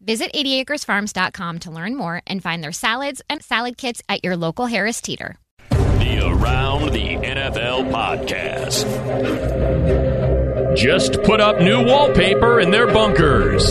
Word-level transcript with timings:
Visit 0.00 0.32
80acresfarms.com 0.32 1.58
to 1.60 1.70
learn 1.70 1.96
more 1.96 2.22
and 2.26 2.42
find 2.42 2.62
their 2.62 2.72
salads 2.72 3.20
and 3.28 3.42
salad 3.42 3.76
kits 3.76 4.00
at 4.08 4.24
your 4.24 4.36
local 4.36 4.66
Harris 4.66 5.00
Teeter. 5.00 5.36
The 5.70 6.20
Around 6.24 6.92
the 6.92 7.16
NFL 7.16 7.90
podcast. 7.90 8.86
Just 10.76 11.20
put 11.24 11.40
up 11.40 11.60
new 11.60 11.84
wallpaper 11.84 12.60
in 12.60 12.70
their 12.70 12.86
bunkers. 12.86 13.66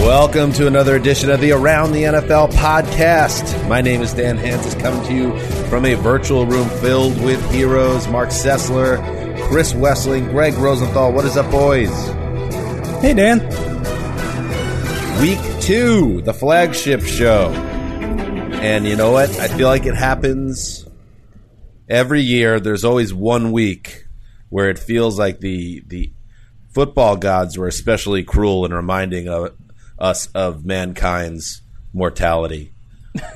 Welcome 0.00 0.52
to 0.54 0.66
another 0.66 0.96
edition 0.96 1.30
of 1.30 1.40
the 1.40 1.52
Around 1.52 1.92
the 1.92 2.02
NFL 2.02 2.50
podcast. 2.54 3.68
My 3.68 3.80
name 3.80 4.02
is 4.02 4.12
Dan 4.12 4.38
Hanzus, 4.38 4.78
coming 4.80 5.06
to 5.06 5.14
you 5.14 5.38
from 5.68 5.86
a 5.86 5.94
virtual 5.94 6.44
room 6.44 6.68
filled 6.80 7.22
with 7.22 7.40
heroes. 7.52 8.08
Marc 8.08 8.30
Sessler, 8.30 8.98
Chris 9.46 9.74
Wesseling, 9.74 10.28
Gregg 10.30 10.54
Rosenthal. 10.54 11.12
What 11.12 11.24
is 11.24 11.36
up, 11.36 11.48
boys? 11.52 11.90
Hey, 13.00 13.14
Dan. 13.14 13.40
Week 15.22 15.38
two, 15.60 16.20
the 16.22 16.34
flagship 16.34 17.00
show. 17.02 17.52
And 17.52 18.84
you 18.84 18.96
know 18.96 19.12
what? 19.12 19.30
I 19.38 19.46
feel 19.46 19.68
like 19.68 19.86
it 19.86 19.94
happens 19.94 20.84
every 21.88 22.22
year. 22.22 22.58
There's 22.58 22.84
always 22.84 23.14
one 23.14 23.52
week 23.52 24.08
where 24.48 24.68
it 24.68 24.80
feels 24.80 25.20
like 25.20 25.38
the 25.38 25.84
the 25.86 26.12
football 26.74 27.16
gods 27.16 27.56
were 27.56 27.68
especially 27.68 28.24
cruel 28.24 28.64
in 28.64 28.74
reminding 28.74 29.28
of, 29.28 29.54
us 29.96 30.26
of 30.34 30.64
mankind's 30.64 31.62
mortality, 31.92 32.74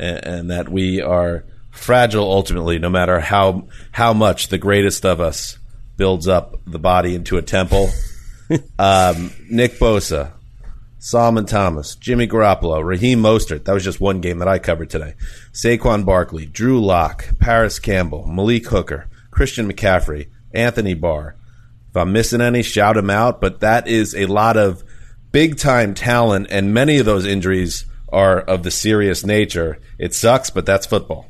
and, 0.01 0.25
and 0.27 0.51
that 0.51 0.69
we 0.69 1.01
are 1.01 1.45
fragile 1.71 2.29
ultimately, 2.29 2.81
no 2.81 2.91
matter 2.91 3.21
how 3.21 3.69
how 3.93 4.13
much 4.13 4.49
the 4.49 4.59
greatest 4.59 5.07
of 5.07 5.21
us 5.21 5.57
builds 5.97 6.27
up 6.27 6.61
the 6.67 6.81
body 6.81 7.15
into 7.15 7.37
a 7.37 7.43
temple. 7.43 7.91
um, 8.81 9.31
Nick 9.49 9.75
Bosa, 9.75 10.33
Solomon 10.99 11.47
Thomas, 11.47 11.95
Jimmy 11.95 12.27
Garoppolo, 12.27 12.85
Raheem 12.85 13.21
Mostert. 13.21 13.65
That 13.65 13.75
was 13.75 13.85
just 13.85 14.01
one 14.01 14.21
game 14.21 14.39
that 14.39 14.49
I 14.49 14.59
covered 14.59 14.91
today. 14.91 15.15
Saquon 15.53 16.05
Barkley, 16.05 16.47
Drew 16.47 16.85
Lock, 16.85 17.39
Parris 17.39 17.79
Campbell, 17.79 18.27
Malik 18.27 18.67
Hooker, 18.67 19.09
Christian 19.31 19.71
McCaffrey, 19.71 20.29
Anthony 20.53 20.95
Barr. 20.95 21.37
If 21.91 21.97
I'm 21.97 22.13
missing 22.13 22.41
any, 22.41 22.63
shout 22.63 22.97
them 22.97 23.11
out. 23.11 23.41
But 23.41 23.61
that 23.61 23.87
is 23.87 24.15
a 24.15 24.27
lot 24.27 24.57
of 24.57 24.83
big 25.33 25.59
time 25.59 25.95
talent, 25.95 26.47
and 26.51 26.73
many 26.73 26.99
of 26.99 27.07
those 27.07 27.27
injuries 27.27 27.85
are 28.09 28.41
of 28.41 28.63
the 28.63 28.71
serious 28.71 29.25
nature. 29.25 29.79
It 29.99 30.15
sucks, 30.15 30.51
but 30.51 30.65
that's 30.65 30.87
football. 30.87 31.29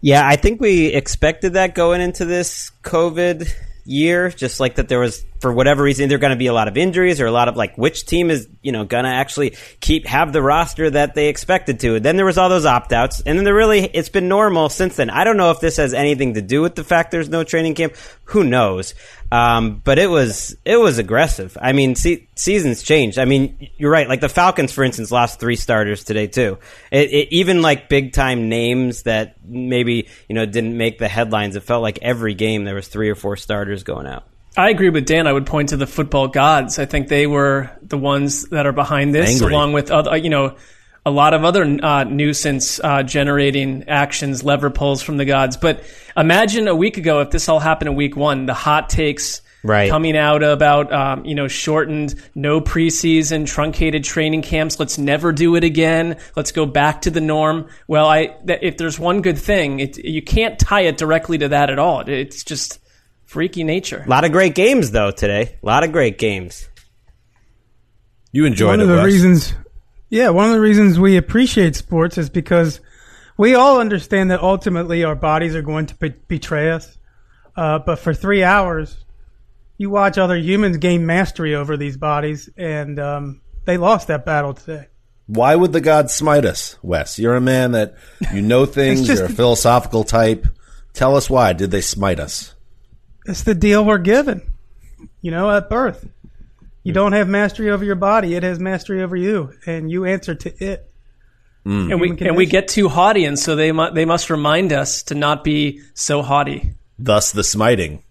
Yeah, 0.00 0.26
I 0.26 0.36
think 0.36 0.60
we 0.60 0.86
expected 0.86 1.52
that 1.52 1.74
going 1.74 2.00
into 2.00 2.24
this 2.24 2.72
COVID 2.82 3.52
year, 3.84 4.30
just 4.30 4.58
like 4.58 4.76
that 4.76 4.88
there 4.88 5.00
was 5.00 5.24
for 5.40 5.52
whatever 5.52 5.82
reason 5.82 6.08
there're 6.08 6.18
going 6.18 6.30
to 6.30 6.36
be 6.36 6.46
a 6.46 6.52
lot 6.52 6.68
of 6.68 6.76
injuries 6.76 7.20
or 7.20 7.26
a 7.26 7.32
lot 7.32 7.48
of 7.48 7.56
like 7.56 7.76
which 7.76 8.06
team 8.06 8.30
is 8.30 8.48
you 8.62 8.72
know 8.72 8.84
going 8.84 9.04
to 9.04 9.10
actually 9.10 9.56
keep 9.80 10.06
have 10.06 10.32
the 10.32 10.42
roster 10.42 10.90
that 10.90 11.14
they 11.14 11.28
expected 11.28 11.80
to. 11.80 11.96
And 11.96 12.04
then 12.04 12.16
there 12.16 12.26
was 12.26 12.38
all 12.38 12.48
those 12.48 12.66
opt 12.66 12.92
outs, 12.92 13.22
and 13.24 13.38
then 13.38 13.44
there 13.44 13.54
really 13.54 13.84
it's 13.84 14.08
been 14.08 14.28
normal 14.28 14.68
since 14.68 14.96
then. 14.96 15.10
I 15.10 15.24
don't 15.24 15.36
know 15.36 15.50
if 15.50 15.60
this 15.60 15.78
has 15.78 15.94
anything 15.94 16.34
to 16.34 16.42
do 16.42 16.62
with 16.62 16.74
the 16.74 16.84
fact 16.84 17.10
there's 17.10 17.28
no 17.28 17.44
training 17.44 17.74
camp. 17.74 17.94
Who 18.24 18.44
knows? 18.44 18.94
Um, 19.32 19.80
but 19.84 19.98
it 19.98 20.08
was 20.08 20.56
it 20.64 20.76
was 20.76 20.98
aggressive. 20.98 21.56
I 21.60 21.72
mean, 21.72 21.94
see, 21.94 22.28
seasons 22.34 22.82
changed. 22.82 23.18
I 23.18 23.24
mean, 23.24 23.68
you're 23.76 23.90
right. 23.90 24.08
Like 24.08 24.20
the 24.20 24.28
Falcons, 24.28 24.72
for 24.72 24.82
instance, 24.82 25.12
lost 25.12 25.38
three 25.38 25.56
starters 25.56 26.04
today 26.04 26.26
too. 26.26 26.58
It, 26.90 27.10
it, 27.10 27.28
even 27.32 27.62
like 27.62 27.88
big 27.88 28.12
time 28.12 28.48
names 28.48 29.04
that 29.04 29.36
maybe 29.44 30.08
you 30.28 30.34
know 30.34 30.46
didn't 30.46 30.76
make 30.76 30.98
the 30.98 31.08
headlines. 31.08 31.54
It 31.54 31.62
felt 31.62 31.82
like 31.82 32.00
every 32.02 32.34
game 32.34 32.64
there 32.64 32.74
was 32.74 32.88
three 32.88 33.08
or 33.08 33.14
four 33.14 33.36
starters 33.36 33.84
going 33.84 34.06
out. 34.06 34.29
I 34.60 34.68
agree 34.68 34.90
with 34.90 35.06
Dan. 35.06 35.26
I 35.26 35.32
would 35.32 35.46
point 35.46 35.70
to 35.70 35.76
the 35.78 35.86
football 35.86 36.28
gods. 36.28 36.78
I 36.78 36.84
think 36.84 37.08
they 37.08 37.26
were 37.26 37.70
the 37.82 37.96
ones 37.96 38.44
that 38.50 38.66
are 38.66 38.72
behind 38.72 39.14
this, 39.14 39.40
Angry. 39.40 39.54
along 39.54 39.72
with 39.72 39.90
other, 39.90 40.16
you 40.18 40.28
know, 40.28 40.56
a 41.06 41.10
lot 41.10 41.32
of 41.32 41.44
other 41.44 41.62
uh, 41.64 42.04
nuisance 42.04 42.78
uh, 42.78 43.02
generating 43.02 43.88
actions, 43.88 44.44
lever 44.44 44.68
pulls 44.68 45.02
from 45.02 45.16
the 45.16 45.24
gods. 45.24 45.56
But 45.56 45.82
imagine 46.14 46.68
a 46.68 46.74
week 46.76 46.98
ago 46.98 47.20
if 47.20 47.30
this 47.30 47.48
all 47.48 47.58
happened 47.58 47.88
in 47.88 47.96
week 47.96 48.16
one, 48.16 48.46
the 48.46 48.54
hot 48.54 48.90
takes 48.90 49.40
Right. 49.62 49.90
coming 49.90 50.16
out 50.16 50.42
about 50.42 50.90
um, 50.90 51.26
you 51.26 51.34
know 51.34 51.46
shortened, 51.46 52.14
no 52.34 52.62
preseason, 52.62 53.46
truncated 53.46 54.04
training 54.04 54.40
camps. 54.40 54.78
Let's 54.80 54.96
never 54.96 55.32
do 55.32 55.54
it 55.56 55.64
again. 55.64 56.16
Let's 56.34 56.50
go 56.52 56.64
back 56.64 57.02
to 57.02 57.10
the 57.10 57.20
norm. 57.20 57.68
Well, 57.86 58.06
I 58.06 58.36
if 58.46 58.78
there's 58.78 58.98
one 58.98 59.20
good 59.20 59.36
thing, 59.36 59.80
it, 59.80 59.98
you 59.98 60.22
can't 60.22 60.58
tie 60.58 60.82
it 60.82 60.96
directly 60.96 61.36
to 61.38 61.48
that 61.48 61.68
at 61.68 61.78
all. 61.78 62.00
It's 62.08 62.42
just 62.42 62.78
freaky 63.30 63.62
nature. 63.64 64.02
A 64.04 64.08
lot 64.10 64.24
of 64.24 64.32
great 64.32 64.54
games 64.56 64.90
though 64.90 65.10
today. 65.12 65.56
A 65.62 65.66
lot 65.66 65.84
of 65.84 65.92
great 65.92 66.18
games. 66.18 66.68
You 68.32 68.44
enjoyed 68.44 68.68
one 68.68 68.80
it, 68.80 68.84
of 68.84 68.88
the 68.88 68.96
Wes. 68.96 69.04
reasons 69.04 69.54
yeah 70.08 70.30
one 70.30 70.46
of 70.46 70.52
the 70.52 70.60
reasons 70.60 70.98
we 70.98 71.16
appreciate 71.16 71.76
sports 71.76 72.18
is 72.18 72.28
because 72.30 72.80
we 73.36 73.54
all 73.54 73.78
understand 73.80 74.30
that 74.30 74.40
ultimately 74.42 75.04
our 75.04 75.14
bodies 75.14 75.54
are 75.54 75.62
going 75.62 75.86
to 75.86 75.94
be- 75.96 76.14
betray 76.28 76.70
us 76.70 76.98
uh, 77.56 77.78
but 77.78 77.98
for 78.00 78.12
three 78.14 78.42
hours 78.42 79.04
you 79.78 79.90
watch 79.90 80.18
other 80.18 80.36
humans 80.36 80.76
gain 80.78 81.06
mastery 81.06 81.54
over 81.54 81.76
these 81.76 81.96
bodies 81.96 82.48
and 82.56 82.98
um, 82.98 83.40
they 83.64 83.76
lost 83.76 84.08
that 84.08 84.24
battle 84.24 84.54
today 84.54 84.86
Why 85.26 85.54
would 85.54 85.72
the 85.72 85.80
gods 85.80 86.12
smite 86.12 86.44
us, 86.44 86.76
Wes? 86.82 87.18
You're 87.18 87.36
a 87.36 87.40
man 87.40 87.72
that 87.72 87.94
you 88.32 88.42
know 88.42 88.66
things. 88.78 89.06
just- 89.06 89.18
you're 89.20 89.26
a 89.30 89.32
philosophical 89.32 90.02
type. 90.04 90.46
Tell 90.92 91.14
us 91.16 91.30
why 91.30 91.52
did 91.52 91.70
they 91.70 91.80
smite 91.82 92.18
us? 92.18 92.54
It's 93.26 93.42
the 93.42 93.54
deal 93.54 93.84
we're 93.84 93.98
given 93.98 94.42
you 95.20 95.30
know 95.30 95.50
at 95.50 95.68
birth 95.68 96.08
you 96.82 96.92
don't 96.92 97.12
have 97.12 97.28
mastery 97.28 97.70
over 97.70 97.84
your 97.84 97.94
body 97.94 98.34
it 98.34 98.42
has 98.42 98.58
mastery 98.58 99.02
over 99.02 99.16
you 99.16 99.52
and 99.66 99.90
you 99.90 100.04
answer 100.04 100.34
to 100.34 100.52
it 100.64 100.90
mm. 101.66 101.90
and 101.90 102.00
we 102.00 102.08
Human 102.08 102.26
and 102.26 102.36
we 102.36 102.46
get 102.46 102.68
too 102.68 102.88
haughty, 102.88 103.24
and 103.24 103.38
so 103.38 103.56
they 103.56 103.72
mu- 103.72 103.92
they 103.92 104.04
must 104.04 104.30
remind 104.30 104.72
us 104.72 105.02
to 105.04 105.14
not 105.14 105.44
be 105.44 105.82
so 105.94 106.22
haughty. 106.22 106.74
Thus 106.98 107.32
the 107.32 107.44
smiting. 107.44 108.02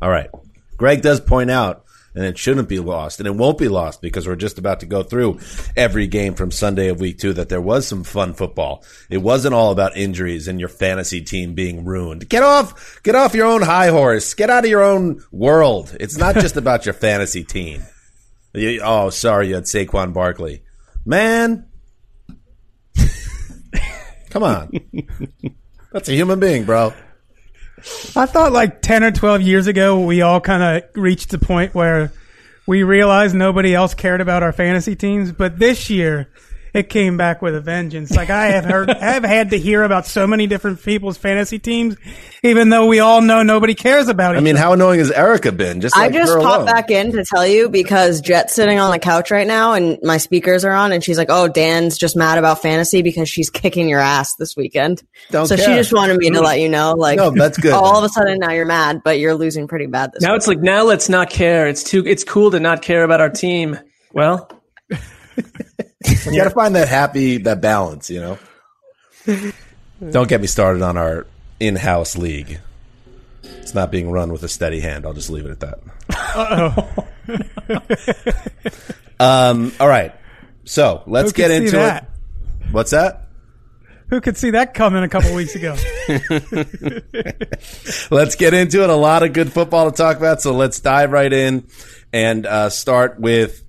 All 0.00 0.10
right. 0.10 0.30
Greg 0.76 1.02
does 1.02 1.20
point 1.20 1.50
out, 1.50 1.81
and 2.14 2.24
it 2.24 2.36
shouldn't 2.38 2.68
be 2.68 2.78
lost, 2.78 3.20
and 3.20 3.26
it 3.26 3.34
won't 3.34 3.58
be 3.58 3.68
lost 3.68 4.02
because 4.02 4.26
we're 4.26 4.36
just 4.36 4.58
about 4.58 4.80
to 4.80 4.86
go 4.86 5.02
through 5.02 5.38
every 5.76 6.06
game 6.06 6.34
from 6.34 6.50
Sunday 6.50 6.88
of 6.88 7.00
week 7.00 7.18
two 7.18 7.32
that 7.32 7.48
there 7.48 7.60
was 7.60 7.86
some 7.86 8.04
fun 8.04 8.34
football. 8.34 8.84
It 9.10 9.18
wasn't 9.18 9.54
all 9.54 9.72
about 9.72 9.96
injuries 9.96 10.48
and 10.48 10.60
your 10.60 10.68
fantasy 10.68 11.22
team 11.22 11.54
being 11.54 11.84
ruined. 11.84 12.28
Get 12.28 12.42
off, 12.42 13.00
get 13.02 13.14
off 13.14 13.34
your 13.34 13.46
own 13.46 13.62
high 13.62 13.88
horse. 13.88 14.34
Get 14.34 14.50
out 14.50 14.64
of 14.64 14.70
your 14.70 14.82
own 14.82 15.22
world. 15.32 15.96
It's 16.00 16.16
not 16.16 16.34
just 16.34 16.56
about 16.58 16.84
your 16.86 16.94
fantasy 16.94 17.44
team. 17.44 17.82
You- 18.52 18.82
oh, 18.84 19.10
sorry, 19.10 19.48
you 19.48 19.54
had 19.54 19.64
Saquon 19.64 20.12
Barkley. 20.12 20.62
Man, 21.06 21.66
Come 24.30 24.42
on. 24.44 24.70
That's 25.92 26.08
a 26.08 26.12
human 26.12 26.40
being, 26.40 26.64
bro. 26.64 26.94
I 28.14 28.26
thought 28.26 28.52
like 28.52 28.82
10 28.82 29.04
or 29.04 29.10
12 29.10 29.42
years 29.42 29.66
ago, 29.66 30.00
we 30.00 30.22
all 30.22 30.40
kind 30.40 30.62
of 30.62 30.90
reached 30.94 31.30
the 31.30 31.38
point 31.38 31.74
where 31.74 32.12
we 32.66 32.82
realized 32.82 33.34
nobody 33.34 33.74
else 33.74 33.94
cared 33.94 34.20
about 34.20 34.42
our 34.42 34.52
fantasy 34.52 34.94
teams. 34.94 35.32
But 35.32 35.58
this 35.58 35.90
year, 35.90 36.28
it 36.74 36.88
came 36.88 37.16
back 37.16 37.42
with 37.42 37.54
a 37.54 37.60
vengeance. 37.60 38.10
Like 38.14 38.30
I 38.30 38.46
have 38.46 38.64
heard, 38.64 38.90
I 38.90 39.12
have 39.12 39.24
had 39.24 39.50
to 39.50 39.58
hear 39.58 39.82
about 39.82 40.06
so 40.06 40.26
many 40.26 40.46
different 40.46 40.82
people's 40.82 41.18
fantasy 41.18 41.58
teams, 41.58 41.96
even 42.42 42.70
though 42.70 42.86
we 42.86 43.00
all 43.00 43.20
know 43.20 43.42
nobody 43.42 43.74
cares 43.74 44.08
about 44.08 44.34
it. 44.34 44.38
I 44.38 44.40
mean, 44.40 44.56
how 44.56 44.72
annoying 44.72 45.00
has 45.00 45.10
Erica 45.10 45.52
been? 45.52 45.80
Just 45.80 45.96
I 45.96 46.06
like 46.06 46.14
just 46.14 46.32
her 46.32 46.40
popped 46.40 46.62
alone. 46.62 46.66
back 46.66 46.90
in 46.90 47.12
to 47.12 47.24
tell 47.24 47.46
you 47.46 47.68
because 47.68 48.20
Jet's 48.20 48.54
sitting 48.54 48.78
on 48.78 48.90
the 48.90 48.98
couch 48.98 49.30
right 49.30 49.46
now 49.46 49.74
and 49.74 49.98
my 50.02 50.16
speakers 50.16 50.64
are 50.64 50.72
on 50.72 50.92
and 50.92 51.04
she's 51.04 51.18
like, 51.18 51.28
Oh, 51.30 51.48
Dan's 51.48 51.98
just 51.98 52.16
mad 52.16 52.38
about 52.38 52.62
fantasy 52.62 53.02
because 53.02 53.28
she's 53.28 53.50
kicking 53.50 53.88
your 53.88 54.00
ass 54.00 54.34
this 54.36 54.56
weekend. 54.56 55.02
Don't 55.30 55.46
so 55.46 55.56
she 55.56 55.66
just 55.66 55.92
wanted 55.92 56.16
me 56.16 56.30
to 56.30 56.36
mm-hmm. 56.36 56.44
let 56.44 56.60
you 56.60 56.68
know, 56.68 56.94
like 56.94 57.18
No, 57.18 57.30
that's 57.30 57.58
good. 57.58 57.72
all 57.72 57.98
of 57.98 58.04
a 58.04 58.08
sudden 58.08 58.38
now 58.38 58.52
you're 58.52 58.66
mad, 58.66 59.02
but 59.04 59.18
you're 59.18 59.34
losing 59.34 59.68
pretty 59.68 59.86
bad 59.86 60.12
this 60.12 60.22
Now 60.22 60.32
week. 60.32 60.38
it's 60.38 60.48
like 60.48 60.60
now 60.60 60.84
let's 60.84 61.08
not 61.08 61.30
care. 61.30 61.68
It's 61.68 61.82
too 61.82 62.02
it's 62.06 62.24
cool 62.24 62.50
to 62.52 62.60
not 62.60 62.82
care 62.82 63.04
about 63.04 63.20
our 63.20 63.30
team. 63.30 63.78
Well, 64.12 64.50
You 66.26 66.36
got 66.36 66.44
to 66.44 66.50
find 66.50 66.76
that 66.76 66.88
happy, 66.88 67.38
that 67.38 67.60
balance, 67.60 68.10
you 68.10 68.20
know? 68.20 68.38
Don't 70.10 70.28
get 70.28 70.40
me 70.40 70.46
started 70.46 70.82
on 70.82 70.96
our 70.96 71.26
in 71.60 71.76
house 71.76 72.16
league. 72.16 72.60
It's 73.42 73.74
not 73.74 73.90
being 73.90 74.10
run 74.10 74.32
with 74.32 74.42
a 74.42 74.48
steady 74.48 74.80
hand. 74.80 75.06
I'll 75.06 75.14
just 75.14 75.30
leave 75.30 75.46
it 75.46 75.50
at 75.50 75.60
that. 75.60 75.78
Uh-oh. 76.34 77.06
Um, 79.22 79.72
all 79.78 79.86
right. 79.86 80.12
So 80.64 81.04
let's 81.06 81.30
Who 81.30 81.36
get 81.36 81.52
into 81.52 81.78
it. 81.80 82.04
What's 82.72 82.90
that? 82.90 83.28
Who 84.08 84.20
could 84.20 84.36
see 84.36 84.50
that 84.50 84.74
coming 84.74 85.04
a 85.04 85.08
couple 85.08 85.32
weeks 85.34 85.54
ago? 85.54 85.74
Let's 88.10 88.34
get 88.34 88.52
into 88.52 88.82
it. 88.82 88.90
A 88.90 88.94
lot 88.94 89.22
of 89.22 89.32
good 89.32 89.50
football 89.52 89.90
to 89.90 89.96
talk 89.96 90.18
about. 90.18 90.42
So 90.42 90.52
let's 90.52 90.80
dive 90.80 91.12
right 91.12 91.32
in 91.32 91.66
and 92.12 92.44
uh, 92.44 92.68
start 92.68 93.18
with 93.18 93.62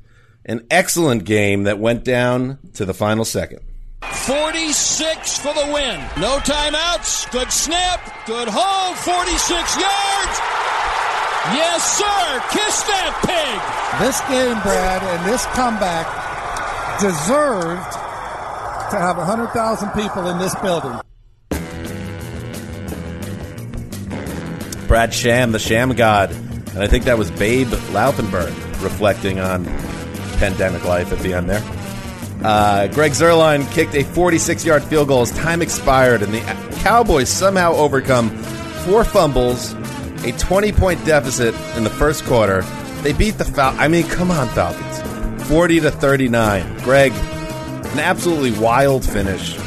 an 0.45 0.65
excellent 0.69 1.23
game 1.25 1.63
that 1.63 1.79
went 1.79 2.03
down 2.03 2.59
to 2.73 2.85
the 2.85 2.93
final 2.93 3.25
second. 3.25 3.61
46 4.01 5.37
for 5.39 5.53
the 5.53 5.71
win. 5.73 5.99
No 6.19 6.37
timeouts. 6.39 7.31
Good 7.31 7.51
snap. 7.51 8.25
Good 8.25 8.47
hold. 8.51 8.97
46 8.97 9.51
yards. 9.51 10.39
Yes, 11.51 11.97
sir. 11.97 12.41
Kiss 12.51 12.83
that 12.83 13.19
pig. 13.25 14.05
This 14.05 14.19
game, 14.29 14.59
Brad, 14.61 15.03
and 15.03 15.25
this 15.29 15.45
comeback 15.47 16.07
deserved 16.99 17.91
to 18.91 18.99
have 18.99 19.17
100,000 19.17 19.89
people 19.91 20.29
in 20.29 20.37
this 20.39 20.55
building. 20.55 20.99
Brad 24.87 25.13
Sham, 25.13 25.51
the 25.51 25.59
Sham 25.59 25.93
God. 25.95 26.31
And 26.31 26.79
I 26.79 26.87
think 26.87 27.05
that 27.05 27.17
was 27.17 27.31
Babe 27.31 27.67
Laufenberg 27.67 28.53
reflecting 28.81 29.39
on 29.39 29.65
pandemic 30.43 30.83
life 30.83 31.13
at 31.13 31.19
the 31.19 31.33
end 31.33 31.49
there. 31.49 31.63
Uh, 32.43 32.87
Greg 32.87 33.13
Zuerlein 33.13 33.71
kicked 33.71 33.95
a 33.95 34.03
46 34.03 34.65
yard 34.65 34.83
field 34.83 35.07
goal 35.07 35.21
as 35.21 35.31
time 35.31 35.61
expired, 35.61 36.21
and 36.21 36.33
the 36.33 36.41
Cowboys 36.81 37.29
somehow 37.29 37.71
overcome 37.73 38.29
four 38.85 39.05
fumbles, 39.05 39.71
a 40.25 40.33
20 40.37 40.73
point 40.73 41.05
deficit 41.05 41.55
in 41.77 41.85
the 41.85 41.89
first 41.89 42.25
quarter. 42.25 42.61
They 43.03 43.13
beat 43.13 43.37
the 43.37 43.45
Fal. 43.45 43.73
I 43.79 43.87
mean, 43.87 44.05
come 44.07 44.31
on, 44.31 44.49
Falcons. 44.49 45.47
40 45.47 45.79
to 45.81 45.91
39. 45.91 46.79
Greg, 46.79 47.13
an 47.13 47.99
absolutely 47.99 48.51
wild 48.59 49.05
finish. 49.05 49.57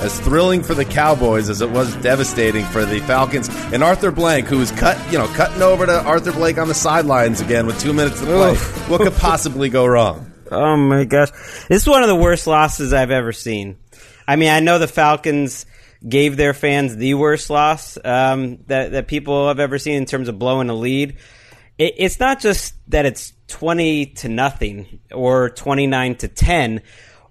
As 0.00 0.20
thrilling 0.20 0.62
for 0.62 0.74
the 0.74 0.84
Cowboys 0.84 1.48
as 1.48 1.60
it 1.60 1.70
was 1.70 1.94
devastating 1.96 2.64
for 2.66 2.84
the 2.84 3.00
Falcons 3.00 3.48
and 3.72 3.82
Arthur 3.82 4.10
Blank, 4.10 4.46
who 4.46 4.58
was 4.58 4.70
cut, 4.72 4.98
you 5.10 5.18
know, 5.18 5.26
cutting 5.28 5.62
over 5.62 5.86
to 5.86 6.02
Arthur 6.04 6.32
Blank 6.32 6.58
on 6.58 6.68
the 6.68 6.74
sidelines 6.74 7.40
again 7.40 7.66
with 7.66 7.80
two 7.80 7.92
minutes 7.92 8.20
to 8.20 8.26
play. 8.26 8.54
What 8.54 9.00
could 9.00 9.14
possibly 9.14 9.68
go 9.68 9.86
wrong? 9.86 10.32
Oh 10.48 10.76
my 10.76 11.02
gosh. 11.02 11.30
This 11.68 11.82
is 11.82 11.88
one 11.88 12.04
of 12.04 12.08
the 12.08 12.14
worst 12.14 12.46
losses 12.46 12.92
I've 12.92 13.10
ever 13.10 13.32
seen. 13.32 13.78
I 14.28 14.36
mean, 14.36 14.48
I 14.48 14.60
know 14.60 14.78
the 14.78 14.86
Falcons 14.86 15.66
gave 16.08 16.36
their 16.36 16.54
fans 16.54 16.94
the 16.96 17.14
worst 17.14 17.50
loss 17.50 17.98
um, 18.04 18.58
that, 18.66 18.92
that 18.92 19.08
people 19.08 19.48
have 19.48 19.58
ever 19.58 19.78
seen 19.78 19.96
in 19.96 20.04
terms 20.04 20.28
of 20.28 20.38
blowing 20.38 20.70
a 20.70 20.74
lead. 20.74 21.16
It, 21.78 21.94
it's 21.96 22.20
not 22.20 22.40
just 22.40 22.74
that 22.90 23.06
it's 23.06 23.32
20 23.48 24.06
to 24.06 24.28
nothing 24.28 25.00
or 25.12 25.50
29 25.50 26.14
to 26.16 26.28
10 26.28 26.82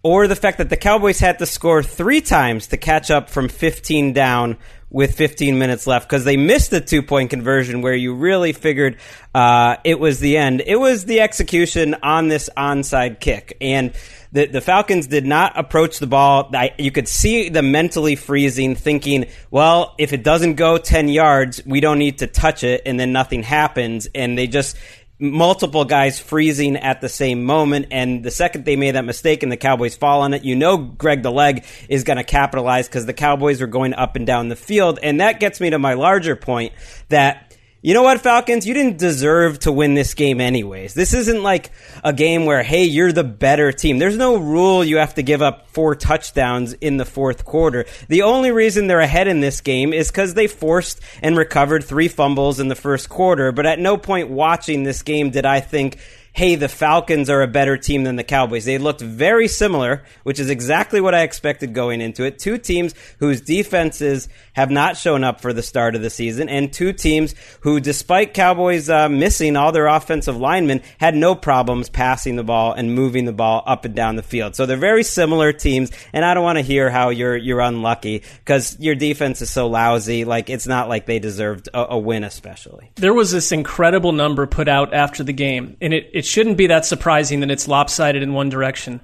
or 0.05 0.27
the 0.27 0.35
fact 0.35 0.59
that 0.59 0.69
the 0.69 0.77
Cowboys 0.77 1.19
had 1.19 1.39
to 1.39 1.47
score 1.47 1.81
three 1.81 2.21
times 2.21 2.67
to 2.67 2.77
catch 2.77 3.09
up 3.09 3.27
from 3.27 3.49
15 3.49 4.13
down 4.13 4.55
with 4.91 5.15
15 5.15 5.57
minutes 5.57 5.87
left 5.87 6.07
because 6.07 6.23
they 6.23 6.37
missed 6.37 6.69
the 6.69 6.79
two 6.79 7.01
point 7.01 7.31
conversion 7.31 7.81
where 7.81 7.95
you 7.95 8.13
really 8.13 8.53
figured 8.53 8.97
uh, 9.33 9.77
it 9.83 9.99
was 9.99 10.19
the 10.19 10.37
end. 10.37 10.61
It 10.63 10.75
was 10.75 11.05
the 11.05 11.21
execution 11.21 11.95
on 12.03 12.27
this 12.27 12.51
onside 12.55 13.19
kick. 13.19 13.57
And 13.59 13.93
the, 14.31 14.45
the 14.45 14.61
Falcons 14.61 15.07
did 15.07 15.25
not 15.25 15.57
approach 15.57 15.97
the 15.97 16.05
ball. 16.05 16.51
I, 16.53 16.75
you 16.77 16.91
could 16.91 17.07
see 17.07 17.49
them 17.49 17.71
mentally 17.71 18.15
freezing, 18.15 18.75
thinking, 18.75 19.25
well, 19.49 19.95
if 19.97 20.13
it 20.13 20.23
doesn't 20.23 20.53
go 20.53 20.77
10 20.77 21.07
yards, 21.07 21.65
we 21.65 21.79
don't 21.79 21.97
need 21.97 22.19
to 22.19 22.27
touch 22.27 22.63
it, 22.63 22.83
and 22.85 22.99
then 22.99 23.11
nothing 23.11 23.41
happens. 23.41 24.07
And 24.13 24.37
they 24.37 24.45
just 24.45 24.77
multiple 25.19 25.85
guys 25.85 26.19
freezing 26.19 26.77
at 26.77 27.01
the 27.01 27.09
same 27.09 27.43
moment. 27.43 27.87
And 27.91 28.23
the 28.23 28.31
second 28.31 28.65
they 28.65 28.75
made 28.75 28.91
that 28.91 29.05
mistake 29.05 29.43
and 29.43 29.51
the 29.51 29.57
Cowboys 29.57 29.95
fall 29.95 30.21
on 30.21 30.33
it, 30.33 30.43
you 30.43 30.55
know 30.55 30.77
Greg 30.77 31.23
the 31.23 31.31
Leg 31.31 31.65
is 31.89 32.03
going 32.03 32.17
to 32.17 32.23
capitalize 32.23 32.87
because 32.87 33.05
the 33.05 33.13
Cowboys 33.13 33.61
are 33.61 33.67
going 33.67 33.93
up 33.93 34.15
and 34.15 34.27
down 34.27 34.49
the 34.49 34.55
field. 34.55 34.99
And 35.01 35.21
that 35.21 35.39
gets 35.39 35.61
me 35.61 35.69
to 35.69 35.79
my 35.79 35.93
larger 35.93 36.35
point 36.35 36.73
that. 37.09 37.44
You 37.85 37.93
know 37.93 38.01
what, 38.01 38.21
Falcons? 38.21 38.65
You 38.65 38.73
didn't 38.73 38.97
deserve 38.97 39.59
to 39.59 39.71
win 39.71 39.93
this 39.93 40.15
game 40.15 40.41
anyways. 40.41 40.95
This 40.95 41.13
isn't 41.13 41.43
like 41.43 41.69
a 42.03 42.13
game 42.13 42.45
where, 42.45 42.63
hey, 42.63 42.85
you're 42.85 43.11
the 43.11 43.23
better 43.23 43.71
team. 43.71 43.99
There's 43.99 44.17
no 44.17 44.37
rule 44.37 44.83
you 44.83 44.97
have 44.97 45.13
to 45.13 45.21
give 45.21 45.43
up 45.43 45.69
four 45.69 45.93
touchdowns 45.93 46.73
in 46.73 46.97
the 46.97 47.05
fourth 47.05 47.45
quarter. 47.45 47.85
The 48.07 48.23
only 48.23 48.49
reason 48.49 48.87
they're 48.87 49.01
ahead 49.01 49.27
in 49.27 49.39
this 49.39 49.61
game 49.61 49.93
is 49.93 50.09
because 50.09 50.33
they 50.33 50.47
forced 50.47 50.99
and 51.21 51.37
recovered 51.37 51.83
three 51.83 52.07
fumbles 52.07 52.59
in 52.59 52.69
the 52.69 52.75
first 52.75 53.07
quarter. 53.07 53.51
But 53.51 53.67
at 53.67 53.77
no 53.77 53.97
point 53.97 54.31
watching 54.31 54.81
this 54.81 55.03
game 55.03 55.29
did 55.29 55.45
I 55.45 55.59
think, 55.59 55.99
hey, 56.35 56.55
the 56.55 56.67
Falcons 56.67 57.29
are 57.29 57.41
a 57.41 57.47
better 57.47 57.77
team 57.77 58.03
than 58.03 58.17
the 58.17 58.23
Cowboys. 58.23 58.65
They 58.65 58.77
looked 58.77 58.99
very 58.99 59.47
similar, 59.47 60.03
which 60.23 60.37
is 60.37 60.49
exactly 60.49 60.99
what 60.99 61.15
I 61.15 61.21
expected 61.21 61.73
going 61.73 62.01
into 62.01 62.25
it. 62.25 62.39
Two 62.39 62.57
teams 62.57 62.93
whose 63.19 63.39
defenses 63.39 64.27
have 64.51 64.69
not 64.69 64.97
shown 64.97 65.23
up 65.23 65.39
for 65.39 65.53
the 65.53 65.63
start 65.63 65.95
of 65.95 66.01
the 66.01 66.09
season, 66.09 66.49
and 66.49 66.73
two 66.73 66.91
teams 66.91 67.35
who, 67.61 67.79
despite 67.79 68.33
Cowboys 68.33 68.89
uh, 68.89 69.07
missing 69.07 69.55
all 69.55 69.71
their 69.71 69.87
offensive 69.87 70.35
linemen, 70.35 70.81
had 70.99 71.15
no 71.15 71.35
problems 71.35 71.87
passing 71.87 72.35
the 72.35 72.43
ball 72.43 72.73
and 72.73 72.93
moving 72.93 73.23
the 73.23 73.31
ball 73.31 73.63
up 73.65 73.85
and 73.85 73.95
down 73.95 74.17
the 74.17 74.23
field. 74.23 74.57
So 74.57 74.65
they're 74.65 74.75
very 74.75 75.03
similar 75.03 75.53
teams, 75.53 75.89
and 76.11 76.25
I 76.25 76.33
don't 76.33 76.43
want 76.43 76.57
to 76.57 76.63
hear 76.63 76.89
how 76.89 77.09
you're 77.09 77.37
you're 77.37 77.61
unlucky 77.61 78.23
because 78.39 78.77
your 78.77 78.95
defense 78.95 79.41
is 79.41 79.49
so 79.49 79.67
lousy. 79.67 80.25
Like 80.25 80.49
it's 80.49 80.67
not 80.67 80.89
like 80.89 81.05
they 81.05 81.19
deserved 81.19 81.69
a, 81.73 81.91
a 81.91 81.97
win, 81.97 82.25
especially. 82.25 82.91
there 82.95 83.13
was 83.13 83.31
this 83.31 83.53
incredible 83.53 84.11
number 84.11 84.45
put 84.47 84.67
out 84.67 84.93
after 84.93 85.23
the 85.23 85.31
game, 85.31 85.77
and 85.79 85.93
it, 85.93 86.09
it 86.13 86.24
shouldn't 86.25 86.57
be 86.57 86.67
that 86.67 86.85
surprising 86.85 87.39
that 87.41 87.51
it's 87.51 87.67
lopsided 87.67 88.23
in 88.23 88.33
one 88.33 88.49
direction. 88.49 89.01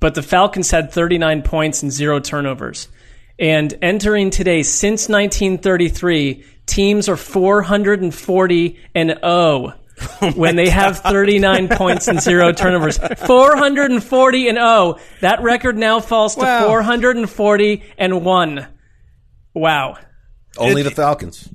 But 0.00 0.14
the 0.14 0.22
Falcons 0.22 0.70
had 0.70 0.92
39 0.92 1.42
points 1.42 1.82
and 1.82 1.92
zero 1.92 2.20
turnovers. 2.20 2.88
And 3.38 3.76
entering 3.82 4.30
today, 4.30 4.62
since 4.62 5.08
1933, 5.08 6.44
teams 6.66 7.08
are 7.08 7.16
440 7.16 8.78
and 8.94 9.10
0 9.20 9.74
when 10.34 10.56
they 10.56 10.68
have 10.70 10.98
39 11.00 11.68
points 11.68 12.08
and 12.08 12.20
zero 12.20 12.52
turnovers. 12.52 12.98
440 12.98 14.48
and 14.48 14.56
0. 14.58 14.98
That 15.20 15.42
record 15.42 15.76
now 15.76 16.00
falls 16.00 16.34
to 16.36 16.42
Wow. 16.42 16.66
440 16.68 17.82
and 17.98 18.24
1. 18.24 18.66
Wow. 19.54 19.96
Only 20.56 20.82
the 20.82 20.90
Falcons. 20.90 21.48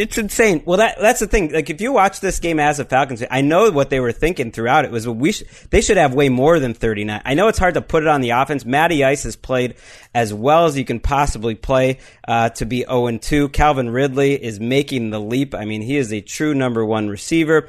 It's 0.00 0.16
insane. 0.16 0.62
Well, 0.64 0.78
that 0.78 0.98
that's 0.98 1.20
the 1.20 1.26
thing. 1.26 1.52
Like, 1.52 1.68
if 1.68 1.82
you 1.82 1.92
watch 1.92 2.20
this 2.20 2.40
game 2.40 2.58
as 2.58 2.78
a 2.80 2.86
Falcons, 2.86 3.22
I 3.30 3.42
know 3.42 3.70
what 3.70 3.90
they 3.90 4.00
were 4.00 4.12
thinking 4.12 4.50
throughout 4.50 4.86
it 4.86 4.90
was 4.90 5.06
well, 5.06 5.14
we 5.14 5.32
sh- 5.32 5.42
they 5.68 5.82
should 5.82 5.98
have 5.98 6.14
way 6.14 6.30
more 6.30 6.58
than 6.58 6.72
thirty 6.72 7.04
nine. 7.04 7.20
I 7.26 7.34
know 7.34 7.48
it's 7.48 7.58
hard 7.58 7.74
to 7.74 7.82
put 7.82 8.02
it 8.02 8.08
on 8.08 8.22
the 8.22 8.30
offense. 8.30 8.64
Matty 8.64 9.04
Ice 9.04 9.24
has 9.24 9.36
played 9.36 9.74
as 10.14 10.32
well 10.32 10.64
as 10.64 10.78
you 10.78 10.86
can 10.86 11.00
possibly 11.00 11.54
play 11.54 11.98
uh, 12.26 12.48
to 12.48 12.64
be 12.64 12.78
zero 12.78 13.08
and 13.08 13.20
two. 13.20 13.50
Calvin 13.50 13.90
Ridley 13.90 14.42
is 14.42 14.58
making 14.58 15.10
the 15.10 15.20
leap. 15.20 15.54
I 15.54 15.66
mean, 15.66 15.82
he 15.82 15.98
is 15.98 16.14
a 16.14 16.22
true 16.22 16.54
number 16.54 16.82
one 16.82 17.10
receiver. 17.10 17.68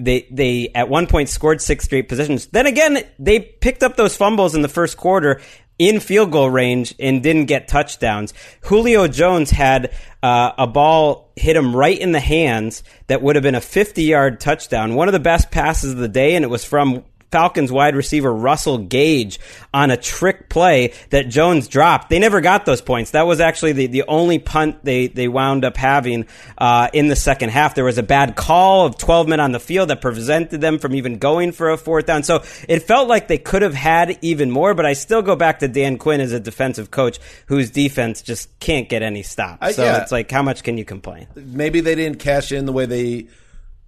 They 0.00 0.26
they 0.32 0.70
at 0.74 0.88
one 0.88 1.06
point 1.06 1.28
scored 1.28 1.62
six 1.62 1.84
straight 1.84 2.08
possessions. 2.08 2.46
Then 2.46 2.66
again, 2.66 3.04
they 3.20 3.38
picked 3.38 3.84
up 3.84 3.94
those 3.94 4.16
fumbles 4.16 4.56
in 4.56 4.62
the 4.62 4.68
first 4.68 4.96
quarter 4.96 5.40
in 5.78 6.00
field 6.00 6.32
goal 6.32 6.50
range 6.50 6.94
and 6.98 7.22
didn't 7.22 7.46
get 7.46 7.68
touchdowns. 7.68 8.34
Julio 8.62 9.06
Jones 9.06 9.50
had 9.50 9.92
uh, 10.22 10.52
a 10.58 10.66
ball 10.66 11.30
hit 11.36 11.56
him 11.56 11.74
right 11.74 11.98
in 11.98 12.12
the 12.12 12.20
hands 12.20 12.82
that 13.06 13.22
would 13.22 13.36
have 13.36 13.42
been 13.42 13.54
a 13.54 13.60
50 13.60 14.02
yard 14.02 14.40
touchdown. 14.40 14.94
One 14.94 15.08
of 15.08 15.12
the 15.12 15.20
best 15.20 15.50
passes 15.50 15.92
of 15.92 15.98
the 15.98 16.08
day, 16.08 16.34
and 16.34 16.44
it 16.44 16.48
was 16.48 16.64
from 16.64 17.04
Falcons 17.30 17.70
wide 17.70 17.94
receiver 17.94 18.32
Russell 18.32 18.78
Gage 18.78 19.38
on 19.74 19.90
a 19.90 19.96
trick 19.96 20.48
play 20.48 20.94
that 21.10 21.28
Jones 21.28 21.68
dropped. 21.68 22.08
They 22.08 22.18
never 22.18 22.40
got 22.40 22.64
those 22.66 22.80
points. 22.80 23.10
That 23.10 23.26
was 23.26 23.40
actually 23.40 23.72
the, 23.72 23.86
the 23.86 24.04
only 24.08 24.38
punt 24.38 24.84
they, 24.84 25.08
they 25.08 25.28
wound 25.28 25.64
up 25.64 25.76
having 25.76 26.26
uh, 26.56 26.88
in 26.92 27.08
the 27.08 27.16
second 27.16 27.50
half. 27.50 27.74
There 27.74 27.84
was 27.84 27.98
a 27.98 28.02
bad 28.02 28.34
call 28.36 28.86
of 28.86 28.96
12 28.96 29.28
men 29.28 29.40
on 29.40 29.52
the 29.52 29.60
field 29.60 29.90
that 29.90 30.00
prevented 30.00 30.60
them 30.60 30.78
from 30.78 30.94
even 30.94 31.18
going 31.18 31.52
for 31.52 31.70
a 31.70 31.76
fourth 31.76 32.06
down. 32.06 32.22
So 32.22 32.42
it 32.68 32.80
felt 32.82 33.08
like 33.08 33.28
they 33.28 33.38
could 33.38 33.62
have 33.62 33.74
had 33.74 34.18
even 34.22 34.50
more, 34.50 34.74
but 34.74 34.86
I 34.86 34.94
still 34.94 35.22
go 35.22 35.36
back 35.36 35.58
to 35.58 35.68
Dan 35.68 35.98
Quinn 35.98 36.20
as 36.20 36.32
a 36.32 36.40
defensive 36.40 36.90
coach 36.90 37.18
whose 37.46 37.70
defense 37.70 38.22
just 38.22 38.58
can't 38.60 38.88
get 38.88 39.02
any 39.02 39.22
stops. 39.22 39.58
I- 39.60 39.72
So 39.72 39.84
yeah. 39.84 40.02
it's 40.02 40.10
like, 40.12 40.30
how 40.30 40.42
much 40.42 40.62
can 40.62 40.78
you 40.78 40.84
complain? 40.84 41.26
maybe 41.36 41.80
they 41.80 41.94
didn't 41.94 42.18
cash 42.18 42.52
in 42.52 42.64
the 42.66 42.72
way 42.72 42.86
they 42.86 43.26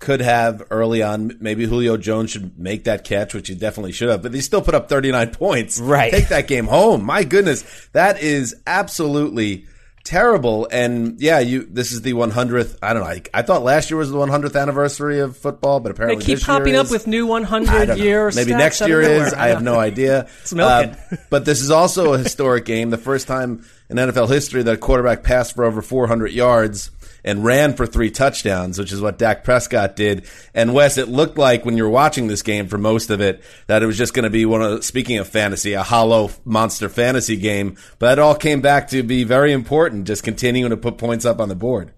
could 0.01 0.21
have 0.21 0.63
early 0.71 1.03
on. 1.03 1.37
Maybe 1.41 1.67
Julio 1.67 1.97
Jones 1.97 2.31
should 2.33 2.59
make 2.59 2.85
that 2.85 3.05
catch, 3.05 3.35
which 3.35 3.49
he 3.49 3.55
definitely 3.55 3.93
should 3.93 4.09
have. 4.09 4.23
But 4.23 4.35
he 4.35 4.41
still 4.41 4.63
put 4.63 4.75
up 4.75 4.89
39 4.89 5.31
points. 5.35 5.79
Right. 5.81 6.11
Take 6.11 6.29
that 6.29 6.49
game 6.49 6.67
home. 6.67 7.05
My 7.05 7.23
goodness, 7.23 7.65
that 7.93 8.21
is 8.21 8.57
absolutely 8.67 9.67
terrible. 10.03 10.67
And 10.73 11.21
yeah, 11.21 11.41
you. 11.41 11.67
This 11.71 11.93
is 11.93 12.01
the 12.01 12.15
100th. 12.15 12.79
I 12.83 12.95
don't 12.95 13.03
know. 13.03 13.09
I, 13.09 13.23
I 13.35 13.43
thought 13.43 13.63
last 13.63 13.91
year 13.91 13.99
was 13.99 14.11
the 14.11 14.17
100th 14.17 14.61
anniversary 14.61 15.21
of 15.21 15.37
football, 15.37 15.81
but 15.81 15.93
apparently 15.93 16.25
They 16.25 16.35
keep 16.35 16.43
popping 16.45 16.75
up 16.75 16.87
is. 16.87 16.91
with 16.93 17.07
new 17.07 17.27
100 17.29 17.67
don't 17.67 17.89
know. 17.99 18.03
year 18.03 18.31
Maybe 18.35 18.53
next 18.53 18.81
year 18.81 19.03
is. 19.03 19.35
I 19.35 19.49
have 19.49 19.63
no 19.63 19.79
idea. 19.79 20.23
Let's 20.41 20.55
milk 20.55 20.85
it. 20.87 20.99
Uh, 21.13 21.17
but 21.29 21.45
this 21.45 21.61
is 21.61 21.71
also 21.71 22.15
a 22.15 22.19
historic 22.19 22.65
game. 22.65 22.89
The 22.89 22.99
first 22.99 23.29
time 23.29 23.65
in 23.91 23.99
NFL 23.99 24.29
history 24.31 24.63
that 24.63 24.75
a 24.75 24.79
quarterback 24.79 25.23
passed 25.23 25.55
for 25.55 25.65
over 25.65 25.83
400 25.83 26.33
yards 26.33 26.91
and 27.25 27.45
ran 27.45 27.75
for 27.75 27.87
three 27.87 28.11
touchdowns, 28.11 28.79
which 28.79 28.93
is 28.93 29.01
what 29.01 29.19
Dak 29.19 29.45
Prescott 29.45 29.97
did. 29.97 30.27
And 30.55 30.75
Wes, 30.75 30.99
it 30.99 31.09
looked 31.09 31.39
like 31.39 31.65
when 31.65 31.77
you 31.77 31.85
were 31.85 31.91
watching 31.91 32.27
this 32.27 32.43
game 32.43 32.69
for 32.69 32.79
most 32.79 33.11
of 33.11 33.21
it 33.21 33.43
that 33.67 33.83
it 33.83 33.87
was 33.87 33.99
just 33.99 34.15
going 34.15 34.25
to 34.25 34.31
be 34.31 34.47
one 34.47 34.63
of, 34.63 34.85
speaking 34.85 35.19
of 35.19 35.29
fantasy, 35.29 35.73
a 35.73 35.83
hollow 35.83 36.31
monster 36.45 36.89
fantasy 36.89 37.37
game. 37.37 37.77
But 37.99 38.19
it 38.19 38.23
all 38.23 38.35
came 38.35 38.61
back 38.61 38.89
to 38.89 39.03
be 39.03 39.25
very 39.25 39.53
important, 39.53 40.07
just 40.07 40.23
continuing 40.23 40.71
to 40.71 40.77
put 40.77 40.99
points 40.99 41.25
up 41.25 41.41
on 41.41 41.49
the 41.49 41.55
board. 41.55 41.93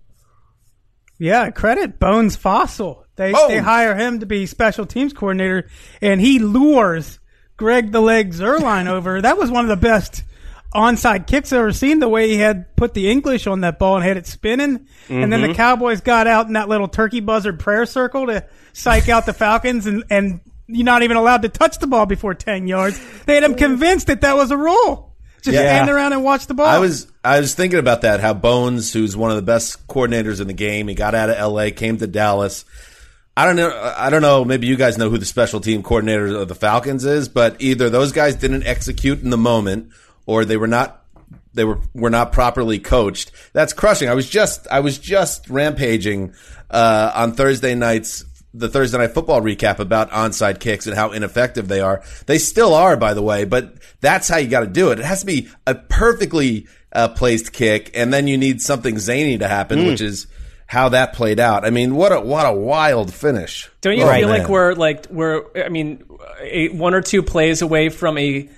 Yeah, 1.19 1.51
credit 1.51 1.99
Bones 1.99 2.37
Fassel. 2.37 3.05
They 3.17 3.33
Bones. 3.33 3.49
they 3.49 3.59
hire 3.59 3.95
him 3.95 4.21
to 4.21 4.27
be 4.27 4.47
special 4.47 4.87
teams 4.87 5.13
coordinator, 5.13 5.69
and 6.01 6.21
he 6.21 6.39
lures 6.39 7.19
Greg 7.57 7.93
the 7.93 8.01
Leg 8.01 8.33
Zuerlein 8.33 8.89
over. 8.89 9.21
That 9.21 9.39
was 9.39 9.51
one 9.51 9.65
of 9.65 9.69
the 9.69 9.77
best 9.77 10.25
onside 10.75 11.27
kicks 11.27 11.53
I've 11.53 11.59
ever 11.61 11.73
seen. 11.73 11.99
The 11.99 12.09
way 12.09 12.29
he 12.29 12.37
had 12.39 12.75
put 12.77 12.95
the 12.95 13.11
English 13.11 13.47
on 13.47 13.61
that 13.61 13.79
ball 13.79 13.97
and 13.97 14.05
had 14.05 14.17
it 14.17 14.27
spinning, 14.27 14.87
and 15.09 15.33
then 15.33 15.43
the 15.43 15.49
Mhm. 15.49 15.55
Cowboys 15.55 16.01
got 16.01 16.27
out 16.27 16.47
in 16.47 16.55
that 16.55 16.69
little 16.69 16.89
turkey 16.89 17.21
buzzard 17.21 17.59
prayer 17.59 17.87
circle 17.87 18.27
to 18.27 18.45
psych 18.73 19.09
out 19.09 19.27
the 19.27 19.33
Falcons, 19.33 19.87
and 19.87 20.05
and 20.11 20.41
you're 20.67 20.85
not 20.85 21.03
even 21.03 21.17
allowed 21.17 21.43
to 21.43 21.49
touch 21.49 21.79
the 21.79 21.87
ball 21.87 22.07
before 22.07 22.35
ten 22.35 22.67
yards. 22.67 22.99
They 23.27 23.35
had 23.35 23.45
him 23.45 23.55
convinced 23.55 24.07
that 24.07 24.21
that 24.23 24.37
was 24.37 24.51
a 24.51 24.57
rule. 24.57 25.11
Just 25.43 25.57
Yeah. 25.57 25.63
stand 25.63 25.91
around 25.91 26.13
and 26.13 26.23
watch 26.23 26.47
the 26.47 26.55
ball. 26.55 26.67
I 26.67 26.79
was 26.79 27.09
I 27.25 27.41
was 27.41 27.55
thinking 27.55 27.79
about 27.79 28.03
that. 28.03 28.21
How 28.21 28.33
Bones, 28.33 28.93
who's 28.93 29.17
one 29.17 29.31
of 29.31 29.37
the 29.37 29.43
best 29.43 29.87
coordinators 29.89 30.41
in 30.41 30.47
the 30.47 30.53
game, 30.53 30.89
he 30.89 30.95
got 30.95 31.15
out 31.15 31.31
of 31.31 31.37
L.A., 31.37 31.71
came 31.73 31.97
to 31.99 32.07
Dallas. 32.07 32.65
I 33.37 33.47
don't 33.47 33.57
know. 33.57 33.73
I 33.97 34.11
don't 34.11 34.23
know. 34.23 34.45
Maybe 34.45 34.67
you 34.67 34.77
guys 34.77 34.99
know 34.99 35.09
who 35.09 35.19
the 35.19 35.25
special 35.25 35.59
team 35.61 35.83
coordinator 35.83 36.27
of 36.37 36.49
the 36.49 36.55
Falcons 36.55 37.05
is, 37.05 37.29
but 37.29 37.57
either 37.61 37.89
those 37.91 38.13
guys 38.13 38.35
didn't 38.37 38.67
execute 38.67 39.23
in 39.23 39.31
the 39.31 39.39
moment, 39.39 39.89
or 40.27 40.45
they 40.45 40.57
were 40.57 40.67
not. 40.69 40.99
They 41.55 41.65
were 41.65 41.81
were 41.95 42.11
not 42.11 42.33
properly 42.33 42.79
coached. 42.79 43.31
That's 43.53 43.73
crushing. 43.75 44.09
I 44.09 44.15
was 44.15 44.29
just 44.29 44.67
I 44.71 44.81
was 44.81 44.99
just 44.99 45.51
rampaging 45.51 46.33
uh, 46.71 47.13
on 47.15 47.33
Thursday 47.33 47.75
nights. 47.75 48.25
The 48.55 48.69
Thursday 48.69 48.99
night 48.99 49.13
football 49.15 49.41
recap 49.41 49.79
about 49.79 50.11
onside 50.11 50.61
kicks 50.61 50.87
and 50.87 50.95
how 50.95 51.13
ineffective 51.13 51.69
they 51.69 51.81
are. 51.81 52.03
They 52.27 52.37
still 52.37 52.75
are, 52.75 52.99
by 52.99 53.15
the 53.15 53.23
way, 53.23 53.45
but 53.45 53.77
that's 54.03 54.29
how 54.29 54.37
you 54.37 54.49
got 54.49 54.61
to 54.61 54.67
do 54.67 54.91
it. 54.91 54.99
It 54.99 55.07
has 55.07 55.21
to 55.21 55.27
be 55.27 55.49
a 55.67 55.75
perfectly 55.75 56.67
uh, 56.93 57.09
placed 57.09 57.55
kick, 57.55 57.91
and 57.95 58.13
then 58.13 58.27
you 58.27 58.37
need 58.37 58.61
something 58.61 58.99
zany 58.99 59.39
to 59.39 59.49
happen, 59.49 59.79
Mm. 59.79 59.87
which 59.87 60.03
is 60.03 60.27
how 60.67 60.91
that 60.91 61.15
played 61.15 61.41
out. 61.41 61.65
I 61.65 61.71
mean, 61.71 61.95
what 61.97 62.13
a 62.13 62.21
what 62.21 62.45
a 62.45 62.53
wild 62.53 63.13
finish! 63.13 63.71
Don't 63.81 63.97
you 63.97 64.05
Oh, 64.05 64.13
feel 64.13 64.29
man. 64.29 64.41
like 64.41 64.49
we're 64.51 64.75
like 64.75 65.07
we're 65.11 65.45
I 65.65 65.71
mean 65.71 66.05
a, 66.43 66.69
one 66.71 66.93
or 66.95 67.01
two 67.01 67.23
plays 67.23 67.63
away 67.63 67.89
from 67.89 68.19
a 68.19 68.49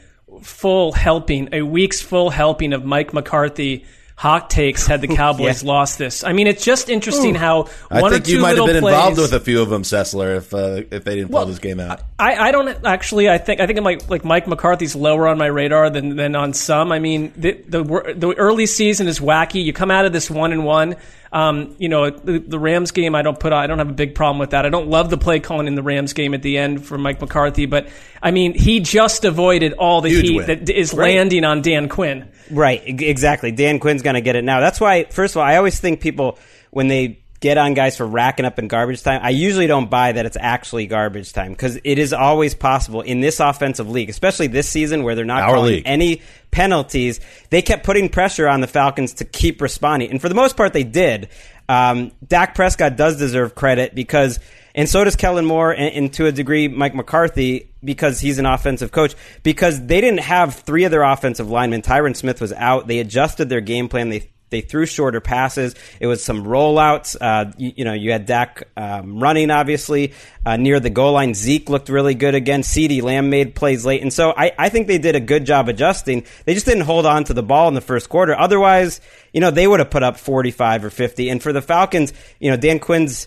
full 0.40 0.92
helping, 0.92 1.48
a 1.52 1.62
week's 1.62 2.00
full 2.00 2.30
helping 2.30 2.72
of 2.72 2.84
Mike 2.84 3.12
McCarthy 3.12 3.84
hot 4.16 4.48
takes 4.48 4.86
had 4.86 5.00
the 5.00 5.08
Cowboys 5.16 5.62
lost 5.64 5.98
this. 5.98 6.24
I 6.24 6.32
mean, 6.32 6.46
it's 6.46 6.64
just 6.64 6.88
interesting 6.88 7.36
Ooh. 7.36 7.38
how 7.38 7.68
I 7.90 8.00
think 8.00 8.12
or 8.12 8.18
two 8.20 8.32
you 8.32 8.40
might 8.40 8.56
have 8.56 8.66
been 8.66 8.80
plays, 8.80 8.94
involved 8.94 9.18
with 9.18 9.32
a 9.32 9.40
few 9.40 9.60
of 9.60 9.68
them, 9.68 9.82
Sessler, 9.82 10.36
if 10.36 10.54
uh, 10.54 10.82
if 10.90 11.04
they 11.04 11.16
didn't 11.16 11.30
pull 11.30 11.46
this 11.46 11.58
game 11.58 11.80
out. 11.80 12.02
I, 12.18 12.48
I 12.48 12.52
don't 12.52 12.84
actually. 12.86 13.28
I 13.28 13.38
think 13.38 13.60
I 13.60 13.66
think 13.66 13.78
it 13.78 13.82
might 13.82 14.08
like 14.08 14.24
Mike 14.24 14.46
McCarthy's 14.46 14.94
lower 14.94 15.26
on 15.26 15.38
my 15.38 15.46
radar 15.46 15.90
than 15.90 16.16
than 16.16 16.36
on 16.36 16.52
some. 16.54 16.92
I 16.92 16.98
mean, 16.98 17.32
the 17.36 17.52
the, 17.52 18.14
the 18.16 18.34
early 18.36 18.66
season 18.66 19.08
is 19.08 19.20
wacky. 19.20 19.64
You 19.64 19.72
come 19.72 19.90
out 19.90 20.06
of 20.06 20.12
this 20.12 20.30
one 20.30 20.52
and 20.52 20.64
one. 20.64 20.96
Um, 21.34 21.74
you 21.78 21.88
know, 21.88 22.10
the, 22.10 22.38
the 22.38 22.60
Rams 22.60 22.92
game. 22.92 23.16
I 23.16 23.22
don't 23.22 23.38
put. 23.40 23.52
I 23.52 23.66
don't 23.66 23.78
have 23.78 23.90
a 23.90 23.92
big 23.92 24.14
problem 24.14 24.38
with 24.38 24.50
that. 24.50 24.64
I 24.64 24.68
don't 24.68 24.88
love 24.88 25.10
the 25.10 25.18
play 25.18 25.40
calling 25.40 25.66
in 25.66 25.74
the 25.74 25.82
Rams 25.82 26.12
game 26.12 26.32
at 26.32 26.42
the 26.42 26.56
end 26.58 26.86
for 26.86 26.96
Mike 26.96 27.20
McCarthy, 27.20 27.66
but 27.66 27.88
I 28.22 28.30
mean, 28.30 28.54
he 28.54 28.78
just 28.78 29.24
avoided 29.24 29.72
all 29.72 30.00
the 30.00 30.10
Huge 30.10 30.28
heat 30.28 30.36
win. 30.36 30.46
that 30.46 30.70
is 30.70 30.94
Right. 30.94 31.16
landing 31.16 31.44
on 31.44 31.60
Dan 31.60 31.88
Quinn. 31.88 32.28
Right, 32.52 32.80
exactly. 32.86 33.50
Dan 33.50 33.80
Quinn's 33.80 34.02
going 34.02 34.14
to 34.14 34.20
get 34.20 34.36
it 34.36 34.44
now. 34.44 34.60
That's 34.60 34.80
why, 34.80 35.04
first 35.10 35.34
of 35.34 35.38
all, 35.40 35.44
I 35.44 35.56
always 35.56 35.80
think 35.80 36.00
people, 36.00 36.38
when 36.70 36.86
they 36.86 37.18
get 37.44 37.58
on 37.58 37.74
guys 37.74 37.94
for 37.94 38.06
racking 38.06 38.46
up 38.46 38.58
in 38.58 38.68
garbage 38.68 39.02
time, 39.02 39.20
I 39.22 39.28
usually 39.28 39.66
don't 39.66 39.90
buy 39.90 40.12
that 40.12 40.24
it's 40.24 40.38
actually 40.40 40.86
garbage 40.86 41.34
time 41.34 41.52
because 41.52 41.78
it 41.84 41.98
is 41.98 42.14
always 42.14 42.54
possible 42.54 43.02
in 43.02 43.20
this 43.20 43.38
offensive 43.38 43.90
league, 43.90 44.08
especially 44.08 44.46
this 44.46 44.66
season 44.66 45.02
where 45.02 45.14
they're 45.14 45.26
not 45.26 45.42
Our 45.42 45.56
calling 45.56 45.74
league. 45.74 45.82
any 45.84 46.22
penalties. 46.50 47.20
They 47.50 47.60
kept 47.60 47.84
putting 47.84 48.08
pressure 48.08 48.48
on 48.48 48.62
the 48.62 48.66
Falcons 48.66 49.12
to 49.14 49.26
keep 49.26 49.60
responding. 49.60 50.10
And 50.10 50.22
for 50.22 50.30
the 50.30 50.34
most 50.34 50.56
part, 50.56 50.72
they 50.72 50.84
did. 50.84 51.28
Um, 51.68 52.12
Dak 52.26 52.54
Prescott 52.54 52.96
does 52.96 53.18
deserve 53.18 53.54
credit 53.54 53.94
because, 53.94 54.40
and 54.74 54.88
so 54.88 55.04
does 55.04 55.14
Kellen 55.14 55.44
Moore, 55.44 55.70
and, 55.72 55.94
and 55.94 56.12
to 56.14 56.24
a 56.24 56.32
degree, 56.32 56.68
Mike 56.68 56.94
McCarthy, 56.94 57.68
because 57.84 58.20
he's 58.20 58.38
an 58.38 58.46
offensive 58.46 58.90
coach, 58.90 59.14
because 59.42 59.84
they 59.84 60.00
didn't 60.00 60.20
have 60.20 60.54
three 60.54 60.84
of 60.84 60.90
their 60.90 61.02
offensive 61.02 61.50
linemen. 61.50 61.82
Tyron 61.82 62.16
Smith 62.16 62.40
was 62.40 62.54
out. 62.54 62.86
They 62.86 63.00
adjusted 63.00 63.50
their 63.50 63.60
game 63.60 63.90
plan. 63.90 64.08
They 64.08 64.30
they 64.54 64.61
threw 64.61 64.87
shorter 64.87 65.20
passes. 65.20 65.75
It 65.99 66.06
was 66.06 66.23
some 66.23 66.44
rollouts. 66.44 67.16
Uh, 67.20 67.50
you, 67.58 67.73
you 67.78 67.84
know, 67.84 67.92
you 67.92 68.12
had 68.12 68.25
Dak 68.25 68.68
um, 68.76 69.18
running, 69.18 69.50
obviously, 69.50 70.12
uh, 70.46 70.56
near 70.56 70.78
the 70.78 70.90
goal 70.90 71.14
line. 71.14 71.34
Zeke 71.34 71.68
looked 71.68 71.88
really 71.88 72.14
good 72.14 72.37
again. 72.37 72.62
CeeDee 72.62 73.02
Lamb 73.02 73.30
made 73.30 73.56
plays 73.56 73.84
late. 73.84 74.02
And 74.02 74.12
so 74.12 74.32
I, 74.37 74.52
I 74.56 74.68
think 74.68 74.87
they 74.87 74.99
did 74.99 75.16
a 75.16 75.20
good 75.20 75.44
job 75.44 75.68
adjusting. 75.68 76.25
They 76.44 76.54
just 76.54 76.66
didn't 76.66 76.84
hold 76.84 77.04
on 77.04 77.25
to 77.25 77.34
the 77.34 77.42
ball 77.42 77.66
in 77.66 77.75
the 77.75 77.80
first 77.80 78.08
quarter. 78.08 78.38
Otherwise, 78.38 79.00
you 79.32 79.40
know, 79.40 79.50
they 79.50 79.66
would 79.66 79.80
have 79.80 79.90
put 79.90 80.04
up 80.04 80.18
45 80.18 80.84
or 80.84 80.90
50. 80.90 81.28
And 81.30 81.42
for 81.42 81.52
the 81.52 81.61
Falcons, 81.61 82.12
you 82.38 82.50
know, 82.52 82.56
Dan 82.56 82.78
Quinn's 82.78 83.26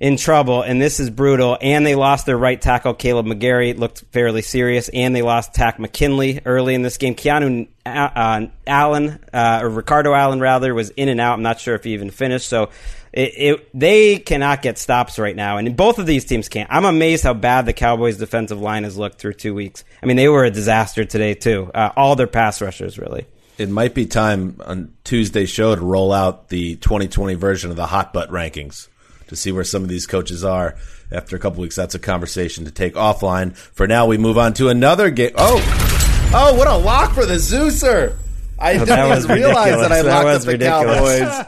in 0.00 0.16
trouble, 0.16 0.62
and 0.62 0.80
this 0.80 0.98
is 0.98 1.10
brutal. 1.10 1.58
And 1.60 1.84
they 1.86 1.94
lost 1.94 2.24
their 2.24 2.38
right 2.38 2.60
tackle, 2.60 2.94
Kaleb 2.94 3.26
McGary, 3.26 3.78
looked 3.78 4.04
fairly 4.12 4.40
serious, 4.40 4.88
and 4.88 5.14
they 5.14 5.20
lost 5.20 5.54
Takk 5.54 5.78
McKinley 5.78 6.40
early 6.46 6.74
in 6.74 6.80
this 6.80 6.96
game. 6.96 7.14
Keanu 7.14 7.68
uh, 7.84 7.88
uh, 7.88 8.46
Allen, 8.66 9.22
uh, 9.32 9.60
or 9.62 9.68
Ricardo 9.68 10.14
Allen, 10.14 10.40
rather, 10.40 10.74
was 10.74 10.88
in 10.90 11.10
and 11.10 11.20
out. 11.20 11.34
I'm 11.34 11.42
not 11.42 11.60
sure 11.60 11.74
if 11.74 11.84
he 11.84 11.92
even 11.92 12.10
finished. 12.10 12.48
So 12.48 12.70
it, 13.12 13.32
it, 13.36 13.70
they 13.74 14.18
cannot 14.18 14.62
get 14.62 14.78
stops 14.78 15.18
right 15.18 15.36
now, 15.36 15.58
and 15.58 15.76
both 15.76 15.98
of 15.98 16.06
these 16.06 16.24
teams 16.24 16.48
can't. 16.48 16.70
I'm 16.72 16.86
amazed 16.86 17.22
how 17.22 17.34
bad 17.34 17.66
the 17.66 17.74
Cowboys' 17.74 18.16
defensive 18.16 18.60
line 18.60 18.84
has 18.84 18.96
looked 18.96 19.18
through 19.18 19.34
two 19.34 19.54
weeks. 19.54 19.84
I 20.02 20.06
mean, 20.06 20.16
they 20.16 20.28
were 20.28 20.44
a 20.44 20.50
disaster 20.50 21.04
today 21.04 21.34
too. 21.34 21.70
Uh, 21.74 21.90
all 21.94 22.16
their 22.16 22.26
pass 22.26 22.62
rushers, 22.62 22.98
really. 22.98 23.26
It 23.58 23.68
might 23.68 23.94
be 23.94 24.06
time 24.06 24.58
on 24.64 24.94
Tuesday's 25.04 25.50
show 25.50 25.74
to 25.74 25.80
roll 25.82 26.10
out 26.10 26.48
the 26.48 26.76
2020 26.76 27.34
version 27.34 27.70
of 27.70 27.76
the 27.76 27.84
hot 27.84 28.14
butt 28.14 28.30
rankings 28.30 28.88
to 29.30 29.36
see 29.36 29.50
where 29.50 29.64
some 29.64 29.82
of 29.82 29.88
these 29.88 30.06
coaches 30.06 30.44
are 30.44 30.76
after 31.10 31.34
a 31.34 31.38
couple 31.38 31.62
weeks. 31.62 31.76
That's 31.76 31.94
a 31.94 31.98
conversation 31.98 32.66
to 32.66 32.70
take 32.70 32.94
offline. 32.94 33.56
For 33.56 33.86
now, 33.86 34.06
we 34.06 34.18
move 34.18 34.36
on 34.36 34.52
to 34.54 34.68
another 34.68 35.10
game. 35.10 35.32
Oh, 35.36 36.30
oh, 36.34 36.54
what 36.54 36.68
a 36.68 36.76
lock 36.76 37.14
for 37.14 37.24
the 37.24 37.34
Zeuser! 37.34 38.16
I 38.58 38.74
Oh, 38.74 38.84
didn't 38.84 39.24
even 39.24 39.36
realize 39.36 39.76
that 39.80 39.90
I 39.90 40.00
ridiculous. 40.00 40.04
That 40.04 40.04
locked 40.06 40.26
up 40.26 40.42
the 40.42 40.52
ridiculous. 40.52 41.20
Cowboys 41.20 41.46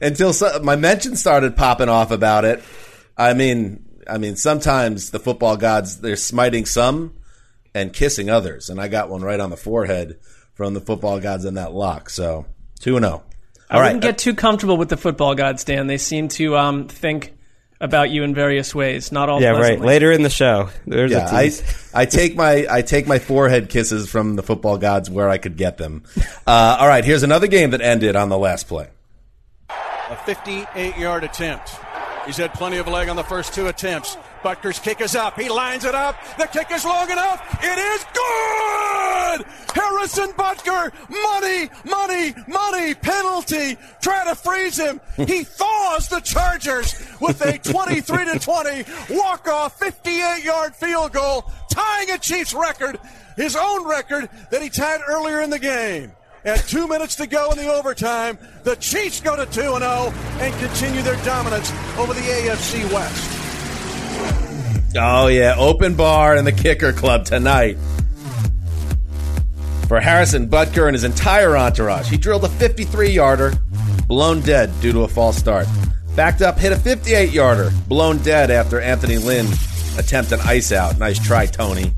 until 0.00 0.32
so, 0.32 0.60
my 0.62 0.76
mention 0.76 1.16
started 1.16 1.56
popping 1.56 1.88
off 1.88 2.10
about 2.10 2.44
it. 2.44 2.62
I 3.16 3.34
mean, 3.34 3.84
I 4.08 4.18
mean, 4.18 4.36
sometimes 4.36 5.10
the 5.10 5.18
football 5.18 5.56
gods 5.56 6.00
they're 6.00 6.16
smiting 6.16 6.64
some 6.66 7.14
and 7.74 7.92
kissing 7.92 8.30
others, 8.30 8.70
and 8.70 8.80
I 8.80 8.88
got 8.88 9.10
one 9.10 9.22
right 9.22 9.40
on 9.40 9.50
the 9.50 9.56
forehead 9.56 10.18
from 10.54 10.74
the 10.74 10.80
football 10.80 11.20
gods 11.20 11.44
in 11.44 11.54
that 11.54 11.72
lock. 11.72 12.08
So 12.10 12.46
two 12.80 12.96
and 12.96 13.04
zero. 13.04 13.22
I 13.70 13.74
All 13.76 13.80
right, 13.80 13.86
wouldn't 13.88 14.02
get 14.02 14.18
too 14.18 14.34
comfortable 14.34 14.76
with 14.76 14.88
the 14.88 14.96
football 14.96 15.34
gods, 15.34 15.64
Dan. 15.64 15.86
They 15.86 15.98
seem 15.98 16.28
to 16.28 16.56
um, 16.56 16.88
think 16.88 17.32
about 17.80 18.10
you 18.10 18.22
in 18.22 18.34
various 18.34 18.74
ways. 18.74 19.10
Not 19.10 19.28
all 19.28 19.40
Yeah, 19.42 19.50
right. 19.50 19.80
Later 19.80 20.12
in 20.12 20.22
the 20.22 20.30
show, 20.30 20.70
there's 20.86 21.10
yeah, 21.12 21.30
a 21.30 21.34
I, 21.34 21.44
tease. 21.44 21.90
I 21.94 22.06
take 22.06 22.36
my 22.36 22.66
I 22.70 22.82
take 22.82 23.06
my 23.06 23.18
forehead 23.18 23.68
kisses 23.68 24.08
from 24.08 24.36
the 24.36 24.42
football 24.42 24.78
gods 24.78 25.10
where 25.10 25.28
I 25.28 25.38
could 25.38 25.56
get 25.56 25.78
them. 25.78 26.04
Uh, 26.46 26.76
all 26.80 26.88
right, 26.88 27.04
here's 27.04 27.22
another 27.22 27.46
game 27.46 27.70
that 27.70 27.80
ended 27.80 28.16
on 28.16 28.28
the 28.28 28.38
last 28.38 28.68
play. 28.68 28.88
A 29.70 30.16
58 30.24 30.96
yard 30.98 31.24
attempt. 31.24 31.70
He's 32.26 32.36
had 32.36 32.52
plenty 32.54 32.76
of 32.78 32.86
leg 32.86 33.08
on 33.08 33.16
the 33.16 33.24
first 33.24 33.54
two 33.54 33.66
attempts. 33.66 34.16
Butker's 34.44 34.78
kick 34.78 35.00
is 35.00 35.16
up. 35.16 35.40
He 35.40 35.48
lines 35.48 35.86
it 35.86 35.94
up. 35.94 36.16
The 36.36 36.46
kick 36.46 36.70
is 36.70 36.84
long 36.84 37.10
enough. 37.10 37.40
It 37.64 37.78
is 37.78 38.04
good! 38.12 39.46
Harrison 39.74 40.32
Butker, 40.32 40.92
money, 41.08 41.70
money, 41.84 42.34
money, 42.46 42.94
penalty. 42.94 43.78
Try 44.02 44.24
to 44.26 44.34
freeze 44.34 44.78
him. 44.78 45.00
He 45.16 45.44
thaws 45.44 46.08
the 46.08 46.20
Chargers 46.20 46.94
with 47.22 47.40
a 47.40 47.56
23 47.56 48.24
to 48.26 48.38
20 48.38 48.84
walk-off 49.16 49.80
58-yard 49.80 50.76
field 50.76 51.12
goal, 51.12 51.50
tying 51.70 52.10
a 52.10 52.18
Chiefs 52.18 52.52
record, 52.52 53.00
his 53.36 53.56
own 53.56 53.88
record 53.88 54.28
that 54.50 54.60
he 54.60 54.68
tied 54.68 55.00
earlier 55.08 55.40
in 55.40 55.48
the 55.48 55.58
game. 55.58 56.12
At 56.44 56.58
two 56.68 56.86
minutes 56.86 57.16
to 57.16 57.26
go 57.26 57.50
in 57.50 57.56
the 57.56 57.72
overtime, 57.72 58.38
the 58.62 58.76
Chiefs 58.76 59.22
go 59.22 59.34
to 59.36 59.46
2 59.46 59.52
0 59.62 59.80
and 59.80 60.54
continue 60.60 61.00
their 61.00 61.16
dominance 61.24 61.72
over 61.96 62.12
the 62.12 62.20
AFC 62.20 62.92
West. 62.92 63.43
Oh 64.96 65.26
yeah, 65.26 65.56
open 65.58 65.96
bar 65.96 66.36
in 66.36 66.44
the 66.44 66.52
kicker 66.52 66.92
club 66.92 67.24
tonight. 67.24 67.76
For 69.88 70.00
Harrison 70.00 70.48
Butker 70.48 70.86
and 70.86 70.94
his 70.94 71.04
entire 71.04 71.56
entourage, 71.56 72.08
he 72.08 72.16
drilled 72.16 72.44
a 72.44 72.48
53 72.48 73.10
yarder, 73.10 73.52
blown 74.06 74.40
dead 74.40 74.70
due 74.80 74.92
to 74.92 75.00
a 75.00 75.08
false 75.08 75.36
start. 75.36 75.66
Backed 76.14 76.42
up, 76.42 76.58
hit 76.58 76.72
a 76.72 76.76
58 76.76 77.32
yarder, 77.32 77.72
blown 77.88 78.18
dead 78.18 78.52
after 78.52 78.80
Anthony 78.80 79.18
Lynn 79.18 79.46
attempted 79.98 80.40
an 80.40 80.46
ice 80.46 80.70
out. 80.70 80.96
Nice 80.98 81.18
try, 81.18 81.46
Tony. 81.46 81.92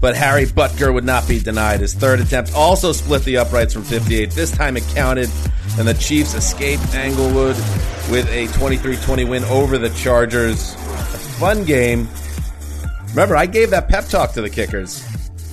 But 0.00 0.16
Harry 0.16 0.46
Butker 0.46 0.92
would 0.92 1.04
not 1.04 1.28
be 1.28 1.38
denied. 1.38 1.80
His 1.80 1.94
third 1.94 2.20
attempt 2.20 2.54
also 2.54 2.90
split 2.90 3.22
the 3.24 3.36
uprights 3.36 3.72
from 3.72 3.84
58. 3.84 4.32
This 4.32 4.50
time 4.50 4.76
it 4.76 4.84
counted, 4.94 5.30
and 5.78 5.86
the 5.86 5.94
Chiefs 5.94 6.34
escaped 6.34 6.92
Inglewood 6.92 7.56
with 8.10 8.28
a 8.30 8.48
23 8.58 8.96
20 8.96 9.24
win 9.24 9.44
over 9.44 9.78
the 9.78 9.90
Chargers. 9.90 10.74
A 11.40 11.42
fun 11.42 11.64
game. 11.64 12.06
Remember, 13.08 13.34
I 13.34 13.46
gave 13.46 13.70
that 13.70 13.88
pep 13.88 14.04
talk 14.08 14.34
to 14.34 14.42
the 14.42 14.50
kickers. 14.50 15.02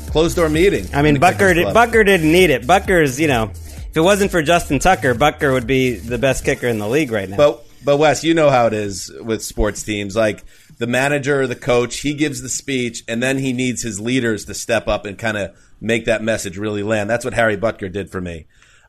Closed 0.10 0.36
door 0.36 0.50
meeting. 0.50 0.86
I 0.94 1.02
mean, 1.02 1.18
Bucker 1.18 1.54
did, 1.54 1.74
Bucker 1.74 2.04
didn't 2.04 2.30
need 2.30 2.50
it. 2.50 2.68
Bucker's, 2.68 3.18
you 3.22 3.30
know, 3.30 3.52
if 3.54 3.96
it 3.96 4.02
wasn't 4.02 4.30
for 4.32 4.42
Justin 4.42 4.80
Tucker, 4.80 5.14
Bucker 5.14 5.54
would 5.54 5.66
be 5.66 5.96
the 5.96 6.18
best 6.18 6.44
kicker 6.44 6.68
in 6.68 6.78
the 6.78 6.90
league 6.90 7.10
right 7.10 7.30
now. 7.30 7.38
But 7.38 7.64
but 7.86 7.96
Wes, 8.00 8.26
you 8.26 8.34
know 8.34 8.50
how 8.50 8.68
it 8.68 8.74
is 8.74 9.10
with 9.22 9.42
sports 9.42 9.82
teams. 9.82 10.14
Like 10.14 10.44
the 10.78 10.88
manager 10.88 11.40
or 11.40 11.48
the 11.48 11.56
coach, 11.56 12.02
he 12.02 12.16
gives 12.16 12.42
the 12.42 12.50
speech, 12.50 13.04
and 13.08 13.24
then 13.24 13.38
he 13.38 13.54
needs 13.54 13.82
his 13.82 13.98
leaders 13.98 14.44
to 14.46 14.54
step 14.54 14.90
up 14.90 15.06
and 15.06 15.18
kind 15.18 15.38
of 15.38 15.56
make 15.80 16.04
that 16.04 16.22
message 16.22 16.58
really 16.58 16.84
land. 16.84 17.10
That's 17.10 17.24
what 17.24 17.34
Harry 17.34 17.56
Butker 17.56 17.90
did 17.90 18.10
for 18.10 18.20
me. 18.20 18.48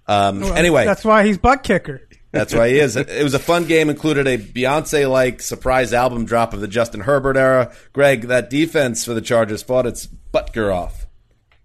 Um, 0.09 0.41
Well, 0.41 0.55
anyway, 0.55 0.85
that's 0.85 1.05
why 1.05 1.25
he's 1.25 1.39
butt 1.39 1.63
kicker. 1.63 2.08
That's 2.31 2.55
why 2.55 2.69
he 2.69 2.79
is. 2.79 2.95
It 2.97 3.23
was 3.23 3.35
a 3.35 3.39
fun 3.39 3.65
game. 3.65 3.89
Included 3.89 4.27
a 4.27 4.37
Beyonce 4.39 5.11
like 5.11 5.41
surprise 5.41 5.93
album 5.93 6.27
drop 6.27 6.53
of 6.53 6.61
the 6.61 6.69
Justin 6.69 7.01
Herbert 7.01 7.37
era. 7.37 7.73
Greg, 7.93 8.23
that 8.29 8.51
defense 8.51 9.05
for 9.05 9.15
the 9.15 9.21
Chargers 9.23 9.63
fought 9.63 9.87
its 9.87 10.07
Butker 10.07 10.75
off. 10.75 11.07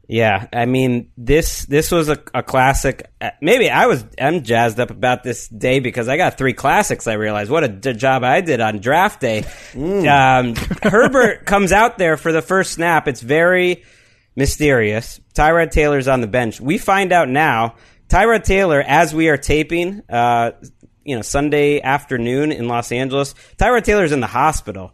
Yeah, 0.07 0.47
I 0.51 0.65
mean 0.65 1.11
this 1.17 1.65
this 1.65 1.89
was 1.89 2.09
a, 2.09 2.21
a 2.33 2.43
classic. 2.43 3.09
Maybe 3.41 3.69
I 3.69 3.87
was 3.87 4.03
I'm 4.19 4.43
jazzed 4.43 4.79
up 4.79 4.89
about 4.91 5.23
this 5.23 5.47
day 5.47 5.79
because 5.79 6.07
I 6.09 6.17
got 6.17 6.37
three 6.37 6.53
classics. 6.53 7.07
I 7.07 7.13
realized 7.13 7.49
what 7.49 7.63
a 7.63 7.69
d- 7.69 7.93
job 7.93 8.23
I 8.23 8.41
did 8.41 8.59
on 8.59 8.79
draft 8.79 9.21
day. 9.21 9.45
Um, 9.73 10.55
Herbert 10.83 11.45
comes 11.45 11.71
out 11.71 11.97
there 11.97 12.17
for 12.17 12.31
the 12.33 12.41
first 12.41 12.73
snap. 12.73 13.07
It's 13.07 13.21
very 13.21 13.83
mysterious. 14.35 15.19
Tyrod 15.33 15.71
Taylor's 15.71 16.07
on 16.07 16.21
the 16.21 16.27
bench. 16.27 16.59
We 16.59 16.77
find 16.77 17.11
out 17.11 17.29
now. 17.29 17.75
Tyrod 18.13 18.43
Taylor, 18.43 18.79
as 18.79 19.11
we 19.11 19.29
are 19.29 19.37
taping, 19.37 20.03
uh, 20.07 20.51
you 21.03 21.15
know, 21.15 21.23
Sunday 21.23 21.81
afternoon 21.81 22.51
in 22.51 22.67
Los 22.67 22.91
Angeles, 22.91 23.33
Tyrod 23.57 23.85
Taylor's 23.85 24.11
in 24.11 24.19
the 24.19 24.27
hospital. 24.27 24.93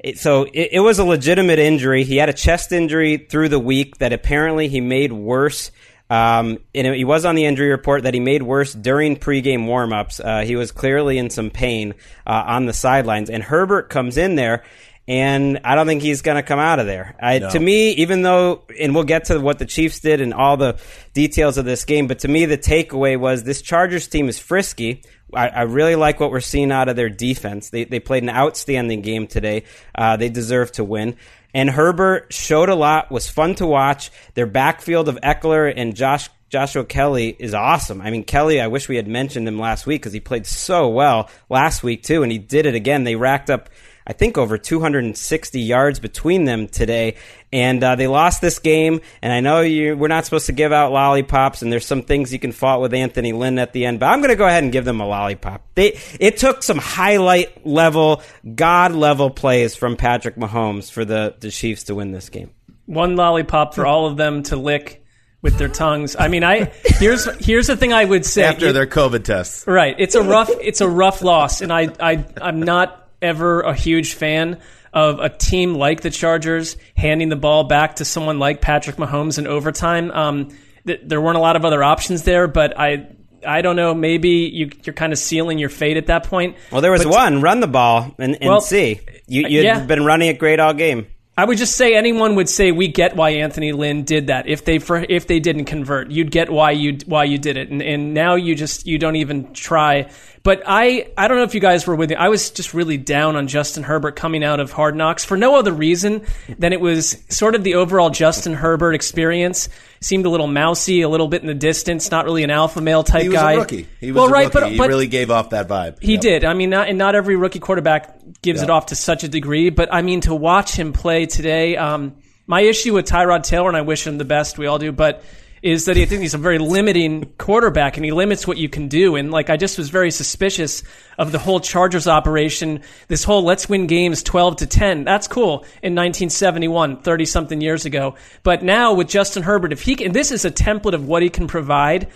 It, 0.00 0.18
so 0.18 0.42
it, 0.42 0.70
it 0.72 0.80
was 0.80 0.98
a 0.98 1.04
legitimate 1.04 1.60
injury. 1.60 2.02
He 2.02 2.16
had 2.16 2.28
a 2.28 2.32
chest 2.32 2.72
injury 2.72 3.18
through 3.18 3.50
the 3.50 3.60
week 3.60 3.98
that 3.98 4.12
apparently 4.12 4.66
he 4.66 4.80
made 4.80 5.12
worse. 5.12 5.70
Um, 6.10 6.58
and 6.74 6.92
he 6.92 7.04
was 7.04 7.24
on 7.24 7.36
the 7.36 7.44
injury 7.44 7.70
report 7.70 8.02
that 8.02 8.14
he 8.14 8.20
made 8.20 8.42
worse 8.42 8.72
during 8.72 9.14
pregame 9.14 9.66
warmups. 9.66 10.20
Uh, 10.20 10.44
he 10.44 10.56
was 10.56 10.72
clearly 10.72 11.18
in 11.18 11.30
some 11.30 11.50
pain 11.50 11.94
uh, 12.26 12.42
on 12.48 12.66
the 12.66 12.72
sidelines. 12.72 13.30
And 13.30 13.44
Herbert 13.44 13.90
comes 13.90 14.16
in 14.16 14.34
there, 14.34 14.64
and 15.08 15.60
I 15.64 15.74
don't 15.74 15.86
think 15.86 16.02
he's 16.02 16.22
going 16.22 16.36
to 16.36 16.42
come 16.42 16.58
out 16.58 16.78
of 16.78 16.86
there. 16.86 17.14
I, 17.20 17.38
No. 17.38 17.50
To 17.50 17.60
me, 17.60 17.90
even 17.92 18.22
though, 18.22 18.62
and 18.78 18.94
we'll 18.94 19.04
get 19.04 19.26
to 19.26 19.38
what 19.38 19.58
the 19.58 19.66
Chiefs 19.66 20.00
did 20.00 20.20
and 20.20 20.34
all 20.34 20.56
the 20.56 20.78
details 21.14 21.58
of 21.58 21.64
this 21.64 21.84
game, 21.84 22.06
but 22.06 22.20
to 22.20 22.28
me, 22.28 22.44
the 22.46 22.58
takeaway 22.58 23.18
was 23.18 23.44
this 23.44 23.62
Chargers 23.62 24.08
team 24.08 24.28
is 24.28 24.38
frisky. 24.38 25.02
I, 25.32 25.48
I 25.48 25.62
really 25.62 25.96
like 25.96 26.20
what 26.20 26.30
we're 26.30 26.40
seeing 26.40 26.72
out 26.72 26.88
of 26.88 26.96
their 26.96 27.08
defense. 27.08 27.70
They, 27.70 27.84
they 27.84 28.00
played 28.00 28.22
an 28.22 28.30
outstanding 28.30 29.02
game 29.02 29.26
today. 29.26 29.64
Uh, 29.94 30.16
they 30.16 30.28
deserve 30.28 30.72
to 30.72 30.84
win. 30.84 31.16
And 31.54 31.70
Herbert 31.70 32.32
showed 32.32 32.68
a 32.68 32.74
lot, 32.74 33.10
was 33.10 33.28
fun 33.28 33.54
to 33.56 33.66
watch. 33.66 34.10
Their 34.34 34.46
backfield 34.46 35.08
of 35.08 35.16
Ekeler 35.22 35.72
and 35.74 35.94
Josh 35.94 36.28
Joshua 36.48 36.84
Kelly 36.84 37.34
is 37.38 37.54
awesome. 37.54 38.00
I 38.00 38.10
mean, 38.10 38.22
Kelly, 38.22 38.60
I 38.60 38.68
wish 38.68 38.88
we 38.88 38.96
had 38.96 39.08
mentioned 39.08 39.48
him 39.48 39.58
last 39.58 39.84
week 39.84 40.00
because 40.00 40.12
he 40.12 40.20
played 40.20 40.46
so 40.46 40.88
well 40.88 41.28
last 41.50 41.82
week 41.82 42.04
too, 42.04 42.22
and 42.22 42.30
he 42.30 42.38
did 42.38 42.66
it 42.66 42.74
again. 42.76 43.02
They 43.02 43.16
racked 43.16 43.50
up, 43.50 43.68
I 44.06 44.12
think, 44.12 44.38
over 44.38 44.56
260 44.56 45.60
yards 45.60 45.98
between 45.98 46.44
them 46.44 46.68
today, 46.68 47.16
and 47.52 47.82
uh, 47.82 47.96
they 47.96 48.06
lost 48.06 48.40
this 48.40 48.58
game. 48.58 49.00
And 49.20 49.32
I 49.32 49.40
know 49.40 49.62
you, 49.62 49.96
we're 49.96 50.08
not 50.08 50.24
supposed 50.24 50.46
to 50.46 50.52
give 50.52 50.72
out 50.72 50.92
lollipops, 50.92 51.62
and 51.62 51.72
there's 51.72 51.86
some 51.86 52.02
things 52.02 52.32
you 52.32 52.38
can 52.38 52.52
fault 52.52 52.80
with 52.80 52.94
Anthony 52.94 53.32
Lynn 53.32 53.58
at 53.58 53.72
the 53.72 53.84
end, 53.86 53.98
but 53.98 54.06
I'm 54.06 54.20
going 54.20 54.30
to 54.30 54.36
go 54.36 54.46
ahead 54.46 54.62
and 54.62 54.72
give 54.72 54.84
them 54.84 55.00
a 55.00 55.06
lollipop. 55.06 55.62
They 55.74 55.98
it 56.20 56.36
took 56.36 56.62
some 56.62 56.78
highlight 56.78 57.66
level, 57.66 58.22
god 58.54 58.92
level 58.92 59.30
plays 59.30 59.74
from 59.74 59.96
Patrick 59.96 60.36
Mahomes 60.36 60.90
for 60.90 61.04
the 61.04 61.34
the 61.40 61.50
Chiefs 61.50 61.84
to 61.84 61.94
win 61.94 62.12
this 62.12 62.28
game. 62.28 62.50
one 62.86 63.16
lollipop 63.16 63.74
for 63.74 63.86
all 63.86 64.06
of 64.06 64.16
them 64.16 64.42
to 64.44 64.56
lick 64.56 65.04
with 65.42 65.58
their 65.58 65.68
tongues. 65.68 66.16
I 66.18 66.28
mean, 66.28 66.44
I 66.44 66.72
here's 66.84 67.24
here's 67.44 67.66
the 67.66 67.76
thing 67.76 67.92
I 67.92 68.04
would 68.04 68.24
say 68.24 68.44
After 68.44 68.72
their 68.72 68.86
COVID 68.86 69.24
tests. 69.24 69.66
Right. 69.66 69.94
It's 69.98 70.14
a 70.14 70.22
rough 70.22 70.50
it's 70.60 70.80
a 70.80 70.88
rough 70.88 71.22
loss 71.22 71.60
and 71.60 71.72
I 71.72 71.88
I 72.00 72.24
I'm 72.40 72.60
not 72.62 73.05
ever 73.22 73.60
a 73.60 73.74
huge 73.74 74.14
fan 74.14 74.58
of 74.92 75.18
a 75.20 75.28
team 75.28 75.74
like 75.74 76.00
the 76.00 76.10
Chargers 76.10 76.76
handing 76.96 77.28
the 77.28 77.36
ball 77.36 77.64
back 77.64 77.96
to 77.96 78.04
someone 78.04 78.38
like 78.38 78.60
Patrick 78.60 78.96
Mahomes 78.96 79.38
in 79.38 79.46
overtime. 79.46 80.10
Um 80.10 80.48
th- 80.86 81.00
there 81.04 81.20
weren't 81.20 81.36
a 81.36 81.40
lot 81.40 81.56
of 81.56 81.64
other 81.64 81.82
options 81.84 82.22
there, 82.22 82.46
but 82.48 82.78
I 82.78 83.08
I 83.46 83.62
don't 83.62 83.76
know. 83.76 83.94
Maybe 83.94 84.30
you, 84.52 84.70
you're 84.82 84.94
kind 84.94 85.12
of 85.12 85.18
sealing 85.18 85.58
your 85.58 85.68
fate 85.68 85.96
at 85.96 86.06
that 86.06 86.24
point. 86.24 86.56
Well, 86.72 86.80
there 86.80 86.90
was 86.90 87.04
But- 87.04 87.12
one 87.12 87.42
run 87.42 87.60
the 87.60 87.68
ball 87.68 88.14
and, 88.18 88.36
and 88.40 88.48
Well, 88.50 88.60
see. 88.60 89.00
You 89.28 89.42
you'd 89.48 89.64
yeah. 89.64 89.84
been 89.84 90.04
running 90.04 90.28
it 90.28 90.38
great 90.38 90.58
all 90.60 90.72
game. 90.74 91.06
I 91.38 91.44
would 91.44 91.58
just 91.58 91.76
say 91.76 91.94
anyone 91.94 92.34
would 92.36 92.48
say 92.48 92.72
we 92.72 92.88
get 92.88 93.14
why 93.14 93.30
Anthony 93.30 93.72
Lynn 93.72 94.04
did 94.04 94.28
that. 94.28 94.48
If 94.48 94.64
they 94.64 94.78
for, 94.78 95.04
if 95.06 95.26
they 95.26 95.38
didn't 95.38 95.66
convert, 95.66 96.10
you'd 96.10 96.30
get 96.30 96.48
why 96.48 96.70
you 96.70 96.96
why 97.04 97.24
you 97.24 97.36
did 97.36 97.58
it. 97.58 97.68
And 97.68 97.82
and 97.82 98.14
now 98.14 98.36
you 98.36 98.54
just 98.54 98.86
you 98.86 98.98
don't 98.98 99.16
even 99.16 99.52
try. 99.52 100.10
But 100.42 100.62
I 100.66 101.12
I 101.18 101.28
don't 101.28 101.36
know 101.36 101.42
if 101.42 101.54
you 101.54 101.60
guys 101.60 101.86
were 101.86 101.94
with 101.94 102.08
me. 102.08 102.16
I 102.16 102.30
was 102.30 102.48
just 102.50 102.72
really 102.72 102.96
down 102.96 103.36
on 103.36 103.48
Justin 103.48 103.82
Herbert 103.82 104.16
coming 104.16 104.44
out 104.44 104.60
of 104.60 104.72
Hard 104.72 104.96
Knocks 104.96 105.26
for 105.26 105.36
no 105.36 105.56
other 105.56 105.72
reason 105.72 106.24
than 106.58 106.72
it 106.72 106.80
was 106.80 107.22
sort 107.28 107.54
of 107.54 107.64
the 107.64 107.74
overall 107.74 108.08
Justin 108.08 108.54
Herbert 108.54 108.94
experience 108.94 109.68
seemed 110.00 110.26
a 110.26 110.28
little 110.30 110.46
mousy, 110.46 111.02
a 111.02 111.08
little 111.08 111.28
bit 111.28 111.40
in 111.42 111.46
the 111.48 111.54
distance, 111.54 112.10
not 112.10 112.24
really 112.24 112.42
an 112.44 112.50
alpha 112.50 112.80
male 112.80 113.02
type 113.02 113.22
He 113.22 113.28
was 113.28 113.36
guy. 113.38 113.52
a 113.52 113.58
rookie. 113.58 113.86
He 114.00 114.12
was 114.12 114.16
well, 114.20 114.28
a 114.28 114.30
right, 114.32 114.52
rookie. 114.54 114.60
but 114.60 114.72
he 114.72 114.78
really 114.80 115.06
gave 115.06 115.30
off 115.30 115.50
that 115.50 115.68
vibe. 115.68 116.02
he 116.02 116.12
Yep. 116.12 116.20
did. 116.20 116.44
I 116.44 116.54
mean, 116.54 116.70
not, 116.70 116.88
and 116.88 116.98
not 116.98 117.14
every 117.14 117.36
rookie 117.36 117.58
quarterback 117.60 118.18
gives 118.42 118.60
Yeah. 118.60 118.64
it 118.64 118.70
off 118.70 118.86
to 118.86 118.94
such 118.96 119.24
a 119.24 119.28
degree, 119.28 119.70
but 119.70 119.88
I 119.92 120.02
mean, 120.02 120.20
to 120.22 120.34
watch 120.34 120.74
him 120.76 120.92
play 120.92 121.26
today, 121.26 121.76
um, 121.76 122.14
my 122.46 122.60
issue 122.60 122.94
with 122.94 123.06
Tyrod 123.06 123.42
Taylor, 123.42 123.68
and 123.68 123.76
I 123.76 123.80
wish 123.82 124.06
him 124.06 124.18
the 124.18 124.24
best, 124.24 124.58
we 124.58 124.66
all 124.66 124.78
do, 124.78 124.92
but 124.92 125.22
is 125.62 125.86
that 125.86 125.96
I 125.96 126.04
think 126.04 126.22
he's 126.22 126.34
a 126.34 126.38
very 126.38 126.58
limiting 126.58 127.32
quarterback 127.38 127.96
and 127.96 128.04
he 128.04 128.12
limits 128.12 128.46
what 128.46 128.58
you 128.58 128.68
can 128.68 128.88
do. 128.88 129.16
And 129.16 129.30
like, 129.30 129.50
I 129.50 129.56
just 129.56 129.78
was 129.78 129.88
very 129.88 130.10
suspicious 130.10 130.82
of 131.18 131.32
the 131.32 131.38
whole 131.38 131.60
Chargers 131.60 132.06
operation. 132.06 132.82
This 133.08 133.24
whole 133.24 133.42
let's 133.42 133.68
win 133.68 133.86
games 133.86 134.22
12 134.22 134.56
to 134.56 134.66
10. 134.66 135.04
That's 135.04 135.28
cool 135.28 135.64
in 135.82 135.94
1971, 135.94 137.02
30 137.02 137.24
something 137.24 137.60
years 137.60 137.84
ago. 137.84 138.16
But 138.42 138.62
now 138.62 138.94
with 138.94 139.08
Justin 139.08 139.42
Herbert, 139.42 139.72
if 139.72 139.82
he 139.82 139.96
can, 139.96 140.12
this 140.12 140.30
is 140.30 140.44
a 140.44 140.50
template 140.50 140.94
of 140.94 141.06
what 141.06 141.22
he 141.22 141.30
can 141.30 141.46
provide. 141.46 142.08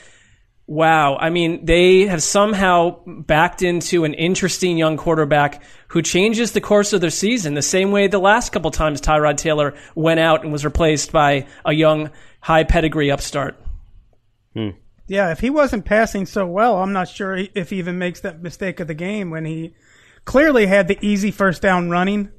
Wow. 0.70 1.16
I 1.16 1.30
mean, 1.30 1.64
they 1.64 2.06
have 2.06 2.22
somehow 2.22 3.00
backed 3.04 3.60
into 3.60 4.04
an 4.04 4.14
interesting 4.14 4.78
young 4.78 4.96
quarterback 4.96 5.64
who 5.88 6.00
changes 6.00 6.52
the 6.52 6.60
course 6.60 6.92
of 6.92 7.00
their 7.00 7.10
season 7.10 7.54
the 7.54 7.62
same 7.62 7.90
way 7.90 8.06
the 8.06 8.20
last 8.20 8.52
couple 8.52 8.70
times 8.70 9.00
Tyrod 9.00 9.36
Taylor 9.36 9.74
went 9.96 10.20
out 10.20 10.44
and 10.44 10.52
was 10.52 10.64
replaced 10.64 11.10
by 11.10 11.48
a 11.64 11.72
young, 11.72 12.10
high 12.40 12.64
pedigree 12.64 13.10
upstart. 13.10 13.58
Yeah, 15.06 15.32
if 15.32 15.40
he 15.40 15.50
wasn't 15.50 15.84
passing 15.84 16.24
so 16.24 16.46
well, 16.46 16.76
I'm 16.76 16.92
not 16.92 17.08
sure 17.08 17.36
if 17.36 17.70
he 17.70 17.78
even 17.78 17.98
makes 17.98 18.20
that 18.20 18.42
mistake 18.42 18.78
of 18.80 18.86
the 18.86 18.94
game 18.94 19.30
when 19.30 19.44
he 19.44 19.74
clearly 20.24 20.66
had 20.66 20.88
the 20.88 20.98
easy 21.04 21.30
first 21.30 21.62
down 21.62 21.90
running 21.90 22.30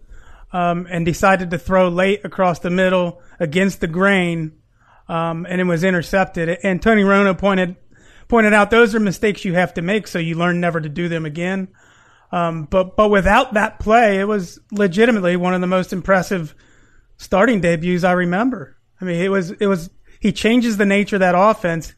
um, 0.53 0.87
and 0.89 1.05
decided 1.05 1.51
to 1.51 1.57
throw 1.57 1.89
late 1.89 2.23
across 2.23 2.59
the 2.59 2.69
middle 2.69 3.21
against 3.39 3.81
the 3.81 3.87
grain, 3.87 4.53
um, 5.07 5.45
and 5.49 5.59
it 5.59 5.65
was 5.65 5.83
intercepted. 5.83 6.59
And 6.63 6.81
Tony 6.81 7.03
Romo 7.03 7.37
pointed 7.37 7.75
pointed 8.27 8.53
out 8.53 8.69
those 8.69 8.95
are 8.95 8.99
mistakes 8.99 9.43
you 9.43 9.53
have 9.55 9.73
to 9.73 9.81
make, 9.81 10.07
so 10.07 10.19
you 10.19 10.35
learn 10.35 10.61
never 10.61 10.79
to 10.79 10.87
do 10.87 11.09
them 11.09 11.25
again. 11.25 11.67
Um, 12.31 12.63
but 12.63 12.95
but 12.95 13.09
without 13.09 13.55
that 13.55 13.79
play, 13.79 14.19
it 14.19 14.25
was 14.25 14.59
legitimately 14.71 15.35
one 15.35 15.53
of 15.53 15.61
the 15.61 15.67
most 15.67 15.91
impressive 15.91 16.55
starting 17.17 17.59
debuts 17.59 18.03
I 18.03 18.13
remember. 18.13 18.77
I 19.01 19.05
mean, 19.05 19.21
it 19.21 19.29
was 19.29 19.51
it 19.51 19.65
was 19.67 19.89
he 20.19 20.31
changes 20.31 20.77
the 20.77 20.85
nature 20.85 21.17
of 21.17 21.21
that 21.21 21.35
offense. 21.35 21.93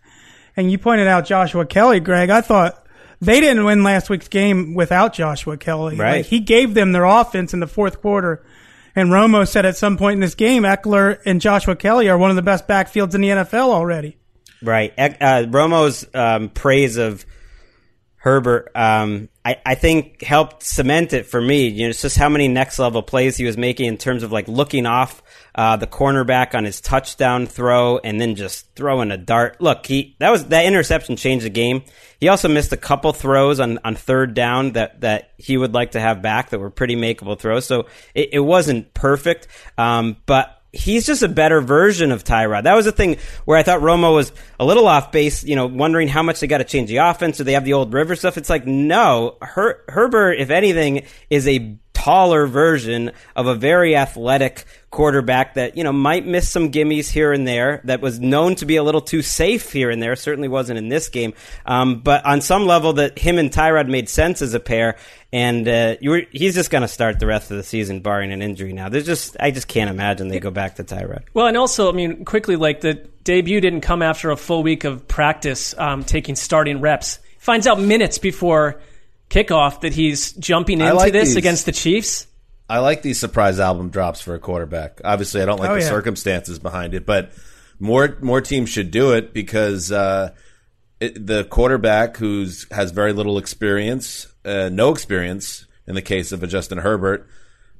And 0.55 0.71
you 0.71 0.77
pointed 0.77 1.07
out 1.07 1.25
Joshua 1.25 1.65
Kelly, 1.65 1.99
Greg. 1.99 2.29
I 2.29 2.41
thought 2.41 2.85
they 3.19 3.39
didn't 3.39 3.65
win 3.65 3.83
last 3.83 4.09
week's 4.09 4.27
game 4.27 4.75
without 4.75 5.13
Joshua 5.13 5.57
Kelly. 5.57 5.97
Right. 5.97 6.17
Like, 6.17 6.25
he 6.27 6.39
gave 6.39 6.73
them 6.73 6.91
their 6.91 7.05
offense 7.05 7.53
in 7.53 7.59
the 7.59 7.67
fourth 7.67 8.01
quarter. 8.01 8.45
And 8.95 9.09
Romo 9.09 9.47
said 9.47 9.65
at 9.65 9.75
some 9.75 9.97
point 9.97 10.15
in 10.15 10.19
this 10.19 10.35
game, 10.35 10.63
Ekeler 10.63 11.19
and 11.25 11.41
Joshua 11.41 11.75
Kelly 11.75 12.09
are 12.09 12.17
one 12.17 12.29
of 12.29 12.35
the 12.35 12.43
best 12.43 12.67
backfields 12.67 13.15
in 13.15 13.21
the 13.21 13.29
NFL 13.29 13.69
already. 13.69 14.17
Right. 14.61 14.93
Uh, 14.97 15.45
Romo's 15.47 16.07
um, 16.13 16.49
praise 16.49 16.97
of 16.97 17.25
Herbert, 18.23 18.71
um, 18.73 19.27
I, 19.43 19.57
I 19.65 19.75
think 19.75 20.21
helped 20.21 20.63
cement 20.63 21.11
it 21.11 21.25
for 21.25 21.41
me. 21.41 21.67
You 21.67 21.83
know, 21.83 21.89
it's 21.89 22.01
just 22.01 22.17
how 22.17 22.29
many 22.29 22.47
next 22.47 22.79
level 22.79 23.03
plays 23.03 23.35
he 23.35 23.43
was 23.43 23.57
making 23.57 23.87
in 23.87 23.97
terms 23.97 24.23
of 24.23 24.31
like 24.31 24.47
looking 24.47 24.85
off 24.85 25.21
uh, 25.55 25.75
the 25.75 25.87
cornerback 25.87 26.55
on 26.55 26.63
his 26.63 26.79
touchdown 26.79 27.47
throw 27.47 27.97
and 27.97 28.21
then 28.21 28.35
just 28.35 28.73
throwing 28.75 29.11
a 29.11 29.17
dart. 29.17 29.59
Look, 29.59 29.85
he 29.85 30.15
that 30.19 30.29
was 30.31 30.45
that 30.45 30.63
interception 30.63 31.17
changed 31.17 31.45
the 31.45 31.49
game. 31.49 31.83
He 32.17 32.29
also 32.29 32.47
missed 32.47 32.71
a 32.71 32.77
couple 32.77 33.11
throws 33.11 33.59
on, 33.59 33.77
on 33.83 33.95
third 33.95 34.33
down 34.33 34.71
that, 34.71 35.01
that 35.01 35.31
he 35.35 35.57
would 35.57 35.73
like 35.73 35.91
to 35.91 35.99
have 35.99 36.21
back 36.21 36.51
that 36.51 36.59
were 36.59 36.69
pretty 36.69 36.95
makeable 36.95 37.37
throws. 37.37 37.65
So 37.65 37.87
it, 38.15 38.29
it 38.31 38.39
wasn't 38.39 38.93
perfect, 38.93 39.49
um, 39.77 40.15
but 40.25 40.62
he's 40.73 41.05
just 41.05 41.21
a 41.21 41.29
better 41.29 41.61
version 41.61 42.11
of 42.11 42.23
Tyrod. 42.23 42.63
That 42.63 42.75
was 42.75 42.85
the 42.85 42.91
thing 42.91 43.17
where 43.45 43.57
I 43.57 43.63
thought 43.63 43.81
Romo 43.81 44.13
was 44.13 44.33
a 44.59 44.65
little 44.65 44.87
off 44.87 45.11
base, 45.11 45.43
you 45.43 45.55
know, 45.55 45.67
wondering 45.67 46.07
how 46.07 46.23
much 46.23 46.39
they 46.39 46.47
got 46.47 46.57
to 46.57 46.63
change 46.63 46.89
the 46.89 46.97
offense. 46.97 47.37
Do 47.37 47.43
they 47.43 47.53
have 47.53 47.63
the 47.63 47.73
old 47.73 47.93
River 47.93 48.15
stuff? 48.15 48.37
It's 48.37 48.49
like, 48.49 48.65
no, 48.65 49.37
Her- 49.41 49.83
Herbert, 49.87 50.33
if 50.33 50.49
anything, 50.49 51.05
is 51.29 51.47
a 51.47 51.77
taller 51.93 52.47
version 52.47 53.11
of 53.35 53.47
a 53.47 53.55
very 53.55 53.95
athletic 53.95 54.65
quarterback 54.93 55.55
that, 55.55 55.75
you 55.75 55.83
know, 55.83 55.91
might 55.91 56.23
miss 56.23 56.47
some 56.47 56.71
gimmies 56.71 57.09
here 57.09 57.33
and 57.33 57.47
there 57.47 57.81
that 57.85 57.99
was 57.99 58.19
known 58.19 58.53
to 58.53 58.65
be 58.65 58.75
a 58.75 58.83
little 58.83 59.01
too 59.01 59.23
safe 59.23 59.71
here 59.71 59.89
and 59.89 59.99
there. 60.01 60.15
Certainly 60.15 60.49
wasn't 60.49 60.77
in 60.77 60.87
this 60.87 61.09
game. 61.09 61.33
Um, 61.65 62.01
but 62.01 62.23
on 62.25 62.41
some 62.41 62.67
level 62.67 62.93
that 62.93 63.17
him 63.17 63.39
and 63.39 63.49
Tyrod 63.49 63.89
made 63.89 64.07
sense 64.07 64.43
as 64.43 64.53
a 64.53 64.59
pair. 64.59 64.97
And 65.31 65.67
uh, 65.67 65.95
you 65.99 66.11
were, 66.11 66.21
he's 66.31 66.53
just 66.53 66.69
going 66.69 66.83
to 66.83 66.87
start 66.87 67.19
the 67.19 67.25
rest 67.25 67.49
of 67.49 67.57
the 67.57 67.63
season, 67.63 68.01
barring 68.01 68.31
an 68.31 68.43
injury. 68.43 68.71
Now, 68.71 68.89
there's 68.89 69.07
just 69.07 69.35
I 69.39 69.49
just 69.49 69.67
can't 69.67 69.89
imagine 69.89 70.27
they 70.27 70.39
go 70.39 70.51
back 70.51 70.75
to 70.75 70.83
Tyrod. 70.83 71.23
Well, 71.33 71.47
and 71.47 71.57
also, 71.57 71.89
I 71.89 71.93
mean, 71.93 72.23
quickly, 72.23 72.55
like 72.55 72.81
the 72.81 72.93
debut 73.23 73.61
didn't 73.61 73.81
come 73.81 74.03
after 74.03 74.29
a 74.29 74.37
full 74.37 74.61
week 74.61 74.83
of 74.83 75.07
practice, 75.07 75.75
um, 75.75 76.03
taking 76.03 76.35
starting 76.35 76.81
reps. 76.81 77.17
Finds 77.39 77.65
out 77.65 77.79
minutes 77.79 78.19
before 78.19 78.79
kickoff 79.31 79.81
that 79.81 79.93
he's 79.93 80.33
jumping 80.33 80.81
into 80.81 80.93
like 80.93 81.13
this 81.13 81.29
these. 81.29 81.37
against 81.37 81.65
the 81.65 81.71
Chiefs. 81.71 82.27
I 82.69 82.79
like 82.79 83.01
these 83.01 83.19
surprise 83.19 83.59
album 83.59 83.89
drops 83.89 84.21
for 84.21 84.35
a 84.35 84.39
quarterback. 84.39 85.01
Obviously, 85.03 85.41
I 85.41 85.45
don't 85.45 85.59
like 85.59 85.69
Oh, 85.69 85.75
the 85.75 85.81
yeah. 85.81 85.89
circumstances 85.89 86.59
behind 86.59 86.93
it, 86.93 87.05
but 87.05 87.31
more 87.79 88.17
more 88.21 88.41
teams 88.41 88.69
should 88.69 88.89
do 88.91 89.11
it 89.11 89.33
because 89.33 89.91
uh, 89.91 90.31
it, 90.99 91.25
the 91.27 91.43
quarterback 91.43 92.17
who's 92.17 92.65
has 92.71 92.91
very 92.91 93.13
little 93.13 93.37
experience, 93.37 94.27
uh, 94.45 94.69
no 94.71 94.91
experience 94.91 95.65
in 95.87 95.95
the 95.95 96.01
case 96.01 96.31
of 96.31 96.41
a 96.43 96.47
Justin 96.47 96.77
Herbert, 96.77 97.27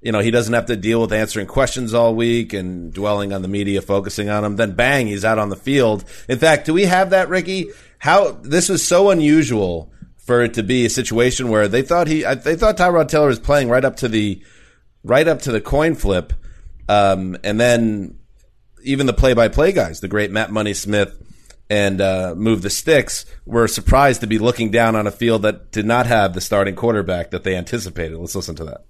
you 0.02 0.12
know, 0.12 0.20
he 0.20 0.32
doesn't 0.32 0.54
have 0.54 0.66
to 0.66 0.76
deal 0.76 1.00
with 1.00 1.14
answering 1.14 1.48
questions 1.48 1.94
all 1.94 2.14
week 2.14 2.52
and 2.52 2.92
dwelling 2.94 3.32
on 3.32 3.42
the 3.42 3.48
media 3.48 3.82
focusing 3.82 4.30
on 4.30 4.44
him. 4.44 4.58
Then 4.58 4.74
bang, 4.74 5.08
he's 5.08 5.24
out 5.24 5.40
on 5.40 5.48
the 5.48 5.56
field. 5.56 6.04
In 6.28 6.38
fact, 6.38 6.66
do 6.66 6.74
we 6.74 6.84
have 6.84 7.12
that, 7.12 7.30
Ricky? 7.30 7.70
How 8.00 8.32
this 8.32 8.68
was 8.68 8.86
so 8.86 9.10
unusual 9.12 9.94
for 10.18 10.42
it 10.42 10.56
to 10.56 10.64
be 10.64 10.86
a 10.86 10.90
situation 10.90 11.48
where 11.48 11.70
they 11.70 11.82
thought 11.82 12.08
he, 12.08 12.24
they 12.24 12.56
thought 12.58 12.76
Tyrod 12.78 13.08
Taylor 13.08 13.28
was 13.28 13.40
playing 13.40 13.70
right 13.70 13.86
up 13.86 13.96
to 13.98 14.10
the, 14.10 14.44
right 15.04 15.28
up 15.28 15.42
to 15.44 15.52
the 15.52 15.62
coin 15.62 15.96
flip, 15.96 16.34
um, 16.90 17.38
and 17.44 17.60
then 17.60 18.20
even 18.84 19.06
the 19.06 19.14
play-by-play 19.14 19.72
guys, 19.72 20.00
the 20.00 20.08
great 20.08 20.32
Matt 20.32 20.52
Money 20.52 20.74
Smith 20.74 21.20
and 21.70 22.02
uh, 22.02 22.34
Move 22.36 22.62
the 22.62 22.70
Sticks, 22.70 23.26
were 23.46 23.68
surprised 23.68 24.22
to 24.22 24.28
be 24.28 24.38
looking 24.38 24.72
down 24.72 24.96
on 24.96 25.08
a 25.08 25.12
field 25.12 25.44
that 25.44 25.72
did 25.72 25.86
not 25.86 26.06
have 26.06 26.34
the 26.34 26.42
starting 26.42 26.76
quarterback 26.76 27.32
that 27.32 27.44
they 27.44 27.56
anticipated. 27.56 28.18
Let's 28.18 28.36
listen 28.36 28.56
to 28.56 28.66
that. 28.66 28.86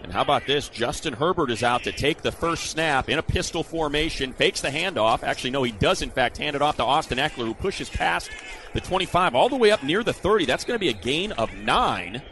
And 0.00 0.12
how 0.12 0.22
about 0.22 0.46
this? 0.46 0.68
Justin 0.68 1.12
Herbert 1.12 1.50
is 1.50 1.64
out 1.64 1.82
to 1.82 1.92
take 1.92 2.22
the 2.22 2.30
first 2.30 2.70
snap 2.70 3.08
in 3.08 3.18
a 3.18 3.22
pistol 3.22 3.64
formation, 3.64 4.32
fakes 4.32 4.60
the 4.60 4.68
handoff. 4.68 5.24
Actually, 5.24 5.50
no, 5.50 5.64
he 5.64 5.72
does, 5.72 6.02
in 6.02 6.10
fact, 6.10 6.38
hand 6.38 6.54
it 6.54 6.62
off 6.62 6.76
to 6.76 6.84
Austin 6.84 7.18
Ekeler, 7.18 7.46
who 7.46 7.54
pushes 7.54 7.90
past 7.90 8.30
the 8.74 8.80
25 8.80 9.34
all 9.34 9.48
the 9.48 9.56
way 9.56 9.72
up 9.72 9.82
near 9.82 10.04
the 10.04 10.12
30. 10.12 10.44
That's 10.44 10.64
going 10.64 10.76
to 10.76 10.80
be 10.80 10.88
a 10.88 10.92
gain 10.92 11.32
of 11.32 11.52
nine. 11.54 12.22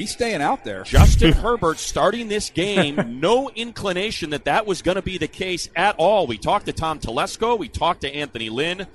He's 0.00 0.12
staying 0.12 0.40
out 0.40 0.64
there. 0.64 0.82
Justin 0.82 1.32
Herbert 1.34 1.78
starting 1.78 2.28
this 2.28 2.48
game, 2.48 3.20
no 3.20 3.50
inclination 3.50 4.30
that 4.30 4.46
that 4.46 4.66
was 4.66 4.80
going 4.80 4.94
to 4.94 5.02
be 5.02 5.18
the 5.18 5.28
case 5.28 5.68
at 5.76 5.94
all. 5.98 6.26
We 6.26 6.38
talked 6.38 6.66
to 6.66 6.72
Tom 6.72 6.98
Telesco, 6.98 7.58
we 7.58 7.68
talked 7.68 8.00
to 8.00 8.14
Anthony 8.14 8.48
Lynn, 8.48 8.86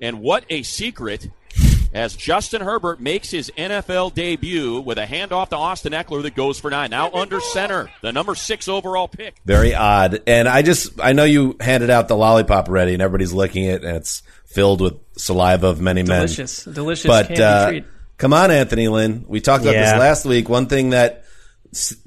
and 0.00 0.20
what 0.22 0.46
a 0.48 0.62
secret 0.62 1.28
as 1.92 2.16
Justin 2.16 2.62
Herbert 2.62 2.98
makes 2.98 3.30
his 3.30 3.52
NFL 3.58 4.14
debut 4.14 4.80
with 4.80 4.96
a 4.98 5.04
handoff 5.04 5.50
to 5.50 5.56
Austin 5.56 5.92
Ekeler 5.92 6.22
that 6.22 6.34
goes 6.34 6.58
for 6.58 6.70
nine. 6.70 6.90
Now 6.90 7.10
under 7.12 7.40
center, 7.40 7.90
the 8.00 8.10
number 8.10 8.34
six 8.34 8.66
overall 8.66 9.06
pick. 9.06 9.36
Very 9.44 9.74
odd. 9.74 10.22
And 10.26 10.48
I 10.48 10.62
just, 10.62 10.98
I 11.00 11.12
know 11.12 11.24
you 11.24 11.56
handed 11.60 11.90
out 11.90 12.08
the 12.08 12.16
lollipop 12.16 12.68
already 12.68 12.94
and 12.94 13.02
everybody's 13.02 13.32
licking 13.32 13.64
it 13.64 13.84
and 13.84 13.96
it's 13.98 14.22
filled 14.46 14.80
with 14.80 14.94
saliva 15.16 15.68
of 15.68 15.80
many 15.80 16.02
Delicious. 16.02 16.66
men. 16.66 16.74
Delicious 16.74 17.06
But, 17.06 17.28
candy 17.28 17.42
uh, 17.42 17.68
treat. 17.68 17.84
Come 18.18 18.32
on, 18.32 18.50
Anthony 18.50 18.88
Lynn. 18.88 19.24
We 19.28 19.40
talked 19.40 19.62
about 19.64 19.74
Yeah. 19.74 19.92
this 19.92 20.00
last 20.00 20.24
week. 20.26 20.48
One 20.48 20.66
thing 20.66 20.90
that 20.90 21.24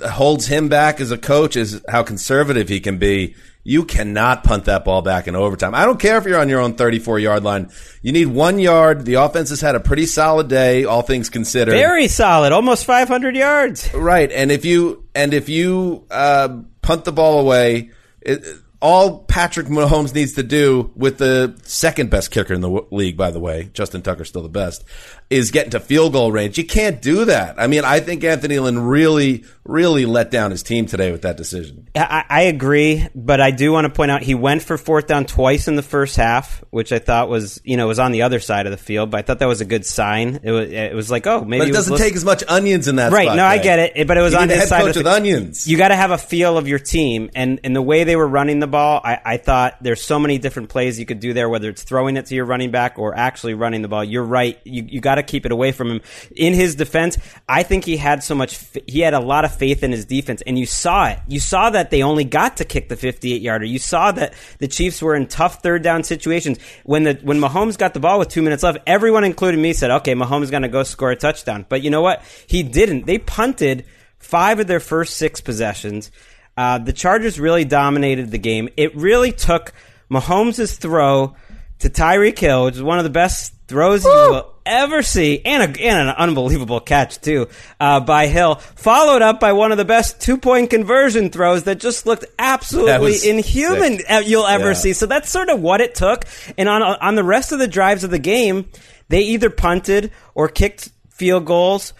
holds 0.05 0.47
him 0.47 0.69
back 0.69 1.01
as 1.01 1.11
a 1.11 1.17
coach 1.17 1.55
is 1.55 1.81
how 1.89 2.03
conservative 2.03 2.69
he 2.69 2.79
can 2.79 2.97
be. 2.97 3.35
You 3.63 3.83
cannot 3.83 4.45
punt 4.45 4.63
that 4.65 4.85
ball 4.85 5.01
back 5.01 5.27
in 5.27 5.35
overtime. 5.35 5.75
I 5.75 5.83
don't 5.83 5.99
care 5.99 6.17
if 6.17 6.23
you're 6.23 6.39
on 6.39 6.47
your 6.47 6.61
own 6.61 6.75
34 6.75 7.19
yard 7.19 7.43
line. 7.43 7.69
You 8.01 8.13
need 8.13 8.27
one 8.27 8.59
yard. 8.59 9.03
The 9.03 9.15
offense 9.15 9.49
has 9.49 9.59
had 9.59 9.75
a 9.75 9.81
pretty 9.81 10.05
solid 10.05 10.47
day, 10.47 10.85
all 10.85 11.01
things 11.01 11.29
considered. 11.29 11.71
Very 11.73 12.07
solid, 12.07 12.53
almost 12.53 12.85
500 12.85 13.35
yards. 13.35 13.93
Right, 13.93 14.31
and 14.31 14.53
if 14.53 14.63
you 14.63 15.03
and 15.13 15.33
if 15.33 15.49
you 15.49 16.05
uh, 16.09 16.59
punt 16.81 17.03
the 17.03 17.11
ball 17.11 17.41
away, 17.41 17.91
it, 18.21 18.41
all 18.79 19.23
Patrick 19.23 19.67
Mahomes 19.67 20.13
needs 20.15 20.33
to 20.33 20.43
do 20.43 20.91
with 20.95 21.17
the 21.17 21.59
second 21.63 22.09
best 22.09 22.31
kicker 22.31 22.53
in 22.53 22.61
the 22.61 22.69
league, 22.91 23.17
by 23.17 23.31
the 23.31 23.39
way, 23.39 23.69
Justin 23.73 24.01
Tucker's 24.01 24.29
still 24.29 24.43
the 24.43 24.49
best, 24.49 24.85
is 25.29 25.51
getting 25.51 25.71
to 25.71 25.79
field 25.79 26.13
goal 26.13 26.31
range. 26.31 26.57
You 26.57 26.65
can't 26.65 27.01
do 27.01 27.25
that. 27.25 27.59
I 27.59 27.67
mean, 27.67 27.83
I 27.83 27.99
think 27.99 28.23
Anthony 28.23 28.59
Lynn 28.59 28.79
really, 28.79 29.43
really 29.65 30.05
let 30.05 30.31
down 30.31 30.51
his 30.51 30.63
team 30.63 30.85
today 30.85 31.11
with 31.11 31.23
that 31.23 31.35
decision. 31.35 31.89
I, 31.95 32.23
I 32.29 32.41
agree, 32.43 33.05
but 33.13 33.41
I 33.41 33.51
do 33.51 33.71
want 33.73 33.85
to 33.85 33.89
point 33.89 34.09
out 34.09 34.21
he 34.21 34.35
went 34.35 34.61
for 34.61 34.77
fourth 34.77 35.07
down 35.07 35.25
twice 35.25 35.67
in 35.67 35.75
the 35.75 35.83
first 35.83 36.15
half, 36.15 36.63
which 36.69 36.93
I 36.93 36.99
thought 36.99 37.27
was 37.27 37.59
you 37.65 37.75
know 37.75 37.87
was 37.87 37.99
on 37.99 38.11
the 38.13 38.21
other 38.21 38.39
side 38.39 38.65
of 38.67 38.71
the 38.71 38.77
field. 38.77 39.11
But 39.11 39.17
I 39.17 39.21
thought 39.23 39.39
that 39.39 39.47
was 39.47 39.59
a 39.59 39.65
good 39.65 39.85
sign. 39.85 40.39
It 40.43 40.51
was 40.51 40.69
it 40.71 40.95
was 40.95 41.11
like 41.11 41.27
oh 41.27 41.43
maybe 41.43 41.59
But 41.61 41.69
it 41.69 41.73
doesn't 41.73 41.97
take 41.97 42.15
as 42.15 42.23
much 42.23 42.43
onions 42.47 42.87
in 42.87 42.95
that. 42.95 43.11
right. 43.11 43.25
spot, 43.25 43.35
No, 43.35 43.45
I 43.45 43.57
get 43.57 43.79
it, 43.79 44.07
but 44.07 44.17
it 44.17 44.21
was 44.21 44.33
You 44.33 44.39
on 44.39 44.49
his 44.49 44.69
side 44.69 44.81
coach 44.81 44.89
of 44.89 44.93
the 44.95 44.99
with 44.99 45.07
onions. 45.07 45.67
You 45.67 45.77
got 45.77 45.89
to 45.89 45.95
have 45.95 46.11
a 46.11 46.17
feel 46.17 46.57
of 46.57 46.67
your 46.67 46.79
team, 46.79 47.29
and 47.35 47.59
and 47.63 47.75
the 47.75 47.81
way 47.81 48.05
they 48.05 48.15
were 48.15 48.27
running 48.27 48.59
the 48.59 48.67
ball, 48.67 49.01
I, 49.03 49.19
I 49.25 49.37
thought 49.37 49.75
there's 49.81 50.01
so 50.01 50.19
many 50.19 50.37
different 50.37 50.69
plays 50.69 50.97
you 50.99 51.05
could 51.05 51.19
do 51.19 51.33
there, 51.33 51.49
whether 51.49 51.69
it's 51.69 51.83
throwing 51.83 52.15
it 52.15 52.27
to 52.27 52.35
your 52.35 52.45
running 52.45 52.71
back 52.71 52.97
or 52.97 53.17
actually 53.17 53.55
running 53.55 53.81
the 53.81 53.89
ball. 53.89 54.03
You're 54.03 54.23
right. 54.23 54.59
You 54.63 54.85
you 54.87 55.01
got 55.01 55.16
to 55.17 55.23
keep 55.23 55.45
it 55.45 55.51
away 55.51 55.71
from 55.71 55.91
him. 55.91 56.01
In 56.35 56.53
his 56.53 56.75
defense, 56.75 57.17
I 57.47 57.63
think 57.63 57.85
he 57.85 57.97
had 57.97 58.23
so 58.23 58.33
much, 58.35 58.59
he 58.87 59.01
had 59.01 59.13
a 59.13 59.19
lot 59.19 59.45
of 59.45 59.55
faith 59.55 59.83
in 59.83 59.91
his 59.91 60.05
defense, 60.05 60.41
and 60.47 60.57
you 60.57 60.65
saw 60.65 61.07
it. 61.07 61.19
You 61.27 61.39
saw 61.39 61.69
that 61.69 61.91
they 61.91 62.03
only 62.03 62.23
got 62.23 62.57
to 62.57 62.65
kick 62.65 62.89
the 62.89 62.95
58 62.95 63.41
yarder. 63.41 63.65
You 63.65 63.79
saw 63.79 64.11
that 64.13 64.33
the 64.59 64.67
Chiefs 64.67 65.01
were 65.01 65.15
in 65.15 65.27
tough 65.27 65.61
third 65.61 65.83
down 65.83 66.03
situations 66.03 66.59
when 66.83 67.03
the 67.03 67.19
when 67.23 67.39
Mahomes 67.39 67.77
got 67.77 67.93
the 67.93 67.99
ball 67.99 68.19
with 68.19 68.29
two 68.29 68.41
minutes 68.41 68.63
left. 68.63 68.79
Everyone, 68.87 69.23
including 69.23 69.61
me, 69.61 69.73
said, 69.73 69.91
"Okay, 69.91 70.13
Mahomes 70.13 70.43
is 70.43 70.51
going 70.51 70.63
to 70.63 70.69
go 70.69 70.83
score 70.83 71.11
a 71.11 71.15
touchdown." 71.15 71.65
But 71.67 71.81
you 71.81 71.89
know 71.89 72.01
what? 72.01 72.23
He 72.47 72.63
didn't. 72.63 73.05
They 73.05 73.17
punted 73.17 73.85
five 74.17 74.59
of 74.59 74.67
their 74.67 74.79
first 74.79 75.17
six 75.17 75.41
possessions. 75.41 76.11
Uh, 76.55 76.79
the 76.79 76.93
Chargers 76.93 77.39
really 77.39 77.65
dominated 77.65 78.31
the 78.31 78.39
game. 78.39 78.69
It 78.77 78.95
really 78.95 79.31
took 79.31 79.73
Mahomes' 80.09 80.77
throw 80.77 81.35
to 81.79 81.89
Tyreek 81.89 82.39
Hill, 82.39 82.65
which 82.65 82.75
is 82.75 82.83
one 82.83 82.97
of 82.97 83.03
the 83.03 83.11
best 83.11 83.53
throws 83.67 84.03
you 84.03 84.09
will 84.09 84.53
ever 84.67 85.01
see, 85.01 85.41
and, 85.43 85.63
a, 85.63 85.81
and 85.81 86.09
an 86.09 86.15
unbelievable 86.15 86.79
catch 86.79 87.19
too 87.21 87.47
uh, 87.79 87.99
by 88.01 88.27
Hill, 88.27 88.55
followed 88.55 89.21
up 89.21 89.39
by 89.39 89.53
one 89.53 89.71
of 89.71 89.77
the 89.77 89.85
best 89.85 90.21
two-point 90.21 90.69
conversion 90.69 91.29
throws 91.29 91.63
that 91.63 91.79
just 91.79 92.05
looked 92.05 92.25
absolutely 92.37 93.17
inhuman 93.29 93.97
sick. 93.97 94.05
uh, 94.09 94.21
you'll 94.25 94.45
ever 94.47 94.69
Yeah. 94.69 94.73
see. 94.73 94.93
So 94.93 95.05
that's 95.05 95.29
sort 95.29 95.49
of 95.49 95.61
what 95.61 95.81
it 95.81 95.95
took. 95.95 96.25
And 96.57 96.67
on 96.69 96.81
on 96.83 97.15
the 97.15 97.23
rest 97.23 97.51
of 97.51 97.59
the 97.59 97.67
drives 97.67 98.03
of 98.03 98.11
the 98.11 98.19
game, 98.19 98.69
they 99.09 99.21
either 99.21 99.49
punted 99.49 100.11
or 100.35 100.47
kicked 100.49 100.89
field 101.09 101.45
goals 101.45 101.93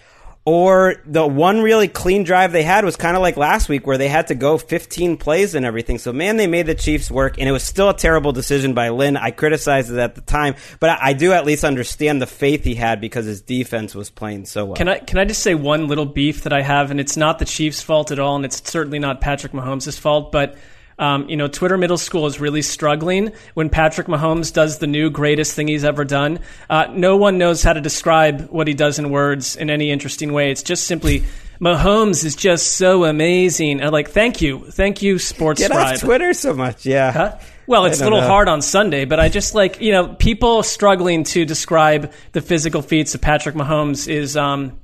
or 0.47 0.95
the 1.05 1.27
one 1.27 1.59
really 1.59 1.89
clean 1.89 2.23
drive 2.23 2.53
they 2.53 2.63
had 2.63 2.85
was 2.85 2.95
kind 2.95 3.17
of 3.17 3.21
like 3.21 3.35
last 3.35 3.67
week 3.67 3.85
where 3.85 3.97
they 3.97 4.07
had 4.07 4.27
to 4.27 4.33
go 4.33 4.57
15 4.57 5.17
plays 5.17 5.55
and 5.55 5.65
everything. 5.65 5.97
So 5.97 6.13
man, 6.13 6.37
they 6.37 6.47
made 6.47 6.67
the 6.67 6.73
Chiefs 6.73 7.11
work 7.11 7.37
and 7.37 7.49
it 7.49 7.51
was 7.51 7.63
still 7.63 7.89
a 7.89 7.93
terrible 7.93 8.31
decision 8.31 8.73
by 8.73 8.87
Lynn. 8.87 9.17
I 9.17 9.31
criticized 9.31 9.91
it 9.91 9.97
at 9.97 10.15
the 10.15 10.21
time, 10.21 10.55
but 10.79 10.97
I, 11.01 11.11
do 11.11 11.33
at 11.33 11.45
least 11.45 11.65
understand 11.65 12.21
the 12.21 12.27
faith 12.27 12.63
he 12.63 12.75
had 12.75 13.01
because 13.01 13.25
his 13.25 13.41
defense 13.41 13.93
was 13.93 14.09
playing 14.09 14.45
so 14.45 14.67
well. 14.67 14.75
Can 14.75 14.87
I 14.87 14.99
can 14.99 15.17
I 15.17 15.25
just 15.25 15.43
say 15.43 15.53
one 15.53 15.89
little 15.89 16.05
beef 16.05 16.43
that 16.43 16.53
I 16.53 16.61
have, 16.61 16.91
and 16.91 17.01
it's 17.01 17.17
not 17.17 17.39
the 17.39 17.45
Chiefs' 17.45 17.81
fault 17.81 18.11
at 18.11 18.19
all, 18.19 18.37
and 18.37 18.45
it's 18.45 18.71
certainly 18.71 18.99
not 18.99 19.19
Patrick 19.19 19.51
Mahomes' 19.51 19.99
fault, 19.99 20.31
but 20.31 20.55
um, 20.99 21.29
you 21.29 21.37
know, 21.37 21.47
Twitter 21.47 21.77
Middle 21.77 21.97
School 21.97 22.25
is 22.25 22.39
really 22.39 22.61
struggling 22.61 23.31
when 23.53 23.69
Patrick 23.69 24.07
Mahomes 24.07 24.51
does 24.51 24.79
the 24.79 24.87
new 24.87 25.09
greatest 25.09 25.55
thing 25.55 25.67
he's 25.67 25.83
ever 25.83 26.03
done. 26.03 26.39
Uh, 26.69 26.87
no 26.91 27.17
one 27.17 27.37
knows 27.37 27.63
how 27.63 27.73
to 27.73 27.81
describe 27.81 28.49
what 28.49 28.67
he 28.67 28.73
does 28.73 28.99
in 28.99 29.09
words 29.09 29.55
in 29.55 29.69
any 29.69 29.91
interesting 29.91 30.33
way. 30.33 30.51
It's 30.51 30.63
just 30.63 30.85
simply. 30.85 31.23
Mahomes 31.59 32.23
is 32.23 32.35
just 32.35 32.73
so 32.73 33.03
amazing. 33.03 33.81
And 33.81 33.91
like, 33.91 34.11
thank 34.11 34.43
you, 34.43 34.59
thank 34.69 35.01
you, 35.01 35.17
Sports 35.17 35.59
Get 35.59 35.71
Scribe. 35.71 35.95
off 35.95 35.99
Twitter 36.01 36.31
so 36.33 36.53
much, 36.53 36.85
yeah. 36.85 37.11
Huh? 37.11 37.39
Well, 37.65 37.85
it's 37.85 37.99
a 37.99 38.03
little 38.03 38.21
know. 38.21 38.27
hard 38.27 38.47
on 38.47 38.61
Sunday, 38.61 39.05
but 39.05 39.19
I 39.19 39.27
just 39.27 39.53
like 39.53 39.81
you 39.81 39.91
know 39.91 40.15
people 40.15 40.63
struggling 40.63 41.23
to 41.25 41.45
describe 41.45 42.13
the 42.31 42.41
physical 42.41 42.81
feats 42.81 43.13
of 43.13 43.21
Patrick 43.21 43.55
Mahomes 43.55 44.07
is 44.07 44.37
um, 44.37 44.79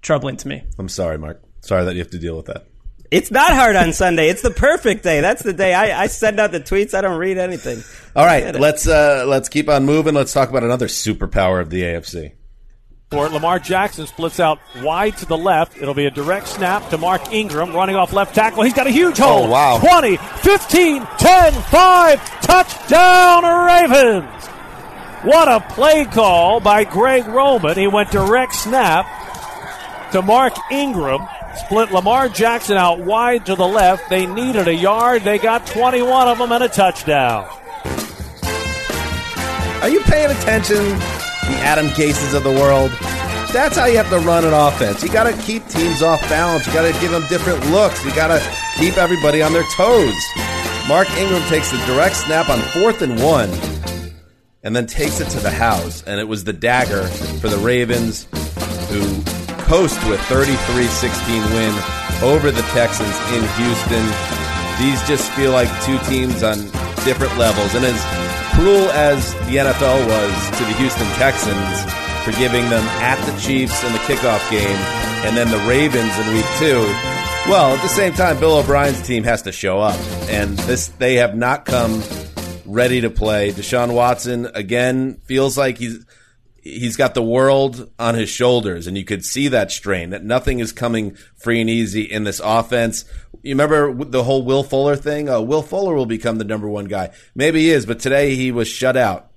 troubling 0.00 0.36
to 0.36 0.48
me. 0.48 0.62
I'm 0.78 0.88
sorry, 0.88 1.18
Mark. 1.18 1.42
Sorry 1.62 1.84
that 1.84 1.94
you 1.94 1.98
have 1.98 2.10
to 2.10 2.18
deal 2.18 2.36
with 2.36 2.46
that. 2.46 2.66
It's 3.10 3.30
not 3.30 3.52
hard 3.52 3.74
on 3.74 3.92
Sunday. 3.92 4.28
It's 4.28 4.42
the 4.42 4.52
perfect 4.52 5.02
day. 5.02 5.20
That's 5.20 5.42
the 5.42 5.52
day 5.52 5.74
I, 5.74 6.02
I 6.02 6.06
send 6.06 6.38
out 6.38 6.52
the 6.52 6.60
tweets. 6.60 6.94
I 6.94 7.00
don't 7.00 7.18
read 7.18 7.38
anything. 7.38 7.82
All 8.14 8.24
right, 8.24 8.54
let's 8.54 8.86
uh, 8.86 9.24
let's 9.26 9.48
keep 9.48 9.68
on 9.68 9.84
moving. 9.84 10.14
Let's 10.14 10.32
talk 10.32 10.48
about 10.48 10.62
another 10.62 10.86
superpower 10.86 11.60
of 11.60 11.70
the 11.70 11.82
AFC. 11.82 12.32
For 13.10 13.28
Lamar 13.28 13.58
Jackson 13.58 14.06
splits 14.06 14.38
out 14.38 14.60
wide 14.76 15.16
to 15.16 15.26
the 15.26 15.36
left. 15.36 15.76
It'll 15.76 15.94
be 15.94 16.06
a 16.06 16.12
direct 16.12 16.46
snap 16.46 16.88
to 16.90 16.98
Mark 16.98 17.32
Ingram 17.32 17.74
running 17.74 17.96
off 17.96 18.12
left 18.12 18.36
tackle. 18.36 18.62
He's 18.62 18.74
got 18.74 18.86
a 18.86 18.90
huge 18.90 19.18
hole. 19.18 19.46
Oh, 19.46 19.50
wow. 19.50 19.80
20, 19.80 20.16
15, 20.16 21.04
10, 21.18 21.52
5. 21.52 22.40
Touchdown 22.42 23.42
Ravens. 23.66 24.46
What 25.24 25.48
a 25.48 25.58
play 25.74 26.04
call 26.04 26.60
by 26.60 26.84
Greg 26.84 27.26
Roman. 27.26 27.76
He 27.76 27.88
went 27.88 28.12
direct 28.12 28.54
snap 28.54 29.06
to 30.12 30.22
Mark 30.22 30.52
Ingram. 30.70 31.26
Split 31.64 31.92
Lamar 31.92 32.28
Jackson 32.28 32.76
out 32.76 33.00
wide 33.00 33.46
to 33.46 33.54
the 33.54 33.66
left. 33.66 34.10
They 34.10 34.26
needed 34.26 34.68
a 34.68 34.74
yard. 34.74 35.22
They 35.22 35.38
got 35.38 35.66
21 35.66 36.28
of 36.28 36.38
them 36.38 36.52
and 36.52 36.64
a 36.64 36.68
touchdown. 36.68 37.48
Are 39.82 39.88
you 39.88 40.00
paying 40.00 40.30
attention? 40.30 40.76
The 40.76 41.56
Adam 41.62 41.86
Gases 41.96 42.34
of 42.34 42.44
the 42.44 42.50
world. 42.50 42.90
That's 43.52 43.76
how 43.76 43.86
you 43.86 43.96
have 43.96 44.10
to 44.10 44.18
run 44.18 44.44
an 44.44 44.52
offense. 44.52 45.02
You 45.02 45.12
got 45.12 45.24
to 45.24 45.42
keep 45.42 45.66
teams 45.68 46.02
off 46.02 46.20
balance. 46.28 46.66
You 46.66 46.72
got 46.72 46.92
to 46.92 47.00
give 47.00 47.10
them 47.10 47.26
different 47.28 47.64
looks. 47.70 48.04
You 48.04 48.14
got 48.14 48.28
to 48.28 48.56
keep 48.78 48.96
everybody 48.96 49.42
on 49.42 49.52
their 49.52 49.66
toes. 49.74 50.14
Mark 50.86 51.10
Ingram 51.18 51.42
takes 51.48 51.70
the 51.70 51.78
direct 51.86 52.16
snap 52.16 52.48
on 52.48 52.58
fourth 52.60 53.02
and 53.02 53.22
one, 53.22 53.50
and 54.62 54.74
then 54.74 54.86
takes 54.86 55.20
it 55.20 55.28
to 55.30 55.40
the 55.40 55.50
house. 55.50 56.02
And 56.02 56.20
it 56.20 56.28
was 56.28 56.44
the 56.44 56.52
dagger 56.52 57.06
for 57.40 57.48
the 57.48 57.58
Ravens, 57.58 58.24
who 58.90 59.22
coast 59.70 60.00
to 60.00 60.12
a 60.12 60.16
33-16 60.26 61.54
win 61.54 61.70
over 62.24 62.50
the 62.50 62.60
Texans 62.74 63.14
in 63.30 63.40
Houston. 63.54 64.04
These 64.82 65.00
just 65.06 65.30
feel 65.38 65.52
like 65.52 65.70
two 65.84 65.96
teams 66.10 66.42
on 66.42 66.58
different 67.04 67.38
levels. 67.38 67.76
And 67.76 67.84
as 67.84 68.02
cruel 68.56 68.90
as 68.90 69.32
the 69.46 69.62
NFL 69.62 70.08
was 70.08 70.58
to 70.58 70.64
the 70.64 70.72
Houston 70.72 71.06
Texans 71.14 71.86
for 72.24 72.32
giving 72.32 72.68
them 72.68 72.82
at 72.98 73.24
the 73.24 73.40
Chiefs 73.40 73.84
in 73.84 73.92
the 73.92 74.00
kickoff 74.00 74.42
game 74.50 74.76
and 75.22 75.36
then 75.36 75.48
the 75.52 75.68
Ravens 75.68 76.18
in 76.18 76.34
week 76.34 76.46
two, 76.58 76.82
well, 77.48 77.72
at 77.76 77.80
the 77.80 77.88
same 77.88 78.12
time, 78.12 78.40
Bill 78.40 78.56
O'Brien's 78.56 79.00
team 79.06 79.22
has 79.22 79.42
to 79.42 79.52
show 79.52 79.78
up. 79.78 79.98
And 80.28 80.58
this 80.58 80.88
they 80.98 81.14
have 81.14 81.36
not 81.36 81.64
come 81.64 82.02
ready 82.66 83.02
to 83.02 83.10
play. 83.10 83.52
Deshaun 83.52 83.94
Watson, 83.94 84.46
again, 84.52 85.20
feels 85.26 85.56
like 85.56 85.78
he's 85.78 86.04
he's 86.62 86.96
got 86.96 87.14
the 87.14 87.22
world 87.22 87.90
on 87.98 88.14
his 88.14 88.28
shoulders, 88.28 88.86
and 88.86 88.96
you 88.96 89.04
could 89.04 89.24
see 89.24 89.48
that 89.48 89.70
strain. 89.70 90.10
That 90.10 90.24
nothing 90.24 90.58
is 90.60 90.72
coming 90.72 91.16
free 91.36 91.60
and 91.60 91.70
easy 91.70 92.02
in 92.02 92.24
this 92.24 92.40
offense. 92.42 93.04
You 93.42 93.52
remember 93.54 94.04
the 94.04 94.24
whole 94.24 94.44
Will 94.44 94.62
Fuller 94.62 94.96
thing? 94.96 95.28
Uh, 95.28 95.40
Will 95.40 95.62
Fuller 95.62 95.94
will 95.94 96.06
become 96.06 96.36
the 96.36 96.44
number 96.44 96.68
one 96.68 96.84
guy. 96.86 97.10
Maybe 97.34 97.60
he 97.60 97.70
is, 97.70 97.86
but 97.86 98.00
today 98.00 98.34
he 98.34 98.52
was 98.52 98.68
shut 98.68 98.96
out. 98.96 99.30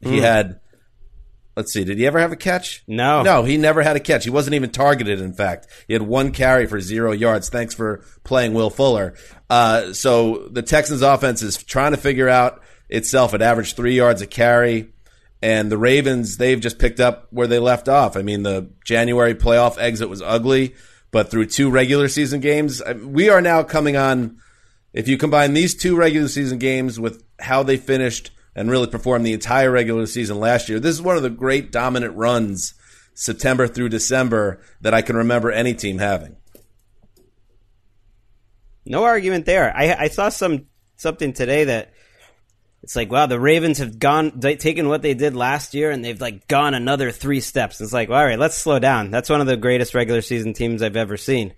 He 0.00 0.18
Hmm. 0.18 0.22
had. 0.22 0.60
Let's 1.56 1.72
see. 1.72 1.82
Did 1.82 1.98
he 1.98 2.06
ever 2.06 2.20
have 2.20 2.30
a 2.30 2.36
catch? 2.36 2.84
No. 2.86 3.22
No, 3.22 3.42
he 3.42 3.56
never 3.56 3.82
had 3.82 3.96
a 3.96 4.00
catch. 4.00 4.22
He 4.22 4.30
wasn't 4.30 4.54
even 4.54 4.70
targeted. 4.70 5.20
In 5.20 5.32
fact, 5.32 5.66
he 5.88 5.92
had 5.92 6.02
one 6.02 6.30
carry 6.30 6.66
for 6.66 6.80
zero 6.80 7.10
yards. 7.10 7.48
Thanks 7.48 7.74
for 7.74 8.04
playing 8.22 8.54
Will 8.54 8.70
Fuller. 8.70 9.14
Uh, 9.50 9.92
so 9.92 10.46
the 10.52 10.62
Texans 10.62 11.02
offense 11.02 11.42
is 11.42 11.60
trying 11.64 11.90
to 11.90 11.96
figure 11.96 12.28
out 12.28 12.62
itself. 12.88 13.34
It 13.34 13.42
averaged 13.42 13.74
three 13.74 13.96
yards 13.96 14.22
a 14.22 14.26
carry. 14.28 14.90
And 15.40 15.70
the 15.70 15.78
Ravens, 15.78 16.36
they've 16.36 16.60
just 16.60 16.78
picked 16.78 16.98
up 16.98 17.28
where 17.30 17.46
they 17.46 17.58
left 17.58 17.88
off. 17.88 18.16
I 18.16 18.22
mean, 18.22 18.42
the 18.42 18.70
January 18.84 19.34
playoff 19.34 19.78
exit 19.78 20.08
was 20.08 20.20
ugly, 20.20 20.74
but 21.10 21.30
through 21.30 21.46
two 21.46 21.70
regular 21.70 22.08
season 22.08 22.40
games, 22.40 22.82
we 23.04 23.28
are 23.28 23.40
now 23.40 23.62
coming 23.62 23.96
on. 23.96 24.38
If 24.92 25.06
you 25.06 25.16
combine 25.16 25.54
these 25.54 25.76
two 25.76 25.96
regular 25.96 26.28
season 26.28 26.58
games 26.58 26.98
with 26.98 27.22
how 27.38 27.62
they 27.62 27.76
finished 27.76 28.32
and 28.56 28.70
really 28.70 28.88
performed 28.88 29.24
the 29.24 29.32
entire 29.32 29.70
regular 29.70 30.06
season 30.06 30.40
last 30.40 30.68
year, 30.68 30.80
this 30.80 30.94
is 30.94 31.02
one 31.02 31.16
of 31.16 31.22
the 31.22 31.30
great 31.30 31.70
dominant 31.70 32.16
runs, 32.16 32.74
September 33.14 33.68
through 33.68 33.90
December, 33.90 34.60
that 34.80 34.94
I 34.94 35.02
can 35.02 35.16
remember 35.16 35.52
any 35.52 35.74
team 35.74 35.98
having. 35.98 36.36
No 38.84 39.04
argument 39.04 39.46
there. 39.46 39.72
I, 39.76 39.94
I 39.94 40.08
saw 40.08 40.30
some 40.30 40.66
something 40.96 41.32
today 41.32 41.64
that 41.64 41.92
it's 42.82 42.94
like, 42.94 43.10
wow, 43.10 43.26
the 43.26 43.40
Ravens 43.40 43.78
have 43.78 43.98
gone 43.98 44.32
they, 44.36 44.56
taken 44.56 44.88
what 44.88 45.02
they 45.02 45.14
did 45.14 45.34
last 45.34 45.74
year 45.74 45.90
and 45.90 46.04
they've 46.04 46.20
like 46.20 46.46
gone 46.46 46.74
another 46.74 47.10
three 47.10 47.40
steps. 47.40 47.80
It's 47.80 47.92
like, 47.92 48.08
well, 48.08 48.18
all 48.18 48.24
right, 48.24 48.38
let's 48.38 48.56
slow 48.56 48.78
down. 48.78 49.10
That's 49.10 49.28
one 49.28 49.40
of 49.40 49.46
the 49.46 49.56
greatest 49.56 49.94
regular 49.94 50.22
season 50.22 50.52
teams 50.52 50.82
I've 50.82 50.96
ever 50.96 51.16
seen. 51.16 51.54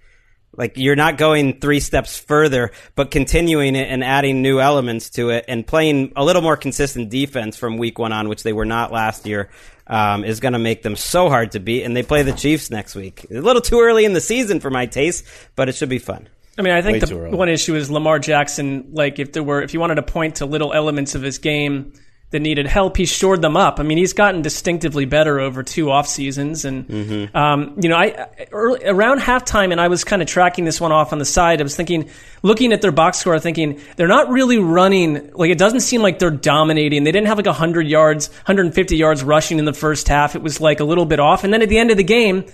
Like 0.57 0.77
you're 0.77 0.97
not 0.97 1.19
going 1.19 1.61
three 1.61 1.79
steps 1.79 2.19
further, 2.19 2.73
but 2.97 3.11
continuing 3.11 3.77
it 3.77 3.89
and 3.89 4.03
adding 4.03 4.43
new 4.43 4.61
elements 4.61 5.11
to 5.11 5.31
it 5.31 5.45
and 5.47 5.67
playing 5.67 6.13
a 6.17 6.25
little 6.25 6.43
more 6.43 6.57
consistent 6.57 7.11
defense 7.11 7.57
from 7.57 7.77
week 7.77 7.99
one 7.99 8.13
on, 8.13 8.29
which 8.29 8.43
they 8.43 8.53
were 8.53 8.65
not 8.65 8.91
last 8.91 9.27
year, 9.27 9.51
um, 9.87 10.25
is 10.25 10.41
going 10.41 10.55
to 10.55 10.59
make 10.59 10.83
them 10.83 10.97
so 10.97 11.29
hard 11.29 11.53
to 11.53 11.61
beat. 11.61 11.85
And 11.85 11.97
they 11.97 12.03
play 12.03 12.23
the 12.23 12.33
Chiefs 12.33 12.71
next 12.71 12.97
week. 12.97 13.27
A 13.31 13.35
little 13.35 13.63
too 13.63 13.81
early 13.81 14.05
in 14.05 14.13
the 14.13 14.21
season 14.21 14.59
for 14.59 14.71
my 14.71 14.87
taste, 14.87 15.25
but 15.55 15.69
it 15.69 15.75
should 15.77 15.89
be 15.89 15.99
fun. 15.99 16.29
I 16.61 16.63
mean, 16.63 16.73
I 16.75 16.83
think 16.83 16.95
Way 16.95 17.31
the 17.31 17.37
one 17.37 17.49
issue 17.49 17.75
is 17.75 17.91
Lamar 17.91 18.19
Jackson. 18.19 18.91
Like, 18.93 19.19
if 19.19 19.33
there 19.33 19.43
were, 19.43 19.63
if 19.63 19.75
you 19.75 19.81
wanted 19.81 19.97
to 19.97 20.03
point 20.03 20.37
to 20.37 20.47
little 20.47 20.73
elements 20.73 21.15
of 21.15 21.23
his 21.23 21.39
game 21.39 21.95
that 22.31 22.39
needed 22.39 22.67
help, 22.67 22.97
he 22.97 23.07
shored 23.07 23.43
them 23.43 23.57
up. 23.57 23.81
I 23.81 23.83
mean, 23.83 23.99
he's 23.99 24.13
gotten 24.13 24.41
distinctively 24.43 25.05
better 25.05 25.41
over 25.41 25.65
two 25.65 25.91
off 25.91 26.07
seasons, 26.07 26.65
and 26.65 26.87
Mm-hmm. 26.87 27.37
um, 27.37 27.77
you 27.83 27.89
know, 27.89 27.97
I 27.97 28.29
early, 28.53 28.85
around 28.85 29.19
halftime, 29.21 29.73
and 29.73 29.81
I 29.81 29.89
was 29.89 30.05
kind 30.05 30.23
of 30.23 30.29
tracking 30.29 30.65
this 30.65 30.81
one 30.81 30.93
off 30.93 31.13
on 31.13 31.19
the 31.19 31.25
side. 31.25 31.61
I 31.61 31.65
was 31.65 31.75
thinking, 31.75 32.09
looking 32.43 32.73
at 32.73 32.83
their 32.83 32.93
box 32.93 33.19
score, 33.19 33.37
thinking 33.41 33.81
they're 33.97 34.07
not 34.07 34.29
really 34.29 34.59
running. 34.59 35.33
Like, 35.33 35.51
it 35.51 35.59
doesn't 35.59 35.81
seem 35.81 36.03
like 36.03 36.21
they're 36.21 36.31
dominating. 36.31 37.03
They 37.03 37.11
didn't 37.11 37.27
have 37.27 37.39
like 37.39 37.47
hundred 37.47 37.89
yards, 37.89 38.29
150 38.29 38.97
yards 38.97 39.25
rushing 39.25 39.59
in 39.59 39.65
the 39.65 39.73
first 39.73 40.07
half. 40.07 40.37
It 40.37 40.43
was 40.43 40.61
like 40.61 40.79
a 40.79 40.85
little 40.85 41.07
bit 41.07 41.19
off, 41.19 41.43
and 41.43 41.53
then 41.53 41.63
at 41.63 41.69
the 41.69 41.79
end 41.79 41.91
of 41.91 41.97
the 41.97 42.05
game. 42.05 42.45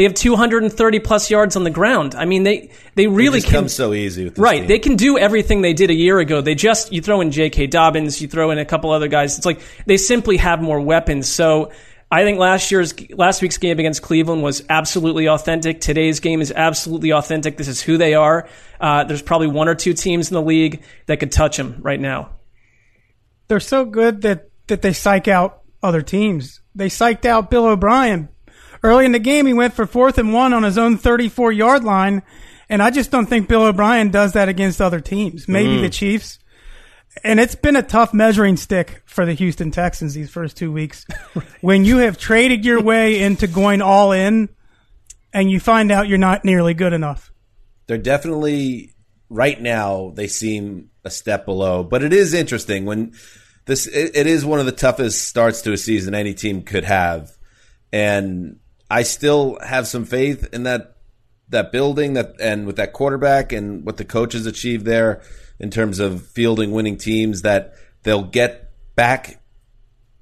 They 0.00 0.04
have 0.04 0.14
230 0.14 0.98
plus 1.00 1.30
yards 1.30 1.56
on 1.56 1.64
the 1.64 1.70
ground. 1.70 2.14
I 2.14 2.24
mean, 2.24 2.42
they 2.42 2.70
they 2.94 3.06
really 3.06 3.36
it 3.36 3.42
just 3.42 3.52
can 3.52 3.60
comes 3.60 3.74
so 3.74 3.92
easy 3.92 4.24
with 4.24 4.36
this 4.36 4.42
right. 4.42 4.60
team. 4.60 4.66
They 4.66 4.78
can 4.78 4.96
do 4.96 5.18
everything 5.18 5.60
they 5.60 5.74
did 5.74 5.90
a 5.90 5.94
year 5.94 6.18
ago. 6.18 6.40
They 6.40 6.54
just 6.54 6.90
you 6.90 7.02
throw 7.02 7.20
in 7.20 7.32
J.K. 7.32 7.66
Dobbins, 7.66 8.18
you 8.18 8.26
throw 8.26 8.50
in 8.50 8.56
a 8.56 8.64
couple 8.64 8.92
other 8.92 9.08
guys. 9.08 9.36
It's 9.36 9.44
like 9.44 9.60
they 9.84 9.98
simply 9.98 10.38
have 10.38 10.62
more 10.62 10.80
weapons. 10.80 11.28
So 11.28 11.70
I 12.10 12.24
think 12.24 12.38
last 12.38 12.70
year's 12.70 12.94
last 13.10 13.42
week's 13.42 13.58
game 13.58 13.78
against 13.78 14.00
Cleveland 14.00 14.42
was 14.42 14.64
absolutely 14.70 15.28
authentic. 15.28 15.82
Today's 15.82 16.20
game 16.20 16.40
is 16.40 16.50
absolutely 16.50 17.12
authentic. 17.12 17.58
This 17.58 17.68
is 17.68 17.82
who 17.82 17.98
they 17.98 18.14
are. 18.14 18.48
Uh, 18.80 19.04
there's 19.04 19.20
probably 19.20 19.48
one 19.48 19.68
or 19.68 19.74
two 19.74 19.92
teams 19.92 20.30
in 20.30 20.34
the 20.34 20.40
league 20.40 20.82
that 21.08 21.20
could 21.20 21.30
touch 21.30 21.58
them 21.58 21.76
right 21.82 22.00
now. 22.00 22.30
They're 23.48 23.60
so 23.60 23.84
good 23.84 24.22
that, 24.22 24.48
that 24.68 24.80
they 24.80 24.94
psych 24.94 25.28
out 25.28 25.60
other 25.82 26.00
teams. 26.00 26.62
They 26.74 26.88
psyched 26.88 27.26
out 27.26 27.50
Bill 27.50 27.66
O'Brien. 27.66 28.30
Early 28.82 29.04
in 29.04 29.12
the 29.12 29.18
game, 29.18 29.46
he 29.46 29.52
went 29.52 29.74
for 29.74 29.86
fourth 29.86 30.16
and 30.18 30.32
one 30.32 30.52
on 30.52 30.62
his 30.62 30.78
own 30.78 30.96
34 30.98 31.52
yard 31.52 31.84
line. 31.84 32.22
And 32.68 32.82
I 32.82 32.90
just 32.90 33.10
don't 33.10 33.26
think 33.26 33.48
Bill 33.48 33.64
O'Brien 33.64 34.10
does 34.10 34.32
that 34.34 34.48
against 34.48 34.80
other 34.80 35.00
teams. 35.00 35.48
Maybe 35.48 35.76
Mm. 35.78 35.80
the 35.82 35.90
Chiefs. 35.90 36.38
And 37.24 37.40
it's 37.40 37.56
been 37.56 37.74
a 37.76 37.82
tough 37.82 38.14
measuring 38.14 38.56
stick 38.56 39.02
for 39.04 39.26
the 39.26 39.34
Houston 39.34 39.70
Texans 39.72 40.14
these 40.14 40.30
first 40.30 40.56
two 40.56 40.70
weeks. 40.72 41.04
when 41.60 41.84
you 41.84 41.98
have 41.98 42.16
traded 42.16 42.64
your 42.64 42.80
way 42.80 43.20
into 43.20 43.48
going 43.48 43.82
all 43.82 44.12
in 44.12 44.48
and 45.32 45.50
you 45.50 45.58
find 45.60 45.90
out 45.90 46.06
you're 46.08 46.18
not 46.18 46.44
nearly 46.44 46.72
good 46.74 46.92
enough. 46.92 47.32
they're 47.88 47.98
definitely 47.98 48.94
right 49.28 49.60
now 49.60 50.12
they 50.14 50.28
seem 50.28 50.90
a 51.04 51.10
step 51.10 51.44
below 51.44 51.82
but 51.82 52.02
it 52.04 52.12
is 52.12 52.34
interesting 52.34 52.84
when 52.84 53.12
this 53.66 53.86
it, 53.88 54.12
it 54.16 54.26
is 54.28 54.44
one 54.44 54.58
of 54.60 54.66
the 54.66 54.72
toughest 54.72 55.26
starts 55.28 55.62
to 55.62 55.72
a 55.72 55.76
season 55.76 56.14
any 56.14 56.34
team 56.34 56.62
could 56.62 56.84
have 56.84 57.30
and 57.92 58.59
I 58.90 59.02
still 59.04 59.58
have 59.64 59.86
some 59.86 60.04
faith 60.04 60.48
in 60.52 60.64
that 60.64 60.96
that 61.48 61.72
building 61.72 62.14
that 62.14 62.34
and 62.40 62.66
with 62.66 62.76
that 62.76 62.92
quarterback 62.92 63.52
and 63.52 63.84
what 63.84 63.96
the 63.96 64.04
coaches 64.04 64.46
achieved 64.46 64.84
there 64.84 65.22
in 65.58 65.70
terms 65.70 65.98
of 65.98 66.26
fielding 66.26 66.72
winning 66.72 66.96
teams 66.96 67.42
that 67.42 67.74
they'll 68.02 68.22
get 68.22 68.70
back 68.94 69.40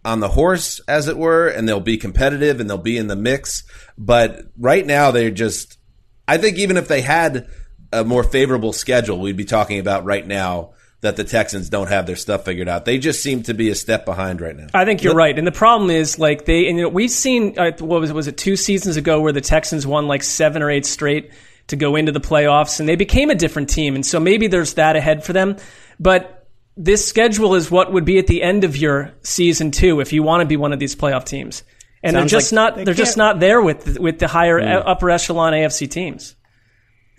on 0.05 0.21
the 0.21 0.29
horse 0.29 0.81
as 0.89 1.07
it 1.09 1.19
were 1.19 1.49
and 1.49 1.69
they'll 1.69 1.81
be 1.81 1.99
competitive 1.99 2.61
and 2.61 2.69
they'll 2.69 2.79
be 2.79 2.97
in 2.97 3.09
the 3.09 3.17
mix. 3.17 3.65
But 3.97 4.47
right 4.59 4.85
now 4.85 5.11
they're 5.11 5.31
just 5.31 5.79
I 6.27 6.39
think 6.39 6.59
even 6.59 6.77
if 6.77 6.89
they 6.89 7.01
had 7.01 7.49
a 7.93 8.05
more 8.05 8.23
favorable 8.23 8.75
schedule 8.75 9.19
we'd 9.19 9.37
be 9.37 9.45
talking 9.47 9.79
about 9.79 10.05
right 10.05 10.27
now 10.27 10.73
that 11.01 11.17
the 11.17 11.25
Texans 11.25 11.69
don't 11.69 11.89
have 11.89 12.07
their 12.07 12.17
stuff 12.17 12.45
figured 12.45 12.69
out. 12.69 12.85
They 12.85 12.99
just 12.99 13.23
seem 13.23 13.45
to 13.45 13.55
be 13.55 13.71
a 13.71 13.75
step 13.75 14.05
behind 14.05 14.41
right 14.41 14.57
now. 14.57 14.67
I 14.75 14.85
think 14.85 15.03
you're 15.05 15.15
right, 15.15 15.37
and 15.39 15.47
the 15.47 15.53
problem 15.53 15.91
is 15.91 16.19
like 16.19 16.45
they 16.45 16.69
and 16.69 16.77
you 16.77 16.83
know 16.85 16.89
we've 16.89 17.11
seen 17.11 17.59
uh, 17.59 17.73
what 17.79 18.01
was 18.01 18.13
was 18.13 18.27
it 18.27 18.37
two 18.37 18.57
seasons 18.57 18.97
ago 18.97 19.21
where 19.21 19.33
the 19.33 19.41
Texans 19.41 19.87
won 19.87 20.09
like 20.09 20.23
seven 20.23 20.63
or 20.63 20.71
eight 20.71 20.87
straight 20.87 21.31
to 21.69 21.77
go 21.77 21.97
into 21.97 22.13
the 22.13 22.21
playoffs, 22.21 22.81
and 22.81 22.89
they 22.89 22.97
became 22.97 23.31
a 23.31 23.35
different 23.35 23.69
team, 23.69 23.95
and 23.95 24.05
so 24.05 24.19
maybe 24.19 24.47
there's 24.49 24.75
that 24.75 24.97
ahead 24.97 25.25
for 25.25 25.33
them, 25.33 25.57
but. 26.01 26.35
This 26.81 27.05
schedule 27.05 27.57
is 27.57 27.73
what 27.73 27.93
would 27.93 28.05
be 28.05 28.19
at 28.21 28.29
the 28.29 28.41
end 28.41 28.63
of 28.63 28.77
your 28.77 29.11
season 29.23 29.73
two 29.73 29.99
if 29.99 30.13
you 30.13 30.23
want 30.23 30.43
to 30.43 30.47
be 30.47 30.57
one 30.57 30.73
of 30.73 30.79
these 30.79 30.95
playoff 30.95 31.25
teams, 31.25 31.65
and 32.05 32.15
Sounds 32.15 32.31
they're 32.31 32.39
just 32.39 32.53
like 32.53 32.57
not 32.57 32.77
they 32.77 32.85
they're 32.85 32.95
just 32.95 33.17
can't- 33.17 33.41
there 33.41 33.61
with 33.61 33.99
with 33.99 34.21
the 34.21 34.29
higher 34.29 34.61
Mm. 34.61 34.85
upper 34.87 35.11
echelon 35.11 35.55
AFC 35.55 35.91
teams. 35.91 36.37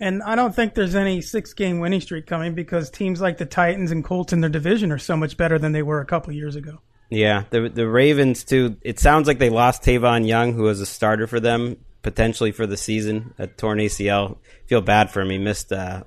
And 0.00 0.22
I 0.22 0.34
don't 0.34 0.54
think 0.54 0.74
there's 0.74 0.94
any 0.94 1.20
six 1.20 1.52
game 1.52 1.78
winning 1.78 2.00
streak 2.00 2.26
coming 2.26 2.54
because 2.54 2.90
teams 2.90 3.20
like 3.20 3.36
the 3.36 3.46
Titans 3.46 3.90
and 3.90 4.02
Colts 4.02 4.32
in 4.32 4.40
their 4.40 4.50
division 4.50 4.90
are 4.90 4.98
so 4.98 5.16
much 5.16 5.36
better 5.36 5.58
than 5.58 5.72
they 5.72 5.82
were 5.82 6.00
a 6.00 6.06
couple 6.06 6.32
years 6.32 6.56
ago. 6.56 6.80
Yeah, 7.10 7.44
the 7.50 7.68
the 7.68 7.88
Ravens 7.88 8.44
too. 8.44 8.76
It 8.82 8.98
sounds 8.98 9.26
like 9.26 9.38
they 9.38 9.50
lost 9.50 9.82
Tavon 9.82 10.26
Young, 10.26 10.54
who 10.54 10.62
was 10.62 10.80
a 10.80 10.86
starter 10.86 11.26
for 11.26 11.40
them 11.40 11.76
potentially 12.02 12.52
for 12.52 12.66
the 12.66 12.76
season. 12.76 13.34
A 13.38 13.46
torn 13.46 13.78
ACL. 13.78 14.38
Feel 14.66 14.80
bad 14.80 15.10
for 15.10 15.20
him. 15.20 15.30
He 15.30 15.38
missed, 15.38 15.72
uh, 15.72 16.04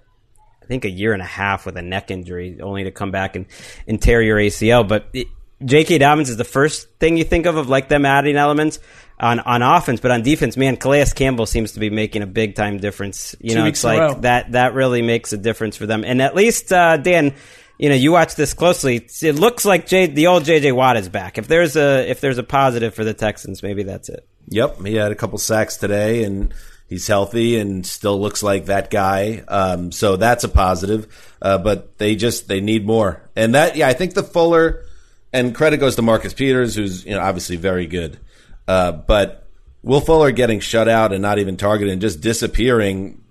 I 0.61 0.65
think, 0.65 0.85
a 0.85 0.89
year 0.89 1.13
and 1.13 1.21
a 1.21 1.25
half 1.25 1.65
with 1.65 1.77
a 1.77 1.81
neck 1.81 2.09
injury, 2.09 2.59
only 2.61 2.85
to 2.85 2.91
come 2.91 3.11
back 3.11 3.35
and, 3.35 3.45
and 3.87 4.01
tear 4.01 4.21
your 4.21 4.37
ACL. 4.37 4.87
But 4.87 5.07
it, 5.13 5.27
J.K. 5.63 5.99
Dobbins 5.99 6.29
is 6.29 6.37
the 6.37 6.43
first 6.43 6.89
thing 6.99 7.17
you 7.17 7.23
think 7.23 7.45
of 7.45 7.57
of 7.57 7.69
like 7.69 7.89
them 7.89 8.05
adding 8.05 8.35
elements 8.35 8.79
on 9.23 9.39
on 9.39 9.61
offense, 9.61 9.99
but 9.99 10.11
on 10.11 10.21
defense, 10.21 10.57
man, 10.57 10.77
Calais 10.77 11.05
Campbell 11.15 11.45
seems 11.45 11.71
to 11.73 11.79
be 11.79 11.89
making 11.89 12.21
a 12.21 12.27
big 12.27 12.55
time 12.55 12.77
difference. 12.77 13.35
You 13.39 13.51
Two 13.51 13.55
know, 13.59 13.63
weeks 13.63 13.79
it's 13.79 13.83
like 13.85 13.99
row. 13.99 14.13
that 14.21 14.51
that 14.51 14.73
really 14.73 15.01
makes 15.01 15.33
a 15.33 15.37
difference 15.37 15.77
for 15.77 15.85
them. 15.85 16.03
And 16.03 16.21
at 16.21 16.35
least 16.35 16.71
uh, 16.71 16.97
Dan, 16.97 17.33
you 17.77 17.89
know, 17.89 17.95
you 17.95 18.11
watch 18.11 18.35
this 18.35 18.53
closely. 18.53 19.07
It 19.21 19.35
looks 19.35 19.65
like 19.65 19.87
J, 19.87 20.07
the 20.07 20.27
old 20.27 20.43
JJ 20.43 20.75
Watt 20.75 20.97
is 20.97 21.09
back. 21.09 21.37
If 21.37 21.47
there's 21.47 21.75
a 21.75 22.09
if 22.09 22.21
there's 22.21 22.37
a 22.37 22.43
positive 22.43 22.93
for 22.93 23.03
the 23.03 23.13
Texans, 23.13 23.63
maybe 23.63 23.83
that's 23.83 24.09
it. 24.09 24.27
Yep, 24.49 24.85
he 24.85 24.95
had 24.95 25.11
a 25.11 25.15
couple 25.15 25.37
sacks 25.37 25.77
today, 25.77 26.25
and 26.25 26.53
he's 26.87 27.07
healthy 27.07 27.57
and 27.57 27.85
still 27.85 28.19
looks 28.19 28.43
like 28.43 28.65
that 28.65 28.89
guy. 28.91 29.43
Um, 29.47 29.91
so 29.91 30.17
that's 30.17 30.43
a 30.43 30.49
positive. 30.49 31.07
Uh, 31.41 31.57
but 31.57 31.97
they 31.97 32.15
just 32.15 32.47
they 32.47 32.61
need 32.61 32.85
more, 32.85 33.21
and 33.35 33.55
that 33.55 33.75
yeah, 33.77 33.87
I 33.87 33.93
think 33.93 34.13
the 34.13 34.23
Fuller 34.23 34.85
and 35.31 35.55
credit 35.55 35.77
goes 35.77 35.95
to 35.95 36.01
Marcus 36.01 36.33
Peters, 36.33 36.75
who's 36.75 37.05
you 37.05 37.11
know 37.11 37.21
obviously 37.21 37.55
very 37.55 37.87
good, 37.87 38.19
uh, 38.67 38.91
but 38.91 39.47
Will 39.81 40.01
Fuller 40.01 40.31
getting 40.31 40.59
shut 40.59 40.87
out 40.87 41.11
and 41.11 41.21
not 41.21 41.39
even 41.39 41.57
targeted 41.57 41.91
and 41.91 42.01
just 42.01 42.21
disappearing. 42.21 43.21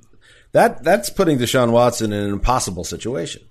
That 0.52 0.84
that's 0.84 1.08
putting 1.10 1.38
Deshaun 1.38 1.70
Watson 1.70 2.12
in 2.12 2.24
an 2.24 2.32
impossible 2.32 2.84
situation. 2.84 3.42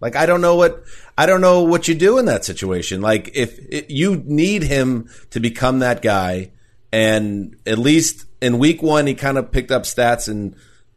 Like 0.00 0.16
I 0.16 0.26
don't 0.26 0.40
know 0.40 0.56
what 0.56 0.82
I 1.16 1.26
don't 1.26 1.40
know 1.40 1.62
what 1.62 1.86
you 1.86 1.94
do 1.94 2.18
in 2.18 2.24
that 2.26 2.44
situation. 2.44 3.00
Like 3.00 3.30
if, 3.34 3.58
if 3.70 3.88
you 3.88 4.22
need 4.26 4.64
him 4.64 5.08
to 5.30 5.38
become 5.38 5.78
that 5.78 6.02
guy, 6.02 6.50
and 6.92 7.56
at 7.64 7.78
least 7.78 8.26
in 8.40 8.58
week 8.58 8.82
one 8.82 9.06
he 9.06 9.14
kind 9.14 9.38
of 9.38 9.52
picked 9.52 9.70
up 9.70 9.84
stats 9.84 10.28
in 10.28 10.56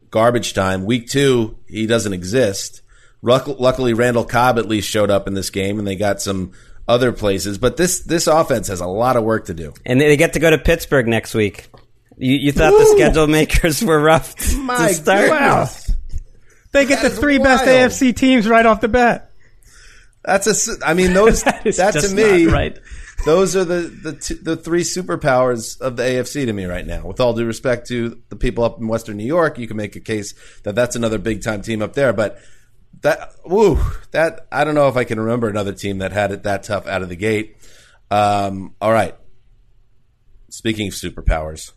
garbage 0.10 0.54
time. 0.56 0.86
Week 0.86 1.08
two 1.08 1.58
he 1.68 1.86
doesn't 1.86 2.14
exist. 2.14 2.82
Luck- 3.22 3.60
Luckily, 3.60 3.94
Randall 3.94 4.26
Cobb 4.26 4.58
at 4.58 4.68
least 4.68 4.90
showed 4.90 5.10
up 5.10 5.28
in 5.28 5.34
this 5.36 5.50
game, 5.50 5.80
and 5.80 5.88
they 5.88 5.96
got 5.96 6.22
some 6.22 6.52
other 6.88 7.12
places. 7.12 7.58
But 7.58 7.78
this 7.78 8.02
this 8.02 8.28
offense 8.28 8.68
has 8.68 8.82
a 8.82 8.88
lot 8.88 9.16
of 9.18 9.24
work 9.24 9.46
to 9.46 9.54
do. 9.54 9.74
And 9.86 10.00
they 10.00 10.18
get 10.18 10.34
to 10.34 10.40
go 10.40 10.50
to 10.50 10.58
Pittsburgh 10.58 11.08
next 11.08 11.34
week. 11.34 11.68
You, 12.18 12.36
you 12.36 12.52
thought 12.52 12.72
the 12.72 12.86
schedule 12.96 13.28
makers 13.28 13.84
were 13.84 14.00
rough 14.00 14.36
to 14.36 14.58
My 14.62 14.92
start? 14.92 15.30
goodness. 15.30 15.92
They 16.72 16.86
get 16.86 17.02
That 17.02 17.10
the 17.10 17.14
is 17.14 17.20
three 17.20 17.38
best. 17.38 17.66
AFC 17.66 18.16
teams 18.16 18.48
right 18.48 18.66
off 18.66 18.82
the 18.82 18.88
bat. 18.88 19.32
That's 20.24 20.70
a. 20.70 20.86
I 20.86 20.94
mean, 20.94 21.14
those 21.14 21.44
that, 21.46 21.66
is 21.66 21.78
to 21.78 21.92
just 21.92 22.14
me, 22.16 22.46
not 22.46 22.54
right. 22.54 22.80
Those 23.26 23.56
are 23.56 23.64
the 23.64 23.82
the 24.04 24.14
t- 24.14 24.34
the 24.42 24.56
three 24.58 24.82
superpowers 24.82 25.80
of 25.80 25.96
the 25.98 26.04
AFC 26.04 26.46
to 26.46 26.54
me 26.54 26.66
right 26.66 26.86
now. 26.86 27.06
With 27.08 27.20
all 27.20 27.34
due 27.34 27.46
respect 27.46 27.88
to 27.88 28.22
the 28.30 28.36
people 28.36 28.64
up 28.64 28.80
in 28.80 28.88
Western 28.88 29.18
New 29.18 29.26
York, 29.26 29.58
you 29.58 29.68
can 29.68 29.78
make 29.78 29.96
a 29.96 30.00
case 30.00 30.34
that 30.64 30.76
that's 30.76 30.96
another 30.96 31.18
big 31.18 31.42
time 31.44 31.62
team 31.62 31.82
up 31.82 31.94
there. 31.94 32.12
But 32.12 32.40
that, 33.02 33.34
woo, 33.46 33.80
that 34.12 34.48
I 34.52 34.64
don't 34.64 34.76
know 34.76 34.88
if 34.88 34.98
I 34.98 35.04
can 35.04 35.20
remember 35.20 35.48
another 35.50 35.74
team 35.74 36.00
that 36.00 36.12
had 36.12 36.32
it 36.32 36.44
that 36.44 36.64
tough 36.64 36.88
out 36.88 37.02
of 37.02 37.10
the 37.10 37.16
gate. 37.16 37.58
Um, 38.12 38.76
all 38.82 38.92
right. 38.92 39.16
Speaking 40.50 40.88
of 40.88 40.94
superpowers, 40.94 41.72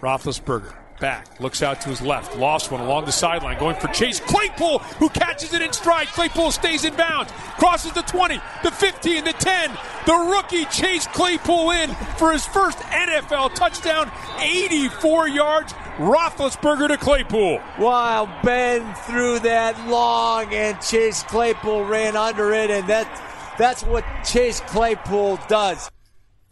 Roethlisberger 0.00 0.74
back, 1.00 1.40
looks 1.40 1.62
out 1.62 1.80
to 1.82 1.88
his 1.88 2.02
left, 2.02 2.36
lost 2.36 2.70
one 2.70 2.80
along 2.80 3.04
the 3.04 3.12
sideline, 3.12 3.58
going 3.58 3.76
for 3.76 3.88
Chase 3.88 4.20
Claypool, 4.20 4.78
who 4.78 5.08
catches 5.08 5.52
it 5.52 5.62
in 5.62 5.72
stride. 5.72 6.08
Claypool 6.08 6.50
stays 6.50 6.84
in 6.84 6.94
bounds, 6.94 7.32
crosses 7.58 7.92
the 7.92 8.02
20, 8.02 8.40
the 8.62 8.70
15, 8.70 9.24
the 9.24 9.32
10. 9.32 9.70
The 10.06 10.14
rookie 10.14 10.64
Chase 10.66 11.06
Claypool 11.08 11.70
in 11.72 11.94
for 12.16 12.32
his 12.32 12.46
first 12.46 12.78
NFL 12.78 13.54
touchdown, 13.54 14.10
84 14.40 15.28
yards. 15.28 15.74
Roethlisberger 15.98 16.88
to 16.88 16.96
Claypool. 16.96 17.60
Wow, 17.80 18.40
Ben 18.44 18.94
threw 18.94 19.40
that 19.40 19.88
long, 19.88 20.54
and 20.54 20.80
Chase 20.80 21.24
Claypool 21.24 21.84
ran 21.86 22.16
under 22.16 22.52
it, 22.52 22.70
and 22.70 22.88
that 22.88 23.56
that's 23.58 23.82
what 23.82 24.04
Chase 24.24 24.60
Claypool 24.60 25.40
does. 25.48 25.90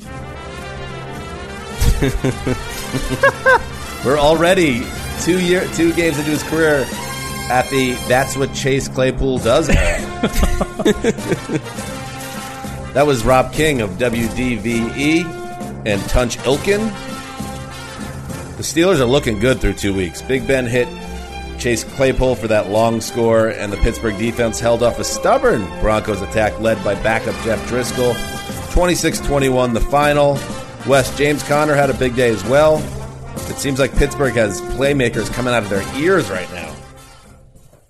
we're 4.05 4.19
already 4.19 4.83
two 5.21 5.41
year 5.41 5.65
two 5.75 5.93
games 5.95 6.19
into 6.19 6.33
his 6.33 6.43
career 6.43 6.85
at 7.49 7.71
the 7.71 7.93
that's 8.09 8.37
what 8.37 8.53
Chase 8.53 8.89
Claypool 8.89 9.39
does. 9.39 9.69
that 12.93 13.07
was 13.07 13.25
Rob 13.25 13.53
King 13.53 13.81
of 13.81 13.91
WDVE 13.91 15.25
and 15.87 16.03
Tunch 16.09 16.37
Ilkin. 16.39 17.16
The 18.57 18.63
Steelers 18.63 19.01
are 19.01 19.05
looking 19.07 19.39
good 19.39 19.61
through 19.61 19.75
two 19.75 19.95
weeks. 19.95 20.23
Big 20.23 20.47
Ben 20.47 20.65
hit 20.65 20.89
Chase 21.59 21.85
Claypool 21.85 22.37
for 22.37 22.49
that 22.49 22.71
long 22.71 23.03
score, 23.03 23.49
and 23.49 23.71
the 23.71 23.77
Pittsburgh 23.77 24.17
defense 24.17 24.59
held 24.59 24.83
off 24.83 24.99
a 24.99 25.05
stubborn 25.05 25.67
Broncos 25.81 26.23
attack 26.23 26.59
led 26.59 26.83
by 26.83 26.95
backup 27.03 27.35
Jeff 27.45 27.63
Driskel. 27.69 28.15
26 28.73 29.21
21 29.21 29.75
the 29.75 29.81
final. 29.81 30.39
West 30.87 31.19
James 31.19 31.43
Conner 31.43 31.75
had 31.75 31.91
a 31.91 31.95
big 31.95 32.17
day 32.17 32.31
as 32.31 32.43
well. 32.45 32.79
It 33.51 33.59
seems 33.59 33.79
like 33.79 33.95
Pittsburgh 33.95 34.35
has 34.35 34.63
playmakers 34.63 35.31
coming 35.35 35.53
out 35.53 35.63
of 35.63 35.69
their 35.69 35.85
ears 35.99 36.31
right 36.31 36.51
now. 36.53 36.75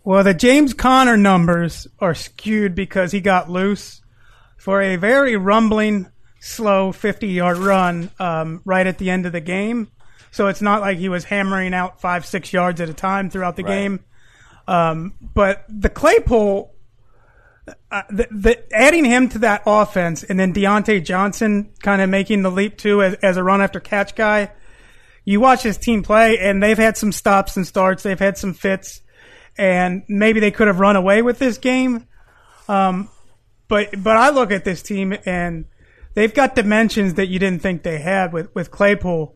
Well, 0.03 0.25
the 0.25 0.35
James 0.35 0.75
Conner 0.75 1.17
numbers 1.17 1.87
are 2.01 2.15
skewed 2.15 2.75
because 2.75 3.13
he 3.13 3.21
got 3.21 3.49
loose 3.49 4.03
for 4.57 4.83
a 4.83 4.97
very 4.97 5.37
rumbling, 5.37 6.11
slow 6.41 6.91
50 6.91 7.29
yard 7.29 7.59
run 7.59 8.11
um, 8.19 8.63
right 8.65 8.87
at 8.87 8.99
the 8.99 9.11
end 9.11 9.27
of 9.27 9.33
the 9.33 9.41
game. 9.41 9.93
So 10.37 10.49
it's 10.49 10.61
not 10.61 10.83
like 10.83 10.99
he 10.99 11.09
was 11.09 11.25
hammering 11.25 11.73
out 11.73 11.99
five, 11.99 12.27
six 12.27 12.53
yards 12.53 12.83
at 12.83 12.91
a 12.91 12.93
time 12.93 13.31
throughout 13.31 13.57
the 13.57 13.65
Right. 13.65 13.71
game. 13.73 14.01
Um, 14.69 15.15
but 15.33 15.65
the 15.67 15.89
Claypool, 15.89 16.75
uh, 17.91 18.03
the, 18.11 18.29
the, 18.31 18.63
adding 18.77 19.07
him 19.07 19.31
to 19.31 19.39
that 19.39 19.63
offense 19.65 20.25
and 20.25 20.39
then 20.39 20.53
Diontae 20.53 21.03
Johnson 21.03 21.73
kind 21.81 22.03
of 22.03 22.11
making 22.11 22.43
the 22.43 22.51
leap 22.51 22.77
too 22.77 23.03
as, 23.03 23.15
as 23.15 23.39
a 23.39 23.43
run 23.43 23.63
after 23.63 23.81
catch 23.81 24.15
guy. 24.15 24.53
You 25.25 25.41
watch 25.41 25.63
his 25.63 25.79
team 25.79 26.03
play 26.03 26.37
and 26.39 26.63
they've 26.63 26.77
had 26.77 26.99
some 26.99 27.13
stops 27.13 27.57
and 27.57 27.67
starts. 27.67 28.03
They've 28.03 28.19
had 28.19 28.37
some 28.37 28.53
fits 28.53 29.01
and 29.57 30.03
maybe 30.07 30.39
they 30.41 30.51
could 30.51 30.67
have 30.67 30.81
run 30.81 30.97
away 30.97 31.23
with 31.23 31.39
this 31.39 31.57
game. 31.57 32.07
Um, 32.69 33.09
but, 33.69 33.89
but 34.03 34.19
I 34.19 34.29
look 34.29 34.51
at 34.53 34.67
this 34.67 34.83
team 34.83 35.17
and 35.25 35.65
they've 36.13 36.35
got 36.35 36.55
dimensions 36.55 37.15
that 37.15 37.29
you 37.29 37.39
didn't 37.39 37.63
think 37.63 37.85
they 37.85 37.97
had 37.97 38.35
with, 38.35 38.55
with 38.55 38.71
Claypool. 38.71 39.33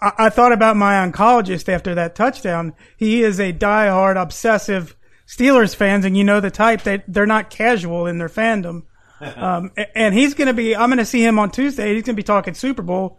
I, 0.00 0.12
I 0.18 0.28
thought 0.30 0.52
about 0.52 0.76
my 0.76 0.94
oncologist 0.94 1.68
after 1.68 1.94
that 1.94 2.14
touchdown. 2.14 2.74
He 2.96 3.22
is 3.22 3.38
a 3.40 3.52
diehard, 3.52 4.20
obsessive 4.20 4.96
Steelers 5.26 5.74
fans, 5.74 6.04
and 6.04 6.16
you 6.16 6.24
know 6.24 6.40
the 6.40 6.50
type. 6.50 6.82
They 6.82 7.02
they're 7.08 7.26
not 7.26 7.50
casual 7.50 8.06
in 8.06 8.18
their 8.18 8.28
fandom. 8.28 8.82
Um, 9.18 9.70
and 9.94 10.12
he's 10.12 10.34
going 10.34 10.48
to 10.48 10.52
be. 10.52 10.76
I'm 10.76 10.90
going 10.90 10.98
to 10.98 11.06
see 11.06 11.24
him 11.24 11.38
on 11.38 11.50
Tuesday. 11.50 11.94
He's 11.94 12.02
going 12.02 12.14
to 12.14 12.20
be 12.20 12.22
talking 12.22 12.52
Super 12.52 12.82
Bowl 12.82 13.18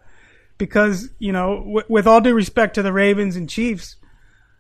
because 0.59 1.09
you 1.17 1.32
know, 1.32 1.57
w- 1.57 1.86
with 1.89 2.05
all 2.05 2.21
due 2.21 2.36
respect 2.36 2.75
to 2.75 2.84
the 2.84 2.93
Ravens 2.93 3.36
and 3.36 3.49
Chiefs, 3.49 3.95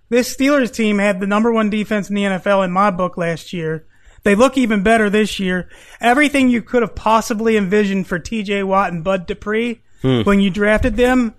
this 0.09 0.35
Steelers 0.35 0.73
team 0.73 0.97
had 0.97 1.19
the 1.19 1.27
number 1.27 1.51
one 1.51 1.69
defense 1.69 2.09
in 2.09 2.15
the 2.15 2.23
NFL 2.23 2.65
in 2.65 2.71
my 2.71 2.89
book 2.89 3.17
last 3.17 3.53
year. 3.53 3.85
They 4.23 4.33
look 4.33 4.57
even 4.57 4.81
better 4.81 5.11
this 5.11 5.39
year. 5.39 5.69
Everything 6.01 6.49
you 6.49 6.63
could 6.63 6.81
have 6.81 6.95
possibly 6.95 7.55
envisioned 7.55 8.07
for 8.07 8.17
T.J. 8.17 8.63
Watt 8.63 8.91
and 8.91 9.03
Bud 9.03 9.27
Dupree 9.27 9.83
Hmm. 10.01 10.21
when 10.23 10.39
you 10.39 10.49
drafted 10.49 10.95
them, 10.95 11.35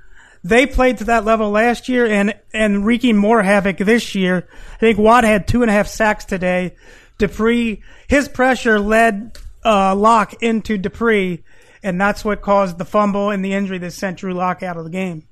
they 0.49 0.67
played 0.67 0.99
to 0.99 1.05
that 1.05 1.25
level 1.25 1.51
last 1.51 1.89
year 1.89 2.07
and, 2.07 2.35
and 2.53 2.85
wreaking 2.85 3.17
more 3.17 3.43
havoc 3.43 3.79
this 3.79 4.15
year. 4.15 4.49
I 4.75 4.79
think 4.79 4.99
Watt 4.99 5.25
had 5.25 5.47
two 5.47 5.63
and 5.63 5.71
a 5.71 5.75
half 5.75 5.89
sacks 5.89 6.25
today. 6.25 6.75
Dupree, 7.19 7.83
his 8.07 8.29
pressure 8.29 8.79
led 8.79 9.37
uh, 9.65 9.95
Lock 9.95 10.43
into 10.43 10.79
Dupree, 10.79 11.45
and 11.83 12.01
that's 12.01 12.25
what 12.25 12.43
caused 12.43 12.79
the 12.79 12.85
fumble 12.85 13.31
and 13.31 13.45
the 13.45 13.53
injury 13.53 13.79
that 13.79 13.93
sent 13.93 14.19
Drew 14.19 14.35
Lock 14.35 14.63
out 14.63 14.77
of 14.77 14.85
the 14.85 14.91
game. 14.91 15.27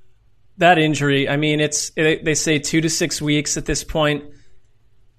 That 0.58 0.78
injury, 0.78 1.28
I 1.28 1.36
mean, 1.36 1.60
it's 1.60 1.92
it, 1.96 2.24
they 2.24 2.34
say 2.34 2.58
two 2.58 2.80
to 2.80 2.90
six 2.90 3.20
weeks 3.20 3.56
at 3.56 3.66
this 3.66 3.84
point. 3.84 4.24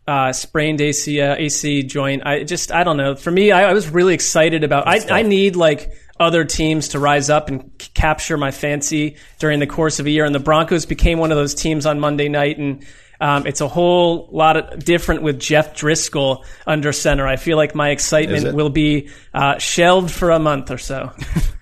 Uh, 0.08 0.32
sprained 0.32 0.80
AC 0.80 1.20
uh, 1.20 1.36
AC 1.38 1.84
joint. 1.84 2.24
I 2.26 2.44
just 2.46 2.72
I 2.72 2.86
don't 2.86 2.96
know. 2.96 3.16
For 3.16 3.30
me, 3.30 3.52
I, 3.52 3.70
I 3.70 3.74
was 3.74 3.90
really 3.90 4.14
excited 4.14 4.64
about. 4.64 4.88
I, 4.88 5.02
I 5.10 5.22
need 5.22 5.58
like 5.58 5.92
other 6.18 6.46
teams 6.46 6.88
to 6.90 7.00
rise 7.00 7.30
up 7.30 7.50
and 7.50 7.70
c- 7.82 7.90
capture 7.94 8.38
my 8.38 8.52
fancy 8.52 9.18
during 9.40 9.60
the 9.60 9.68
course 9.68 10.00
of 10.00 10.06
a 10.06 10.10
year. 10.10 10.24
And 10.24 10.34
the 10.34 10.40
Broncos 10.40 10.86
became 10.86 11.20
one 11.20 11.32
of 11.32 11.38
those 11.38 11.54
teams 11.54 11.86
on 11.86 12.00
Monday 12.00 12.30
night, 12.30 12.58
and 12.58 12.86
um, 13.20 13.46
it's 13.46 13.60
a 13.60 13.68
whole 13.68 14.30
lot 14.32 14.56
of 14.56 14.86
different 14.86 15.24
with 15.24 15.42
Jeff 15.42 15.74
Driskel 15.76 16.46
under 16.66 16.94
center. 16.94 17.28
I 17.28 17.36
feel 17.36 17.58
like 17.58 17.76
my 17.76 17.90
excitement 17.90 18.56
will 18.56 18.70
be 18.70 19.10
uh, 19.34 19.58
shelved 19.58 20.10
for 20.10 20.32
a 20.32 20.40
month 20.40 20.72
or 20.72 20.78
so. 20.78 21.12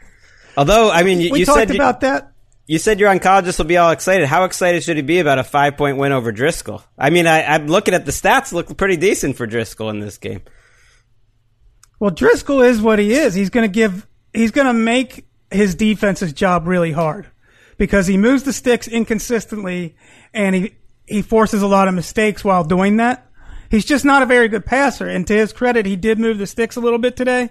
Although, 0.58 0.92
I 0.92 1.02
mean, 1.02 1.20
you, 1.20 1.32
We 1.32 1.40
you 1.40 1.46
talked 1.46 1.58
said 1.60 1.70
you- 1.70 1.76
about 1.76 2.02
that. 2.02 2.32
You 2.68 2.80
said 2.80 3.00
your 3.00 3.14
oncologist 3.14 3.60
will 3.60 3.66
be 3.66 3.78
all 3.78 3.92
excited. 3.92 4.28
How 4.28 4.46
excited 4.46 4.84
should 4.84 4.98
he 4.98 5.04
be 5.04 5.20
about 5.20 5.38
a 5.38 5.44
five 5.44 5.78
point 5.78 5.98
win 5.98 6.12
over 6.12 6.34
Driskel? 6.34 6.82
I 6.98 7.12
mean, 7.12 7.28
I, 7.28 7.44
I'm 7.44 7.68
looking 7.68 7.94
at 7.94 8.06
the 8.06 8.12
stats; 8.12 8.52
look 8.52 8.76
pretty 8.76 8.98
decent 8.98 9.38
for 9.38 9.46
Driskel 9.46 9.90
in 9.92 10.00
this 10.00 10.18
game. 10.18 10.42
Well, 12.00 12.12
Driskel 12.12 12.68
is 12.68 12.82
what 12.82 13.00
he 13.00 13.14
is. 13.14 13.34
He's 13.34 13.50
going 13.50 13.70
to 13.70 13.74
give, 13.74 14.06
he's 14.34 14.52
going 14.52 14.68
to 14.68 14.74
make 14.74 15.28
his 15.50 15.76
defense's 15.76 16.34
job 16.34 16.68
really 16.68 16.92
hard 16.92 17.28
because 17.78 18.08
he 18.08 18.18
moves 18.18 18.44
the 18.44 18.54
sticks 18.54 18.88
inconsistently 18.88 19.96
and 20.34 20.56
he, 20.56 20.76
he 21.06 21.22
forces 21.22 21.62
a 21.62 21.68
lot 21.68 21.88
of 21.88 21.94
mistakes 21.94 22.44
while 22.44 22.64
doing 22.64 22.98
that. 22.98 23.30
He's 23.70 23.86
just 23.86 24.06
not 24.06 24.22
a 24.22 24.26
very 24.26 24.48
good 24.48 24.66
passer. 24.66 25.08
And 25.08 25.26
to 25.28 25.34
his 25.34 25.54
credit, 25.54 25.86
he 25.86 25.96
did 25.96 26.20
move 26.20 26.38
the 26.38 26.48
sticks 26.48 26.76
a 26.76 26.82
little 26.82 27.00
bit 27.00 27.16
today. 27.16 27.50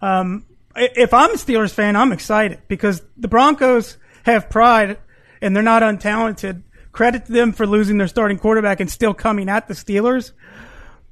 Um, 0.00 0.46
if 0.74 1.14
I'm 1.14 1.30
a 1.30 1.36
Steelers 1.36 1.72
fan, 1.72 1.96
I'm 1.96 2.12
excited 2.12 2.62
because 2.68 3.02
the 3.16 3.28
Broncos 3.28 3.96
have 4.24 4.50
pride 4.50 4.98
and 5.40 5.54
they're 5.54 5.62
not 5.62 5.82
untalented. 5.82 6.62
Credit 6.92 7.24
to 7.26 7.32
them 7.32 7.52
for 7.52 7.66
losing 7.66 7.98
their 7.98 8.08
starting 8.08 8.38
quarterback 8.38 8.80
and 8.80 8.90
still 8.90 9.14
coming 9.14 9.48
at 9.48 9.68
the 9.68 9.74
Steelers. 9.74 10.32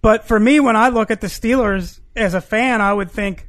But 0.00 0.26
for 0.26 0.38
me, 0.38 0.60
when 0.60 0.76
I 0.76 0.88
look 0.88 1.10
at 1.10 1.20
the 1.20 1.28
Steelers 1.28 2.00
as 2.16 2.34
a 2.34 2.40
fan, 2.40 2.80
I 2.80 2.92
would 2.92 3.10
think 3.10 3.48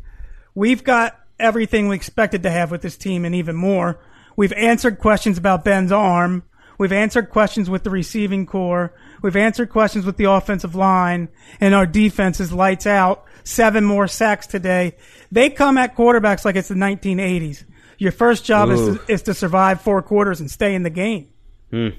we've 0.55 0.84
got 0.84 1.20
everything 1.39 1.88
we 1.88 1.95
expected 1.95 2.43
to 2.43 2.51
have 2.51 2.72
with 2.72 2.82
this 2.82 2.97
team 2.97 3.26
and 3.26 3.34
even 3.34 3.55
more. 3.55 3.99
We've 4.36 4.53
answered 4.53 4.99
questions 4.99 5.38
about 5.38 5.64
Ben's 5.64 5.91
arm. 5.91 6.43
We've 6.78 6.93
answered 6.93 7.30
questions 7.30 7.70
with 7.70 7.84
the 7.84 7.89
receiving 7.89 8.45
core. 8.45 8.93
We've 9.22 9.36
answered 9.36 9.70
questions 9.70 10.05
with 10.05 10.18
the 10.18 10.32
offensive 10.32 10.76
line 10.76 11.30
and 11.60 11.76
our 11.76 11.86
defense 11.86 12.39
is 12.39 12.53
lights 12.53 12.88
out. 12.88 13.26
Seven 13.43 13.84
more 13.84 14.07
sacks 14.07 14.47
today. 14.47 14.95
They 15.32 15.49
come 15.49 15.78
at 15.78 15.95
quarterbacks 15.95 16.45
like 16.45 16.55
it's 16.55 16.70
the 16.70 16.76
1980s. 16.76 17.66
Your 17.99 18.13
first 18.13 18.45
job 18.45 18.69
is 18.69 18.79
to, 18.79 19.11
is 19.11 19.21
to 19.23 19.33
survive 19.33 19.81
four 19.81 20.01
quarters 20.01 20.39
and 20.39 20.49
stay 20.49 20.73
in 20.73 20.83
the 20.83 20.89
game. 20.89 21.27
Hmm. 21.69 21.89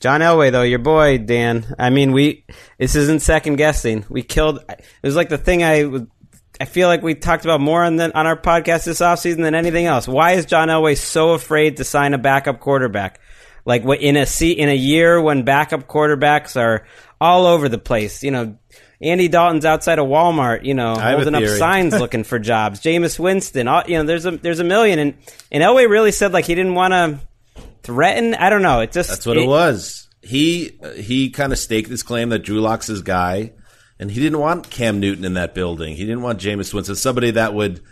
John 0.00 0.20
Elway, 0.20 0.50
though, 0.50 0.62
your 0.62 0.80
boy 0.80 1.18
Dan. 1.18 1.74
I 1.78 1.90
mean, 1.90 2.12
we 2.12 2.44
this 2.78 2.94
isn't 2.94 3.22
second 3.22 3.56
guessing. 3.56 4.04
We 4.08 4.22
killed. 4.22 4.60
It 4.68 4.84
was 5.02 5.14
like 5.14 5.28
the 5.28 5.38
thing 5.38 5.62
I 5.62 5.84
would. 5.84 6.10
I 6.60 6.66
feel 6.66 6.88
like 6.88 7.02
we 7.02 7.14
talked 7.14 7.44
about 7.44 7.60
more 7.60 7.82
on 7.82 7.96
the, 7.96 8.16
on 8.16 8.26
our 8.26 8.36
podcast 8.36 8.84
this 8.84 9.00
offseason 9.00 9.42
than 9.42 9.54
anything 9.54 9.86
else. 9.86 10.06
Why 10.06 10.32
is 10.32 10.46
John 10.46 10.68
Elway 10.68 10.96
so 10.96 11.30
afraid 11.30 11.78
to 11.78 11.84
sign 11.84 12.14
a 12.14 12.18
backup 12.18 12.60
quarterback? 12.60 13.20
Like 13.64 13.84
what 13.84 14.00
in 14.00 14.16
a 14.16 14.24
se- 14.24 14.52
in 14.52 14.68
a 14.68 14.74
year 14.74 15.20
when 15.20 15.44
backup 15.44 15.88
quarterbacks 15.88 16.60
are 16.60 16.86
all 17.20 17.46
over 17.46 17.68
the 17.68 17.78
place. 17.78 18.22
You 18.22 18.30
know, 18.30 18.58
Andy 19.00 19.28
Dalton's 19.28 19.64
outside 19.64 19.98
of 19.98 20.06
Walmart. 20.06 20.64
You 20.64 20.74
know, 20.74 20.94
holding 20.96 21.34
up 21.34 21.46
signs 21.46 21.92
looking 21.98 22.24
for 22.24 22.38
jobs. 22.38 22.80
Jameis 22.80 23.18
Winston. 23.18 23.68
All, 23.68 23.82
you 23.86 23.98
know, 23.98 24.04
there's 24.04 24.26
a 24.26 24.32
there's 24.32 24.60
a 24.60 24.64
million. 24.64 24.98
And 24.98 25.14
and 25.50 25.62
Elway 25.62 25.88
really 25.88 26.12
said 26.12 26.32
like 26.32 26.44
he 26.44 26.54
didn't 26.54 26.74
want 26.74 26.92
to 26.92 27.20
threaten. 27.82 28.34
I 28.34 28.50
don't 28.50 28.62
know. 28.62 28.80
It 28.80 28.92
just 28.92 29.10
That's 29.10 29.26
what 29.26 29.36
it, 29.36 29.46
was. 29.46 30.08
He 30.22 30.78
he 30.96 31.30
kind 31.30 31.52
of 31.52 31.58
staked 31.58 31.90
his 31.90 32.02
claim 32.02 32.30
that 32.30 32.40
Drew 32.40 32.60
Lock's 32.60 32.86
his 32.86 33.02
guy, 33.02 33.52
and 33.98 34.10
he 34.10 34.20
didn't 34.20 34.38
want 34.38 34.70
Cam 34.70 35.00
Newton 35.00 35.24
in 35.24 35.34
that 35.34 35.54
building. 35.54 35.96
He 35.96 36.04
didn't 36.04 36.22
want 36.22 36.40
Jameis 36.40 36.72
Winston, 36.72 36.96
somebody 36.96 37.32
that 37.32 37.54
would 37.54 37.82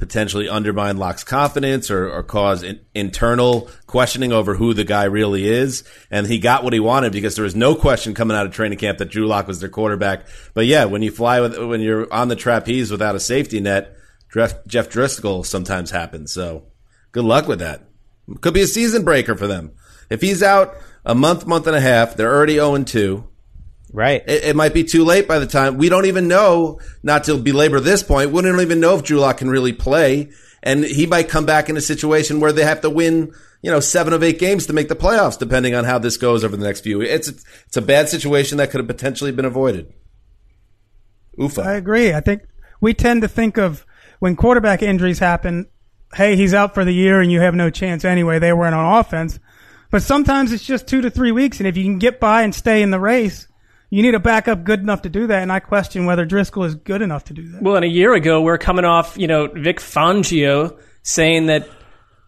potentially 0.00 0.48
undermine 0.48 0.96
Lock's 0.96 1.22
confidence 1.22 1.90
or, 1.90 2.10
or 2.10 2.22
cause 2.24 2.64
in, 2.64 2.80
internal 2.94 3.70
questioning 3.86 4.32
over 4.32 4.54
who 4.54 4.74
the 4.74 4.82
guy 4.82 5.04
really 5.04 5.46
is. 5.46 5.84
And 6.10 6.26
he 6.26 6.40
got 6.40 6.64
what 6.64 6.72
he 6.72 6.80
wanted 6.80 7.12
because 7.12 7.36
there 7.36 7.44
was 7.44 7.54
no 7.54 7.76
question 7.76 8.14
coming 8.14 8.36
out 8.36 8.46
of 8.46 8.52
training 8.52 8.78
camp 8.78 8.98
that 8.98 9.10
Drew 9.10 9.26
Lock 9.26 9.46
was 9.46 9.60
their 9.60 9.68
quarterback. 9.68 10.26
But 10.54 10.66
yeah, 10.66 10.86
when 10.86 11.02
you 11.02 11.12
fly 11.12 11.40
with 11.40 11.56
when 11.56 11.80
you're 11.80 12.12
on 12.12 12.28
the 12.28 12.36
trapeze 12.36 12.90
without 12.90 13.14
a 13.14 13.20
safety 13.20 13.60
net, 13.60 13.96
Jeff, 14.32 14.66
Jeff 14.66 14.88
Driskel 14.88 15.46
sometimes 15.46 15.90
happens. 15.90 16.32
So 16.32 16.64
good 17.12 17.24
luck 17.24 17.46
with 17.46 17.60
that. 17.60 17.82
Could 18.40 18.54
be 18.54 18.62
a 18.62 18.66
season 18.66 19.04
breaker 19.04 19.36
for 19.36 19.46
them. 19.46 19.72
If 20.08 20.20
he's 20.20 20.42
out 20.42 20.74
a 21.04 21.14
month, 21.14 21.46
month 21.46 21.66
and 21.66 21.76
a 21.76 21.80
half, 21.80 22.16
they're 22.16 22.34
already 22.34 22.54
0 22.54 22.82
2. 22.82 23.29
Right. 23.92 24.22
It, 24.26 24.44
it 24.44 24.56
might 24.56 24.74
be 24.74 24.84
too 24.84 25.04
late 25.04 25.26
by 25.26 25.38
the 25.38 25.46
time. 25.46 25.76
We 25.76 25.88
don't 25.88 26.06
even 26.06 26.28
know, 26.28 26.80
not 27.02 27.24
to 27.24 27.36
belabor 27.36 27.80
this 27.80 28.02
point, 28.02 28.30
we 28.30 28.42
don't 28.42 28.60
even 28.60 28.80
know 28.80 28.96
if 28.96 29.02
Drew 29.02 29.18
Lock 29.18 29.38
can 29.38 29.50
really 29.50 29.72
play. 29.72 30.30
And 30.62 30.84
he 30.84 31.06
might 31.06 31.28
come 31.28 31.46
back 31.46 31.70
in 31.70 31.76
a 31.76 31.80
situation 31.80 32.38
where 32.38 32.52
they 32.52 32.64
have 32.64 32.82
to 32.82 32.90
win, 32.90 33.32
you 33.62 33.70
know, 33.70 33.80
seven 33.80 34.12
of 34.12 34.22
eight 34.22 34.38
games 34.38 34.66
to 34.66 34.74
make 34.74 34.88
the 34.88 34.96
playoffs, 34.96 35.38
depending 35.38 35.74
on 35.74 35.84
how 35.84 35.98
this 35.98 36.18
goes 36.18 36.44
over 36.44 36.54
the 36.54 36.64
next 36.64 36.82
few. 36.82 37.00
It's 37.00 37.28
it's 37.28 37.76
a 37.78 37.82
bad 37.82 38.10
situation 38.10 38.58
that 38.58 38.70
could 38.70 38.78
have 38.78 38.86
potentially 38.86 39.32
been 39.32 39.46
avoided. 39.46 39.92
Oofa. 41.38 41.64
I 41.64 41.74
agree. 41.74 42.12
I 42.12 42.20
think 42.20 42.42
we 42.80 42.92
tend 42.92 43.22
to 43.22 43.28
think 43.28 43.56
of 43.56 43.86
when 44.18 44.36
quarterback 44.36 44.82
injuries 44.82 45.18
happen, 45.18 45.66
hey, 46.14 46.36
he's 46.36 46.52
out 46.52 46.74
for 46.74 46.84
the 46.84 46.92
year 46.92 47.20
and 47.20 47.32
you 47.32 47.40
have 47.40 47.54
no 47.54 47.70
chance 47.70 48.04
anyway. 48.04 48.38
They 48.38 48.52
weren't 48.52 48.74
on 48.74 48.98
offense. 48.98 49.38
But 49.90 50.02
sometimes 50.02 50.52
it's 50.52 50.64
just 50.64 50.86
two 50.86 51.00
to 51.00 51.10
three 51.10 51.32
weeks. 51.32 51.58
And 51.58 51.66
if 51.66 51.76
you 51.76 51.84
can 51.84 51.98
get 51.98 52.20
by 52.20 52.42
and 52.42 52.54
stay 52.54 52.82
in 52.82 52.90
the 52.90 53.00
race, 53.00 53.48
you 53.90 54.02
need 54.02 54.14
a 54.14 54.20
backup 54.20 54.64
good 54.64 54.80
enough 54.80 55.02
to 55.02 55.08
do 55.08 55.26
that. 55.26 55.42
And 55.42 55.52
I 55.52 55.60
question 55.60 56.06
whether 56.06 56.24
Driskel 56.24 56.64
is 56.64 56.76
good 56.76 57.02
enough 57.02 57.24
to 57.24 57.34
do 57.34 57.48
that. 57.48 57.62
Well, 57.62 57.76
and 57.76 57.84
a 57.84 57.88
year 57.88 58.14
ago, 58.14 58.40
we're 58.40 58.58
coming 58.58 58.84
off, 58.84 59.18
you 59.18 59.26
know, 59.26 59.48
Vic 59.48 59.80
Fangio 59.80 60.78
saying 61.02 61.46
that 61.46 61.68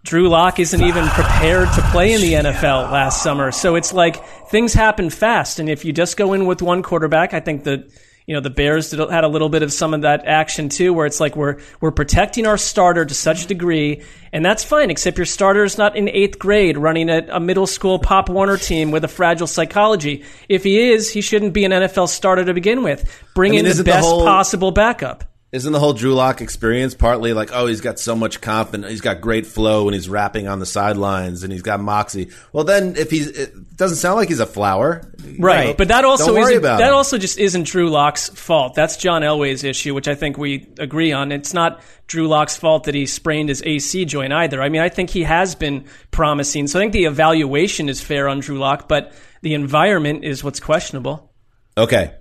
Drew 0.04 0.28
Lock 0.28 0.58
isn't 0.58 0.82
even 0.82 1.06
prepared 1.08 1.72
to 1.74 1.82
play 1.92 2.12
in 2.12 2.20
the 2.20 2.32
NFL 2.32 2.90
last 2.90 3.22
summer. 3.22 3.52
So 3.52 3.76
it's 3.76 3.92
like 3.92 4.24
things 4.48 4.74
happen 4.74 5.08
fast. 5.10 5.60
And 5.60 5.68
if 5.68 5.84
you 5.84 5.92
just 5.92 6.16
go 6.16 6.32
in 6.32 6.46
with 6.46 6.60
one 6.60 6.82
quarterback, 6.82 7.32
I 7.32 7.40
think 7.40 7.64
that, 7.64 7.88
you 8.27 8.35
know, 8.35 8.41
the 8.41 8.51
Bears 8.51 8.91
did, 8.91 9.11
had 9.11 9.25
a 9.25 9.29
little 9.29 9.49
bit 9.49 9.62
of 9.62 9.73
some 9.73 9.95
of 9.95 10.03
that 10.03 10.27
action 10.27 10.68
too, 10.68 10.93
where 10.95 11.07
it's 11.07 11.20
like 11.20 11.37
we're, 11.37 11.59
we're 11.81 11.91
protecting 11.91 12.47
our 12.47 12.57
starter 12.57 13.05
to 13.05 13.14
such 13.14 13.45
a 13.45 13.49
degree. 13.49 14.03
And 14.33 14.45
that's 14.45 14.64
fine, 14.64 14.91
except 14.91 15.18
your 15.18 15.27
starter 15.27 15.64
is 15.64 15.77
not 15.77 15.97
in 15.97 16.09
eighth 16.09 16.39
grade 16.39 16.79
running 16.79 17.11
a, 17.11 17.27
a 17.31 17.41
middle 17.41 17.66
school 17.66 17.99
Pop 17.99 18.29
Warner 18.29 18.57
team 18.57 18.91
with 18.91 19.05
a 19.05 19.09
fragile 19.09 19.47
psychology. 19.47 20.25
If 20.49 20.64
he 20.64 20.93
is, 20.93 21.11
he 21.11 21.20
shouldn't 21.20 21.53
be 21.53 21.64
an 21.64 21.73
NFL 21.73 22.09
starter 22.09 22.45
to 22.45 22.55
begin 22.55 22.83
with. 22.83 23.05
Bring 23.35 23.53
I 23.53 23.53
mean, 23.53 23.59
in 23.61 23.64
the 23.64 23.70
isn't 23.73 23.85
the 23.85 23.91
best 23.91 24.07
whole- 24.07 24.25
possible 24.25 24.70
backup. 24.70 25.25
Isn't 25.53 25.72
the 25.72 25.78
whole 25.78 25.92
Drew 25.92 26.14
Lock 26.14 26.40
experience 26.40 26.94
partly 26.94 27.34
like, 27.34 27.50
oh, 27.53 27.66
he's 27.66 27.82
got 27.82 27.98
so 27.98 28.16
much 28.16 28.40
confidence, 28.40 28.90
he's 28.90 29.03
got 29.03 29.20
great 29.20 29.46
flow, 29.46 29.86
and 29.86 29.94
he's 29.94 30.09
rapping 30.09 30.48
on 30.48 30.61
the 30.61 30.66
sidelines, 30.66 31.42
and 31.42 31.53
he's 31.53 31.61
got 31.61 31.78
moxie. 31.78 32.30
Well, 32.55 32.64
then 32.64 32.96
if 32.96 33.11
he's, 33.11 33.28
it 33.28 33.76
doesn't 33.76 33.98
sound 33.98 34.16
like 34.16 34.28
he's 34.28 34.40
a 34.40 34.46
flower, 34.46 35.03
Right. 35.38 35.76
But 35.76 35.88
that 35.88 36.05
also 36.05 36.36
isn't, 36.36 36.59
about 36.59 36.78
that 36.78 36.88
him. 36.88 36.94
also 36.94 37.18
just 37.18 37.38
isn't 37.38 37.64
Drew 37.64 37.88
Lock's 37.90 38.28
fault. 38.30 38.74
That's 38.74 38.96
John 38.96 39.22
Elway's 39.22 39.64
issue, 39.64 39.94
which 39.94 40.09
I 40.09 40.14
think 40.14 40.38
we 40.38 40.68
agree 40.78 41.12
on. 41.12 41.32
It's 41.32 41.55
not 41.55 41.80
Drew 42.07 42.28
Lock's 42.28 42.57
fault 42.57 42.84
that 42.84 42.94
he 42.94 43.07
sprained 43.07 43.48
his 43.48 43.62
AC 43.64 44.05
joint 44.05 44.32
either. 44.32 44.62
I 44.62 44.68
mean, 44.68 44.82
I 44.82 44.88
think 44.88 45.11
he 45.11 45.22
has 45.22 45.55
been 45.55 45.84
promising. 46.11 46.66
So 46.66 46.78
I 46.78 46.82
think 46.82 46.92
the 46.92 47.05
evaluation 47.05 47.88
is 47.88 48.00
fair 48.00 48.28
on 48.28 48.40
Drew 48.40 48.59
Lock, 48.59 48.88
but 48.88 49.12
the 49.42 49.55
environment 49.55 50.24
is 50.24 50.44
what's 50.44 50.61
questionable. 50.61 51.32
Okay. 51.76 52.14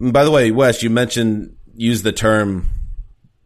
And 0.00 0.12
by 0.12 0.24
the 0.24 0.30
way, 0.30 0.50
Wes, 0.50 0.82
you 0.82 0.90
mentioned 0.90 1.56
use 1.74 2.02
the 2.02 2.12
term 2.12 2.70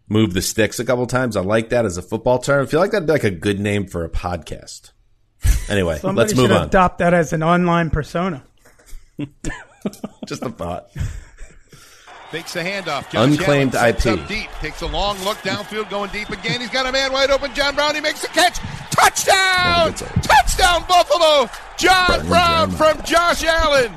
move 0.08 0.34
the 0.34 0.42
sticks 0.42 0.78
a 0.78 0.84
couple 0.84 1.06
times. 1.06 1.36
I 1.36 1.40
like 1.40 1.70
that 1.70 1.84
as 1.84 1.96
a 1.96 2.02
football 2.02 2.38
term. 2.38 2.64
I 2.64 2.66
feel 2.66 2.80
like 2.80 2.90
that'd 2.90 3.06
be 3.06 3.12
like 3.12 3.24
a 3.24 3.30
good 3.30 3.60
name 3.60 3.86
for 3.86 4.04
a 4.04 4.08
podcast. 4.08 4.92
Anyway, 5.68 5.98
let's 6.02 6.34
move 6.34 6.48
should 6.48 6.56
on. 6.56 6.66
adopt 6.68 6.98
that 6.98 7.14
as 7.14 7.32
an 7.32 7.42
online 7.42 7.90
persona. 7.90 8.42
Just 10.26 10.42
a 10.42 10.50
thought. 10.50 10.90
Fakes 12.30 12.54
the 12.54 12.60
handoff. 12.60 13.10
Josh 13.10 13.14
Unclaimed 13.14 13.74
Allen 13.74 13.94
IP. 13.94 14.06
Up 14.06 14.28
deep. 14.28 14.50
Takes 14.60 14.82
a 14.82 14.86
long 14.86 15.18
look 15.22 15.36
downfield, 15.38 15.88
going 15.90 16.10
deep 16.10 16.30
again. 16.30 16.60
He's 16.60 16.70
got 16.70 16.86
a 16.86 16.92
man 16.92 17.12
wide 17.12 17.30
open. 17.30 17.54
John 17.54 17.74
Brown. 17.74 17.94
He 17.94 18.00
makes 18.00 18.22
the 18.22 18.28
catch. 18.28 18.58
Touchdown! 18.90 19.92
Touchdown, 20.22 20.84
Buffalo! 20.88 21.50
John 21.76 22.26
Brown 22.26 22.70
from 22.70 23.02
Josh 23.02 23.44
Allen. 23.44 23.92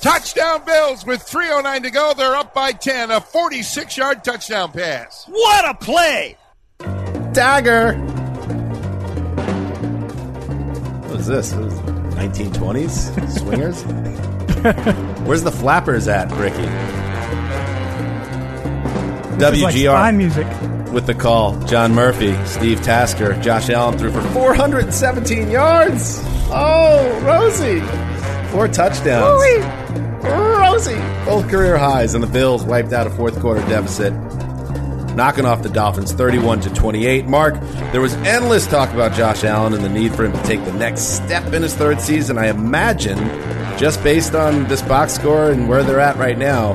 Touchdown 0.00 0.62
Bills 0.64 1.04
with 1.06 1.20
3.09 1.26 1.82
to 1.84 1.90
go. 1.90 2.12
They're 2.16 2.36
up 2.36 2.54
by 2.54 2.72
10. 2.72 3.10
A 3.10 3.20
46 3.20 3.96
yard 3.96 4.22
touchdown 4.24 4.72
pass. 4.72 5.24
What 5.28 5.68
a 5.68 5.74
play! 5.74 6.36
Dagger. 7.32 7.94
What 11.08 11.20
is 11.20 11.26
this? 11.26 11.52
It 11.52 11.60
was 11.60 11.74
1920s 11.74 13.38
swingers. 13.38 13.82
Where's 15.26 15.42
the 15.42 15.52
flappers 15.52 16.08
at, 16.08 16.30
Ricky? 16.32 16.56
This 19.36 19.52
is 19.54 19.62
like 19.62 19.74
WGR 19.74 20.16
music. 20.16 20.46
with 20.92 21.06
the 21.06 21.14
call. 21.14 21.58
John 21.66 21.94
Murphy, 21.94 22.34
Steve 22.46 22.80
Tasker, 22.82 23.34
Josh 23.42 23.68
Allen 23.68 23.98
threw 23.98 24.10
for 24.10 24.22
417 24.22 25.50
yards. 25.50 26.20
Oh, 26.48 27.20
Rosie, 27.22 27.80
four 28.56 28.68
touchdowns. 28.68 29.42
Rosie, 30.24 30.94
both 31.26 31.46
career 31.50 31.76
highs, 31.76 32.14
and 32.14 32.22
the 32.22 32.28
Bills 32.28 32.64
wiped 32.64 32.90
out 32.94 33.06
a 33.06 33.10
fourth 33.10 33.38
quarter 33.38 33.60
deficit 33.68 34.14
knocking 35.14 35.44
off 35.44 35.62
the 35.62 35.68
Dolphins 35.68 36.12
31 36.12 36.60
to 36.60 36.70
28. 36.72 37.26
Mark, 37.26 37.54
there 37.92 38.00
was 38.00 38.14
endless 38.16 38.66
talk 38.66 38.92
about 38.92 39.14
Josh 39.14 39.44
Allen 39.44 39.72
and 39.72 39.82
the 39.82 39.88
need 39.88 40.14
for 40.14 40.24
him 40.26 40.32
to 40.32 40.42
take 40.42 40.62
the 40.64 40.72
next 40.72 41.16
step 41.16 41.52
in 41.54 41.62
his 41.62 41.74
third 41.74 42.00
season. 42.00 42.36
I 42.36 42.48
imagine, 42.48 43.18
just 43.78 44.02
based 44.02 44.34
on 44.34 44.66
this 44.68 44.82
box 44.82 45.14
score 45.14 45.50
and 45.50 45.68
where 45.68 45.82
they're 45.82 46.00
at 46.00 46.16
right 46.16 46.36
now, 46.36 46.74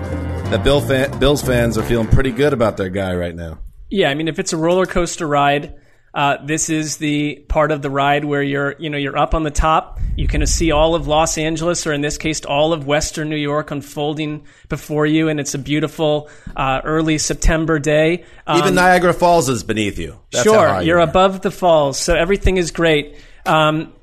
that 0.50 0.64
Bill 0.64 0.82
fan, 0.82 1.18
Bills 1.20 1.42
fans 1.44 1.78
are 1.78 1.84
feeling 1.84 2.08
pretty 2.08 2.32
good 2.32 2.54
about 2.54 2.78
their 2.78 2.90
guy 2.90 3.16
right 3.16 3.36
now. 3.36 3.60
Yeah, 3.90 4.10
I 4.10 4.16
mean, 4.16 4.28
if 4.28 4.40
it's 4.40 4.54
a 4.54 4.58
roller 4.58 4.86
coaster 4.88 5.28
ride, 5.28 5.76
uh, 6.14 6.38
this 6.43 6.70
is 6.70 6.97
the 6.97 7.36
part 7.47 7.72
of 7.72 7.82
the 7.82 7.89
ride 7.89 8.26
where 8.26 8.43
you're, 8.43 8.76
you 8.80 8.89
know, 8.89 8.97
you're 8.97 9.18
up 9.18 9.34
on 9.34 9.43
the 9.43 9.51
top. 9.51 9.99
You 10.18 10.28
can 10.28 10.45
see 10.45 10.72
all 10.72 10.93
of 10.93 11.07
Los 11.07 11.38
Angeles, 11.38 11.88
or 11.88 11.93
in 11.93 12.01
this 12.01 12.18
case, 12.18 12.43
all 12.43 12.74
of 12.74 12.86
Western 12.86 13.30
New 13.30 13.38
York, 13.38 13.72
unfolding 13.72 14.43
before 14.68 15.05
you, 15.05 15.30
and 15.30 15.39
it's 15.39 15.53
a 15.53 15.57
beautiful 15.57 16.30
uh, 16.55 16.82
early 16.84 17.18
September 17.18 17.80
day. 17.80 18.26
Even 18.49 18.70
Um, 18.70 18.76
Niagara 18.76 19.14
Falls 19.14 19.47
is 19.47 19.64
beneath 19.64 19.97
you. 19.97 20.20
That's 20.32 20.43
sure, 20.43 20.82
you 20.82 20.88
you're 20.88 20.99
above 20.99 21.41
the 21.41 21.51
falls, 21.51 21.97
so 21.97 22.14
everything 22.14 22.57
is 22.57 22.72
great. 22.72 23.16
Um, 23.45 23.93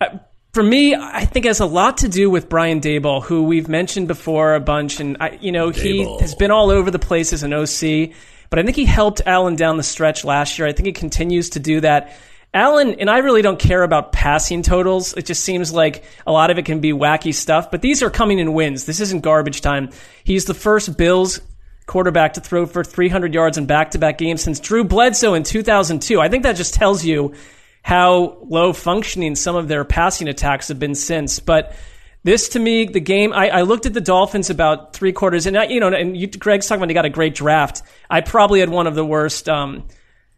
uh, 0.00 0.18
for 0.52 0.62
me, 0.62 0.94
I 0.94 1.24
think 1.24 1.44
it 1.46 1.48
has 1.48 1.60
a 1.60 1.66
lot 1.66 1.98
to 1.98 2.08
do 2.08 2.30
with 2.30 2.48
Brian 2.48 2.80
Daboll, 2.80 3.22
who 3.22 3.42
we've 3.42 3.68
mentioned 3.68 4.08
before 4.08 4.54
a 4.54 4.60
bunch, 4.60 5.00
and 5.00 5.16
I, 5.20 5.38
you 5.40 5.52
know 5.52 5.70
he 5.70 6.04
has 6.20 6.34
been 6.36 6.52
all 6.52 6.70
over 6.70 6.90
the 6.92 6.98
place 6.98 7.32
as 7.32 7.42
an 7.42 7.52
OC. 7.52 8.14
But 8.50 8.58
I 8.58 8.62
think 8.62 8.76
he 8.76 8.84
helped 8.84 9.22
Allen 9.26 9.56
down 9.56 9.76
the 9.76 9.82
stretch 9.82 10.24
last 10.24 10.58
year. 10.58 10.66
I 10.68 10.72
think 10.72 10.86
he 10.86 10.92
continues 10.92 11.50
to 11.50 11.60
do 11.60 11.80
that. 11.80 12.16
Allen, 12.54 12.96
and 13.00 13.10
I 13.10 13.18
really 13.18 13.42
don't 13.42 13.58
care 13.58 13.82
about 13.82 14.12
passing 14.12 14.62
totals. 14.62 15.14
It 15.14 15.26
just 15.26 15.44
seems 15.44 15.72
like 15.72 16.04
a 16.26 16.32
lot 16.32 16.50
of 16.50 16.58
it 16.58 16.64
can 16.64 16.80
be 16.80 16.92
wacky 16.92 17.34
stuff, 17.34 17.70
but 17.70 17.82
these 17.82 18.02
are 18.02 18.08
coming 18.08 18.38
in 18.38 18.54
wins. 18.54 18.86
This 18.86 19.00
isn't 19.00 19.20
garbage 19.20 19.60
time. 19.60 19.90
He's 20.24 20.46
the 20.46 20.54
first 20.54 20.96
Bills 20.96 21.40
quarterback 21.86 22.34
to 22.34 22.40
throw 22.40 22.66
for 22.66 22.82
300 22.82 23.34
yards 23.34 23.58
in 23.58 23.66
back 23.66 23.92
to 23.92 23.98
back 23.98 24.18
games 24.18 24.42
since 24.42 24.58
Drew 24.58 24.84
Bledsoe 24.84 25.34
in 25.34 25.42
2002. 25.42 26.20
I 26.20 26.28
think 26.28 26.42
that 26.44 26.56
just 26.56 26.74
tells 26.74 27.04
you 27.04 27.34
how 27.82 28.38
low 28.42 28.72
functioning 28.72 29.36
some 29.36 29.54
of 29.54 29.68
their 29.68 29.84
passing 29.84 30.26
attacks 30.26 30.68
have 30.68 30.78
been 30.78 30.94
since. 30.94 31.38
But 31.38 31.76
this 32.26 32.48
to 32.50 32.58
me, 32.58 32.86
the 32.86 32.98
game, 32.98 33.32
I, 33.32 33.48
I 33.50 33.62
looked 33.62 33.86
at 33.86 33.94
the 33.94 34.00
Dolphins 34.00 34.50
about 34.50 34.92
three 34.92 35.12
quarters, 35.12 35.46
and 35.46 35.56
I, 35.56 35.66
you 35.66 35.78
know, 35.78 35.92
and 35.92 36.16
you, 36.16 36.26
Greg's 36.26 36.66
talking 36.66 36.80
about 36.80 36.88
they 36.88 36.94
got 36.94 37.04
a 37.04 37.08
great 37.08 37.36
draft. 37.36 37.82
I 38.10 38.20
probably 38.20 38.58
had 38.58 38.68
one 38.68 38.88
of 38.88 38.96
the 38.96 39.06
worst 39.06 39.48
um, 39.48 39.86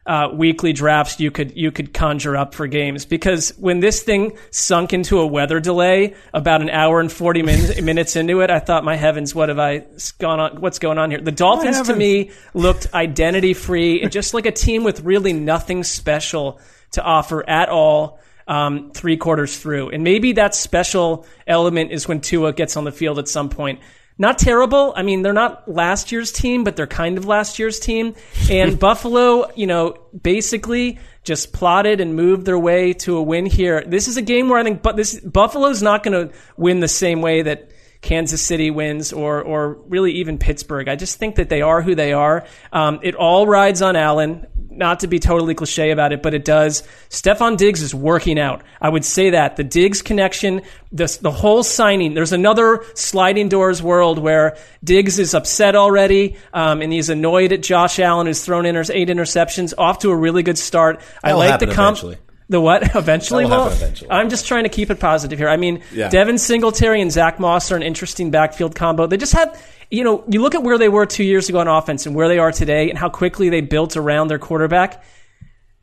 uh, 0.05 0.28
weekly 0.30 0.74
drafts 0.74 1.18
you 1.18 1.30
could 1.30 1.57
you 1.57 1.72
could 1.72 1.95
conjure 1.95 2.36
up 2.36 2.55
for 2.55 2.66
games 2.66 3.07
because 3.07 3.55
when 3.59 3.80
this 3.80 4.03
thing 4.03 4.36
sunk 4.51 4.93
into 4.93 5.18
a 5.20 5.26
weather 5.26 5.61
delay 5.61 6.14
about 6.34 6.61
an 6.61 6.68
hour 6.68 7.01
and 7.01 7.11
forty 7.11 7.41
min- 7.41 7.82
minutes 7.84 8.16
into 8.16 8.43
it, 8.43 8.51
I 8.51 8.59
thought, 8.59 8.84
my 8.84 8.97
heavens, 8.97 9.34
what 9.34 9.49
have 9.49 9.59
I 9.59 9.86
gone 10.18 10.41
on? 10.41 10.61
What's 10.61 10.78
going 10.78 10.99
on 10.99 11.11
here? 11.11 11.22
The 11.22 11.32
Dolphins 11.32 11.80
to 11.82 11.97
me 11.97 12.32
looked 12.53 12.93
identity 12.93 13.55
free 13.55 14.03
and 14.03 14.12
just 14.12 14.34
like 14.34 14.45
a 14.45 14.53
team 14.53 14.84
with 14.84 15.01
really 15.01 15.32
nothing 15.32 15.84
special 15.84 16.61
to 16.93 17.03
offer 17.03 17.49
at 17.49 17.70
all 17.70 18.20
um, 18.49 18.91
three 18.93 19.17
quarters 19.17 19.57
through. 19.57 19.91
And 19.91 20.03
maybe 20.03 20.33
that 20.33 20.55
special 20.55 21.27
element 21.47 21.93
is 21.93 22.09
when 22.09 22.21
Tua 22.21 22.53
gets 22.53 22.77
on 22.77 22.85
the 22.85 22.93
field 22.93 23.19
at 23.19 23.29
some 23.29 23.51
point. 23.51 23.81
Not 24.21 24.39
terrible. 24.39 24.93
I 24.97 25.03
mean, 25.05 25.23
they're 25.23 25.33
not 25.33 25.69
last 25.69 26.11
year's 26.11 26.33
team, 26.33 26.65
but 26.65 26.75
they're 26.75 26.89
kind 26.89 27.19
of 27.19 27.25
last 27.25 27.61
year's 27.61 27.79
team. 27.79 28.17
And 28.51 28.77
Buffalo, 28.81 29.53
you 29.55 29.69
know, 29.69 29.97
basically 30.21 30.99
just 31.23 31.53
plotted 31.53 32.01
and 32.01 32.17
moved 32.17 32.45
their 32.45 32.59
way 32.59 32.95
to 32.95 33.17
a 33.17 33.23
win 33.23 33.47
here. 33.47 33.85
This 33.87 34.09
is 34.09 34.17
a 34.17 34.23
game 34.23 34.49
where 34.49 34.59
I 34.59 34.65
think 34.65 34.83
but 34.83 34.97
this 34.97 35.21
Buffalo's 35.21 35.83
not 35.83 36.03
going 36.03 36.29
to 36.29 36.35
win 36.57 36.81
the 36.81 36.89
same 36.89 37.21
way 37.21 37.43
that 37.43 37.71
Kansas 38.01 38.41
City 38.41 38.71
wins 38.71 39.13
or 39.13 39.43
or 39.43 39.75
really 39.89 40.13
even 40.13 40.39
Pittsburgh. 40.39 40.89
I 40.89 40.97
just 40.97 41.19
think 41.19 41.37
that 41.37 41.49
they 41.49 41.63
are 41.63 41.83
who 41.83 41.95
they 41.95 42.13
are. 42.13 42.47
Um, 42.73 43.01
it 43.03 43.15
all 43.15 43.47
rides 43.47 43.83
on 43.83 43.97
Allen. 43.97 44.47
Not 44.71 45.01
to 45.01 45.09
be 45.09 45.19
totally 45.19 45.57
cliche 45.57 45.91
about 45.91 46.13
it, 46.13 46.23
but 46.23 46.35
it 46.35 46.45
does. 46.45 46.85
Stefon 47.09 47.57
Diggs 47.57 47.83
is 47.83 47.93
working 47.93 48.39
out. 48.39 48.63
I 48.81 48.89
would 48.89 49.05
say 49.05 49.31
that 49.31 49.57
the 49.57 49.65
Diggs 49.65 50.03
connection, 50.03 50.63
the 50.93 51.19
the 51.21 51.33
whole 51.33 51.65
signing. 51.65 52.15
There's 52.15 52.33
another 52.33 52.85
sliding 52.95 53.49
doors 53.49 53.83
world 53.83 54.21
where 54.21 54.57
Diggs 54.85 55.19
is 55.19 55.35
upset 55.35 55.75
already, 55.75 56.37
um, 56.53 56.81
and 56.81 56.93
he's 56.93 57.09
annoyed 57.09 57.53
at 57.53 57.63
Josh 57.63 57.99
Allen, 57.99 58.29
who's 58.29 58.45
thrown 58.45 58.67
inter- 58.67 58.85
eight 58.93 59.09
interceptions, 59.09 59.75
off 59.77 59.99
to 60.01 60.11
a 60.11 60.17
really 60.17 60.45
good 60.45 60.59
start. 60.59 61.01
I 61.25 61.31
That'll 61.31 61.39
like 61.39 61.59
the 61.59 61.67
comp. 61.67 61.97
eventually. 61.99 62.19
The 62.49 62.61
what? 62.61 62.83
Eventually, 62.97 63.45
That'll 63.45 63.67
well, 63.67 63.73
eventually. 63.73 64.11
I'm 64.11 64.31
just 64.31 64.47
trying 64.47 64.65
to 64.65 64.71
keep 64.71 64.91
it 64.91 64.99
positive 65.01 65.39
here. 65.39 65.49
I 65.49 65.57
mean, 65.57 65.83
Yeah. 65.93 66.09
Devin 66.09 66.39
Singletary 66.39 67.01
and 67.03 67.13
Zach 67.13 67.39
Moss 67.39 67.71
are 67.71 67.77
an 67.77 67.83
interesting 67.83 68.31
backfield 68.31 68.75
combo. 68.75 69.07
They 69.07 69.19
just 69.19 69.33
had, 69.35 69.57
you 69.91 70.03
know, 70.03 70.25
you 70.29 70.41
look 70.41 70.55
at 70.55 70.63
where 70.63 70.79
they 70.79 70.89
were 70.89 71.05
two 71.07 71.25
years 71.25 71.49
ago 71.49 71.59
on 71.59 71.69
offense 71.69 72.07
and 72.07 72.15
where 72.15 72.29
they 72.29 72.39
are 72.39 72.53
today, 72.53 72.89
and 72.89 72.99
how 72.99 73.11
quickly 73.11 73.49
they 73.51 73.61
built 73.61 73.97
around 73.97 74.29
their 74.29 74.39
quarterback. 74.39 75.03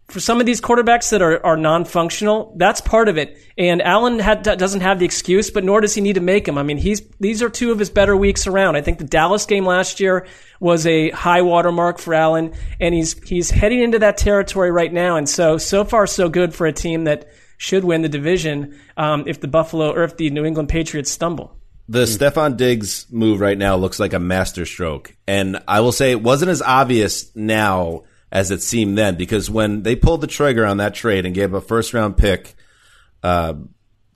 For 0.07 0.19
some 0.19 0.39
of 0.39 0.45
these 0.45 0.61
quarterbacks 0.61 1.09
that 1.09 1.21
are, 1.23 1.43
are 1.43 1.57
non-functional, 1.57 2.53
that's 2.57 2.79
part 2.79 3.09
of 3.09 3.17
it. 3.17 3.37
And 3.57 3.81
Allen 3.81 4.19
had, 4.19 4.43
doesn't 4.43 4.81
have 4.81 4.99
the 4.99 5.05
excuse, 5.05 5.49
but 5.49 5.63
nor 5.63 5.81
does 5.81 5.95
he 5.95 6.01
need 6.01 6.13
to 6.13 6.21
make 6.21 6.45
them. 6.45 6.57
I 6.59 6.63
mean, 6.63 6.77
he's 6.77 7.01
these 7.19 7.41
are 7.41 7.49
two 7.49 7.71
of 7.71 7.79
his 7.79 7.89
better 7.89 8.15
weeks 8.15 8.45
around. 8.45 8.75
I 8.75 8.81
think 8.81 8.99
the 8.99 9.05
Dallas 9.05 9.45
game 9.45 9.65
last 9.65 9.99
year 9.99 10.27
was 10.59 10.85
a 10.85 11.09
high 11.09 11.41
watermark 11.41 11.97
for 11.97 12.13
Allen, 12.13 12.53
and 12.79 12.93
he's 12.93 13.17
he's 13.27 13.49
heading 13.49 13.79
into 13.81 13.99
that 13.99 14.17
territory 14.17 14.71
right 14.71 14.93
now. 14.93 15.15
And 15.15 15.27
so 15.27 15.57
so 15.57 15.83
far 15.83 16.05
so 16.05 16.29
good 16.29 16.53
for 16.53 16.67
a 16.67 16.73
team 16.73 17.05
that 17.05 17.27
should 17.57 17.83
win 17.83 18.01
the 18.01 18.09
division 18.09 18.79
um, 18.97 19.23
if 19.27 19.39
the 19.39 19.47
Buffalo 19.47 19.91
or 19.91 20.03
if 20.03 20.17
the 20.17 20.29
New 20.29 20.45
England 20.45 20.69
Patriots 20.69 21.09
stumble. 21.09 21.57
The 21.87 22.05
Stefon 22.05 22.57
Diggs 22.57 23.05
move 23.11 23.39
right 23.39 23.57
now 23.57 23.75
looks 23.75 23.99
like 23.99 24.13
a 24.13 24.19
masterstroke. 24.19 25.15
And 25.27 25.61
I 25.67 25.81
will 25.81 25.91
say 25.91 26.11
it 26.11 26.21
wasn't 26.21 26.49
as 26.49 26.61
obvious 26.61 27.33
now 27.35 28.03
as 28.36 28.51
it 28.51 28.61
seemed 28.61 28.97
then 28.97 29.15
because 29.15 29.49
when 29.49 29.83
they 29.83 29.95
pulled 29.95 30.19
the 30.19 30.27
trigger 30.27 30.65
on 30.65 30.75
that 30.75 30.93
trade 30.93 31.25
and 31.25 31.33
gave 31.33 31.53
a 31.53 31.61
first 31.61 31.93
round 31.93 32.17
pick 32.17 32.53
uh, 33.23 33.53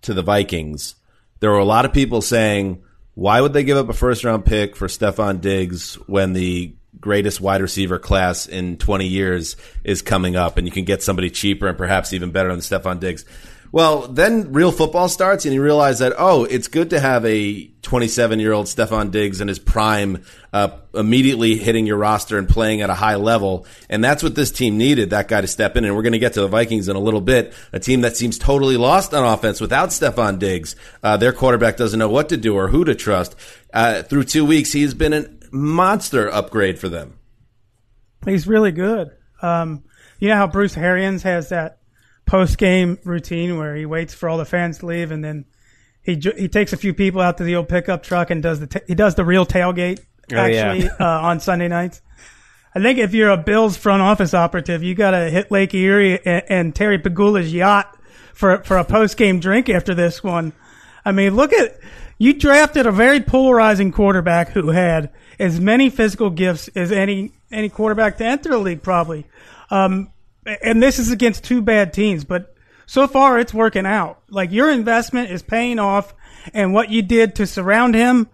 to 0.02 0.14
the 0.14 0.22
Vikings, 0.22 0.96
there 1.40 1.50
were 1.50 1.58
a 1.58 1.64
lot 1.64 1.86
of 1.86 1.94
people 1.94 2.22
saying, 2.22 2.84
why 3.14 3.40
would 3.40 3.54
they 3.54 3.64
give 3.64 3.78
up 3.78 3.88
a 3.88 3.94
first 3.94 4.26
round 4.26 4.44
pick 4.44 4.76
for 4.76 4.90
Stefon 4.90 5.40
Diggs 5.40 5.96
when 6.06 6.34
the 6.34 6.76
greatest 7.00 7.40
wide 7.40 7.62
receiver 7.62 7.98
class 7.98 8.46
in 8.46 8.76
20 8.76 9.08
years 9.08 9.56
is 9.86 10.02
coming 10.02 10.36
up 10.36 10.58
and 10.58 10.68
you 10.68 10.72
can 10.74 10.84
get 10.84 11.02
somebody 11.02 11.30
cheaper 11.30 11.70
and 11.70 11.78
perhaps 11.78 12.12
even 12.12 12.32
better 12.32 12.50
than 12.50 12.60
Stefon 12.60 13.00
Diggs? 13.00 13.24
Well, 13.72 14.08
then 14.08 14.52
real 14.52 14.72
football 14.72 15.10
starts 15.10 15.46
and 15.46 15.54
you 15.54 15.62
realize 15.62 16.00
that, 16.00 16.14
oh, 16.18 16.44
it's 16.44 16.68
good 16.68 16.90
to 16.90 17.00
have 17.00 17.24
a 17.26 17.68
27 17.84 18.40
year 18.40 18.52
old 18.52 18.66
Stefon 18.66 19.12
Diggs 19.12 19.42
in 19.42 19.48
his 19.48 19.60
prime, 19.60 20.24
uh, 20.52 20.70
immediately 20.96 21.56
hitting 21.56 21.86
your 21.86 21.98
roster 21.98 22.40
and 22.40 22.50
playing 22.50 22.82
at 22.82 22.90
a 22.90 22.96
high 22.96 23.16
level. 23.16 23.68
And 23.88 24.04
that's 24.04 24.24
what 24.24 24.34
this 24.34 24.52
team 24.52 24.78
needed, 24.78 25.12
that 25.12 25.28
guy 25.28 25.42
to 25.42 25.48
step 25.48 25.78
in. 25.78 25.86
And 25.86 25.96
we're 25.96 26.02
going 26.02 26.14
to 26.14 26.20
get 26.20 26.34
to 26.34 26.42
the 26.42 26.48
Vikings 26.48 26.90
in 26.90 26.96
a 26.96 27.00
little 27.00 27.22
bit, 27.22 27.54
a 27.72 27.80
team 27.80 28.02
that 28.02 28.18
seems 28.18 28.40
totally 28.40 28.78
lost 28.78 29.14
on 29.14 29.24
offense 29.24 29.62
without 29.62 29.90
Stefon 29.90 30.40
Diggs. 30.40 30.76
Uh, 31.04 31.18
their 31.18 31.34
quarterback 31.34 31.78
doesn't 31.78 32.00
know 32.00 32.10
what 32.10 32.30
to 32.30 32.38
do 32.38 32.56
or 32.56 32.70
who 32.70 32.84
to 32.86 32.96
trust. 32.96 33.36
Uh, 33.72 34.02
through 34.02 34.24
two 34.24 34.46
weeks, 34.46 34.72
he's 34.72 34.96
been 34.96 35.14
a 35.14 35.30
monster 35.52 36.28
upgrade 36.28 36.80
for 36.80 36.90
them. 36.90 37.20
He's 38.26 38.48
really 38.48 38.72
good. 38.72 39.12
Um, 39.42 39.84
you 40.20 40.28
know 40.28 40.36
how 40.36 40.48
Bruce 40.48 40.76
Arians 40.76 41.24
has 41.24 41.50
that 41.50 41.79
post 42.30 42.60
game 42.60 43.00
routine 43.04 43.58
where 43.58 43.76
he 43.76 43.86
waits 43.88 44.14
for 44.14 44.30
all 44.30 44.38
the 44.38 44.46
fans 44.46 44.78
to 44.78 44.86
leave 44.86 45.10
and 45.12 45.24
then 45.24 45.46
he 46.04 46.14
he 46.38 46.48
takes 46.48 46.74
a 46.74 46.78
few 46.78 46.94
people 46.94 47.22
out 47.22 47.38
to 47.40 47.44
the 47.44 47.56
old 47.56 47.68
pickup 47.68 48.04
truck 48.04 48.30
and 48.30 48.44
does 48.44 48.60
the 48.60 48.68
ta- 48.68 48.80
he 48.88 48.94
does 48.94 49.16
the 49.16 49.26
real 49.26 49.46
tailgate 49.48 50.00
Oh, 50.32 50.46
yeah. 50.46 50.72
actually 50.72 50.90
uh, 51.00 51.06
on 51.22 51.40
Sunday 51.40 51.68
nights. 51.68 52.04
I 52.76 52.80
think 52.82 53.00
if 53.00 53.16
you're 53.16 53.32
a 53.32 53.38
Bills 53.38 53.76
front 53.78 54.04
office 54.04 54.36
operative, 54.36 54.84
you 54.84 54.94
got 54.94 55.12
to 55.12 55.28
hit 55.32 55.50
Lake 55.50 55.74
Erie 55.74 56.24
and, 56.24 56.44
and 56.50 56.76
Terry 56.76 57.00
Pegula's 57.00 57.52
yacht 57.52 57.98
for 58.36 58.64
for 58.64 58.78
a 58.78 58.84
post 58.84 59.18
game 59.18 59.40
drink 59.40 59.70
after 59.70 59.96
this 59.96 60.24
one. 60.24 60.54
I 61.04 61.12
mean, 61.12 61.36
look 61.36 61.52
at 61.52 61.80
you 62.20 62.34
drafted 62.34 62.86
a 62.86 62.92
very 62.92 63.22
polarizing 63.22 63.92
quarterback 63.92 64.50
who 64.50 64.68
had 64.70 65.10
as 65.40 65.60
many 65.60 65.90
physical 65.90 66.30
gifts 66.30 66.68
as 66.76 66.92
any 66.92 67.32
any 67.52 67.70
quarterback 67.70 68.18
to 68.18 68.26
enter 68.26 68.50
the 68.50 68.60
league, 68.60 68.84
probably. 68.84 69.26
Um, 69.72 70.12
and 70.46 70.82
this 70.82 71.00
is 71.00 71.12
against 71.12 71.44
two 71.44 71.62
bad 71.62 71.94
teams, 71.94 72.24
but 72.24 72.56
so 72.86 73.08
far 73.08 73.40
it's 73.40 73.54
working 73.54 73.86
out. 73.86 74.22
Like 74.30 74.52
your 74.52 74.72
investment 74.72 75.32
is 75.32 75.44
paying 75.44 75.80
off, 75.80 76.14
and 76.54 76.74
what 76.74 76.90
you 76.90 77.02
did 77.02 77.36
to 77.36 77.48
surround 77.48 77.96
him 77.96 78.30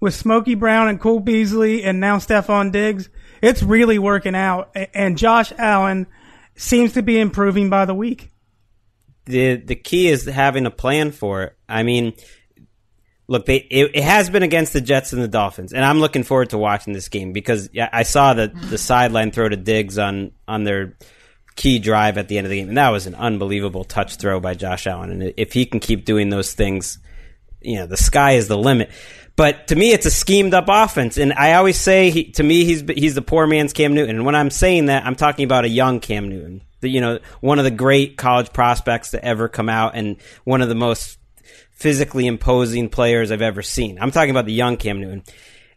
with 0.00 0.14
Smokey 0.14 0.54
Brown 0.54 0.88
and 0.88 1.00
Cole 1.00 1.20
Beasley 1.20 1.84
and 1.84 2.00
now 2.00 2.16
Stefon 2.16 2.72
Diggs, 2.72 3.08
it's 3.42 3.62
really 3.62 3.98
working 3.98 4.34
out. 4.34 4.74
And 4.94 5.18
Josh 5.18 5.52
Allen 5.58 6.06
seems 6.56 6.94
to 6.94 7.02
be 7.02 7.18
improving 7.18 7.70
by 7.70 7.84
the 7.84 7.94
week. 7.94 8.30
the 9.26 9.56
the 9.56 9.76
key 9.76 10.08
is 10.08 10.24
having 10.24 10.66
a 10.66 10.70
plan 10.70 11.12
for 11.12 11.42
it. 11.42 11.56
I 11.68 11.82
mean, 11.82 12.14
look, 13.28 13.46
they 13.46 13.56
it, 13.56 13.90
it, 13.94 14.02
has 14.02 14.28
been 14.30 14.42
against 14.42 14.72
the 14.72 14.80
Jets 14.80 15.12
and 15.12 15.22
the 15.22 15.28
Dolphins, 15.28 15.72
and 15.72 15.84
I'm 15.84 16.00
looking 16.00 16.24
forward 16.24 16.50
to 16.50 16.58
watching 16.58 16.92
this 16.92 17.08
game 17.08 17.32
because 17.32 17.68
I 17.92 18.02
saw 18.02 18.34
the 18.34 18.48
the 18.48 18.78
sideline 18.78 19.30
throw 19.30 19.48
to 19.48 19.56
Diggs 19.56 19.98
on 19.98 20.32
on 20.48 20.64
their 20.64 20.96
key 21.60 21.78
drive 21.78 22.16
at 22.16 22.26
the 22.28 22.38
end 22.38 22.46
of 22.46 22.50
the 22.50 22.56
game, 22.56 22.68
and 22.68 22.78
that 22.78 22.88
was 22.88 23.06
an 23.06 23.14
unbelievable 23.14 23.84
touch 23.84 24.16
throw 24.16 24.40
by 24.40 24.54
Josh 24.54 24.86
Allen. 24.86 25.10
And 25.10 25.34
if 25.36 25.52
he 25.52 25.66
can 25.66 25.78
keep 25.78 26.06
doing 26.06 26.30
those 26.30 26.54
things, 26.54 26.98
you 27.60 27.76
know, 27.76 27.86
the 27.86 27.98
sky 27.98 28.32
is 28.32 28.48
the 28.48 28.56
limit. 28.56 28.90
But 29.36 29.68
to 29.68 29.76
me, 29.76 29.92
it's 29.92 30.06
a 30.06 30.10
schemed 30.10 30.54
up 30.54 30.64
offense, 30.68 31.18
and 31.18 31.34
I 31.34 31.52
always 31.54 31.78
say 31.78 32.08
he, 32.08 32.30
to 32.32 32.42
me 32.42 32.64
he's 32.64 32.80
he's 32.80 33.14
the 33.14 33.20
poor 33.20 33.46
man's 33.46 33.74
Cam 33.74 33.92
Newton. 33.92 34.16
And 34.16 34.24
when 34.24 34.34
I'm 34.34 34.48
saying 34.48 34.86
that, 34.86 35.04
I'm 35.04 35.16
talking 35.16 35.44
about 35.44 35.66
a 35.66 35.68
young 35.68 36.00
Cam 36.00 36.30
Newton, 36.30 36.62
the, 36.80 36.88
you 36.88 37.02
know, 37.02 37.18
one 37.42 37.58
of 37.58 37.66
the 37.66 37.70
great 37.70 38.16
college 38.16 38.54
prospects 38.54 39.10
to 39.10 39.22
ever 39.22 39.46
come 39.46 39.68
out, 39.68 39.94
and 39.94 40.16
one 40.44 40.62
of 40.62 40.70
the 40.70 40.74
most 40.74 41.18
physically 41.72 42.26
imposing 42.26 42.88
players 42.88 43.30
I've 43.30 43.42
ever 43.42 43.60
seen. 43.60 43.98
I'm 44.00 44.12
talking 44.12 44.30
about 44.30 44.46
the 44.46 44.54
young 44.54 44.78
Cam 44.78 44.98
Newton. 44.98 45.24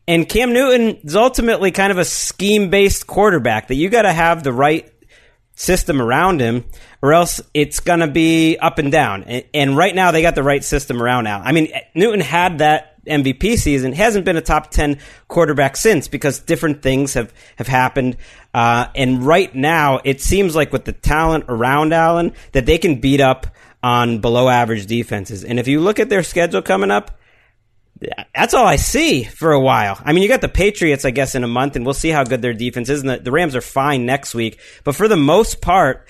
And 0.08 0.28
Cam 0.28 0.52
Newton 0.52 0.98
is 1.04 1.16
ultimately 1.16 1.72
kind 1.72 1.92
of 1.92 1.98
a 1.98 2.06
scheme 2.06 2.70
based 2.70 3.08
quarterback 3.08 3.68
that 3.68 3.76
you 3.76 3.90
got 3.90 4.02
to 4.02 4.12
have 4.12 4.44
the 4.44 4.52
right 4.52 4.93
system 5.56 6.02
around 6.02 6.40
him, 6.40 6.66
or 7.02 7.14
else 7.14 7.42
it's 7.54 7.80
going 7.80 8.00
to 8.00 8.08
be 8.08 8.58
up 8.58 8.80
and 8.80 8.92
down. 8.92 9.24
And, 9.24 9.46
and, 9.54 9.78
right 9.78 9.94
now, 9.94 10.12
they 10.12 10.22
got 10.22 10.36
the 10.36 10.44
right 10.44 10.64
system 10.64 11.02
around 11.02 11.26
now. 11.26 11.42
I 11.42 11.52
mean, 11.52 11.72
Newton 11.94 12.22
had 12.22 12.60
that 12.60 13.04
MVP 13.06 13.58
season, 13.58 13.94
hasn't 13.94 14.26
been 14.26 14.38
a 14.38 14.42
top 14.42 14.72
10 14.72 15.00
quarterback 15.28 15.76
since 15.76 16.08
because 16.08 16.40
different 16.40 16.82
things 16.82 17.14
have, 17.14 17.34
have 17.58 17.68
happened. 17.68 18.18
Uh, 18.54 18.88
and 18.96 19.26
right 19.26 19.54
now, 19.54 20.00
it 20.04 20.22
seems 20.22 20.56
like 20.56 20.72
with 20.72 20.86
the 20.86 20.94
talent 20.94 21.46
around 21.50 21.94
Allen, 21.94 22.34
that 22.54 22.66
they 22.66 22.78
can 22.78 23.00
beat 23.00 23.20
up 23.20 23.48
on 23.82 24.20
below 24.20 24.48
average 24.48 24.86
defenses. 24.86 25.44
And 25.44 25.60
if 25.60 25.68
you 25.68 25.82
look 25.82 26.00
at 26.00 26.10
their 26.10 26.24
schedule 26.24 26.62
coming 26.62 26.92
up, 26.92 27.20
that's 28.36 28.54
all 28.54 28.66
I 28.66 28.78
see 28.78 29.24
for 29.24 29.52
a 29.52 29.60
while. 29.60 30.00
I 30.04 30.14
mean, 30.14 30.24
you 30.24 30.30
got 30.30 30.42
the 30.42 30.50
Patriots, 30.50 31.06
I 31.06 31.12
guess, 31.12 31.36
in 31.36 31.44
a 31.44 31.48
month, 31.48 31.76
and 31.76 31.86
we'll 31.86 31.94
see 31.94 32.10
how 32.10 32.24
good 32.24 32.42
their 32.42 32.54
defense 32.54 32.90
is. 32.90 33.02
And 33.02 33.10
the, 33.10 33.18
the 33.18 33.32
Rams 33.32 33.56
are 33.56 33.62
fine 33.62 34.06
next 34.06 34.34
week. 34.36 34.60
But 34.84 34.96
for 34.96 35.08
the 35.08 35.18
most 35.18 35.62
part, 35.62 36.08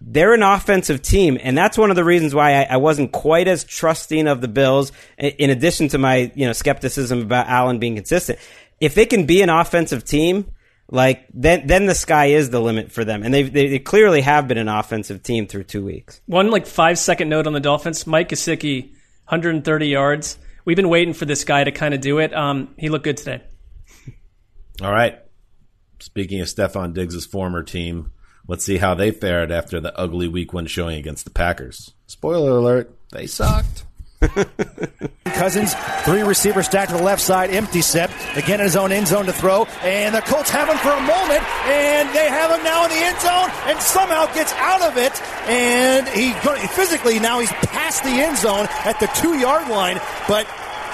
they're 0.00 0.34
an 0.34 0.42
offensive 0.42 1.02
team, 1.02 1.38
and 1.40 1.56
that's 1.56 1.78
one 1.78 1.90
of 1.90 1.96
the 1.96 2.04
reasons 2.04 2.34
why 2.34 2.62
I, 2.62 2.74
I, 2.74 2.76
wasn't 2.76 3.12
quite 3.12 3.48
as 3.48 3.64
trusting 3.64 4.26
of 4.26 4.40
the 4.40 4.48
Bills. 4.48 4.92
In 5.16 5.50
addition 5.50 5.88
to 5.88 5.98
my 5.98 6.30
you 6.34 6.46
know 6.46 6.52
skepticism 6.52 7.22
about 7.22 7.46
Allen 7.46 7.78
being 7.78 7.94
consistent, 7.94 8.38
if 8.80 8.94
they 8.94 9.06
can 9.06 9.24
be 9.24 9.40
an 9.40 9.48
offensive 9.48 10.04
team, 10.04 10.50
like 10.90 11.26
then 11.32 11.66
then 11.66 11.86
the 11.86 11.94
sky 11.94 12.26
is 12.26 12.50
the 12.50 12.60
limit 12.60 12.92
for 12.92 13.04
them, 13.04 13.22
and 13.22 13.32
they 13.32 13.44
they 13.44 13.78
clearly 13.78 14.20
have 14.20 14.46
been 14.46 14.58
an 14.58 14.68
offensive 14.68 15.22
team 15.22 15.46
through 15.46 15.64
two 15.64 15.84
weeks. 15.84 16.20
One 16.26 16.50
like 16.50 16.66
five 16.66 16.98
second 16.98 17.30
note 17.30 17.46
on 17.46 17.54
the 17.54 17.60
Dolphins: 17.60 18.06
Mike 18.06 18.28
Gesicki, 18.28 18.90
130 19.26 19.86
yards 19.86 20.38
we've 20.64 20.76
been 20.76 20.88
waiting 20.88 21.14
for 21.14 21.24
this 21.24 21.44
guy 21.44 21.64
to 21.64 21.72
kind 21.72 21.94
of 21.94 22.00
do 22.00 22.18
it. 22.18 22.34
Um, 22.34 22.74
he 22.78 22.88
looked 22.88 23.04
good 23.04 23.16
today. 23.16 23.42
All 24.82 24.92
right. 24.92 25.18
Speaking 26.00 26.40
of 26.40 26.48
Stefon 26.48 26.92
Diggs' 26.92 27.24
former 27.24 27.62
team, 27.62 28.12
let's 28.48 28.64
see 28.64 28.78
how 28.78 28.94
they 28.94 29.10
fared 29.10 29.50
after 29.52 29.80
the 29.80 29.96
ugly 29.98 30.28
week 30.28 30.52
one 30.52 30.66
showing 30.66 30.98
against 30.98 31.24
the 31.24 31.30
Packers. 31.30 31.92
Spoiler 32.06 32.58
alert, 32.58 32.94
they 33.12 33.26
sucked. 33.26 33.84
Cousins, 35.34 35.74
three 36.04 36.22
receivers 36.22 36.66
stacked 36.66 36.90
to 36.90 36.96
the 36.96 37.02
left 37.02 37.20
side, 37.20 37.50
empty 37.50 37.82
set. 37.82 38.10
Again 38.36 38.60
in 38.60 38.66
his 38.66 38.76
own 38.76 38.92
end 38.92 39.08
zone 39.08 39.26
to 39.26 39.32
throw. 39.32 39.64
And 39.82 40.14
the 40.14 40.20
Colts 40.22 40.50
have 40.50 40.68
him 40.68 40.78
for 40.78 40.90
a 40.90 41.00
moment, 41.00 41.42
and 41.66 42.08
they 42.14 42.28
have 42.28 42.50
him 42.50 42.64
now 42.64 42.84
in 42.84 42.90
the 42.90 42.96
end 42.96 43.20
zone, 43.20 43.50
and 43.66 43.80
somehow 43.80 44.32
gets 44.34 44.52
out 44.54 44.82
of 44.82 44.96
it. 44.96 45.12
And 45.48 46.08
he 46.08 46.32
physically 46.68 47.18
now 47.18 47.40
he's 47.40 47.52
past 47.52 48.04
the 48.04 48.10
end 48.10 48.38
zone 48.38 48.66
at 48.84 48.98
the 49.00 49.06
two 49.20 49.38
yard 49.38 49.68
line, 49.68 50.00
but 50.28 50.46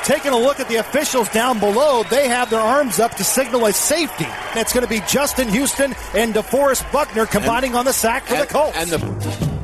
taking 0.04 0.32
a 0.32 0.38
look 0.38 0.60
at 0.60 0.68
the 0.68 0.76
officials 0.76 1.28
down 1.28 1.58
below, 1.58 2.02
they 2.04 2.28
have 2.28 2.50
their 2.50 2.60
arms 2.60 2.98
up 2.98 3.14
to 3.16 3.24
signal 3.24 3.66
a 3.66 3.72
safety. 3.72 4.26
It's 4.54 4.72
going 4.72 4.84
to 4.84 4.90
be 4.90 5.00
Justin 5.06 5.48
Houston 5.48 5.94
and 6.14 6.34
DeForest 6.34 6.90
Buckner 6.92 7.26
combining 7.26 7.70
and, 7.70 7.80
on 7.80 7.84
the 7.84 7.92
sack 7.92 8.24
for 8.24 8.34
and, 8.34 8.48
the 8.48 8.52
Colts. 8.52 9.59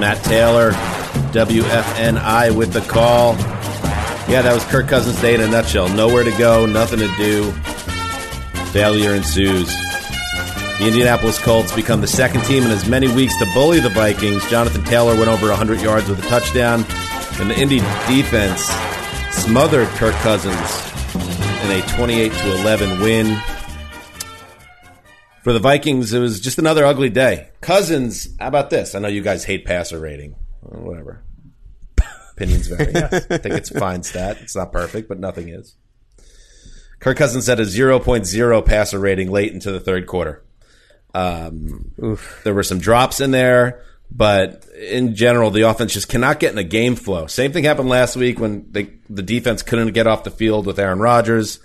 Matt 0.00 0.24
Taylor, 0.24 0.70
WFNI 1.32 2.56
with 2.56 2.72
the 2.72 2.80
call. 2.80 3.34
Yeah, 4.30 4.40
that 4.40 4.54
was 4.54 4.64
Kirk 4.64 4.88
Cousins' 4.88 5.20
day 5.20 5.34
in 5.34 5.42
a 5.42 5.46
nutshell. 5.46 5.90
Nowhere 5.90 6.24
to 6.24 6.30
go, 6.38 6.64
nothing 6.64 7.00
to 7.00 7.16
do. 7.18 7.52
Failure 8.72 9.14
ensues. 9.14 9.68
The 10.78 10.86
Indianapolis 10.86 11.38
Colts 11.38 11.74
become 11.74 12.00
the 12.00 12.06
second 12.06 12.44
team 12.44 12.62
in 12.62 12.70
as 12.70 12.88
many 12.88 13.12
weeks 13.12 13.36
to 13.40 13.46
bully 13.52 13.80
the 13.80 13.90
Vikings. 13.90 14.48
Jonathan 14.48 14.82
Taylor 14.84 15.14
went 15.14 15.28
over 15.28 15.48
100 15.48 15.82
yards 15.82 16.08
with 16.08 16.18
a 16.24 16.28
touchdown, 16.28 16.86
and 17.38 17.50
the 17.50 17.60
Indy 17.60 17.80
defense 18.08 18.64
smothered 19.30 19.88
Kirk 19.88 20.14
Cousins 20.22 20.90
in 21.64 21.70
a 21.72 21.82
28 21.94 22.32
to 22.32 22.60
11 22.62 23.00
win. 23.00 23.38
For 25.42 25.52
the 25.52 25.58
Vikings, 25.58 26.12
it 26.12 26.20
was 26.20 26.38
just 26.38 26.58
another 26.58 26.84
ugly 26.84 27.08
day. 27.08 27.50
Cousins, 27.62 28.28
how 28.38 28.48
about 28.48 28.70
this? 28.70 28.94
I 28.94 28.98
know 28.98 29.08
you 29.08 29.22
guys 29.22 29.44
hate 29.44 29.64
passer 29.64 29.98
rating. 29.98 30.36
Well, 30.60 30.82
whatever. 30.82 31.22
Opinions 32.32 32.68
vary. 32.68 32.94
I 32.96 33.08
think 33.08 33.54
it's 33.54 33.70
a 33.70 33.78
fine 33.78 34.02
stat. 34.02 34.38
It's 34.42 34.54
not 34.56 34.72
perfect, 34.72 35.08
but 35.08 35.18
nothing 35.18 35.48
is. 35.48 35.76
Kirk 36.98 37.16
Cousins 37.16 37.46
had 37.46 37.58
a 37.58 37.64
0.0 37.64 38.66
passer 38.66 38.98
rating 38.98 39.30
late 39.30 39.52
into 39.52 39.72
the 39.72 39.80
third 39.80 40.06
quarter. 40.06 40.44
Um, 41.14 41.92
there 42.44 42.54
were 42.54 42.62
some 42.62 42.78
drops 42.78 43.20
in 43.20 43.30
there, 43.30 43.82
but 44.10 44.66
in 44.78 45.14
general, 45.14 45.50
the 45.50 45.62
offense 45.62 45.94
just 45.94 46.08
cannot 46.08 46.38
get 46.38 46.52
in 46.52 46.58
a 46.58 46.64
game 46.64 46.96
flow. 46.96 47.26
Same 47.26 47.52
thing 47.52 47.64
happened 47.64 47.88
last 47.88 48.16
week 48.16 48.38
when 48.38 48.70
they, 48.70 48.92
the 49.08 49.22
defense 49.22 49.62
couldn't 49.62 49.92
get 49.92 50.06
off 50.06 50.24
the 50.24 50.30
field 50.30 50.66
with 50.66 50.78
Aaron 50.78 51.00
Rodgers. 51.00 51.60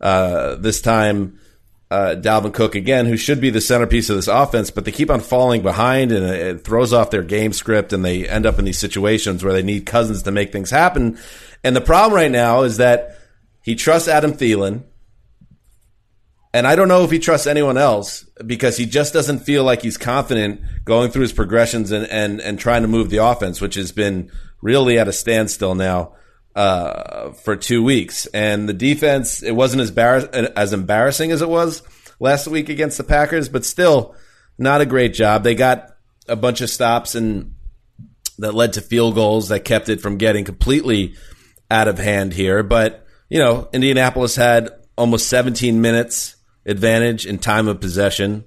Uh, 0.00 0.56
this 0.56 0.80
time, 0.80 1.38
uh, 1.90 2.16
Dalvin 2.18 2.52
Cook 2.52 2.74
again, 2.74 3.06
who 3.06 3.16
should 3.16 3.40
be 3.40 3.50
the 3.50 3.60
centerpiece 3.60 4.10
of 4.10 4.16
this 4.16 4.28
offense, 4.28 4.70
but 4.70 4.84
they 4.84 4.92
keep 4.92 5.10
on 5.10 5.20
falling 5.20 5.62
behind 5.62 6.12
and 6.12 6.24
it 6.24 6.64
throws 6.64 6.92
off 6.92 7.10
their 7.10 7.22
game 7.22 7.52
script 7.52 7.92
and 7.92 8.04
they 8.04 8.26
end 8.28 8.46
up 8.46 8.58
in 8.58 8.64
these 8.64 8.78
situations 8.78 9.44
where 9.44 9.52
they 9.52 9.62
need 9.62 9.86
Cousins 9.86 10.22
to 10.22 10.30
make 10.30 10.50
things 10.50 10.70
happen. 10.70 11.18
And 11.62 11.76
the 11.76 11.80
problem 11.80 12.14
right 12.14 12.30
now 12.30 12.62
is 12.62 12.78
that 12.78 13.18
he 13.62 13.74
trusts 13.74 14.08
Adam 14.08 14.32
Thielen. 14.32 14.84
And 16.52 16.68
I 16.68 16.76
don't 16.76 16.88
know 16.88 17.02
if 17.02 17.10
he 17.10 17.18
trusts 17.18 17.48
anyone 17.48 17.76
else 17.76 18.24
because 18.46 18.76
he 18.76 18.86
just 18.86 19.12
doesn't 19.12 19.40
feel 19.40 19.64
like 19.64 19.82
he's 19.82 19.96
confident 19.96 20.60
going 20.84 21.10
through 21.10 21.22
his 21.22 21.32
progressions 21.32 21.90
and, 21.90 22.06
and, 22.06 22.40
and 22.40 22.58
trying 22.58 22.82
to 22.82 22.88
move 22.88 23.10
the 23.10 23.16
offense, 23.16 23.60
which 23.60 23.74
has 23.74 23.90
been 23.90 24.30
really 24.62 24.98
at 24.98 25.08
a 25.08 25.12
standstill 25.12 25.74
now 25.74 26.14
uh, 26.54 27.32
for 27.32 27.56
two 27.56 27.82
weeks. 27.82 28.26
And 28.26 28.68
the 28.68 28.74
defense, 28.74 29.42
it 29.42 29.52
wasn't 29.52 29.82
as, 29.82 29.90
bar- 29.90 30.28
as 30.32 30.72
embarrassing 30.72 31.30
as 31.30 31.42
it 31.42 31.48
was 31.48 31.82
last 32.20 32.46
week 32.46 32.68
against 32.68 32.98
the 32.98 33.04
Packers, 33.04 33.48
but 33.48 33.64
still 33.64 34.14
not 34.58 34.80
a 34.80 34.86
great 34.86 35.14
job. 35.14 35.42
They 35.42 35.54
got 35.54 35.96
a 36.28 36.36
bunch 36.36 36.60
of 36.60 36.70
stops 36.70 37.14
and 37.14 37.54
that 38.38 38.54
led 38.54 38.72
to 38.74 38.80
field 38.80 39.14
goals 39.14 39.48
that 39.48 39.60
kept 39.60 39.88
it 39.88 40.00
from 40.00 40.18
getting 40.18 40.44
completely 40.44 41.14
out 41.70 41.88
of 41.88 41.98
hand 41.98 42.32
here. 42.32 42.62
But, 42.62 43.06
you 43.28 43.38
know, 43.38 43.68
Indianapolis 43.72 44.36
had 44.36 44.70
almost 44.96 45.28
17 45.28 45.80
minutes 45.80 46.36
advantage 46.66 47.26
in 47.26 47.38
time 47.38 47.68
of 47.68 47.80
possession 47.80 48.44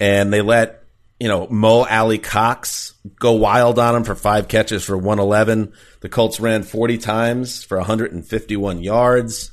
and 0.00 0.32
they 0.32 0.40
let 0.40 0.83
you 1.24 1.30
know, 1.30 1.46
Mo 1.48 1.86
Alie-Cox 1.86 2.92
go 3.18 3.32
wild 3.32 3.78
on 3.78 3.96
him 3.96 4.04
for 4.04 4.14
five 4.14 4.46
catches 4.46 4.84
for 4.84 4.94
111. 4.94 5.72
The 6.00 6.10
Colts 6.10 6.38
ran 6.38 6.62
40 6.62 6.98
times 6.98 7.64
for 7.64 7.78
151 7.78 8.82
yards. 8.82 9.50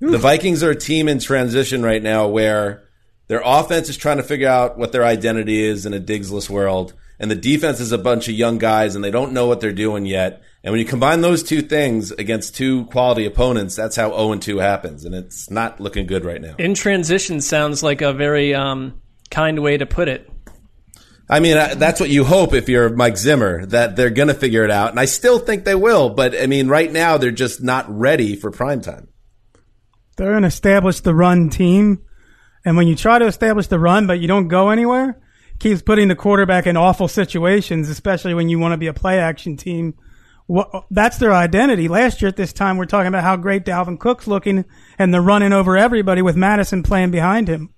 Oof. 0.00 0.12
The 0.12 0.18
Vikings 0.18 0.62
are 0.62 0.70
a 0.70 0.76
team 0.76 1.08
in 1.08 1.18
transition 1.18 1.82
right 1.82 2.00
now 2.00 2.28
where 2.28 2.84
their 3.26 3.42
offense 3.44 3.88
is 3.88 3.96
trying 3.96 4.18
to 4.18 4.22
figure 4.22 4.48
out 4.48 4.78
what 4.78 4.92
their 4.92 5.04
identity 5.04 5.60
is 5.64 5.84
in 5.84 5.94
a 5.94 5.98
Diggsless 5.98 6.48
world, 6.48 6.94
and 7.18 7.28
the 7.28 7.34
defense 7.34 7.80
is 7.80 7.90
a 7.90 7.98
bunch 7.98 8.28
of 8.28 8.34
young 8.34 8.58
guys 8.58 8.94
and 8.94 9.02
they 9.02 9.10
don't 9.10 9.32
know 9.32 9.48
what 9.48 9.60
they're 9.60 9.72
doing 9.72 10.06
yet. 10.06 10.42
And 10.62 10.70
when 10.70 10.78
you 10.78 10.86
combine 10.86 11.22
those 11.22 11.42
two 11.42 11.60
things 11.60 12.12
against 12.12 12.54
two 12.54 12.84
quality 12.84 13.26
opponents, 13.26 13.74
that's 13.74 13.96
how 13.96 14.10
0 14.10 14.36
2 14.36 14.58
happens, 14.58 15.04
and 15.04 15.12
it's 15.12 15.50
not 15.50 15.80
looking 15.80 16.06
good 16.06 16.24
right 16.24 16.40
now. 16.40 16.54
In 16.56 16.74
transition 16.74 17.40
sounds 17.40 17.82
like 17.82 18.00
a 18.00 18.12
very 18.12 18.54
um, 18.54 19.02
kind 19.30 19.58
way 19.60 19.76
to 19.76 19.86
put 19.86 20.06
it. 20.06 20.30
I 21.30 21.40
mean, 21.40 21.56
that's 21.78 22.00
what 22.00 22.08
you 22.08 22.24
hope 22.24 22.54
if 22.54 22.68
you're 22.68 22.88
Mike 22.88 23.18
Zimmer 23.18 23.66
that 23.66 23.96
they're 23.96 24.10
going 24.10 24.28
to 24.28 24.34
figure 24.34 24.64
it 24.64 24.70
out, 24.70 24.90
and 24.90 24.98
I 25.00 25.04
still 25.04 25.38
think 25.38 25.64
they 25.64 25.74
will. 25.74 26.10
But 26.10 26.40
I 26.40 26.46
mean, 26.46 26.68
right 26.68 26.90
now 26.90 27.18
they're 27.18 27.30
just 27.30 27.62
not 27.62 27.84
ready 27.88 28.34
for 28.34 28.50
prime 28.50 28.80
time. 28.80 29.08
They're 30.16 30.36
an 30.36 30.44
establish 30.44 31.00
the 31.00 31.14
run 31.14 31.50
team, 31.50 32.02
and 32.64 32.76
when 32.76 32.88
you 32.88 32.96
try 32.96 33.18
to 33.18 33.26
establish 33.26 33.66
the 33.66 33.78
run 33.78 34.06
but 34.06 34.20
you 34.20 34.26
don't 34.26 34.48
go 34.48 34.70
anywhere, 34.70 35.20
keeps 35.58 35.82
putting 35.82 36.08
the 36.08 36.16
quarterback 36.16 36.66
in 36.66 36.76
awful 36.76 37.08
situations, 37.08 37.90
especially 37.90 38.32
when 38.32 38.48
you 38.48 38.58
want 38.58 38.72
to 38.72 38.78
be 38.78 38.86
a 38.86 38.94
play 38.94 39.18
action 39.18 39.56
team. 39.56 39.94
that's 40.90 41.18
their 41.18 41.34
identity. 41.34 41.88
Last 41.88 42.22
year 42.22 42.30
at 42.30 42.36
this 42.36 42.54
time, 42.54 42.78
we're 42.78 42.86
talking 42.86 43.08
about 43.08 43.22
how 43.22 43.36
great 43.36 43.66
Dalvin 43.66 44.00
Cook's 44.00 44.26
looking, 44.26 44.64
and 44.98 45.12
they're 45.12 45.20
running 45.20 45.52
over 45.52 45.76
everybody 45.76 46.22
with 46.22 46.36
Mattison 46.36 46.82
playing 46.82 47.10
behind 47.10 47.48
him. 47.48 47.74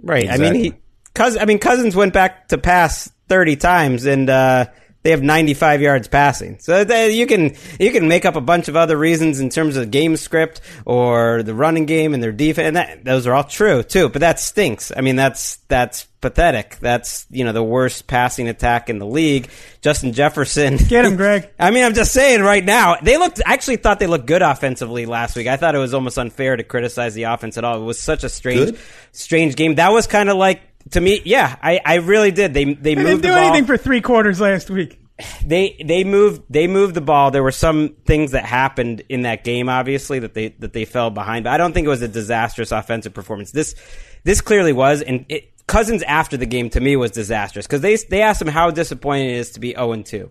Right. 0.00 0.24
Exactly. 0.24 0.46
I 0.46 0.52
mean, 0.52 0.64
he, 0.64 0.74
Cousins, 1.18 1.42
I 1.42 1.44
mean, 1.46 1.58
Cousins 1.58 1.94
went 1.96 2.12
back 2.12 2.48
to 2.48 2.58
pass 2.58 3.10
30 3.28 3.56
times 3.56 4.06
and, 4.06 4.30
uh, 4.30 4.66
they 5.04 5.12
have 5.12 5.22
95 5.22 5.80
yards 5.80 6.08
passing. 6.08 6.58
So 6.58 6.82
they, 6.84 7.12
you 7.12 7.26
can, 7.26 7.54
you 7.78 7.92
can 7.92 8.08
make 8.08 8.24
up 8.24 8.34
a 8.34 8.40
bunch 8.40 8.68
of 8.68 8.76
other 8.76 8.96
reasons 8.96 9.38
in 9.38 9.48
terms 9.48 9.76
of 9.76 9.90
game 9.90 10.16
script 10.16 10.60
or 10.84 11.42
the 11.44 11.54
running 11.54 11.86
game 11.86 12.14
and 12.14 12.22
their 12.22 12.32
defense. 12.32 12.66
And 12.66 12.76
that, 12.76 13.04
those 13.04 13.26
are 13.26 13.32
all 13.32 13.44
true 13.44 13.82
too, 13.82 14.08
but 14.08 14.20
that 14.20 14.40
stinks. 14.40 14.90
I 14.94 15.00
mean, 15.00 15.14
that's, 15.14 15.56
that's 15.68 16.04
pathetic. 16.20 16.78
That's, 16.80 17.26
you 17.30 17.44
know, 17.44 17.52
the 17.52 17.62
worst 17.62 18.08
passing 18.08 18.48
attack 18.48 18.90
in 18.90 18.98
the 18.98 19.06
league. 19.06 19.48
Justin 19.80 20.12
Jefferson. 20.12 20.76
Get 20.76 21.04
him, 21.04 21.16
Greg. 21.16 21.48
I 21.60 21.70
mean, 21.70 21.84
I'm 21.84 21.94
just 21.94 22.12
saying 22.12 22.42
right 22.42 22.64
now, 22.64 22.96
they 23.00 23.18
looked, 23.18 23.40
I 23.46 23.52
actually 23.54 23.76
thought 23.76 24.00
they 24.00 24.08
looked 24.08 24.26
good 24.26 24.42
offensively 24.42 25.06
last 25.06 25.36
week. 25.36 25.46
I 25.46 25.56
thought 25.56 25.76
it 25.76 25.78
was 25.78 25.94
almost 25.94 26.18
unfair 26.18 26.56
to 26.56 26.64
criticize 26.64 27.14
the 27.14 27.22
offense 27.22 27.56
at 27.56 27.64
all. 27.64 27.80
It 27.80 27.84
was 27.84 28.00
such 28.00 28.24
a 28.24 28.28
strange, 28.28 28.72
Good? 28.72 28.80
strange 29.12 29.54
game. 29.54 29.76
That 29.76 29.92
was 29.92 30.08
kind 30.08 30.28
of 30.28 30.36
like, 30.36 30.60
to 30.90 31.00
me, 31.00 31.20
yeah, 31.24 31.56
I, 31.62 31.80
I 31.84 31.94
really 31.96 32.30
did. 32.30 32.54
They, 32.54 32.64
they 32.64 32.94
They 32.94 32.94
moved 32.94 33.06
didn't 33.06 33.22
the 33.22 33.28
do 33.28 33.34
ball 33.34 33.44
anything 33.44 33.66
for 33.66 33.76
three 33.76 34.00
quarters 34.00 34.40
last 34.40 34.70
week. 34.70 34.98
they 35.44 35.76
they 35.84 36.04
moved 36.04 36.42
they 36.48 36.68
moved 36.68 36.94
the 36.94 37.00
ball. 37.00 37.30
There 37.32 37.42
were 37.42 37.50
some 37.50 37.96
things 38.06 38.30
that 38.30 38.44
happened 38.44 39.02
in 39.08 39.22
that 39.22 39.42
game, 39.42 39.68
obviously 39.68 40.20
that 40.20 40.34
they 40.34 40.50
that 40.60 40.72
they 40.72 40.84
fell 40.84 41.10
behind. 41.10 41.44
But 41.44 41.50
I 41.54 41.56
don't 41.56 41.72
think 41.72 41.86
it 41.86 41.90
was 41.90 42.02
a 42.02 42.08
disastrous 42.08 42.70
offensive 42.70 43.14
performance. 43.14 43.50
This 43.50 43.74
this 44.22 44.40
clearly 44.40 44.72
was, 44.72 45.02
and 45.02 45.26
it, 45.28 45.52
Cousins 45.66 46.02
after 46.04 46.36
the 46.36 46.46
game 46.46 46.70
to 46.70 46.80
me 46.80 46.94
was 46.96 47.10
disastrous 47.10 47.66
because 47.66 47.80
they 47.80 47.96
they 47.96 48.22
asked 48.22 48.40
him 48.40 48.48
how 48.48 48.70
disappointing 48.70 49.30
it 49.30 49.36
is 49.38 49.50
to 49.52 49.60
be 49.60 49.72
zero 49.72 49.90
and 49.92 50.06
two, 50.06 50.30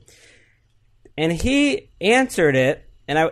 and 1.18 1.34
he 1.34 1.90
answered 2.00 2.56
it, 2.56 2.84
and 3.08 3.20
I 3.20 3.32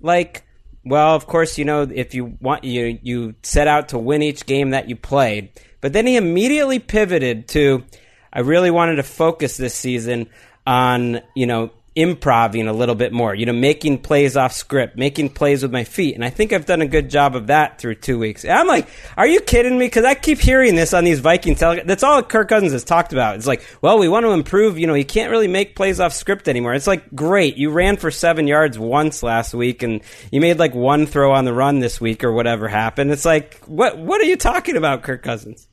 like. 0.00 0.44
Well, 0.84 1.14
of 1.14 1.26
course, 1.26 1.58
you 1.58 1.64
know 1.66 1.82
if 1.82 2.14
you 2.14 2.36
want 2.40 2.64
you 2.64 2.98
you 3.02 3.34
set 3.42 3.68
out 3.68 3.90
to 3.90 3.98
win 3.98 4.22
each 4.22 4.46
game 4.46 4.70
that 4.70 4.88
you 4.88 4.96
played, 4.96 5.50
but 5.80 5.92
then 5.92 6.06
he 6.06 6.16
immediately 6.16 6.78
pivoted 6.78 7.48
to 7.48 7.84
I 8.32 8.40
really 8.40 8.70
wanted 8.70 8.96
to 8.96 9.02
focus 9.02 9.56
this 9.56 9.74
season 9.74 10.28
on, 10.66 11.20
you 11.34 11.46
know, 11.46 11.70
improving 11.94 12.68
a 12.68 12.72
little 12.72 12.94
bit 12.94 13.12
more, 13.12 13.34
you 13.34 13.44
know, 13.46 13.52
making 13.52 13.98
plays 13.98 14.36
off 14.36 14.52
script, 14.52 14.96
making 14.96 15.30
plays 15.30 15.62
with 15.62 15.72
my 15.72 15.84
feet. 15.84 16.14
And 16.14 16.24
I 16.24 16.30
think 16.30 16.52
I've 16.52 16.66
done 16.66 16.80
a 16.80 16.86
good 16.86 17.10
job 17.10 17.34
of 17.34 17.48
that 17.48 17.78
through 17.78 17.96
two 17.96 18.18
weeks. 18.18 18.44
And 18.44 18.52
I'm 18.52 18.66
like, 18.66 18.86
are 19.16 19.26
you 19.26 19.40
kidding 19.40 19.76
me? 19.78 19.86
Because 19.86 20.04
I 20.04 20.14
keep 20.14 20.38
hearing 20.38 20.76
this 20.76 20.94
on 20.94 21.04
these 21.04 21.18
Vikings. 21.20 21.58
tele- 21.58 21.82
That's 21.84 22.02
all 22.02 22.22
Kirk 22.22 22.48
Cousins 22.48 22.72
has 22.72 22.84
talked 22.84 23.12
about. 23.12 23.36
It's 23.36 23.46
like, 23.46 23.66
well, 23.82 23.98
we 23.98 24.08
want 24.08 24.24
to 24.26 24.30
improve. 24.30 24.78
You 24.78 24.86
know, 24.86 24.94
you 24.94 25.04
can't 25.04 25.30
really 25.30 25.48
make 25.48 25.74
plays 25.74 25.98
off 25.98 26.12
script 26.12 26.46
anymore. 26.48 26.74
It's 26.74 26.86
like, 26.86 27.12
great. 27.14 27.56
You 27.56 27.70
ran 27.70 27.96
for 27.96 28.10
seven 28.10 28.46
yards 28.46 28.78
once 28.78 29.22
last 29.22 29.52
week 29.54 29.82
and 29.82 30.00
you 30.30 30.40
made 30.40 30.58
like 30.58 30.74
one 30.74 31.06
throw 31.06 31.32
on 31.32 31.44
the 31.44 31.52
run 31.52 31.80
this 31.80 32.00
week 32.00 32.22
or 32.22 32.32
whatever 32.32 32.68
happened. 32.68 33.10
It's 33.10 33.24
like, 33.24 33.58
what, 33.64 33.98
what 33.98 34.20
are 34.20 34.24
you 34.26 34.36
talking 34.36 34.76
about, 34.76 35.02
Kirk 35.02 35.22
Cousins? 35.22 35.66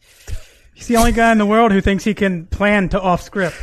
He's 0.73 0.87
the 0.87 0.97
only 0.97 1.11
guy 1.13 1.31
in 1.31 1.37
the 1.37 1.45
world 1.45 1.71
who 1.71 1.79
thinks 1.81 2.03
he 2.03 2.13
can 2.13 2.47
plan 2.47 2.89
to 2.89 2.99
off 2.99 3.21
script. 3.21 3.55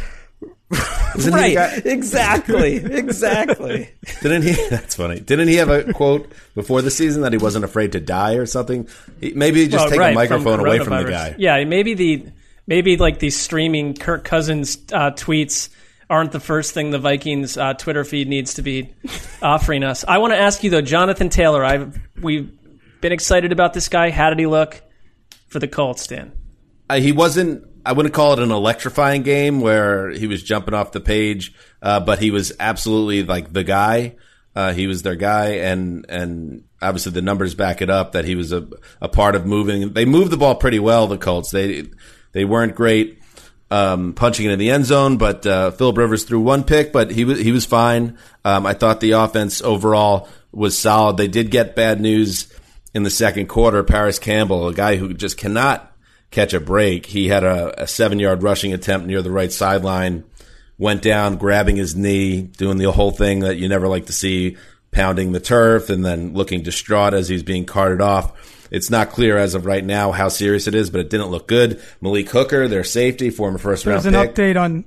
Right. 1.31 1.85
Exactly. 1.85 2.77
exactly. 2.77 3.91
Didn't 4.23 4.43
he? 4.43 4.53
That's 4.70 4.95
funny. 4.97 5.20
Didn't 5.20 5.49
he 5.49 5.57
have 5.57 5.68
a 5.68 5.93
quote 5.93 6.33
before 6.55 6.81
the 6.81 6.91
season 6.91 7.23
that 7.23 7.33
he 7.33 7.39
wasn't 7.39 7.64
afraid 7.64 7.93
to 7.93 8.01
die 8.01 8.35
or 8.35 8.47
something? 8.47 8.89
He, 9.20 9.33
maybe 9.35 9.61
he 9.61 9.68
just 9.68 9.83
Well, 9.83 9.91
take 9.91 10.01
right, 10.01 10.12
a 10.12 10.14
microphone 10.14 10.61
away 10.61 10.79
from 10.79 11.03
the 11.03 11.11
guy. 11.11 11.35
Yeah, 11.39 11.62
maybe 11.64 11.95
the 11.95 12.27
maybe 12.66 12.97
like 12.97 13.18
these 13.18 13.39
streaming 13.39 13.95
Kirk 13.95 14.25
Cousins 14.25 14.79
uh, 14.93 15.11
tweets 15.11 15.68
aren't 16.09 16.33
the 16.33 16.41
first 16.41 16.73
thing 16.73 16.91
the 16.91 16.99
Vikings 16.99 17.57
uh, 17.57 17.75
Twitter 17.75 18.05
feed 18.05 18.29
needs 18.29 18.55
to 18.55 18.62
be 18.62 18.95
offering 19.43 19.85
us. 19.85 20.05
I 20.07 20.18
want 20.18 20.33
to 20.33 20.39
ask 20.39 20.62
you 20.64 20.70
though, 20.70 20.83
Jonathan 20.83 21.29
Taylor. 21.29 21.64
I've 21.64 21.99
we've 22.20 22.51
been 23.01 23.12
excited 23.12 23.53
about 23.53 23.75
this 23.75 23.89
guy. 23.89 24.11
How 24.11 24.31
did 24.31 24.39
he 24.39 24.47
look 24.47 24.81
for 25.49 25.59
the 25.59 25.68
Colts, 25.68 26.07
Dan? 26.07 26.33
Uh, 26.89 26.97
he 26.97 27.12
wasn't. 27.12 27.66
I 27.85 27.93
wouldn't 27.93 28.14
call 28.14 28.33
it 28.35 28.39
an 28.39 28.51
electrifying 28.51 29.22
game 29.22 29.61
where 29.61 30.11
he 30.11 30.26
was 30.26 30.43
jumping 30.43 30.74
off 30.74 30.93
the 30.93 31.01
page, 31.01 31.55
uh, 31.80 32.01
but 32.01 32.18
he 32.18 32.30
was 32.30 32.53
absolutely 32.61 33.22
like 33.24 33.53
the 33.53 33.64
guy. 33.64 34.16
Uh, 34.55 34.72
he 34.72 34.87
was 34.87 35.03
their 35.03 35.16
guy, 35.16 35.55
and 35.57 36.05
and 36.09 36.64
obviously 36.80 37.12
the 37.12 37.22
numbers 37.22 37.55
back 37.55 37.80
it 37.80 37.89
up 37.91 38.12
that 38.12 38.24
he 38.24 38.35
was 38.35 38.53
a 38.53 38.68
a 39.01 39.09
part 39.09 39.35
of 39.35 39.47
moving. 39.47 39.93
They 39.93 40.05
moved 40.05 40.30
the 40.30 40.37
ball 40.37 40.55
pretty 40.55 40.78
well. 40.78 41.07
The 41.07 41.18
Colts. 41.18 41.51
They 41.51 41.89
they 42.33 42.45
weren't 42.45 42.74
great 42.74 43.18
um, 43.72 44.12
punching 44.12 44.45
it 44.45 44.53
in 44.53 44.59
the 44.59 44.70
end 44.70 44.85
zone, 44.85 45.16
but 45.16 45.47
uh, 45.47 45.70
Philip 45.70 45.97
Rivers 45.97 46.24
threw 46.24 46.41
one 46.41 46.62
pick, 46.62 46.93
but 46.93 47.11
he 47.11 47.24
was 47.24 47.39
he 47.41 47.53
was 47.53 47.64
fine. 47.64 48.18
Um, 48.45 48.66
I 48.66 48.74
thought 48.74 49.01
the 49.01 49.12
offense 49.12 49.62
overall 49.62 50.28
was 50.53 50.76
solid. 50.76 51.16
They 51.16 51.28
did 51.28 51.51
get 51.51 51.74
bad 51.74 51.99
news 51.99 52.53
in 52.93 53.03
the 53.03 53.11
second 53.11 53.47
quarter. 53.47 53.83
Parris 53.83 54.18
Campbell, 54.18 54.68
a 54.68 54.74
guy 54.74 54.97
who 54.97 55.14
just 55.14 55.39
cannot 55.39 55.91
catch 56.33 56.55
a 56.55 56.61
break, 56.61 57.07
he 57.07 57.28
had 57.28 57.45
a, 57.45 57.83
a 57.83 57.87
seven 57.87 58.18
yard 58.18 58.43
rushing 58.43 58.72
attempt 58.72 59.07
near 59.07 59.22
the 59.22 59.30
right 59.30 59.53
sideline, 59.53 60.24
went 60.78 61.03
down, 61.03 61.37
grabbing 61.37 61.76
his 61.76 61.95
knee, 61.95 62.43
doing 62.43 62.78
the 62.78 62.91
whole 62.91 63.12
thing 63.12 63.41
that 63.41 63.59
you 63.59 63.68
never 63.68 63.87
like 63.87 64.07
to 64.07 64.12
see, 64.12 64.57
pounding 64.91 65.30
the 65.30 65.41
turf, 65.41 65.91
and 65.91 66.05
then 66.05 66.35
looking 66.35 66.62
distraught 66.62 67.14
as 67.14 67.28
he's 67.28 67.45
being 67.45 67.64
carted 67.64 68.01
off. 68.01 68.68
It's 68.72 68.91
not 68.91 69.11
clear 69.11 69.37
as 69.37 69.55
of 69.55 69.66
right 69.66 69.85
now 69.85 70.12
how 70.12 70.28
serious 70.28 70.66
it 70.66 70.74
is, 70.74 70.89
but 70.89 71.01
it 71.01 71.11
didn't 71.11 71.28
look 71.28 71.47
good. 71.47 71.80
Malik 72.01 72.30
Hooker, 72.30 72.66
their 72.66 72.85
safety, 72.85 73.28
former 73.28 73.59
first 73.59 73.85
round 73.85 74.03
There's 74.03 74.14
an 74.14 74.28
update 74.28 74.61
on. 74.61 74.87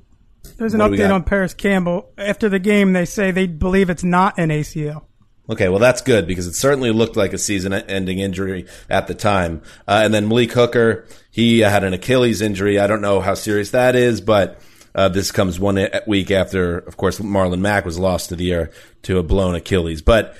There's 0.58 0.74
an 0.74 0.80
What 0.80 0.92
update 0.92 1.14
on 1.14 1.24
Parris 1.24 1.54
Campbell. 1.54 2.12
After 2.18 2.50
the 2.50 2.60
game, 2.60 2.94
they 2.94 3.06
say 3.06 3.32
they 3.32 3.46
believe 3.46 3.90
it's 3.90 4.04
not 4.04 4.40
an 4.40 4.50
ACL. 4.50 5.04
Okay, 5.48 5.70
well 5.70 5.80
that's 5.80 6.02
good 6.02 6.26
because 6.26 6.48
it 6.48 6.56
certainly 6.56 6.92
looked 6.92 7.16
like 7.16 7.34
a 7.34 7.38
season-ending 7.38 8.20
injury 8.20 8.66
at 8.90 9.08
the 9.08 9.14
time. 9.14 9.62
Uh, 9.88 10.02
and 10.04 10.14
then 10.14 10.28
Malik 10.28 10.52
Hooker, 10.52 11.06
he 11.30 11.64
uh, 11.64 11.70
had 11.70 11.84
an 11.84 11.94
Achilles 11.94 12.42
injury. 12.42 12.80
I 12.80 12.88
don't 12.88 13.02
know 13.02 13.20
how 13.20 13.36
serious 13.36 13.72
that 13.72 13.96
is, 13.96 14.22
but 14.22 14.60
uh, 14.96 15.10
this 15.10 15.32
comes 15.32 15.60
one 15.60 15.78
week 16.08 16.32
after, 16.32 16.80
of 16.80 16.98
course, 16.98 17.20
Marlon 17.20 17.60
Mack 17.60 17.86
was 17.86 18.00
lost 18.00 18.30
to 18.30 18.36
the 18.36 18.46
year 18.46 18.72
to 19.04 19.20
a 19.20 19.24
blown 19.24 19.54
Achilles. 19.54 20.02
But 20.02 20.36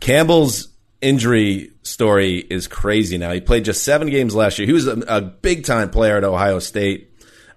Campbell's 0.00 0.68
injury 1.00 1.70
story 1.82 2.38
is 2.38 2.66
crazy 2.66 3.18
now. 3.18 3.32
He 3.32 3.40
played 3.40 3.64
just 3.64 3.84
seven 3.84 4.10
games 4.10 4.34
last 4.34 4.58
year. 4.58 4.66
He 4.66 4.72
was 4.72 4.88
a, 4.88 4.98
a 5.06 5.20
big-time 5.20 5.90
player 5.90 6.16
at 6.16 6.24
Ohio 6.24 6.58
State. 6.58 7.10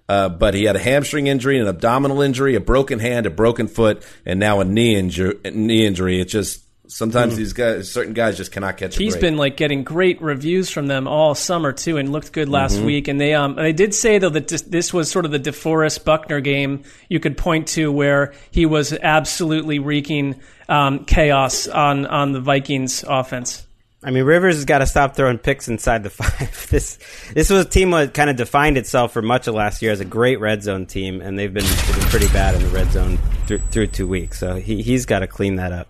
Uh, 0.08 0.28
but 0.28 0.54
he 0.54 0.62
had 0.62 0.76
a 0.76 0.78
hamstring 0.78 1.26
injury, 1.26 1.58
an 1.58 1.66
abdominal 1.66 2.20
injury, 2.20 2.54
a 2.54 2.60
broken 2.60 3.00
hand, 3.00 3.26
a 3.26 3.30
broken 3.30 3.66
foot, 3.66 4.06
and 4.24 4.38
now 4.38 4.60
a 4.60 4.64
knee 4.64 4.94
injury. 4.94 5.36
Knee 5.52 5.84
injury. 5.84 6.20
It 6.20 6.26
just 6.26 6.62
sometimes 6.88 7.34
Mm. 7.34 7.36
these 7.36 7.52
guys, 7.52 7.90
certain 7.90 8.12
guys, 8.14 8.36
just 8.36 8.52
cannot 8.52 8.76
catch 8.76 8.96
a 8.96 9.02
He's 9.02 9.14
break. 9.14 9.20
been 9.20 9.36
like 9.36 9.56
getting 9.56 9.84
great 9.84 10.20
reviews 10.22 10.70
from 10.70 10.86
them 10.86 11.06
all 11.08 11.34
summer 11.34 11.72
too, 11.72 11.96
and 11.96 12.12
looked 12.12 12.32
good 12.32 12.48
last 12.48 12.78
Mhm. 12.78 12.84
week. 12.86 13.08
And 13.08 13.20
they 13.20 13.34
um 13.34 13.54
they 13.56 13.72
did 13.72 13.94
say 13.94 14.18
though 14.18 14.30
that 14.30 14.48
this, 14.48 14.62
this 14.62 14.92
was 14.94 15.10
sort 15.10 15.24
of 15.24 15.30
the 15.30 15.40
DeForest 15.40 16.04
Buckner 16.04 16.40
game 16.40 16.82
you 17.08 17.20
could 17.20 17.36
point 17.36 17.66
to 17.68 17.90
where 17.92 18.32
he 18.50 18.66
was 18.66 18.92
absolutely 19.02 19.78
wreaking 19.78 20.36
um, 20.68 21.04
chaos 21.04 21.68
on 21.68 22.06
on 22.06 22.32
the 22.32 22.40
Vikings 22.40 23.04
offense. 23.06 23.62
I 24.04 24.10
mean, 24.10 24.24
Rivers 24.24 24.56
has 24.56 24.64
got 24.66 24.78
to 24.78 24.86
stop 24.86 25.16
throwing 25.16 25.38
picks 25.38 25.68
inside 25.68 26.02
the 26.04 26.10
five. 26.22 26.66
This 26.70 26.98
this 27.34 27.50
was 27.50 27.64
a 27.66 27.68
team 27.68 27.90
that 27.92 28.14
kind 28.14 28.30
of 28.30 28.36
defined 28.36 28.76
itself 28.76 29.12
for 29.12 29.22
much 29.22 29.48
of 29.48 29.54
last 29.54 29.80
year 29.82 29.90
as 29.90 30.00
a 30.00 30.04
great 30.04 30.38
red 30.38 30.62
zone 30.62 30.86
team, 30.86 31.20
and 31.20 31.38
they've 31.38 31.52
been, 31.52 31.64
they've 31.64 31.96
been 31.98 32.08
pretty 32.10 32.28
bad 32.28 32.54
in 32.54 32.62
the 32.62 32.68
red 32.68 32.90
zone 32.92 33.18
through, 33.46 33.60
through 33.70 33.86
two 33.88 34.06
weeks. 34.06 34.38
So 34.38 34.56
he 34.56 34.82
he's 34.82 35.06
got 35.06 35.20
to 35.20 35.26
clean 35.26 35.56
that 35.56 35.72
up. 35.72 35.88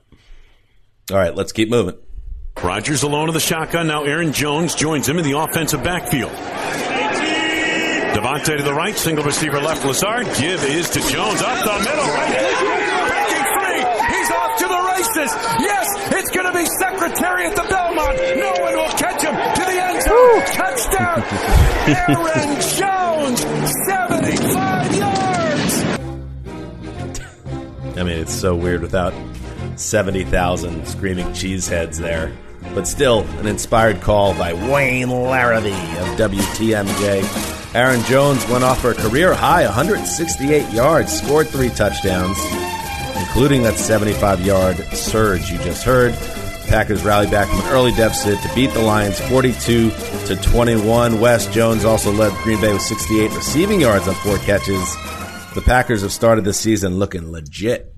All 1.11 1.17
right, 1.17 1.35
let's 1.35 1.53
keep 1.53 1.71
moving. 1.71 1.97
Rodgers 2.61 3.03
alone 3.05 3.29
in 3.29 3.35
the 3.35 3.41
shotgun. 3.41 3.87
Now 3.87 4.03
Aaron 4.05 4.33
Jones 4.33 4.75
joins 4.75 5.09
him 5.09 5.19
in 5.19 5.25
the 5.25 5.39
offensive 5.39 5.85
backfield. 5.85 6.33
Davante 8.17 8.57
to 8.57 8.63
the 8.63 8.73
right, 8.75 8.97
single 8.97 9.25
receiver 9.25 9.61
left. 9.61 9.85
Lazard. 9.85 10.27
Give 10.39 10.65
is 10.65 10.91
to 10.91 11.01
Jones 11.01 11.43
up 11.43 11.59
the 11.63 11.79
middle. 11.85 12.07
Breaking 12.11 13.47
free. 13.55 13.83
He's 14.17 14.31
off 14.33 14.59
to 14.59 14.67
the 14.67 14.83
races. 14.97 15.31
Yes, 15.61 15.87
it's 16.13 16.31
going 16.31 16.47
to 16.47 16.53
be 16.59 16.65
Secretariat 16.67 17.51
at 17.53 17.57
the 17.57 17.69
Belmont. 17.69 18.17
No 18.41 18.53
one 18.65 18.75
will 18.75 18.97
catch 18.99 19.23
him 19.23 19.35
to 19.35 19.61
the 19.61 19.79
end 19.79 20.03
zone. 20.03 20.43
Touchdown. 20.57 21.23
Aaron 22.09 22.61
Jones, 23.37 23.45
75 23.87 24.97
yards. 24.97 25.16
I 27.97 28.03
mean, 28.03 28.19
it's 28.19 28.35
so 28.35 28.55
weird 28.55 28.83
without 28.83 29.15
seventy 29.77 30.25
thousand 30.25 30.87
screaming 30.87 31.27
cheeseheads 31.29 31.97
there. 31.97 32.33
But 32.75 32.87
still, 32.87 33.21
an 33.39 33.47
inspired 33.47 34.01
call 34.01 34.35
by 34.35 34.53
Wayne 34.53 35.09
Larrivee 35.09 35.71
of 36.01 36.31
WTMJ. 36.31 37.75
Aaron 37.75 38.03
Jones 38.05 38.47
went 38.49 38.65
off 38.65 38.81
for 38.81 38.91
a 38.91 38.95
career 38.95 39.35
high 39.35 39.65
168 39.65 40.73
yards, 40.73 41.13
scored 41.13 41.49
three 41.49 41.69
touchdowns, 41.71 42.39
including 43.19 43.63
that 43.63 43.75
75 43.77 44.41
yard 44.41 44.77
surge 44.93 45.51
you 45.51 45.59
just 45.59 45.85
heard. 45.85 46.15
Packers 46.69 47.05
rallied 47.05 47.31
back 47.31 47.49
from 47.49 47.61
an 47.61 47.69
early 47.69 47.93
deficit 47.93 48.41
to 48.41 48.55
beat 48.55 48.73
the 48.73 48.81
Lions 48.81 49.21
42 49.29 49.91
to 50.27 50.37
21. 50.37 51.21
West 51.21 51.53
Jones 51.53 51.85
also 51.85 52.11
led 52.13 52.33
Green 52.43 52.61
Bay 52.61 52.73
with 52.73 52.83
68 52.83 53.31
receiving 53.33 53.81
yards 53.81 54.09
on 54.09 54.15
four 54.17 54.39
catches. 54.39 54.97
The 55.57 55.63
Packers 55.63 56.03
have 56.03 56.13
started 56.13 56.45
the 56.45 56.53
season 56.53 56.99
looking 56.99 57.33
legit. 57.33 57.93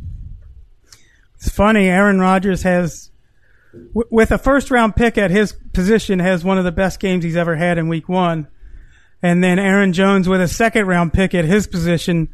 It's 1.36 1.50
funny. 1.50 1.88
Aaron 1.88 2.20
Rodgers 2.20 2.62
has, 2.62 3.11
w- 3.72 4.06
with 4.11 4.30
a 4.30 4.38
first 4.38 4.70
round 4.70 4.94
pick 4.96 5.18
at 5.18 5.30
his 5.32 5.52
position, 5.72 6.20
has 6.20 6.44
one 6.44 6.56
of 6.59 6.64
the 6.64 6.70
best 6.72 7.00
games 7.00 7.24
he's 7.24 7.36
ever 7.36 7.56
had 7.56 7.76
in 7.76 7.88
Week 7.88 8.09
One. 8.09 8.46
and 9.20 9.42
then 9.42 9.59
Aaron 9.59 9.92
Jones 9.92 10.28
with 10.28 10.40
a 10.40 10.46
second 10.46 10.86
round 10.86 11.12
pick 11.12 11.34
at 11.34 11.44
his 11.44 11.66
position 11.66 12.28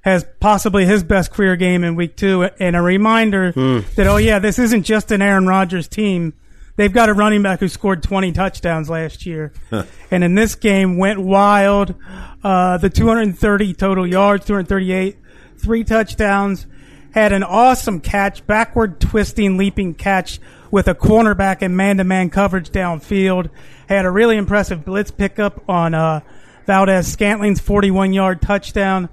has 0.00 0.26
possibly 0.40 0.84
his 0.84 1.04
best 1.04 1.30
career 1.30 1.54
game 1.54 1.84
in 1.84 1.94
week 1.94 2.16
two. 2.16 2.42
And 2.58 2.74
a 2.74 2.82
reminder 2.82 3.52
Hmm. 3.52 3.78
that, 3.94 4.08
oh 4.08 4.16
yeah, 4.16 4.40
this 4.40 4.58
isn't 4.58 4.82
just 4.82 5.12
an 5.12 5.22
Aaron 5.22 5.46
Rodgers 5.46 5.86
team. 5.86 6.34
They've 6.76 6.92
got 6.92 7.08
a 7.08 7.12
running 7.14 7.42
back 7.42 7.60
who 7.60 7.68
scored 7.68 8.02
20 8.02 8.32
touchdowns 8.32 8.90
last 8.90 9.26
year. 9.26 9.52
and 10.10 10.24
in 10.24 10.34
this 10.34 10.54
game 10.56 10.98
went 10.98 11.20
wild. 11.20 11.94
Uh, 12.42 12.78
the 12.78 12.90
230 12.90 13.74
total 13.74 14.06
yards, 14.06 14.44
238, 14.46 15.16
three 15.56 15.84
touchdowns, 15.84 16.66
had 17.12 17.32
an 17.32 17.44
awesome 17.44 18.00
catch, 18.00 18.44
backward 18.46 19.00
twisting, 19.00 19.56
leaping 19.56 19.94
catch 19.94 20.40
with 20.72 20.88
a 20.88 20.94
cornerback 20.94 21.58
and 21.62 21.76
man-to-man 21.76 22.28
coverage 22.28 22.70
downfield. 22.70 23.50
Had 23.88 24.04
a 24.04 24.10
really 24.10 24.36
impressive 24.36 24.84
blitz 24.84 25.12
pickup 25.12 25.62
on 25.68 25.94
uh, 25.94 26.20
Valdes-Scantling's 26.66 27.60
41-yard 27.60 28.42
touchdown 28.42 29.08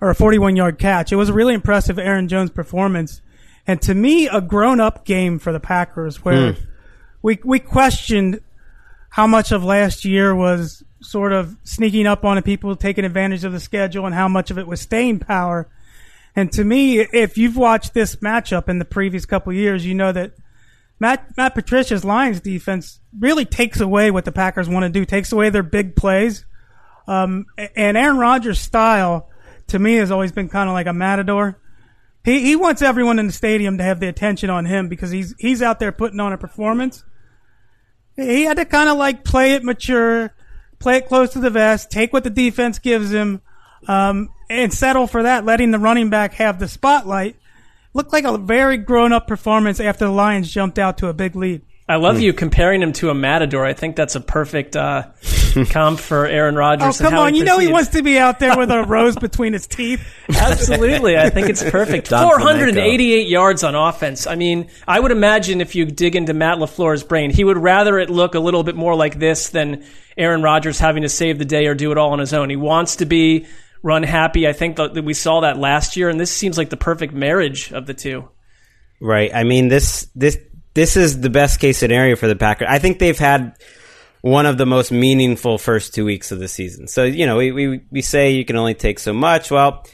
or 0.00 0.10
a 0.10 0.14
41-yard 0.14 0.78
catch. 0.78 1.10
It 1.12 1.16
was 1.16 1.28
a 1.28 1.32
really 1.32 1.54
impressive 1.54 1.98
Aaron 1.98 2.28
Jones 2.28 2.50
performance, 2.50 3.20
and 3.66 3.82
to 3.82 3.94
me, 3.94 4.28
a 4.28 4.40
grown-up 4.40 5.04
game 5.04 5.40
for 5.40 5.52
the 5.52 5.60
Packers 5.60 6.24
where 6.24 6.52
Hmm. 6.52 6.60
We 7.22 7.38
we 7.44 7.58
questioned 7.58 8.40
how 9.10 9.26
much 9.26 9.52
of 9.52 9.64
last 9.64 10.04
year 10.04 10.34
was 10.34 10.82
sort 11.02 11.32
of 11.32 11.56
sneaking 11.64 12.06
up 12.06 12.24
on 12.24 12.40
people 12.42 12.76
taking 12.76 13.04
advantage 13.04 13.44
of 13.44 13.52
the 13.52 13.60
schedule 13.60 14.06
and 14.06 14.14
how 14.14 14.28
much 14.28 14.50
of 14.50 14.58
it 14.58 14.66
was 14.66 14.80
staying 14.80 15.18
power. 15.18 15.68
And 16.36 16.52
to 16.52 16.64
me, 16.64 17.00
if 17.00 17.36
you've 17.36 17.56
watched 17.56 17.92
this 17.92 18.16
matchup 18.16 18.68
in 18.68 18.78
the 18.78 18.84
previous 18.84 19.26
couple 19.26 19.52
years, 19.52 19.84
you 19.84 19.94
know 19.94 20.12
that 20.12 20.32
Matt 21.00 21.36
Matt 21.36 21.54
Patricia's 21.54 22.04
Lions 22.04 22.40
defense 22.40 23.00
really 23.18 23.44
takes 23.44 23.80
away 23.80 24.10
what 24.10 24.24
the 24.24 24.32
Packers 24.32 24.68
want 24.68 24.84
to 24.84 24.88
do, 24.90 25.04
takes 25.04 25.32
away 25.32 25.50
their 25.50 25.62
big 25.62 25.96
plays. 25.96 26.44
Um, 27.08 27.46
and 27.74 27.96
Aaron 27.96 28.18
Rodgers' 28.18 28.60
style 28.60 29.28
to 29.68 29.78
me 29.78 29.94
has 29.94 30.10
always 30.10 30.30
been 30.30 30.48
kind 30.48 30.68
of 30.68 30.74
like 30.74 30.86
a 30.86 30.92
matador. 30.92 31.58
He 32.24 32.40
he 32.40 32.54
wants 32.54 32.82
everyone 32.82 33.18
in 33.18 33.26
the 33.26 33.32
stadium 33.32 33.78
to 33.78 33.84
have 33.84 33.98
the 33.98 34.08
attention 34.08 34.50
on 34.50 34.66
him 34.66 34.88
because 34.88 35.10
he's 35.10 35.34
he's 35.38 35.62
out 35.62 35.80
there 35.80 35.90
putting 35.90 36.20
on 36.20 36.32
a 36.32 36.38
performance. 36.38 37.02
He 38.20 38.44
had 38.44 38.56
to 38.56 38.64
kind 38.64 38.88
of 38.88 38.98
like 38.98 39.24
play 39.24 39.54
it 39.54 39.64
mature, 39.64 40.32
play 40.78 40.96
it 40.98 41.06
close 41.06 41.30
to 41.34 41.40
the 41.40 41.50
vest, 41.50 41.90
take 41.90 42.12
what 42.12 42.24
the 42.24 42.30
defense 42.30 42.78
gives 42.78 43.12
him, 43.12 43.40
um, 43.88 44.30
and 44.48 44.72
settle 44.72 45.06
for 45.06 45.22
that, 45.22 45.44
letting 45.44 45.70
the 45.70 45.78
running 45.78 46.10
back 46.10 46.34
have 46.34 46.58
the 46.58 46.68
spotlight. 46.68 47.36
Looked 47.92 48.12
like 48.12 48.24
a 48.24 48.38
very 48.38 48.76
grown 48.76 49.12
up 49.12 49.26
performance 49.26 49.80
after 49.80 50.04
the 50.04 50.12
Lions 50.12 50.50
jumped 50.50 50.78
out 50.78 50.98
to 50.98 51.08
a 51.08 51.12
big 51.12 51.34
lead. 51.34 51.62
I 51.88 51.96
love 51.96 52.20
you 52.20 52.32
comparing 52.32 52.82
him 52.82 52.92
to 52.94 53.10
a 53.10 53.14
matador. 53.14 53.66
I 53.66 53.72
think 53.72 53.96
that's 53.96 54.14
a 54.14 54.20
perfect 54.20 54.76
uh, 54.76 55.08
comp 55.70 56.00
for 56.00 56.26
Aaron 56.26 56.54
Rodgers. 56.54 56.82
Oh, 56.82 56.88
and 56.88 56.98
come 56.98 57.12
how 57.12 57.22
on. 57.22 57.34
You 57.34 57.44
know 57.44 57.58
he 57.58 57.68
wants 57.68 57.90
to 57.90 58.02
be 58.02 58.18
out 58.18 58.38
there 58.38 58.56
with 58.56 58.70
a 58.70 58.82
rose 58.88 59.16
between 59.16 59.52
his 59.52 59.66
teeth. 59.66 60.02
Absolutely. 60.28 61.16
I 61.18 61.30
think 61.30 61.48
it's 61.48 61.62
perfect. 61.62 62.10
Don 62.10 62.40
488 62.40 63.28
yards 63.28 63.64
on 63.64 63.74
offense. 63.74 64.26
I 64.26 64.34
mean, 64.34 64.70
I 64.86 64.98
would 64.98 65.12
imagine 65.12 65.60
if 65.60 65.74
you 65.74 65.84
dig 65.84 66.16
into 66.16 66.34
Matt 66.34 66.58
LaFleur's 66.58 67.02
brain, 67.02 67.30
he 67.30 67.44
would 67.44 67.58
rather 67.58 67.98
it 67.98 68.10
look 68.10 68.34
a 68.34 68.40
little 68.40 68.62
bit 68.62 68.76
more 68.76 68.94
like 68.94 69.18
this 69.18 69.50
than 69.50 69.84
Aaron 70.16 70.42
Rodgers 70.42 70.78
having 70.78 71.02
to 71.02 71.08
save 71.08 71.38
the 71.38 71.44
day 71.44 71.66
or 71.66 71.74
do 71.74 71.92
it 71.92 71.98
all 71.98 72.12
on 72.12 72.18
his 72.18 72.32
own. 72.32 72.50
He 72.50 72.56
wants 72.56 72.96
to 72.96 73.06
be 73.06 73.46
run 73.82 74.02
happy. 74.02 74.46
I 74.46 74.52
think 74.52 74.76
that 74.76 74.94
that 74.94 75.04
we 75.04 75.14
saw 75.14 75.40
that 75.40 75.56
last 75.56 75.96
year, 75.96 76.08
and 76.08 76.20
this 76.20 76.30
seems 76.30 76.58
like 76.58 76.70
the 76.70 76.76
perfect 76.76 77.12
marriage 77.12 77.72
of 77.72 77.86
the 77.86 77.94
two. 77.94 78.28
Right. 79.00 79.30
I 79.34 79.44
mean 79.44 79.68
this 79.68 80.08
this 80.14 80.38
this 80.74 80.96
is 80.96 81.20
the 81.20 81.30
best 81.30 81.60
case 81.60 81.78
scenario 81.78 82.16
for 82.16 82.28
the 82.28 82.36
Packers. 82.36 82.68
I 82.70 82.78
think 82.78 82.98
they've 82.98 83.18
had 83.18 83.56
one 84.22 84.46
of 84.46 84.58
the 84.58 84.66
most 84.66 84.92
meaningful 84.92 85.58
first 85.58 85.94
two 85.94 86.04
weeks 86.04 86.32
of 86.32 86.38
the 86.38 86.48
season. 86.48 86.88
So 86.88 87.04
you 87.04 87.26
know 87.26 87.36
we 87.36 87.52
we, 87.52 87.80
we 87.90 88.02
say 88.02 88.32
you 88.32 88.44
can 88.44 88.56
only 88.56 88.74
take 88.74 88.98
so 88.98 89.12
much. 89.12 89.50
Well, 89.50 89.86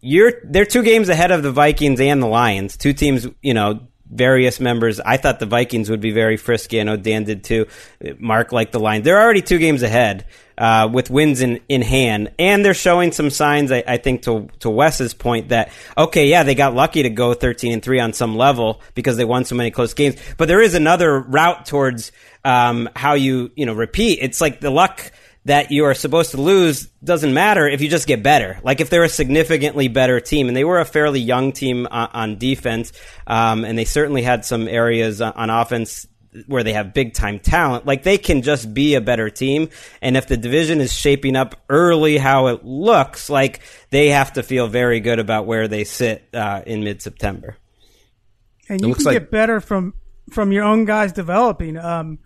you're 0.00 0.32
they're 0.44 0.66
two 0.66 0.82
games 0.82 1.08
ahead 1.08 1.30
of 1.30 1.42
the 1.42 1.52
Vikings 1.52 2.00
and 2.00 2.22
the 2.22 2.26
Lions. 2.26 2.76
Two 2.76 2.92
teams, 2.92 3.26
you 3.42 3.54
know. 3.54 3.88
Various 4.06 4.60
members. 4.60 5.00
I 5.00 5.16
thought 5.16 5.40
the 5.40 5.46
Vikings 5.46 5.90
would 5.90 6.00
be 6.00 6.12
very 6.12 6.36
frisky. 6.36 6.78
I 6.78 6.84
know 6.84 6.96
Dan 6.96 7.24
did 7.24 7.42
too. 7.42 7.66
Mark 8.18 8.52
liked 8.52 8.70
the 8.70 8.78
Lions. 8.78 9.04
They're 9.04 9.20
already 9.20 9.40
two 9.42 9.58
games 9.58 9.82
ahead 9.82 10.26
uh, 10.58 10.88
with 10.92 11.10
wins 11.10 11.40
in, 11.40 11.60
in 11.68 11.82
hand, 11.82 12.30
and 12.38 12.64
they're 12.64 12.74
showing 12.74 13.10
some 13.12 13.30
signs. 13.30 13.72
I, 13.72 13.82
I 13.88 13.96
think 13.96 14.22
to 14.24 14.50
to 14.60 14.70
Wes's 14.70 15.14
point 15.14 15.48
that 15.48 15.72
okay, 15.96 16.28
yeah, 16.28 16.44
they 16.44 16.54
got 16.54 16.74
lucky 16.74 17.02
to 17.02 17.10
go 17.10 17.34
thirteen 17.34 17.72
and 17.72 17.82
three 17.82 17.98
on 17.98 18.12
some 18.12 18.36
level 18.36 18.82
because 18.94 19.16
they 19.16 19.24
won 19.24 19.46
so 19.46 19.56
many 19.56 19.70
close 19.72 19.94
games. 19.94 20.16
But 20.36 20.48
there 20.48 20.60
is 20.60 20.74
another 20.74 21.18
route 21.18 21.66
towards 21.66 22.12
um, 22.44 22.88
how 22.94 23.14
you 23.14 23.50
you 23.56 23.66
know 23.66 23.74
repeat. 23.74 24.18
It's 24.22 24.40
like 24.40 24.60
the 24.60 24.70
luck 24.70 25.12
that 25.46 25.70
you 25.70 25.84
are 25.84 25.94
supposed 25.94 26.30
to 26.30 26.40
lose 26.40 26.86
doesn't 27.04 27.34
matter 27.34 27.68
if 27.68 27.82
you 27.82 27.88
just 27.88 28.06
get 28.06 28.22
better. 28.22 28.58
Like 28.62 28.80
if 28.80 28.88
they're 28.88 29.04
a 29.04 29.08
significantly 29.08 29.88
better 29.88 30.20
team, 30.20 30.48
and 30.48 30.56
they 30.56 30.64
were 30.64 30.80
a 30.80 30.84
fairly 30.84 31.20
young 31.20 31.52
team 31.52 31.86
on, 31.90 32.08
on 32.12 32.38
defense, 32.38 32.92
um, 33.26 33.64
and 33.64 33.76
they 33.76 33.84
certainly 33.84 34.22
had 34.22 34.44
some 34.44 34.68
areas 34.68 35.20
on, 35.20 35.32
on 35.34 35.50
offense 35.50 36.06
where 36.46 36.64
they 36.64 36.72
have 36.72 36.94
big 36.94 37.14
time 37.14 37.38
talent. 37.38 37.86
Like 37.86 38.02
they 38.02 38.18
can 38.18 38.42
just 38.42 38.72
be 38.72 38.94
a 38.94 39.00
better 39.00 39.28
team, 39.30 39.68
and 40.00 40.16
if 40.16 40.26
the 40.26 40.36
division 40.36 40.80
is 40.80 40.92
shaping 40.92 41.36
up 41.36 41.56
early 41.68 42.16
how 42.16 42.48
it 42.48 42.64
looks, 42.64 43.28
like 43.28 43.60
they 43.90 44.08
have 44.08 44.32
to 44.34 44.42
feel 44.42 44.66
very 44.66 45.00
good 45.00 45.18
about 45.18 45.46
where 45.46 45.68
they 45.68 45.84
sit 45.84 46.26
uh, 46.32 46.62
in 46.66 46.84
mid 46.84 47.02
September. 47.02 47.56
and 48.68 48.80
you 48.80 48.88
looks 48.88 49.04
can 49.04 49.12
like- 49.12 49.20
get 49.20 49.30
better 49.30 49.60
from 49.60 49.94
from 50.30 50.52
your 50.52 50.64
own 50.64 50.86
guys 50.86 51.12
developing. 51.12 51.76
Um, 51.76 52.18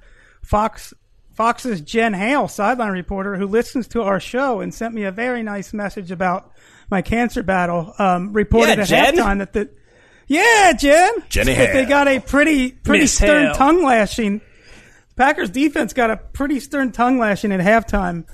Fox 0.49 0.95
Fox's 1.35 1.81
Jen 1.83 2.15
Hale, 2.15 2.49
sideline 2.49 2.91
reporter, 2.93 3.37
who 3.37 3.47
listens 3.47 3.87
to 3.89 4.03
our 4.03 4.19
show 4.19 4.61
and 4.61 4.75
sent 4.75 4.95
me 4.95 5.05
a 5.05 5.13
very 5.13 5.43
nice 5.43 5.73
message 5.73 6.11
about 6.11 6.51
my 6.91 7.03
cancer 7.03 7.43
battle. 7.43 7.93
Um, 7.99 8.33
reported 8.33 8.77
Yeah, 8.79 8.83
at 8.83 8.89
Jen? 8.89 9.17
halftime 9.17 9.39
that 9.39 9.53
the 9.53 9.71
yeah, 10.27 10.73
Jen, 10.73 11.13
Jenny 11.29 11.55
that 11.55 11.73
they 11.73 11.85
got 11.85 12.09
a 12.09 12.19
pretty 12.21 12.73
pretty 12.73 13.05
Miss 13.05 13.13
stern 13.15 13.47
Hale. 13.47 13.55
tongue 13.55 13.85
lashing. 13.85 14.41
Packers 15.17 15.51
defense 15.51 15.93
got 15.93 16.11
a 16.11 16.17
pretty 16.17 16.61
stern 16.61 16.93
tongue 16.93 17.19
lashing 17.19 17.53
at 17.53 17.61
halftime. 17.61 18.25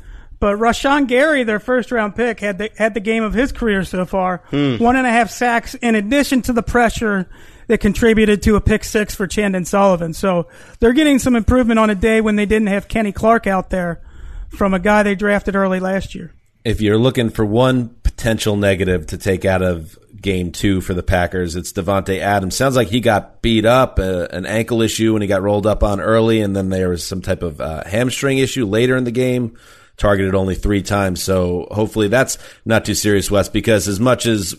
But 0.41 0.57
Rashan 0.57 1.07
Gary, 1.07 1.43
their 1.45 1.61
first 1.61 1.91
round 1.91 2.15
pick, 2.17 2.41
had 2.41 2.59
the 2.59 2.71
had 2.77 2.95
the 2.95 3.01
game 3.01 3.23
of 3.25 3.33
his 3.35 3.53
career 3.53 3.85
so 3.85 4.05
far. 4.07 4.43
Hmm. 4.51 4.77
One 4.79 4.97
and 4.97 5.07
a 5.07 5.11
half 5.11 5.31
sacks 5.31 5.75
in 5.75 5.95
addition 5.95 6.43
to 6.43 6.53
the 6.53 6.63
pressure 6.63 7.29
that 7.69 7.81
contributed 7.81 8.43
to 8.43 8.57
a 8.57 8.61
pick 8.61 8.85
six 8.85 9.15
for 9.15 9.27
Chandon 9.27 9.65
Sullivan. 9.65 10.13
So 10.15 10.49
they're 10.81 10.93
getting 10.93 11.19
some 11.19 11.37
improvement 11.37 11.79
on 11.79 11.91
a 11.91 11.95
day 11.95 12.21
when 12.21 12.37
they 12.37 12.47
didn't 12.47 12.69
have 12.69 12.89
Kenny 12.89 13.13
Clark 13.13 13.47
out 13.47 13.71
there 13.71 14.01
from 14.49 14.75
a 14.75 14.79
guy 14.79 15.03
they 15.03 15.15
drafted 15.15 15.57
early 15.57 15.81
last 15.81 16.15
year. 16.15 16.33
if 16.65 16.81
you're 16.81 16.99
looking 16.99 17.31
for 17.31 17.45
one 17.45 17.91
potential 18.03 18.57
negative 18.57 19.07
to 19.09 19.19
take 19.19 19.45
out 19.45 19.63
of 19.63 19.99
game 20.21 20.51
two 20.53 20.81
for 20.81 20.95
the 20.95 21.03
Packers, 21.03 21.57
it's 21.57 21.73
Davante 21.73 22.21
Adams. 22.21 22.57
Sounds 22.57 22.77
like 22.77 22.89
he 22.89 23.01
got 23.01 23.43
beat 23.43 23.67
up, 23.67 23.99
uh, 23.99 24.29
an 24.31 24.47
ankle 24.47 24.81
issue, 24.81 25.15
and 25.15 25.23
he 25.23 25.29
got 25.29 25.43
rolled 25.43 25.67
up 25.67 25.83
on 25.83 26.01
early, 26.01 26.41
and 26.41 26.57
then 26.57 26.71
there 26.71 26.89
was 26.89 27.07
some 27.07 27.21
type 27.21 27.43
of 27.43 27.61
uh, 27.61 27.85
hamstring 27.85 28.39
issue 28.39 28.65
later 28.65 28.97
in 28.97 29.05
the 29.05 29.11
game. 29.11 29.59
Targeted 29.97 30.35
only 30.35 30.57
three 30.57 30.83
times, 30.83 31.23
so 31.23 31.69
hopefully 31.71 32.09
that's 32.09 32.37
not 32.65 32.85
too 32.85 32.95
serious, 32.95 33.31
Wes. 33.31 33.49
Because 33.49 33.87
as 33.87 34.01
much 34.01 34.27
as 34.27 34.57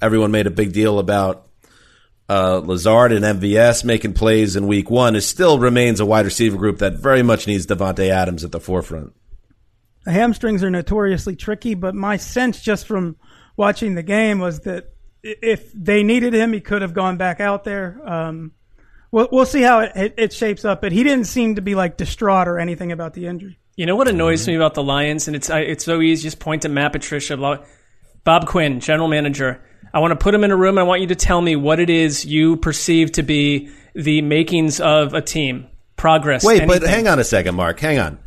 everyone 0.00 0.30
made 0.30 0.46
a 0.46 0.50
big 0.50 0.72
deal 0.72 0.98
about 0.98 1.47
uh, 2.28 2.60
Lazard 2.64 3.12
and 3.12 3.24
MVS 3.24 3.84
making 3.84 4.12
plays 4.12 4.54
in 4.54 4.66
Week 4.66 4.90
One, 4.90 5.16
it 5.16 5.22
still 5.22 5.58
remains 5.58 6.00
a 6.00 6.06
wide 6.06 6.26
receiver 6.26 6.58
group 6.58 6.78
that 6.78 6.94
very 6.94 7.22
much 7.22 7.46
needs 7.46 7.66
Davante 7.66 8.10
Adams 8.10 8.44
at 8.44 8.52
the 8.52 8.60
forefront. 8.60 9.14
The 10.04 10.12
hamstrings 10.12 10.62
are 10.62 10.70
notoriously 10.70 11.36
tricky, 11.36 11.74
but 11.74 11.94
my 11.94 12.16
sense 12.16 12.60
just 12.60 12.86
from 12.86 13.16
watching 13.56 13.94
the 13.94 14.02
game 14.02 14.38
was 14.38 14.60
that 14.60 14.92
if 15.22 15.72
they 15.72 16.02
needed 16.02 16.34
him, 16.34 16.52
he 16.52 16.60
could 16.60 16.82
have 16.82 16.94
gone 16.94 17.16
back 17.16 17.40
out 17.40 17.64
there. 17.64 18.00
Um, 18.04 18.52
we'll, 19.10 19.28
we'll 19.32 19.46
see 19.46 19.62
how 19.62 19.80
it, 19.80 19.92
it, 19.96 20.14
it 20.16 20.32
shapes 20.32 20.64
up, 20.64 20.80
but 20.80 20.92
he 20.92 21.02
didn't 21.02 21.26
seem 21.26 21.56
to 21.56 21.62
be 21.62 21.74
like 21.74 21.96
distraught 21.96 22.48
or 22.48 22.58
anything 22.58 22.92
about 22.92 23.14
the 23.14 23.26
injury. 23.26 23.58
You 23.76 23.86
know 23.86 23.96
what 23.96 24.08
annoys 24.08 24.46
me 24.46 24.54
about 24.54 24.74
the 24.74 24.82
Lions, 24.82 25.28
and 25.28 25.36
it's 25.36 25.50
I, 25.50 25.60
it's 25.60 25.84
so 25.84 26.00
easy. 26.00 26.24
Just 26.24 26.40
point 26.40 26.62
to 26.62 26.68
Matt 26.68 26.92
Patricia, 26.92 27.36
Bob 28.24 28.46
Quinn, 28.46 28.80
general 28.80 29.08
manager. 29.08 29.62
I 29.92 30.00
want 30.00 30.12
to 30.12 30.22
put 30.22 30.32
them 30.32 30.44
in 30.44 30.50
a 30.50 30.56
room. 30.56 30.76
and 30.76 30.80
I 30.80 30.82
want 30.84 31.00
you 31.00 31.08
to 31.08 31.16
tell 31.16 31.40
me 31.40 31.56
what 31.56 31.80
it 31.80 31.90
is 31.90 32.24
you 32.24 32.56
perceive 32.56 33.12
to 33.12 33.22
be 33.22 33.70
the 33.94 34.22
makings 34.22 34.80
of 34.80 35.14
a 35.14 35.20
team, 35.20 35.66
progress. 35.96 36.44
Wait, 36.44 36.66
but 36.66 36.82
hang 36.82 37.08
on 37.08 37.18
a 37.18 37.24
second, 37.24 37.54
Mark. 37.54 37.80
Hang 37.80 37.98
on. 37.98 38.18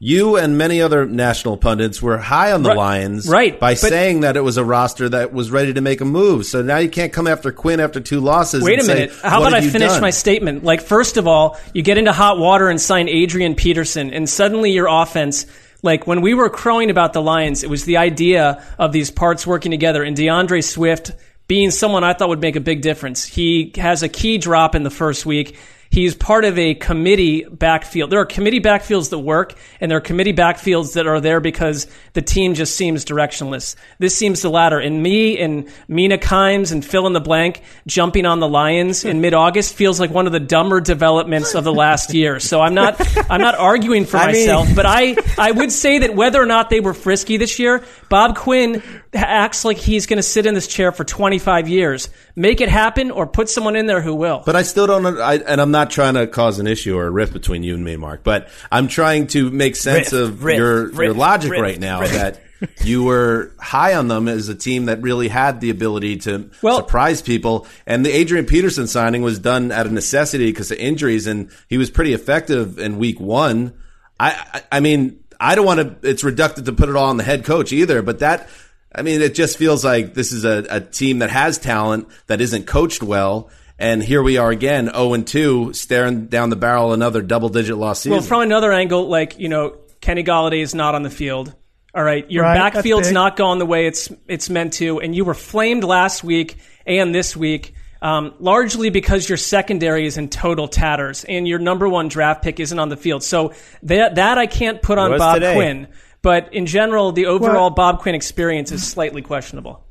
You 0.00 0.36
and 0.36 0.56
many 0.56 0.80
other 0.80 1.06
national 1.06 1.56
pundits 1.56 2.00
were 2.00 2.18
high 2.18 2.52
on 2.52 2.62
the 2.62 2.68
Right- 2.68 2.78
Lions 2.78 3.28
right, 3.28 3.58
by 3.58 3.74
saying 3.74 4.20
that 4.20 4.36
it 4.36 4.42
was 4.42 4.56
a 4.56 4.64
roster 4.64 5.08
that 5.08 5.32
was 5.32 5.50
ready 5.50 5.72
to 5.74 5.80
make 5.80 6.00
a 6.00 6.04
move. 6.04 6.46
So 6.46 6.62
now 6.62 6.78
you 6.78 6.88
can't 6.88 7.12
come 7.12 7.26
after 7.26 7.50
Quinn 7.50 7.80
after 7.80 7.98
two 7.98 8.20
losses. 8.20 8.62
Wait 8.62 8.78
a 8.78 8.84
say, 8.84 8.94
minute. 8.94 9.12
How 9.22 9.40
about 9.40 9.54
I 9.54 9.60
finish 9.60 9.90
done?" 9.90 10.00
my 10.00 10.10
statement? 10.10 10.62
Like, 10.62 10.82
first 10.82 11.16
of 11.16 11.26
all, 11.26 11.58
you 11.74 11.82
get 11.82 11.98
into 11.98 12.12
hot 12.12 12.38
water 12.38 12.68
and 12.68 12.80
sign 12.80 13.08
Adrian 13.08 13.56
Peterson, 13.56 14.12
and 14.12 14.28
suddenly 14.28 14.70
your 14.70 14.86
offense. 14.86 15.46
Like 15.82 16.06
when 16.06 16.20
we 16.20 16.34
were 16.34 16.50
crowing 16.50 16.90
about 16.90 17.12
the 17.12 17.22
Lions, 17.22 17.62
it 17.62 17.70
was 17.70 17.84
the 17.84 17.98
idea 17.98 18.64
of 18.78 18.92
these 18.92 19.10
parts 19.10 19.46
working 19.46 19.70
together, 19.70 20.02
and 20.02 20.16
D'Andre 20.16 20.60
Swift 20.60 21.12
being 21.46 21.70
someone 21.70 22.04
I 22.04 22.12
thought 22.12 22.28
would 22.28 22.40
make 22.40 22.56
a 22.56 22.60
big 22.60 22.82
difference. 22.82 23.24
He 23.24 23.72
has 23.76 24.02
a 24.02 24.08
key 24.08 24.38
drop 24.38 24.74
in 24.74 24.82
the 24.82 24.90
first 24.90 25.24
week. 25.24 25.56
He's 25.90 26.14
part 26.14 26.44
of 26.44 26.58
a 26.58 26.74
committee 26.74 27.44
backfield. 27.44 28.10
There 28.10 28.20
are 28.20 28.26
committee 28.26 28.60
backfields 28.60 29.10
that 29.10 29.18
work, 29.18 29.54
and 29.80 29.90
there 29.90 29.98
are 29.98 30.02
committee 30.02 30.32
backfields 30.32 30.94
that 30.94 31.06
are 31.06 31.20
there 31.20 31.40
because 31.40 31.86
the 32.12 32.22
team 32.22 32.54
just 32.54 32.76
seems 32.76 33.04
directionless. 33.04 33.74
This 33.98 34.14
seems 34.14 34.42
the 34.42 34.50
latter. 34.50 34.78
And 34.78 35.02
me 35.02 35.38
and 35.38 35.68
Mina 35.88 36.18
Kimes 36.18 36.72
and 36.72 36.84
fill 36.84 37.06
in 37.06 37.12
the 37.14 37.20
blank 37.20 37.62
jumping 37.86 38.26
on 38.26 38.40
the 38.40 38.48
Lions 38.48 39.04
in 39.04 39.20
mid 39.20 39.34
August 39.34 39.74
feels 39.74 39.98
like 39.98 40.10
one 40.10 40.26
of 40.26 40.32
the 40.32 40.40
dumber 40.40 40.80
developments 40.80 41.54
of 41.54 41.64
the 41.64 41.72
last 41.72 42.12
year. 42.12 42.38
So 42.40 42.60
I'm 42.60 42.74
not 42.74 43.00
I'm 43.30 43.40
not 43.40 43.54
arguing 43.54 44.04
for 44.04 44.18
I 44.18 44.32
mean- 44.32 44.46
myself, 44.46 44.68
but 44.74 44.84
I, 44.86 45.16
I 45.38 45.52
would 45.52 45.72
say 45.72 46.00
that 46.00 46.14
whether 46.14 46.40
or 46.42 46.46
not 46.46 46.68
they 46.70 46.80
were 46.80 46.94
frisky 46.94 47.36
this 47.36 47.58
year, 47.58 47.84
Bob 48.10 48.36
Quinn 48.36 48.82
acts 49.14 49.64
like 49.64 49.78
he's 49.78 50.06
going 50.06 50.18
to 50.18 50.22
sit 50.22 50.44
in 50.44 50.54
this 50.54 50.66
chair 50.66 50.92
for 50.92 51.04
25 51.04 51.68
years. 51.68 52.08
Make 52.36 52.60
it 52.60 52.68
happen 52.68 53.10
or 53.10 53.26
put 53.26 53.48
someone 53.48 53.74
in 53.76 53.86
there 53.86 54.02
who 54.02 54.14
will. 54.14 54.42
But 54.44 54.56
I 54.56 54.62
still 54.62 54.86
don't, 54.86 55.06
I, 55.18 55.36
and 55.36 55.60
I'm 55.60 55.70
not 55.70 55.77
trying 55.84 56.14
to 56.14 56.26
cause 56.26 56.58
an 56.58 56.66
issue 56.66 56.96
or 56.96 57.06
a 57.06 57.10
rift 57.10 57.32
between 57.32 57.62
you 57.62 57.74
and 57.74 57.84
me, 57.84 57.96
Mark. 57.96 58.22
But 58.22 58.48
I'm 58.70 58.88
trying 58.88 59.26
to 59.28 59.50
make 59.50 59.76
sense 59.76 60.12
Rift, 60.12 60.12
of 60.12 60.44
rift, 60.44 60.58
your 60.58 61.02
your 61.04 61.14
logic 61.14 61.50
rift, 61.52 61.62
right 61.62 61.80
now 61.80 62.00
rift. 62.00 62.12
that 62.14 62.40
you 62.84 63.04
were 63.04 63.52
high 63.60 63.94
on 63.94 64.08
them 64.08 64.28
as 64.28 64.48
a 64.48 64.54
team 64.54 64.86
that 64.86 65.00
really 65.00 65.28
had 65.28 65.60
the 65.60 65.70
ability 65.70 66.16
to 66.18 66.50
surprise 66.60 67.22
people. 67.22 67.66
And 67.86 68.04
the 68.04 68.10
Adrian 68.10 68.46
Peterson 68.46 68.86
signing 68.86 69.22
was 69.22 69.38
done 69.38 69.70
out 69.70 69.86
of 69.86 69.92
necessity 69.92 70.46
because 70.46 70.70
of 70.70 70.78
injuries, 70.78 71.26
and 71.26 71.50
he 71.68 71.78
was 71.78 71.90
pretty 71.90 72.14
effective 72.14 72.78
in 72.78 72.98
week 72.98 73.20
one. 73.20 73.74
I, 74.18 74.30
I, 74.54 74.78
I 74.78 74.80
mean, 74.80 75.22
I 75.38 75.54
don't 75.54 75.66
want 75.66 76.02
to. 76.02 76.08
It's 76.08 76.22
reductive 76.24 76.64
to 76.64 76.72
put 76.72 76.88
it 76.88 76.96
all 76.96 77.10
on 77.10 77.16
the 77.16 77.24
head 77.24 77.44
coach 77.44 77.72
either, 77.72 78.02
but 78.02 78.20
that. 78.20 78.48
I 78.92 79.02
mean, 79.02 79.20
it 79.20 79.34
just 79.34 79.58
feels 79.58 79.84
like 79.84 80.14
this 80.14 80.32
is 80.32 80.46
a, 80.46 80.66
a 80.70 80.80
team 80.80 81.18
that 81.18 81.28
has 81.28 81.58
talent 81.58 82.08
that 82.26 82.40
isn't 82.40 82.66
coached 82.66 83.02
well. 83.02 83.50
And 83.78 84.02
here 84.02 84.22
we 84.22 84.38
are 84.38 84.50
again, 84.50 84.86
0 84.92 85.12
and 85.14 85.26
2, 85.26 85.72
staring 85.72 86.26
down 86.26 86.50
the 86.50 86.56
barrel 86.56 86.92
another 86.92 87.22
double 87.22 87.48
digit 87.48 87.76
loss 87.76 88.00
season. 88.00 88.12
Well, 88.12 88.22
from 88.22 88.42
another 88.42 88.72
angle, 88.72 89.08
like 89.08 89.38
you 89.38 89.48
know, 89.48 89.76
Kenny 90.00 90.24
Golladay 90.24 90.62
is 90.62 90.74
not 90.74 90.94
on 90.94 91.02
the 91.02 91.10
field. 91.10 91.54
All 91.94 92.02
right, 92.02 92.30
your 92.30 92.44
Right, 92.44 92.72
backfield's 92.72 93.12
not 93.12 93.36
going 93.36 93.58
the 93.58 93.66
way 93.66 93.86
it's 93.86 94.10
it's 94.26 94.50
meant 94.50 94.74
to, 94.74 95.00
and 95.00 95.14
you 95.14 95.24
were 95.24 95.34
flamed 95.34 95.84
last 95.84 96.22
week 96.22 96.56
and 96.86 97.14
this 97.14 97.36
week, 97.36 97.74
um, 98.02 98.34
largely 98.40 98.90
because 98.90 99.28
your 99.28 99.38
secondary 99.38 100.06
is 100.06 100.18
in 100.18 100.28
total 100.28 100.68
tatters 100.68 101.24
and 101.24 101.48
your 101.48 101.58
number 101.58 101.88
one 101.88 102.08
draft 102.08 102.42
pick 102.42 102.60
isn't 102.60 102.78
on 102.78 102.88
the 102.88 102.96
field. 102.96 103.22
So 103.22 103.54
that 103.84 104.16
that 104.16 104.38
I 104.38 104.46
can't 104.46 104.82
put 104.82 104.98
on 104.98 105.16
Bob 105.16 105.36
today. 105.36 105.54
Quinn. 105.54 105.88
But 106.20 106.52
in 106.52 106.66
general, 106.66 107.12
the 107.12 107.26
overall 107.26 107.70
Bob 107.70 108.00
Quinn 108.00 108.14
experience 108.14 108.72
is 108.72 108.86
slightly 108.86 109.22
questionable. 109.22 109.87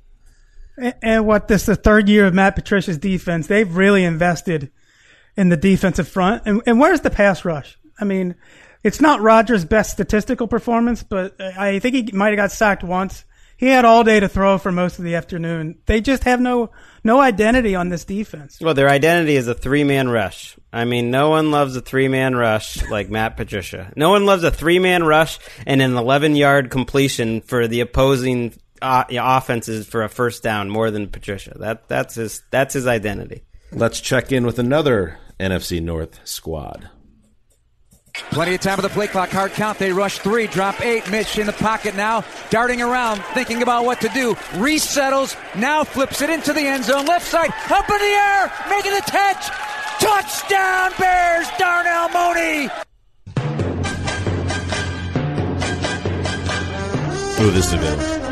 And- 0.78 1.26
what 1.26 1.48
this 1.48 1.66
the 1.66 1.76
third 1.76 2.10
year 2.10 2.26
of 2.26 2.34
Matt 2.34 2.56
Patricia's 2.56 2.98
defense, 2.98 3.48
they've 3.48 3.76
really 3.76 4.04
invested 4.04 4.72
in 5.36 5.50
the 5.50 5.58
defensive 5.58 6.08
front. 6.08 6.44
And, 6.46 6.62
and 6.66 6.80
where's 6.80 7.02
the 7.02 7.10
pass 7.10 7.46
rush? 7.46 7.78
I 8.00 8.06
mean, 8.06 8.36
it's 8.84 9.02
not 9.02 9.22
Rodgers' 9.22 9.66
best 9.66 9.92
statistical 9.92 10.48
performance, 10.48 11.04
but 11.04 11.40
I 11.42 11.80
think 11.80 11.96
he 11.96 12.16
might 12.16 12.30
have 12.30 12.38
got 12.38 12.52
sacked 12.52 12.84
once. 12.84 13.26
He 13.58 13.66
had 13.66 13.86
all 13.86 14.04
day 14.04 14.20
to 14.20 14.30
throw 14.30 14.60
for 14.60 14.72
most 14.72 15.00
of 15.00 15.04
the 15.04 15.16
afternoon. 15.16 15.80
They 15.88 16.00
just 16.00 16.24
have 16.26 16.40
no 16.40 16.70
no 17.04 17.20
identity 17.20 17.74
on 17.74 17.90
this 17.90 18.06
defense. 18.06 18.60
Well, 18.62 18.76
their 18.76 18.90
identity 18.90 19.36
is 19.36 19.48
a 19.48 19.56
three 19.56 19.84
man 19.84 20.10
rush. 20.10 20.56
I 20.72 20.86
mean, 20.86 21.10
no 21.10 21.30
one 21.30 21.50
loves 21.50 21.76
a 21.76 21.82
three 21.82 22.08
man 22.08 22.36
rush 22.36 22.88
like 22.90 23.10
Matt 23.10 23.36
Patricia. 23.36 23.92
No 23.96 24.12
one 24.12 24.28
loves 24.28 24.44
a 24.44 24.52
three 24.52 24.78
man 24.78 25.04
rush 25.04 25.40
and 25.66 25.82
an 25.82 25.98
11 25.98 26.36
yard 26.36 26.70
completion 26.70 27.42
for 27.42 27.68
the 27.68 27.80
opposing 27.80 28.54
uh, 28.82 29.06
offenses 29.12 29.88
for 29.88 30.04
a 30.04 30.10
first 30.10 30.44
down 30.44 30.70
more 30.70 30.92
than 30.92 31.08
Patricia. 31.08 31.56
That 31.60 31.88
that's 31.88 32.16
his 32.16 32.42
that's 32.52 32.74
his 32.74 32.88
identity. 32.88 33.44
Let's 33.72 34.00
check 34.00 34.32
in 34.32 34.46
with 34.46 34.60
another 34.60 35.20
NFC 35.40 35.82
North 35.82 36.20
squad. 36.24 36.90
Plenty 38.32 38.56
of 38.56 38.62
time 38.62 38.80
of 38.80 38.84
the 38.84 38.90
play 38.90 39.08
clock. 39.08 39.30
Hard 39.30 39.52
count. 39.52 39.78
They 39.78 39.92
rush 39.92 40.20
three, 40.20 40.48
drop 40.48 40.82
eight. 40.82 41.10
Mitch 41.10 41.38
in 41.38 41.46
the 41.46 41.54
pocket 41.54 41.96
now, 41.96 42.24
darting 42.50 42.82
around, 42.82 43.24
thinking 43.34 43.62
about 43.62 43.86
what 43.86 44.02
to 44.02 44.10
do. 44.10 44.36
Resettles, 44.56 45.36
now 45.56 45.84
flips 45.84 46.22
it 46.22 46.30
into 46.30 46.54
the 46.54 46.62
end 46.62 46.84
zone. 46.84 47.06
Left 47.06 47.26
side, 47.26 47.52
up 47.70 47.90
in 47.90 47.98
the 47.98 48.04
air, 48.04 48.52
making 48.70 48.94
the 48.94 49.02
catch. 49.02 49.50
Touchdown, 50.00 50.92
Bears, 51.00 51.48
Darnell 51.58 52.10
Mooney. 52.10 52.70
Ooh, 57.40 57.52
this 57.52 57.68
is 57.68 57.74
a 57.74 57.78
good 57.78 57.98
one. 57.98 58.27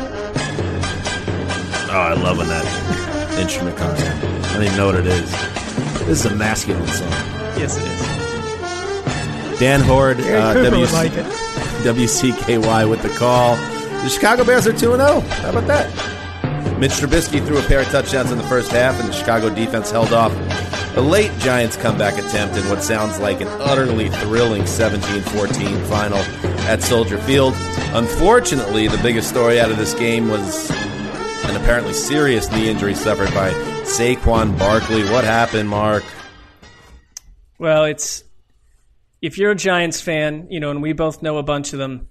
Oh, 1.88 1.92
I 1.92 2.14
love 2.14 2.38
when 2.38 2.48
that 2.48 3.38
instrument 3.38 3.76
comes 3.76 4.00
in. 4.02 4.08
I 4.08 4.52
don't 4.54 4.62
even 4.64 4.76
know 4.76 4.86
what 4.86 4.96
it 4.96 5.06
is. 5.06 5.30
This 6.06 6.24
is 6.24 6.26
a 6.26 6.34
masculine 6.34 6.86
song. 6.88 7.10
Yes, 7.56 7.76
it 7.76 7.84
is. 7.84 9.58
Dan 9.60 9.80
Horde, 9.80 10.18
Gary 10.18 10.36
uh, 10.36 10.52
Cooper 10.52 10.76
WC 10.76 10.92
like. 10.92 11.12
WCKY 11.86 12.90
with 12.90 13.02
the 13.02 13.08
call. 13.10 13.56
The 13.56 14.08
Chicago 14.08 14.44
Bears 14.44 14.66
are 14.66 14.72
2 14.72 14.78
0. 14.78 14.98
How 14.98 15.50
about 15.50 15.66
that? 15.68 16.16
Mitch 16.78 16.92
Trubisky 16.92 17.44
threw 17.46 17.58
a 17.58 17.62
pair 17.62 17.80
of 17.80 17.86
touchdowns 17.86 18.32
in 18.32 18.38
the 18.38 18.44
first 18.44 18.70
half, 18.72 18.98
and 19.00 19.08
the 19.08 19.12
Chicago 19.12 19.54
defense 19.54 19.90
held 19.90 20.12
off 20.12 20.32
a 20.96 21.00
late 21.00 21.30
Giants 21.38 21.76
comeback 21.76 22.18
attempt 22.18 22.56
in 22.56 22.68
what 22.68 22.82
sounds 22.82 23.18
like 23.18 23.40
an 23.40 23.48
utterly 23.60 24.08
thrilling 24.08 24.66
17 24.66 25.22
14 25.22 25.84
final 25.84 26.18
at 26.68 26.82
Soldier 26.82 27.18
Field. 27.18 27.54
Unfortunately, 27.94 28.88
the 28.88 28.98
biggest 28.98 29.28
story 29.28 29.60
out 29.60 29.70
of 29.70 29.76
this 29.76 29.94
game 29.94 30.28
was 30.28 30.70
an 31.48 31.56
apparently 31.56 31.92
serious 31.92 32.50
knee 32.50 32.68
injury 32.68 32.94
suffered 32.94 33.32
by 33.34 33.50
Saquon 33.82 34.58
Barkley. 34.58 35.02
What 35.04 35.24
happened, 35.24 35.68
Mark? 35.68 36.04
Well, 37.58 37.84
it's 37.84 38.24
if 39.22 39.38
you're 39.38 39.52
a 39.52 39.56
Giants 39.56 40.00
fan, 40.00 40.48
you 40.50 40.60
know, 40.60 40.70
and 40.70 40.82
we 40.82 40.92
both 40.92 41.22
know 41.22 41.38
a 41.38 41.42
bunch 41.42 41.72
of 41.72 41.78
them, 41.78 42.08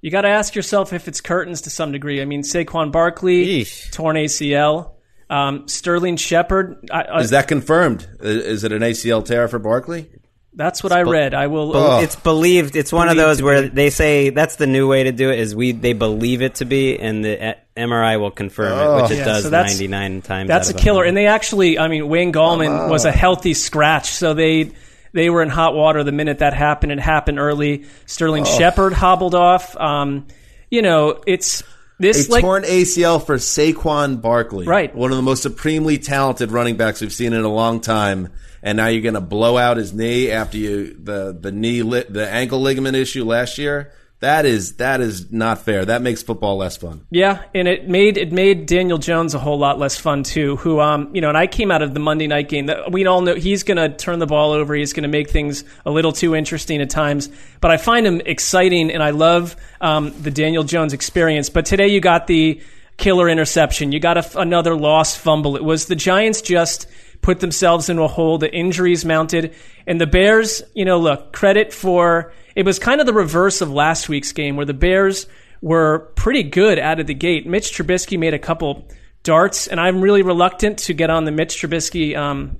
you 0.00 0.10
got 0.10 0.22
to 0.22 0.28
ask 0.28 0.54
yourself 0.54 0.92
if 0.92 1.08
it's 1.08 1.20
curtains 1.20 1.62
to 1.62 1.70
some 1.70 1.92
degree. 1.92 2.22
I 2.22 2.24
mean, 2.24 2.42
Saquon 2.42 2.92
Barkley, 2.92 3.64
torn 3.92 4.16
ACL. 4.16 4.92
Um, 5.28 5.66
Sterling 5.66 6.16
Shepard. 6.16 6.88
I, 6.92 7.02
I, 7.02 7.20
Is 7.20 7.30
that 7.30 7.48
confirmed? 7.48 8.08
Is 8.20 8.62
it 8.62 8.70
an 8.70 8.82
ACL 8.82 9.24
tear 9.24 9.48
for 9.48 9.58
Barkley? 9.58 10.08
That's 10.56 10.82
what 10.82 10.90
I 10.90 11.02
read. 11.02 11.34
I 11.34 11.48
will. 11.48 11.72
Be- 11.98 12.04
It's 12.04 12.16
believed. 12.16 12.76
It's 12.76 12.90
one 12.90 13.10
of 13.10 13.16
those 13.16 13.42
where 13.42 13.62
be. 13.62 13.68
they 13.68 13.90
say 13.90 14.30
that's 14.30 14.56
the 14.56 14.66
new 14.66 14.88
way 14.88 15.04
to 15.04 15.12
do 15.12 15.30
it. 15.30 15.38
Is 15.38 15.54
we 15.54 15.72
they 15.72 15.92
believe 15.92 16.40
it 16.40 16.56
to 16.56 16.64
be, 16.64 16.98
and 16.98 17.22
the 17.22 17.48
uh, 17.50 17.54
MRI 17.76 18.18
will 18.18 18.30
confirm 18.30 18.72
it, 18.72 19.02
which 19.02 19.10
it 19.12 19.18
Yeah, 19.18 19.24
does 19.26 19.42
so 19.44 19.50
ninety 19.50 19.86
nine 19.86 20.22
times. 20.22 20.48
That's 20.48 20.70
a 20.70 20.72
out 20.72 20.78
of 20.78 20.82
killer. 20.82 21.04
And 21.04 21.14
they 21.14 21.26
actually, 21.26 21.78
I 21.78 21.88
mean, 21.88 22.08
Wayne 22.08 22.32
Gallman 22.32 22.88
was 22.90 23.04
a 23.04 23.12
healthy 23.12 23.52
scratch, 23.52 24.10
so 24.12 24.32
they 24.32 24.72
they 25.12 25.28
were 25.28 25.42
in 25.42 25.50
hot 25.50 25.74
water 25.74 26.02
the 26.04 26.12
minute 26.12 26.38
that 26.38 26.54
happened. 26.54 26.90
It 26.92 27.00
happened 27.00 27.38
early. 27.38 27.84
Sterling 28.06 28.44
Oh. 28.46 28.58
Shepard 28.58 28.94
hobbled 28.94 29.34
off. 29.34 29.76
Um, 29.76 30.26
you 30.70 30.80
know, 30.80 31.20
it's 31.26 31.62
this 31.98 32.28
a 32.28 32.32
like 32.32 32.42
torn 32.42 32.64
ACL 32.64 33.24
for 33.24 33.36
Saquon 33.36 34.20
Barkley, 34.20 34.66
Right. 34.66 34.94
One 34.94 35.10
of 35.10 35.16
the 35.16 35.22
most 35.22 35.42
supremely 35.42 35.98
talented 35.98 36.50
running 36.50 36.76
backs 36.76 37.00
we've 37.00 37.12
seen 37.12 37.32
in 37.32 37.44
a 37.44 37.48
long 37.48 37.80
time. 37.80 38.32
And 38.62 38.76
now 38.76 38.88
you're 38.88 39.02
going 39.02 39.14
to 39.14 39.20
blow 39.20 39.56
out 39.56 39.76
his 39.76 39.92
knee 39.92 40.30
after 40.30 40.58
you 40.58 40.96
the 41.00 41.36
the 41.38 41.52
knee 41.52 41.82
li- 41.82 42.04
the 42.08 42.28
ankle 42.28 42.60
ligament 42.60 42.96
issue 42.96 43.24
last 43.24 43.58
year. 43.58 43.92
That 44.20 44.46
is 44.46 44.76
that 44.76 45.02
is 45.02 45.30
not 45.30 45.58
fair. 45.58 45.84
That 45.84 46.00
makes 46.00 46.22
football 46.22 46.56
less 46.56 46.78
fun. 46.78 47.06
Yeah, 47.10 47.42
and 47.54 47.68
it 47.68 47.86
made 47.86 48.16
it 48.16 48.32
made 48.32 48.64
Daniel 48.64 48.96
Jones 48.96 49.34
a 49.34 49.38
whole 49.38 49.58
lot 49.58 49.78
less 49.78 49.98
fun 49.98 50.22
too. 50.22 50.56
Who, 50.56 50.80
um, 50.80 51.14
you 51.14 51.20
know, 51.20 51.28
and 51.28 51.36
I 51.36 51.46
came 51.46 51.70
out 51.70 51.82
of 51.82 51.92
the 51.92 52.00
Monday 52.00 52.26
night 52.26 52.48
game. 52.48 52.66
That 52.66 52.90
we 52.90 53.04
all 53.04 53.20
know 53.20 53.34
he's 53.34 53.62
going 53.62 53.76
to 53.76 53.94
turn 53.94 54.18
the 54.18 54.26
ball 54.26 54.52
over. 54.52 54.74
He's 54.74 54.94
going 54.94 55.02
to 55.02 55.08
make 55.08 55.28
things 55.28 55.64
a 55.84 55.90
little 55.90 56.12
too 56.12 56.34
interesting 56.34 56.80
at 56.80 56.88
times. 56.88 57.28
But 57.60 57.72
I 57.72 57.76
find 57.76 58.06
him 58.06 58.22
exciting, 58.24 58.90
and 58.90 59.02
I 59.02 59.10
love 59.10 59.54
um, 59.82 60.14
the 60.22 60.30
Daniel 60.30 60.64
Jones 60.64 60.94
experience. 60.94 61.50
But 61.50 61.66
today 61.66 61.88
you 61.88 62.00
got 62.00 62.26
the 62.26 62.62
killer 62.96 63.28
interception. 63.28 63.92
You 63.92 64.00
got 64.00 64.16
a 64.16 64.40
another 64.40 64.74
lost 64.74 65.18
fumble. 65.18 65.56
It 65.56 65.64
was 65.64 65.86
the 65.86 65.96
Giants 65.96 66.40
just 66.40 66.86
put 67.22 67.40
themselves 67.40 67.88
into 67.88 68.02
a 68.02 68.08
hole. 68.08 68.38
The 68.38 68.52
injuries 68.52 69.04
mounted, 69.04 69.54
and 69.86 70.00
the 70.00 70.06
Bears. 70.06 70.62
You 70.74 70.84
know, 70.84 70.98
look 70.98 71.32
credit 71.32 71.72
for 71.72 72.32
it 72.54 72.64
was 72.64 72.78
kind 72.78 73.00
of 73.00 73.06
the 73.06 73.12
reverse 73.12 73.60
of 73.60 73.70
last 73.70 74.08
week's 74.08 74.32
game 74.32 74.56
where 74.56 74.66
the 74.66 74.74
Bears 74.74 75.26
were 75.60 76.10
pretty 76.16 76.42
good 76.42 76.78
out 76.78 77.00
of 77.00 77.06
the 77.06 77.14
gate. 77.14 77.46
Mitch 77.46 77.72
Trubisky 77.72 78.18
made 78.18 78.34
a 78.34 78.38
couple 78.38 78.88
darts, 79.22 79.66
and 79.66 79.80
I'm 79.80 80.00
really 80.00 80.22
reluctant 80.22 80.78
to 80.80 80.94
get 80.94 81.10
on 81.10 81.24
the 81.24 81.32
Mitch 81.32 81.60
Trubisky 81.60 82.16
um, 82.16 82.58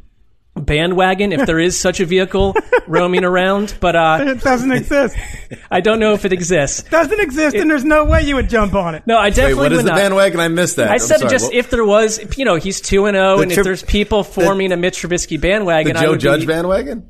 bandwagon 0.56 1.32
if 1.32 1.46
there 1.46 1.58
is 1.58 1.78
such 1.78 2.00
a 2.00 2.06
vehicle 2.06 2.54
roaming 2.86 3.24
around. 3.24 3.76
But 3.80 3.96
uh, 3.96 4.18
It 4.20 4.40
doesn't 4.40 4.72
exist. 4.72 5.16
I 5.70 5.80
don't 5.80 6.00
know 6.00 6.14
if 6.14 6.24
it 6.24 6.32
exists. 6.32 6.82
doesn't 6.84 7.20
exist, 7.20 7.56
and 7.56 7.70
there's 7.70 7.84
no 7.84 8.04
way 8.04 8.22
you 8.22 8.34
would 8.36 8.48
jump 8.48 8.74
on 8.74 8.94
it. 8.94 9.02
No, 9.06 9.18
I 9.18 9.30
definitely 9.30 9.54
Wait, 9.54 9.60
what 9.62 9.72
is 9.72 9.76
would 9.78 9.86
the 9.86 9.90
not. 9.90 9.96
bandwagon? 9.98 10.40
I 10.40 10.48
missed 10.48 10.76
that. 10.76 10.90
I 10.90 10.94
I'm 10.94 10.98
said 10.98 11.18
sorry. 11.18 11.30
just 11.30 11.46
What- 11.46 11.54
if 11.54 11.70
there 11.70 11.84
was, 11.84 12.38
you 12.38 12.44
know, 12.44 12.56
he's 12.56 12.80
two 12.80 13.06
and 13.06 13.14
zero, 13.14 13.36
The 13.36 13.42
and 13.44 13.52
if 13.52 13.62
there's 13.64 13.82
people 13.82 14.24
forming 14.24 14.72
a 14.72 14.76
Mitch 14.76 15.00
Trubisky 15.02 15.40
bandwagon, 15.40 15.92
the 15.94 15.98
I 16.00 16.02
Joe 16.04 16.10
would 16.12 16.20
Judge 16.20 16.40
be, 16.40 16.46
bandwagon. 16.46 17.08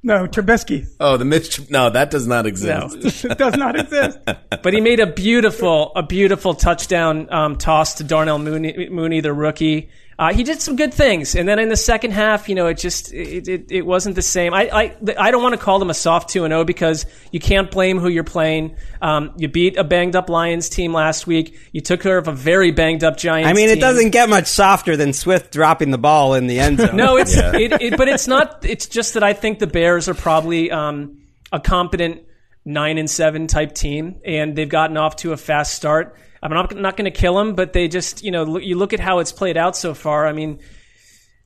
No, 0.00 0.26
Trubisky. 0.28 0.86
Oh, 1.00 1.16
the 1.16 1.24
Mitch. 1.24 1.68
No, 1.70 1.90
that 1.90 2.10
does 2.10 2.26
not 2.26 2.46
exist. 2.46 3.24
it 3.24 3.36
does 3.36 3.56
not 3.56 3.78
exist. 3.78 4.18
but 4.62 4.72
he 4.72 4.80
made 4.80 5.00
a 5.00 5.06
beautiful, 5.08 5.90
a 5.96 6.04
beautiful 6.04 6.54
touchdown 6.54 7.26
um, 7.32 7.56
toss 7.56 7.94
to 7.94 8.04
Darnell 8.04 8.38
Mooney, 8.38 8.88
Mooney 8.90 9.20
the 9.20 9.32
rookie. 9.32 9.90
Uh, 10.18 10.34
he 10.34 10.42
did 10.42 10.60
some 10.60 10.74
good 10.74 10.92
things, 10.92 11.36
and 11.36 11.48
then 11.48 11.60
in 11.60 11.68
the 11.68 11.76
second 11.76 12.10
half, 12.10 12.48
you 12.48 12.56
know, 12.56 12.66
it 12.66 12.74
just 12.74 13.12
it, 13.12 13.46
it, 13.46 13.70
it 13.70 13.82
wasn't 13.86 14.16
the 14.16 14.22
same. 14.22 14.52
I 14.52 14.68
I, 14.68 14.96
I 15.16 15.30
don't 15.30 15.44
want 15.44 15.52
to 15.52 15.60
call 15.60 15.78
them 15.78 15.90
a 15.90 15.94
soft 15.94 16.30
two 16.30 16.44
and 16.44 16.50
zero 16.50 16.64
because 16.64 17.06
you 17.30 17.38
can't 17.38 17.70
blame 17.70 18.00
who 18.00 18.08
you're 18.08 18.24
playing. 18.24 18.74
Um, 19.00 19.32
you 19.36 19.46
beat 19.46 19.76
a 19.76 19.84
banged 19.84 20.16
up 20.16 20.28
Lions 20.28 20.68
team 20.68 20.92
last 20.92 21.28
week. 21.28 21.56
You 21.70 21.80
took 21.80 22.00
care 22.00 22.18
of 22.18 22.26
a 22.26 22.32
very 22.32 22.72
banged 22.72 23.04
up 23.04 23.16
Giants. 23.16 23.48
I 23.48 23.52
mean, 23.52 23.68
it 23.68 23.74
team. 23.74 23.80
doesn't 23.80 24.10
get 24.10 24.28
much 24.28 24.48
softer 24.48 24.96
than 24.96 25.12
Swift 25.12 25.52
dropping 25.52 25.92
the 25.92 25.98
ball 25.98 26.34
in 26.34 26.48
the 26.48 26.58
end 26.58 26.80
zone. 26.80 26.96
No, 26.96 27.16
it's 27.16 27.36
it, 27.36 27.80
it, 27.80 27.96
but 27.96 28.08
it's 28.08 28.26
not. 28.26 28.64
It's 28.64 28.86
just 28.86 29.14
that 29.14 29.22
I 29.22 29.34
think 29.34 29.60
the 29.60 29.68
Bears 29.68 30.08
are 30.08 30.14
probably 30.14 30.72
um, 30.72 31.22
a 31.52 31.60
competent 31.60 32.22
nine 32.64 32.98
and 32.98 33.08
seven 33.08 33.46
type 33.46 33.72
team, 33.72 34.20
and 34.24 34.56
they've 34.56 34.68
gotten 34.68 34.96
off 34.96 35.14
to 35.16 35.32
a 35.32 35.36
fast 35.36 35.76
start. 35.76 36.16
I'm 36.42 36.52
not, 36.52 36.76
not 36.76 36.96
going 36.96 37.10
to 37.10 37.18
kill 37.18 37.36
them, 37.36 37.54
but 37.54 37.72
they 37.72 37.88
just 37.88 38.22
you 38.22 38.30
know 38.30 38.58
you 38.58 38.76
look 38.76 38.92
at 38.92 39.00
how 39.00 39.18
it's 39.18 39.32
played 39.32 39.56
out 39.56 39.76
so 39.76 39.94
far. 39.94 40.26
I 40.26 40.32
mean, 40.32 40.60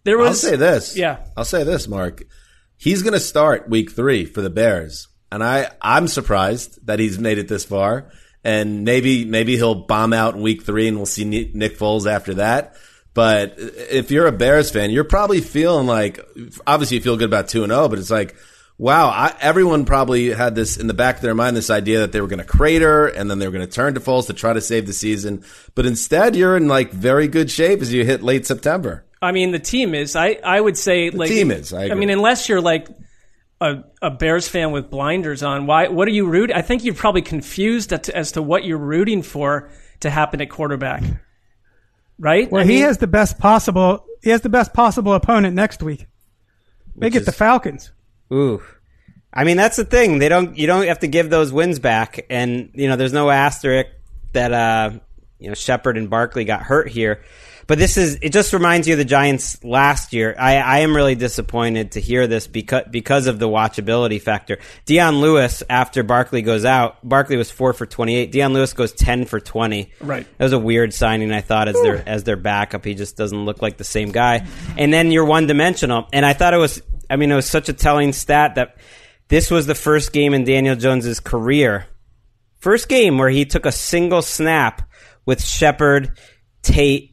there 0.05 0.19
was. 0.19 0.29
I'll 0.29 0.51
say 0.51 0.57
this. 0.57 0.97
Yeah. 0.97 1.25
I'll 1.37 1.45
say 1.45 1.65
this, 1.65 1.89
Mark. 1.89 2.23
He's 2.77 3.03
going 3.03 3.13
to 3.13 3.21
start 3.21 3.69
week 3.69 3.93
three 3.93 4.25
for 4.25 4.43
the 4.43 4.51
Bears, 4.51 5.09
and 5.31 5.43
I 5.43 5.71
I'm 5.81 6.09
surprised 6.09 6.87
that 6.87 6.99
he's 6.99 7.19
made 7.19 7.39
it 7.39 7.49
this 7.49 7.65
far. 7.65 8.11
And 8.45 8.85
maybe 8.85 9.25
maybe 9.25 9.57
he'll 9.57 9.87
bomb 9.87 10.13
out 10.13 10.35
in 10.35 10.43
week 10.43 10.65
three, 10.65 10.89
and 10.89 10.97
we'll 10.97 11.07
see 11.07 11.25
Nick 11.25 11.79
Foles 11.79 12.11
after 12.11 12.35
that. 12.35 12.75
But 13.15 13.55
if 13.57 14.11
you're 14.11 14.27
a 14.27 14.33
Bears 14.33 14.71
fan, 14.71 14.91
you're 14.91 15.05
probably 15.05 15.41
feeling 15.41 15.87
like 15.87 16.19
obviously 16.67 16.97
you 16.97 17.03
feel 17.03 17.17
good 17.17 17.29
about 17.29 17.49
two 17.49 17.63
and 17.63 17.73
zero, 17.73 17.89
but 17.89 17.99
it's 17.99 18.11
like. 18.11 18.35
Wow, 18.79 19.09
I, 19.09 19.35
everyone 19.41 19.85
probably 19.85 20.31
had 20.31 20.55
this 20.55 20.77
in 20.77 20.87
the 20.89 20.95
back 20.95 21.17
of 21.17 21.23
their 21.23 21.35
mind, 21.35 21.57
this 21.57 21.71
idea 21.71 22.01
that 22.01 22.11
they 22.13 22.21
were 22.21 22.27
going 22.27 22.41
to 22.41 22.45
crater 22.45 23.07
and 23.07 23.31
then 23.31 23.39
they 23.39 23.47
were 23.47 23.53
going 23.53 23.67
to 23.67 23.73
turn 23.73 23.95
to 23.95 24.01
Foles 24.01 24.27
to 24.27 24.33
try 24.33 24.53
to 24.53 24.61
save 24.61 24.87
the 24.87 24.93
season. 24.93 25.45
But 25.75 25.87
instead, 25.87 26.35
you're 26.35 26.57
in 26.57 26.67
like 26.69 26.91
very 26.91 27.29
good 27.29 27.51
shape 27.51 27.81
as 27.81 27.93
you 27.93 28.05
hit 28.05 28.23
late 28.23 28.47
September. 28.47 29.05
I 29.21 29.31
mean, 29.31 29.53
the 29.53 29.61
team 29.61 29.95
is. 29.95 30.17
I, 30.17 30.39
I 30.43 30.61
would 30.61 30.77
say 30.77 31.11
like 31.11 31.29
team 31.29 31.53
is, 31.53 31.73
I 31.73 31.85
agree. 31.85 32.01
mean, 32.01 32.11
unless 32.11 32.49
you're 32.49 32.61
like 32.61 32.89
a, 33.61 33.85
a 34.01 34.11
Bears 34.11 34.49
fan 34.49 34.73
with 34.73 34.91
blinders 34.91 35.45
on, 35.45 35.67
why? 35.67 35.87
What 35.89 36.09
are 36.09 36.13
you 36.13 36.27
rooting? 36.27 36.57
I 36.57 36.63
think 36.63 36.83
you're 36.83 36.95
probably 36.95 37.23
confused 37.23 37.93
as 37.93 38.01
to, 38.01 38.17
as 38.17 38.33
to 38.33 38.43
what 38.43 38.65
you're 38.65 38.79
rooting 38.79 39.23
for 39.23 39.71
to 40.01 40.11
happen 40.11 40.41
at 40.41 40.51
quarterback. 40.51 41.05
Right? 42.19 42.51
Well, 42.51 42.63
I 42.63 42.65
he 42.65 42.71
mean- 42.77 42.83
has 42.83 42.99
the 42.99 43.07
best 43.07 43.39
possible. 43.39 44.05
He 44.25 44.31
has 44.31 44.41
the 44.41 44.49
best 44.49 44.73
possible 44.73 45.13
opponent 45.15 45.55
next 45.55 45.83
week. 45.85 46.07
They 46.97 47.11
get 47.11 47.21
is- 47.21 47.27
the 47.27 47.33
Falcons. 47.33 47.93
Ooh. 48.33 48.63
I 49.33 49.45
mean, 49.45 49.57
that's 49.57 49.77
the 49.77 49.85
thing. 49.85 50.19
They 50.19 50.29
don't. 50.29 50.57
You 50.57 50.67
don't 50.67 50.87
have 50.87 51.01
to 51.01 51.09
give 51.09 51.31
those 51.31 51.53
wins 51.53 51.79
back, 51.79 52.27
and 52.29 52.71
you 52.75 52.89
know, 52.89 52.97
there's 52.97 53.13
no 53.13 53.31
asterisk 53.31 53.91
that 54.33 54.53
uh, 54.53 54.91
you 55.39 55.49
know 55.49 55.55
Shepard 55.55 55.97
and 55.97 56.11
Barkley 56.11 56.45
got 56.45 56.63
hurt 56.63 56.89
here. 56.89 57.23
But 57.73 57.79
this 57.79 57.97
is. 57.97 58.19
It 58.21 58.35
just 58.35 58.53
reminds 58.53 58.87
you 58.87 58.93
of 58.93 58.99
the 58.99 59.05
Giants 59.07 59.65
last 59.65 60.13
year. 60.13 60.37
I, 60.39 60.57
I 60.57 60.79
am 60.81 60.95
really 60.95 61.15
disappointed 61.15 61.93
to 61.93 62.03
hear 62.03 62.27
this 62.27 62.47
because 62.47 62.83
because 62.91 63.27
of 63.27 63.39
the 63.39 63.49
watchability 63.49 64.21
factor. 64.21 64.59
Dion 64.85 65.23
Lewis, 65.23 65.63
after 65.71 66.03
Barkley 66.03 66.43
goes 66.43 66.67
out, 66.67 66.99
Barkley 67.03 67.39
was 67.39 67.51
four 67.51 67.73
for 67.73 67.87
28. 67.87 68.31
Dion 68.31 68.53
Lewis 68.53 68.75
goes 68.75 68.93
10 68.93 69.25
for 69.25 69.41
20. 69.41 69.91
Right. 70.03 70.27
That 70.37 70.45
was 70.45 70.53
a 70.53 70.59
weird 70.59 70.93
signing. 70.93 71.33
I 71.33 71.41
thought 71.41 71.67
as 71.67 71.77
their 71.77 72.07
as 72.07 72.25
their 72.25 72.37
backup, 72.37 72.85
he 72.85 72.93
just 72.93 73.17
doesn't 73.17 73.47
look 73.47 73.63
like 73.63 73.79
the 73.79 73.85
same 73.85 74.13
guy. 74.13 74.47
And 74.77 74.93
then 74.93 75.11
you're 75.11 75.25
one 75.25 75.47
dimensional. 75.47 76.09
And 76.13 76.27
I 76.27 76.35
thought 76.35 76.53
it 76.53 76.59
was. 76.59 76.83
I 77.09 77.17
mean, 77.17 77.33
it 77.33 77.37
was 77.37 77.47
such 77.47 77.71
a 77.71 77.73
telling 77.73 78.13
stat 78.13 78.57
that 78.57 78.77
this 79.29 79.51
was 79.51 79.65
the 79.65 79.75
first 79.75 80.13
game 80.13 80.35
in 80.35 80.45
Daniel 80.45 80.77
Jones's 80.77 81.21
career, 81.21 81.87
first 82.59 82.91
game 82.91 83.17
where 83.17 83.31
he 83.31 83.47
took 83.47 83.65
a 83.65 83.73
single 83.73 84.21
snap 84.21 84.87
with 85.25 85.43
Shepard, 85.43 86.19
Tate, 86.61 87.12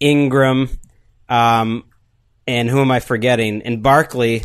Ingram, 0.00 0.68
um, 1.28 1.84
and 2.46 2.68
who 2.68 2.80
am 2.80 2.90
I 2.90 3.00
forgetting? 3.00 3.62
And 3.62 3.82
Barkley. 3.82 4.42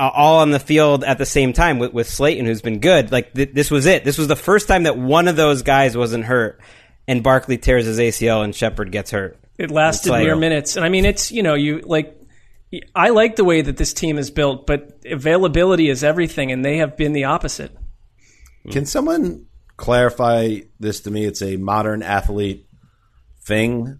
Uh, 0.00 0.08
all 0.14 0.38
on 0.38 0.52
the 0.52 0.60
field 0.60 1.02
at 1.02 1.18
the 1.18 1.26
same 1.26 1.52
time 1.52 1.80
with, 1.80 1.92
with 1.92 2.08
Slayton, 2.08 2.46
who's 2.46 2.62
been 2.62 2.78
good. 2.78 3.10
Like 3.10 3.34
th- 3.34 3.50
this 3.52 3.68
was 3.68 3.84
it. 3.84 4.04
This 4.04 4.16
was 4.16 4.28
the 4.28 4.36
first 4.36 4.68
time 4.68 4.84
that 4.84 4.96
one 4.96 5.26
of 5.26 5.34
those 5.34 5.62
guys 5.62 5.96
wasn't 5.96 6.24
hurt, 6.24 6.60
and 7.08 7.20
Barkley 7.20 7.58
tears 7.58 7.84
his 7.84 7.98
ACL 7.98 8.44
and 8.44 8.54
Shepard 8.54 8.92
gets 8.92 9.10
hurt. 9.10 9.40
It 9.58 9.72
lasted 9.72 10.10
like- 10.10 10.22
mere 10.22 10.36
minutes, 10.36 10.76
and 10.76 10.84
I 10.84 10.88
mean, 10.88 11.04
it's 11.04 11.32
you 11.32 11.42
know, 11.42 11.54
you 11.54 11.80
like. 11.84 12.14
I 12.94 13.08
like 13.08 13.34
the 13.34 13.42
way 13.42 13.60
that 13.60 13.76
this 13.76 13.92
team 13.92 14.18
is 14.18 14.30
built, 14.30 14.68
but 14.68 15.00
availability 15.04 15.88
is 15.88 16.04
everything, 16.04 16.52
and 16.52 16.64
they 16.64 16.76
have 16.76 16.96
been 16.96 17.12
the 17.12 17.24
opposite. 17.24 17.72
Can 18.70 18.86
someone 18.86 19.46
clarify 19.76 20.58
this 20.78 21.00
to 21.00 21.10
me? 21.10 21.24
It's 21.24 21.42
a 21.42 21.56
modern 21.56 22.04
athlete 22.04 22.68
thing 23.42 23.98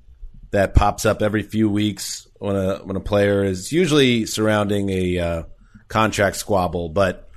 that 0.51 0.75
pops 0.75 1.05
up 1.07 1.23
every 1.23 1.43
few 1.43 1.69
weeks 1.69 2.27
when 2.39 2.57
a 2.57 2.79
when 2.79 2.97
a 2.97 3.01
player 3.01 3.45
is 3.45 3.73
usually 3.73 4.27
surrounding 4.27 4.91
a 4.91 5.19
uh, 5.19 5.43
contract 5.89 6.37
squabble, 6.37 6.89
but 6.89 7.29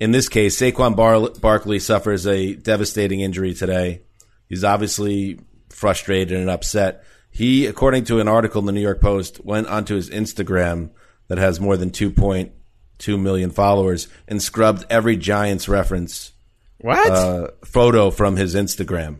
in 0.00 0.10
this 0.10 0.28
case, 0.28 0.58
Saquon 0.60 0.96
Bar- 0.96 1.30
Barkley 1.40 1.78
suffers 1.78 2.26
a 2.26 2.54
devastating 2.54 3.20
injury 3.20 3.54
today. 3.54 4.02
He's 4.48 4.64
obviously 4.64 5.38
frustrated 5.70 6.38
and 6.38 6.50
upset. 6.50 7.04
He, 7.30 7.66
according 7.66 8.04
to 8.04 8.20
an 8.20 8.28
article 8.28 8.60
in 8.60 8.66
the 8.66 8.72
New 8.72 8.80
York 8.82 9.00
Post, 9.00 9.44
went 9.44 9.66
onto 9.68 9.94
his 9.94 10.10
Instagram 10.10 10.90
that 11.28 11.38
has 11.38 11.60
more 11.60 11.76
than 11.76 11.90
2.2 11.90 13.20
million 13.20 13.50
followers 13.50 14.08
and 14.28 14.42
scrubbed 14.42 14.84
every 14.90 15.16
Giants 15.16 15.68
reference 15.68 16.32
What? 16.78 17.10
uh, 17.10 17.48
photo 17.64 18.10
from 18.10 18.36
his 18.36 18.54
Instagram. 18.54 19.18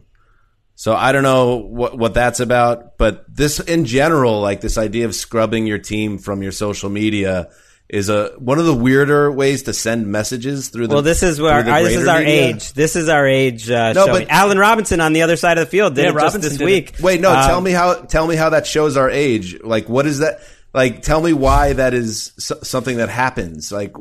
So 0.76 0.94
I 0.94 1.12
don't 1.12 1.22
know 1.22 1.56
what 1.56 1.96
what 1.96 2.14
that's 2.14 2.40
about, 2.40 2.98
but 2.98 3.24
this 3.34 3.60
in 3.60 3.84
general, 3.84 4.40
like 4.40 4.60
this 4.60 4.76
idea 4.76 5.04
of 5.06 5.14
scrubbing 5.14 5.66
your 5.66 5.78
team 5.78 6.18
from 6.18 6.42
your 6.42 6.52
social 6.52 6.90
media, 6.90 7.48
is 7.88 8.08
a 8.08 8.32
one 8.38 8.58
of 8.58 8.64
the 8.66 8.74
weirder 8.74 9.30
ways 9.30 9.62
to 9.64 9.72
send 9.72 10.08
messages 10.08 10.70
through 10.70 10.88
the. 10.88 10.94
well, 10.94 11.02
this 11.02 11.22
is 11.22 11.40
where 11.40 11.62
through 11.62 11.72
the 11.72 11.82
this 11.84 11.96
is 11.96 12.08
our 12.08 12.18
media. 12.18 12.46
age. 12.48 12.72
This 12.72 12.96
is 12.96 13.08
our 13.08 13.26
age. 13.26 13.70
Uh, 13.70 13.92
No, 13.92 14.06
showing. 14.06 14.24
but- 14.24 14.32
Allen 14.32 14.58
Robinson 14.58 15.00
on 15.00 15.12
the 15.12 15.22
other 15.22 15.36
side 15.36 15.58
of 15.58 15.66
the 15.66 15.70
field 15.70 15.94
did 15.94 16.02
Yeah, 16.06 16.10
it 16.10 16.20
just 16.20 16.40
this 16.40 16.56
did 16.56 16.64
week. 16.64 16.94
Wait, 17.00 17.20
no, 17.20 17.30
Um, 17.30 17.46
tell 17.46 17.60
me 17.60 17.70
how 17.70 17.94
tell 17.94 18.26
me 18.26 18.34
how 18.34 18.50
that 18.50 18.66
shows 18.66 18.96
our 18.96 19.08
age. 19.10 19.56
Like, 19.62 19.88
what 19.88 20.06
is 20.06 20.18
that? 20.18 20.40
Like, 20.72 21.02
tell 21.02 21.20
me 21.20 21.32
why 21.32 21.74
that 21.74 21.94
is 21.94 22.32
so- 22.36 22.58
something 22.64 22.96
that 22.96 23.10
happens. 23.10 23.70
Like, 23.70 23.94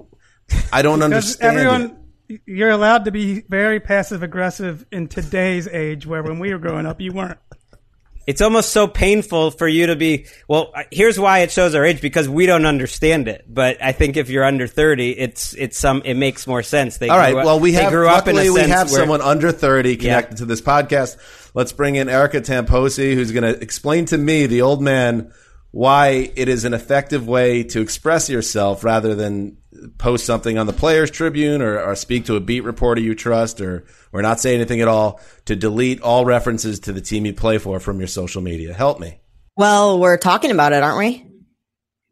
I 0.72 0.82
don't 0.82 1.04
understand. 1.04 1.58
everyone, 1.58 1.82
it. 1.84 1.92
You're 2.46 2.70
allowed 2.70 3.06
to 3.06 3.12
be 3.12 3.42
very 3.50 3.80
passive 3.80 4.24
aggressive 4.24 4.86
in 4.92 5.08
today's 5.08 5.68
age, 5.68 6.06
where 6.06 6.24
when 6.24 6.40
we 6.40 6.52
were 6.54 6.60
growing 6.60 6.86
up, 6.86 7.02
you 7.02 7.12
weren't. 7.14 7.40
It's 8.26 8.40
almost 8.40 8.70
so 8.70 8.88
painful 8.88 9.52
for 9.52 9.68
you 9.68 9.88
to 9.88 9.98
be. 9.98 10.28
Well, 10.48 10.72
here's 10.92 11.20
why 11.20 11.40
it 11.40 11.52
shows 11.52 11.76
our 11.76 11.84
age 11.84 12.00
because 12.00 12.30
we 12.30 12.46
don't 12.46 12.66
understand 12.66 13.28
it. 13.28 13.44
But 13.50 13.84
I 13.84 13.92
think 13.92 14.16
if 14.16 14.30
you're 14.30 14.46
under 14.46 14.66
thirty, 14.66 15.12
it's 15.12 15.54
it's 15.56 15.78
some 15.78 16.02
it 16.06 16.14
makes 16.14 16.48
more 16.48 16.64
sense. 16.64 16.98
They 17.00 17.10
All 17.10 17.18
right. 17.18 17.32
grew 17.32 17.40
up- 17.42 17.46
Well, 17.46 17.60
we 17.60 17.74
have 17.74 17.92
grew 17.92 18.08
up 18.08 18.30
in 18.30 18.36
a 18.36 18.38
luckily 18.38 18.50
we 18.52 18.60
sense 18.62 18.72
have 18.72 18.92
where- 18.92 19.02
someone 19.02 19.20
under 19.22 19.52
thirty 19.52 19.98
connected 19.98 20.38
to 20.38 20.46
this 20.46 20.62
podcast. 20.62 21.18
Let's 21.54 21.74
bring 21.74 21.96
in 21.98 22.08
Erica 22.08 22.40
Tamposi, 22.40 23.14
who's 23.14 23.34
going 23.34 23.44
to 23.44 23.62
explain 23.62 24.06
to 24.06 24.18
me, 24.18 24.46
the 24.46 24.62
old 24.62 24.82
man, 24.82 25.34
why 25.72 26.32
it 26.38 26.48
is 26.48 26.64
an 26.64 26.74
effective 26.74 27.28
way 27.28 27.64
to 27.64 27.82
express 27.82 28.30
yourself 28.30 28.86
rather 28.86 29.16
than 29.16 29.58
post 29.98 30.26
something 30.26 30.58
on 30.58 30.68
the 30.68 30.74
Players 30.74 31.12
Tribune 31.12 31.62
or, 31.62 31.80
or 31.80 31.96
speak 31.96 32.26
to 32.26 32.36
a 32.36 32.40
beat 32.40 32.62
reporter 32.62 33.02
you 33.02 33.16
trust 33.16 33.62
or 33.62 33.86
or 34.12 34.22
not 34.22 34.40
say 34.40 34.56
anything 34.56 34.82
at 34.82 34.88
all. 34.88 35.20
To 35.46 35.56
delete 35.56 36.02
all 36.02 36.26
references 36.26 36.80
to 36.82 36.94
the 36.94 37.02
team 37.02 37.26
you 37.26 37.34
play 37.34 37.58
for 37.58 37.80
from 37.80 38.00
your 38.00 38.08
social 38.08 38.42
media. 38.42 38.74
Help 38.74 39.00
me. 39.00 39.20
Well, 39.56 40.00
we're 40.00 40.18
talking 40.18 40.52
about 40.52 40.74
it, 40.74 40.82
aren't 40.82 40.98
we? 40.98 41.33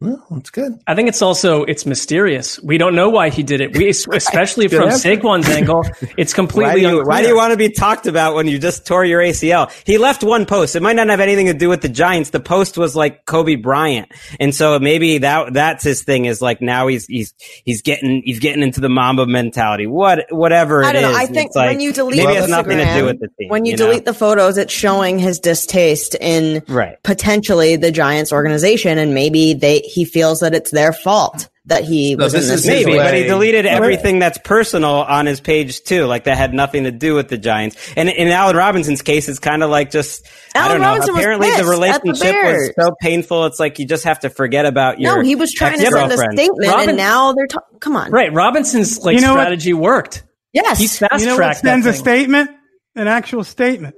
Well, 0.02 0.26
that's 0.32 0.50
good. 0.50 0.80
I 0.88 0.96
think 0.96 1.10
it's 1.10 1.22
also 1.22 1.64
it's 1.64 1.86
mysterious. 1.86 2.60
We 2.64 2.80
don't 2.80 2.96
know 2.96 3.10
why 3.10 3.30
he 3.30 3.44
did 3.44 3.62
it. 3.62 3.78
We 3.78 3.90
especially 4.14 4.68
Good 4.68 4.78
from 4.78 4.90
answer. 4.90 5.10
Saquon's 5.10 5.48
angle, 5.48 5.86
it's 6.18 6.34
completely 6.42 6.84
Why 6.84 6.90
do, 6.90 6.98
you, 6.98 7.04
why 7.06 7.22
do 7.22 7.28
you 7.28 7.36
want 7.36 7.52
to 7.52 7.58
be 7.58 7.70
talked 7.70 8.08
about 8.08 8.34
when 8.34 8.48
you 8.48 8.58
just 8.58 8.88
tore 8.88 9.06
your 9.06 9.22
ACL? 9.22 9.72
He 9.86 10.00
left 10.00 10.24
one 10.24 10.48
post. 10.48 10.76
It 10.76 10.82
might 10.82 10.96
not 10.96 11.08
have 11.10 11.20
anything 11.20 11.46
to 11.46 11.54
do 11.54 11.70
with 11.70 11.82
the 11.82 11.90
Giants. 11.90 12.32
The 12.32 12.40
post 12.40 12.80
was 12.80 12.96
like 12.96 13.28
Kobe 13.28 13.56
Bryant, 13.56 14.12
and 14.40 14.56
so 14.56 14.80
maybe 14.80 15.20
that 15.20 15.54
that's 15.54 15.84
his 15.84 16.02
thing. 16.02 16.26
Is 16.26 16.42
like 16.42 16.62
now 16.62 16.88
he's 16.88 17.06
he's 17.06 17.36
he's 17.64 17.84
getting 17.84 18.24
he's 18.24 18.40
getting 18.40 18.64
into 18.64 18.82
the 18.82 18.90
Mamba 18.90 19.28
mentality. 19.28 19.86
What 19.86 20.26
whatever 20.32 20.84
I 20.84 20.94
don't 20.94 21.04
know. 21.04 21.14
I 21.16 21.28
think 21.28 21.56
like, 21.56 21.70
when 21.70 21.80
you 21.80 21.94
delete 21.94 22.18
maybe 22.18 22.34
Instagram, 22.34 22.36
has 22.38 22.50
nothing 22.50 22.78
to 22.78 22.94
do 22.96 23.06
with 23.06 23.20
the 23.20 23.28
team. 23.40 23.50
when 23.50 23.66
you, 23.66 23.74
know? 23.74 23.86
delete 23.86 24.06
the 24.06 24.16
photos, 24.16 24.58
it's 24.58 24.74
showing 24.74 25.20
his 25.20 25.38
distaste 25.40 26.16
in 26.20 26.64
Right. 26.68 27.02
potentially 27.04 27.76
the 27.76 27.92
Giants 27.92 28.32
organization, 28.32 28.98
and 28.98 29.14
maybe 29.14 29.54
they 29.54 29.82
he 29.92 30.06
feels 30.06 30.40
that 30.40 30.54
it's 30.56 30.72
their 30.72 30.94
fault 30.94 31.50
that 31.66 31.84
he 31.84 32.16
No, 32.16 32.24
was 32.26 32.34
in 32.34 32.40
this 32.40 32.50
this. 32.50 32.60
is 32.62 32.68
Maybe, 32.68 32.98
but 32.98 33.14
he 33.14 33.24
deleted 33.24 33.66
Right. 33.66 33.74
everything 33.76 34.18
that's 34.18 34.40
personal 34.40 34.92
on 34.96 35.28
his 35.28 35.40
page 35.40 35.84
too. 35.84 36.06
Like 36.06 36.24
that 36.24 36.36
had 36.38 36.54
nothing 36.56 36.86
to 36.86 36.92
do 36.92 37.14
with 37.14 37.28
the 37.28 37.38
Giants. 37.38 37.76
And 37.96 38.10
in 38.10 38.30
Allen 38.30 38.56
Robinson's 38.56 39.02
case, 39.04 39.30
it's 39.30 39.38
kind 39.38 39.62
of 39.62 39.70
like 39.70 39.92
just 39.92 40.26
I 40.56 40.68
don't 40.68 40.80
know. 40.82 40.88
Robinson 40.88 41.14
was 41.14 41.22
Apparently, 41.24 41.50
the 41.50 41.56
at 41.58 41.64
the 41.64 41.70
relationship 41.70 42.36
was 42.44 42.72
so 42.80 42.92
painful. 43.00 43.46
It's 43.46 43.60
like 43.60 43.78
you 43.78 43.86
just 43.86 44.06
have 44.06 44.20
to 44.22 44.30
forget 44.32 44.66
about 44.66 45.00
your. 45.00 45.18
No, 45.18 45.22
he 45.22 45.36
was 45.36 45.52
trying 45.54 45.78
to 45.80 45.86
send 45.86 46.12
a 46.12 46.18
statement, 46.18 46.72
Robin- 46.72 46.90
and 46.90 46.98
now 46.98 47.34
they're 47.34 47.48
talking. 47.48 47.78
Come 47.80 47.96
on, 47.96 48.10
Right, 48.12 48.34
Robinson's 48.34 48.98
like 49.00 49.16
You 49.16 49.22
know 49.22 49.36
what? 49.36 49.42
strategy 49.42 49.74
worked. 49.74 50.24
Yes, 50.54 50.80
He 50.80 50.88
fast 50.88 51.20
You 51.22 51.28
know 51.28 51.34
what 51.34 51.38
tracked 51.38 51.62
that 51.64 51.70
sends 51.84 51.86
a 51.86 51.94
statement? 51.94 52.50
An 52.96 53.08
actual 53.08 53.44
statement. 53.44 53.96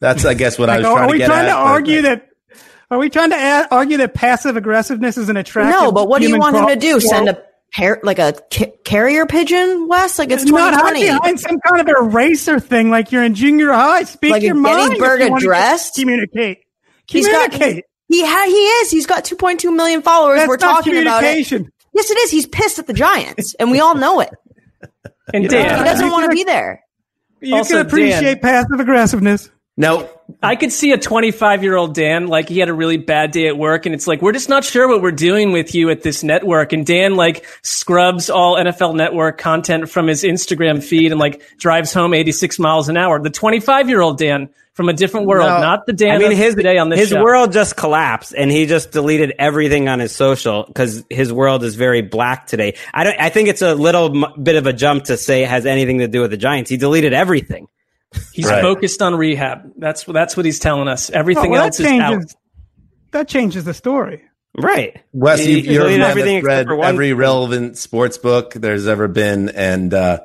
That's, 0.00 0.24
I 0.24 0.34
guess, 0.34 0.58
what 0.58 0.70
I 0.70 0.76
Like, 0.76 0.82
was 0.84 0.86
are, 0.86 0.92
trying 0.94 1.02
are 1.04 1.06
to 1.08 1.12
we 1.18 1.24
trying 1.24 1.46
at. 1.46 1.48
to 1.48 1.54
but- 1.54 1.66
argue 1.66 2.02
that? 2.02 2.27
Are 2.90 2.98
we 2.98 3.10
trying 3.10 3.30
to 3.30 3.36
add, 3.36 3.68
argue 3.70 3.98
that 3.98 4.14
passive 4.14 4.56
aggressiveness 4.56 5.18
is 5.18 5.28
an 5.28 5.36
attractive? 5.36 5.78
No, 5.80 5.92
but 5.92 6.08
what 6.08 6.22
do 6.22 6.28
you 6.28 6.38
want 6.38 6.56
him 6.56 6.66
to 6.68 6.76
do? 6.76 7.00
quality? 7.00 7.06
Send 7.06 7.28
a 7.28 7.42
par- 7.74 8.00
like 8.02 8.18
a 8.18 8.34
ca- 8.52 8.72
carrier 8.84 9.26
pigeon, 9.26 9.88
Wes? 9.88 10.18
Like 10.18 10.30
it's 10.30 10.44
not 10.44 10.72
hide 10.72 10.94
2020. 10.94 11.18
behind 11.18 11.40
some 11.40 11.58
kind 11.60 11.80
of 11.82 11.88
eraser 11.96 12.58
thing 12.60 12.88
like 12.90 13.12
you're 13.12 13.24
in 13.24 13.34
junior 13.34 13.72
high. 13.72 14.04
Speak 14.04 14.30
Like 14.32 14.42
a 14.42 14.46
your 14.46 14.54
mind. 14.54 14.92
if 14.94 14.98
Gettysburg 14.98 15.20
you 15.20 15.30
wanna 15.30 15.36
Address? 15.44 15.90
Communicate. 15.98 16.58
He's 17.06 17.26
got 17.28 17.52
he 17.52 18.24
ha- 18.24 18.44
he 18.46 18.52
is. 18.54 18.90
He's 18.90 19.06
got 19.06 19.24
2.2 19.24 19.74
million 19.74 20.00
followers. 20.00 20.38
That's 20.38 20.48
We're 20.48 20.56
not 20.56 20.82
talking 20.84 20.96
about 20.96 21.24
it. 21.24 21.46
Yes, 21.94 22.10
it 22.10 22.18
is. 22.18 22.30
He's 22.30 22.46
pissed 22.46 22.78
at 22.78 22.86
the 22.86 22.92
Giants, 22.94 23.54
and 23.60 23.70
we 23.70 23.80
all 23.80 23.94
know 23.94 24.20
it. 24.20 24.30
And 25.34 25.46
Dan, 25.48 25.78
He 25.78 25.84
doesn't 25.84 26.10
want 26.10 26.30
to 26.30 26.34
be 26.34 26.44
there. 26.44 26.82
You 27.40 27.56
Also, 27.56 27.76
can 27.76 27.86
appreciate 27.86 28.40
passive 28.40 28.80
aggressiveness. 28.80 29.50
No, 29.76 30.08
I 30.40 30.54
could 30.54 30.70
see 30.70 30.92
a 30.92 30.98
25 30.98 31.64
year 31.64 31.74
old 31.74 31.94
Dan, 31.94 32.28
like 32.28 32.48
he 32.48 32.58
had 32.60 32.68
a 32.68 32.72
really 32.74 32.96
bad 32.96 33.32
day 33.32 33.48
at 33.48 33.58
work, 33.58 33.86
and 33.86 33.94
it's 33.94 34.06
like, 34.06 34.22
we're 34.22 34.32
just 34.32 34.48
not 34.48 34.62
sure 34.62 34.86
what 34.86 35.02
we're 35.02 35.10
doing 35.10 35.50
with 35.50 35.74
you 35.74 35.90
at 35.90 36.02
this 36.02 36.22
network. 36.22 36.72
And 36.72 36.86
Dan, 36.86 37.16
like, 37.16 37.44
scrubs 37.62 38.30
all 38.30 38.54
NFL 38.56 38.94
network 38.94 39.38
content 39.38 39.90
from 39.90 40.06
his 40.06 40.22
Instagram 40.22 40.82
feed 40.82 41.10
and, 41.10 41.20
like, 41.20 41.42
drives 41.58 41.92
home 41.92 42.14
86 42.14 42.58
miles 42.60 42.88
an 42.88 42.96
hour. 42.96 43.20
The 43.20 43.30
25 43.30 43.88
year 43.88 44.00
old 44.00 44.18
Dan 44.18 44.48
from 44.74 44.88
a 44.88 44.92
different 44.92 45.26
world, 45.26 45.48
No. 45.48 45.58
not 45.60 45.86
the 45.86 45.92
Dan 45.92 46.14
I 46.14 46.18
mean, 46.18 46.30
his 46.36 46.54
today 46.54 46.78
on 46.78 46.88
this 46.88 47.00
his 47.00 47.08
show. 47.08 47.20
world 47.20 47.52
just 47.52 47.76
collapsed, 47.76 48.32
and 48.38 48.48
he 48.48 48.66
just 48.66 48.92
deleted 48.92 49.34
everything 49.40 49.88
on 49.88 49.98
his 49.98 50.14
social 50.14 50.62
because 50.68 51.04
his 51.10 51.32
world 51.32 51.64
is 51.64 51.74
very 51.74 52.00
black 52.02 52.46
today. 52.46 52.74
I 52.94 53.02
don't. 53.02 53.18
I 53.20 53.28
think 53.30 53.48
it's 53.48 53.60
a 53.62 53.74
little 53.74 54.24
m- 54.24 54.40
bit 54.40 54.54
of 54.54 54.68
a 54.68 54.72
jump 54.72 55.06
to 55.06 55.16
say 55.16 55.42
it 55.42 55.48
has 55.48 55.66
anything 55.66 55.98
to 55.98 56.06
do 56.06 56.20
with 56.20 56.30
the 56.30 56.36
Giants. 56.36 56.70
He 56.70 56.76
deleted 56.76 57.12
everything. 57.12 57.66
He's 58.32 58.46
Right. 58.46 58.62
focused 58.62 59.02
on 59.02 59.14
rehab. 59.14 59.72
That's 59.76 60.04
that's 60.04 60.36
what 60.36 60.46
he's 60.46 60.58
telling 60.58 60.88
us. 60.88 61.10
Everything 61.10 61.48
Oh, 61.48 61.50
well, 61.50 61.64
else 61.66 61.76
that 61.78 61.92
is 61.94 62.00
out. 62.00 62.22
That 63.12 63.28
changes 63.28 63.64
the 63.64 63.74
story. 63.74 64.22
Right. 64.56 64.98
Wes, 65.12 65.40
He- 65.40 65.58
you, 65.58 65.62
he 65.62 65.74
you're 65.74 65.86
a 65.86 65.92
everything 65.98 66.42
read 66.42 66.66
for 66.66 66.76
one 66.76 66.88
every 66.88 67.12
relevant 67.12 67.76
sports 67.78 68.18
book 68.18 68.54
there's 68.54 68.86
ever 68.88 69.08
been, 69.08 69.50
and 69.50 69.92
uh, 69.92 70.20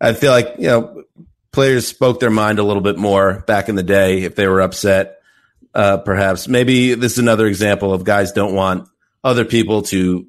I 0.00 0.14
feel 0.14 0.30
like 0.32 0.54
you 0.58 0.68
know 0.68 1.04
players 1.52 1.86
spoke 1.86 2.20
their 2.20 2.30
mind 2.30 2.58
a 2.58 2.62
little 2.62 2.82
bit 2.82 2.96
more 2.96 3.44
back 3.46 3.68
in 3.68 3.74
the 3.74 3.82
day 3.82 4.22
if 4.22 4.34
they 4.34 4.46
were 4.48 4.60
upset. 4.62 5.18
Uh, 5.74 5.98
perhaps 5.98 6.48
maybe 6.48 6.94
this 6.94 7.12
is 7.12 7.18
another 7.18 7.46
example 7.46 7.92
of 7.92 8.02
guys 8.02 8.32
don't 8.32 8.54
want 8.54 8.88
other 9.22 9.44
people 9.44 9.82
to, 9.82 10.26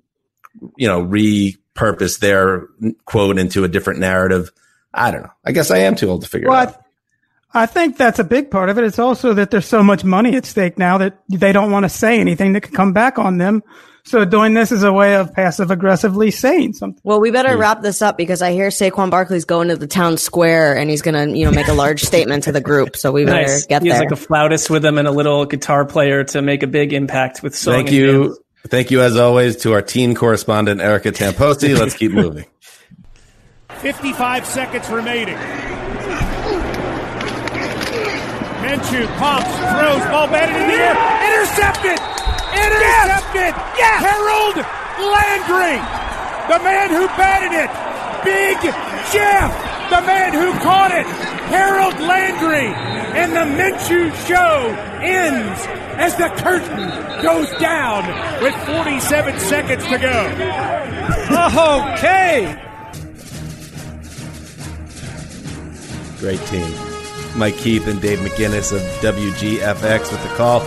you 0.77 0.87
know, 0.87 1.03
repurpose 1.03 2.19
their 2.19 2.67
quote 3.05 3.39
into 3.39 3.63
a 3.63 3.67
different 3.67 3.99
narrative. 4.01 4.51
I 4.93 5.11
don't 5.11 5.23
know. 5.23 5.31
I 5.45 5.51
guess 5.51 5.71
I 5.71 5.79
am 5.79 5.95
too 5.95 6.09
old 6.09 6.21
to 6.23 6.29
figure 6.29 6.49
Well, 6.49 6.63
it 6.63 6.69
out. 6.69 6.75
I, 7.53 7.63
I 7.63 7.65
think 7.65 7.97
that's 7.97 8.19
a 8.19 8.23
big 8.23 8.51
part 8.51 8.69
of 8.69 8.77
it. 8.77 8.83
It's 8.83 8.99
also 8.99 9.33
that 9.33 9.51
there's 9.51 9.65
so 9.65 9.83
much 9.83 10.03
money 10.03 10.35
at 10.35 10.45
stake 10.45 10.77
now 10.77 10.97
that 10.99 11.19
they 11.29 11.51
don't 11.51 11.71
want 11.71 11.83
to 11.83 11.89
say 11.89 12.19
anything 12.19 12.53
that 12.53 12.61
could 12.61 12.73
come 12.73 12.93
back 12.93 13.19
on 13.19 13.37
them. 13.37 13.63
So 14.03 14.25
doing 14.25 14.53
this 14.53 14.71
is 14.71 14.83
a 14.83 14.91
way 14.91 15.15
of 15.15 15.33
passive 15.33 15.69
aggressively 15.69 16.31
saying 16.31 16.73
something. 16.73 16.99
Well, 17.03 17.19
we 17.21 17.29
better 17.29 17.53
hmm. 17.53 17.61
wrap 17.61 17.81
this 17.81 18.01
up 18.01 18.17
because 18.17 18.41
I 18.41 18.51
hear 18.51 18.69
Saquon 18.69 19.11
Barkley's 19.11 19.45
going 19.45 19.67
to 19.67 19.75
the 19.75 19.87
town 19.87 20.17
square 20.17 20.75
and 20.75 20.89
he's 20.89 21.01
going 21.01 21.13
to, 21.13 21.37
you 21.37 21.45
know, 21.45 21.51
make 21.51 21.67
a 21.67 21.73
large 21.73 22.01
statement 22.01 22.45
to 22.45 22.51
the 22.51 22.61
group. 22.61 22.95
So 22.95 23.11
we 23.11 23.25
better 23.25 23.43
Nice. 23.43 23.67
get 23.67 23.83
he 23.83 23.89
has 23.89 23.99
there. 23.99 24.09
like 24.09 24.17
a 24.17 24.21
flautist 24.21 24.69
with 24.69 24.83
him 24.83 24.97
and 24.97 25.07
a 25.07 25.11
little 25.11 25.45
guitar 25.45 25.85
player 25.85 26.23
to 26.25 26.41
make 26.41 26.63
a 26.63 26.67
big 26.67 26.93
impact 26.93 27.43
with 27.43 27.55
song. 27.55 27.73
Thank 27.75 27.91
you. 27.91 28.23
dance. 28.23 28.39
Thank 28.67 28.91
you, 28.91 29.01
as 29.01 29.17
always, 29.17 29.57
to 29.57 29.73
our 29.73 29.81
teen 29.81 30.13
correspondent, 30.13 30.81
Erica 30.81 31.11
Tamposi. 31.11 31.77
Let's 31.77 31.95
keep 31.95 32.11
moving. 32.11 32.45
55 33.81 34.45
seconds 34.45 34.87
remaining. 34.89 35.35
Minshew 38.61 39.09
pumps, 39.17 39.49
throws, 39.73 40.05
ball 40.13 40.29
batted 40.29 40.53
in 40.53 40.67
the 40.69 40.77
air, 40.77 40.93
intercepted! 41.33 41.97
Intercepted! 42.53 43.57
Yes! 43.73 44.05
Harold 44.05 44.61
Landry, 45.01 45.81
the 46.45 46.61
man 46.63 46.89
who 46.93 47.07
batted 47.17 47.57
it, 47.57 47.71
Big 48.23 48.61
Jeff, 49.09 49.49
the 49.89 50.05
man 50.05 50.33
who 50.33 50.53
caught 50.61 50.91
it, 50.91 51.07
Harold 51.49 51.99
Landry, 52.01 52.69
and 53.17 53.33
the 53.33 53.49
Minshew 53.57 54.13
show 54.27 54.69
ends 55.01 55.59
as 55.97 56.15
the 56.17 56.29
curtain 56.43 57.23
goes 57.23 57.49
down 57.59 58.05
with 58.43 58.53
47 58.67 59.39
seconds 59.39 59.83
to 59.87 59.97
go. 59.97 60.27
Okay. 61.95 62.70
Great 66.21 66.39
team. 66.45 66.71
Mike 67.35 67.57
Keith 67.57 67.87
and 67.87 67.99
Dave 67.99 68.19
McGinnis 68.19 68.71
of 68.71 68.81
WGFX 69.01 70.11
with 70.11 70.21
the 70.21 70.29
call. 70.35 70.61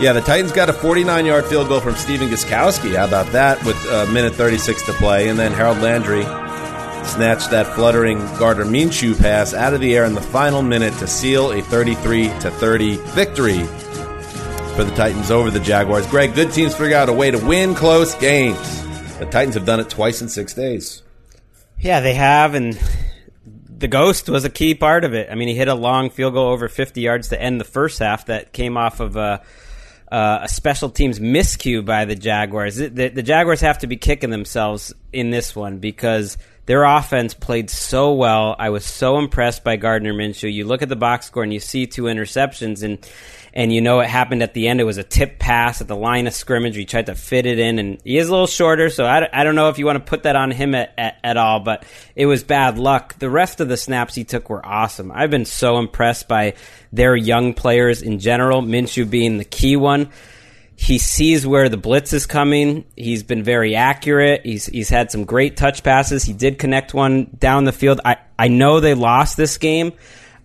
Yeah, 0.00 0.12
the 0.12 0.20
Titans 0.20 0.52
got 0.52 0.68
a 0.68 0.72
49 0.72 1.26
yard 1.26 1.44
field 1.46 1.68
goal 1.68 1.80
from 1.80 1.96
Stephen 1.96 2.28
Gostkowski. 2.28 2.96
How 2.96 3.04
about 3.04 3.26
that 3.32 3.62
with 3.64 3.76
a 3.86 4.06
minute 4.12 4.34
36 4.34 4.86
to 4.86 4.92
play? 4.94 5.28
And 5.28 5.38
then 5.38 5.52
Harold 5.52 5.78
Landry 5.78 6.22
snatched 7.04 7.50
that 7.50 7.66
fluttering 7.74 8.18
Gardner 8.38 8.64
Minshew 8.64 9.18
pass 9.18 9.52
out 9.52 9.74
of 9.74 9.80
the 9.80 9.96
air 9.96 10.04
in 10.04 10.14
the 10.14 10.22
final 10.22 10.62
minute 10.62 10.94
to 10.98 11.06
seal 11.06 11.50
a 11.52 11.60
33 11.60 12.28
to 12.40 12.50
30 12.50 12.96
victory 12.96 13.64
for 14.74 14.84
the 14.84 14.92
Titans 14.94 15.30
over 15.30 15.50
the 15.50 15.60
Jaguars. 15.60 16.06
Greg, 16.06 16.34
good 16.34 16.52
teams 16.52 16.74
figure 16.74 16.96
out 16.96 17.08
a 17.08 17.12
way 17.12 17.30
to 17.30 17.38
win 17.44 17.74
close 17.74 18.14
games. 18.14 18.58
The 19.18 19.26
Titans 19.26 19.54
have 19.54 19.64
done 19.64 19.80
it 19.80 19.88
twice 19.88 20.20
in 20.20 20.28
six 20.28 20.54
days. 20.54 21.02
Yeah, 21.80 22.00
they 22.00 22.14
have, 22.14 22.54
and 22.54 22.78
the 23.84 23.88
ghost 23.88 24.30
was 24.30 24.46
a 24.46 24.48
key 24.48 24.74
part 24.74 25.04
of 25.04 25.12
it. 25.12 25.28
I 25.30 25.34
mean, 25.34 25.46
he 25.46 25.54
hit 25.54 25.68
a 25.68 25.74
long 25.74 26.08
field 26.08 26.32
goal 26.32 26.48
over 26.48 26.70
50 26.70 27.02
yards 27.02 27.28
to 27.28 27.38
end 27.38 27.60
the 27.60 27.66
first 27.66 27.98
half 27.98 28.24
that 28.26 28.50
came 28.50 28.78
off 28.78 28.98
of 28.98 29.14
a, 29.16 29.42
a 30.08 30.48
special 30.48 30.88
teams 30.88 31.20
miscue 31.20 31.84
by 31.84 32.06
the 32.06 32.14
Jaguars. 32.14 32.76
The, 32.76 32.88
the, 32.88 33.08
the 33.08 33.22
Jaguars 33.22 33.60
have 33.60 33.80
to 33.80 33.86
be 33.86 33.98
kicking 33.98 34.30
themselves 34.30 34.94
in 35.12 35.28
this 35.28 35.54
one 35.54 35.80
because 35.80 36.38
their 36.66 36.84
offense 36.84 37.34
played 37.34 37.70
so 37.70 38.12
well. 38.14 38.56
I 38.58 38.70
was 38.70 38.84
so 38.84 39.18
impressed 39.18 39.64
by 39.64 39.76
Gardner 39.76 40.14
Minshew. 40.14 40.52
You 40.52 40.64
look 40.64 40.82
at 40.82 40.88
the 40.88 40.96
box 40.96 41.26
score 41.26 41.42
and 41.42 41.52
you 41.52 41.60
see 41.60 41.86
two 41.86 42.04
interceptions 42.04 42.82
and 42.82 43.06
and 43.56 43.72
you 43.72 43.80
know 43.80 44.00
it 44.00 44.08
happened 44.08 44.42
at 44.42 44.52
the 44.52 44.66
end. 44.66 44.80
It 44.80 44.84
was 44.84 44.98
a 44.98 45.04
tip 45.04 45.38
pass 45.38 45.80
at 45.80 45.86
the 45.86 45.96
line 45.96 46.26
of 46.26 46.34
scrimmage. 46.34 46.74
He 46.74 46.84
tried 46.84 47.06
to 47.06 47.14
fit 47.14 47.46
it 47.46 47.60
in, 47.60 47.78
and 47.78 48.00
he 48.02 48.18
is 48.18 48.28
a 48.28 48.32
little 48.32 48.48
shorter, 48.48 48.90
so 48.90 49.04
I, 49.04 49.28
I 49.32 49.44
don't 49.44 49.54
know 49.54 49.68
if 49.68 49.78
you 49.78 49.86
want 49.86 50.04
to 50.04 50.10
put 50.10 50.24
that 50.24 50.34
on 50.34 50.50
him 50.50 50.74
at, 50.74 50.92
at, 50.98 51.18
at 51.22 51.36
all, 51.36 51.60
but 51.60 51.84
it 52.16 52.26
was 52.26 52.42
bad 52.42 52.78
luck. 52.78 53.16
The 53.16 53.30
rest 53.30 53.60
of 53.60 53.68
the 53.68 53.76
snaps 53.76 54.16
he 54.16 54.24
took 54.24 54.50
were 54.50 54.64
awesome. 54.66 55.12
I've 55.12 55.30
been 55.30 55.44
so 55.44 55.78
impressed 55.78 56.26
by 56.26 56.54
their 56.92 57.14
young 57.14 57.54
players 57.54 58.02
in 58.02 58.18
general, 58.18 58.60
Minshew 58.60 59.08
being 59.08 59.38
the 59.38 59.44
key 59.44 59.76
one. 59.76 60.10
He 60.76 60.98
sees 60.98 61.46
where 61.46 61.68
the 61.68 61.76
blitz 61.76 62.12
is 62.12 62.26
coming. 62.26 62.84
He's 62.96 63.22
been 63.22 63.42
very 63.44 63.76
accurate. 63.76 64.44
He's 64.44 64.66
he's 64.66 64.88
had 64.88 65.10
some 65.10 65.24
great 65.24 65.56
touch 65.56 65.82
passes. 65.82 66.24
He 66.24 66.32
did 66.32 66.58
connect 66.58 66.92
one 66.92 67.30
down 67.38 67.64
the 67.64 67.72
field. 67.72 68.00
I, 68.04 68.16
I 68.38 68.48
know 68.48 68.80
they 68.80 68.94
lost 68.94 69.36
this 69.36 69.56
game, 69.56 69.92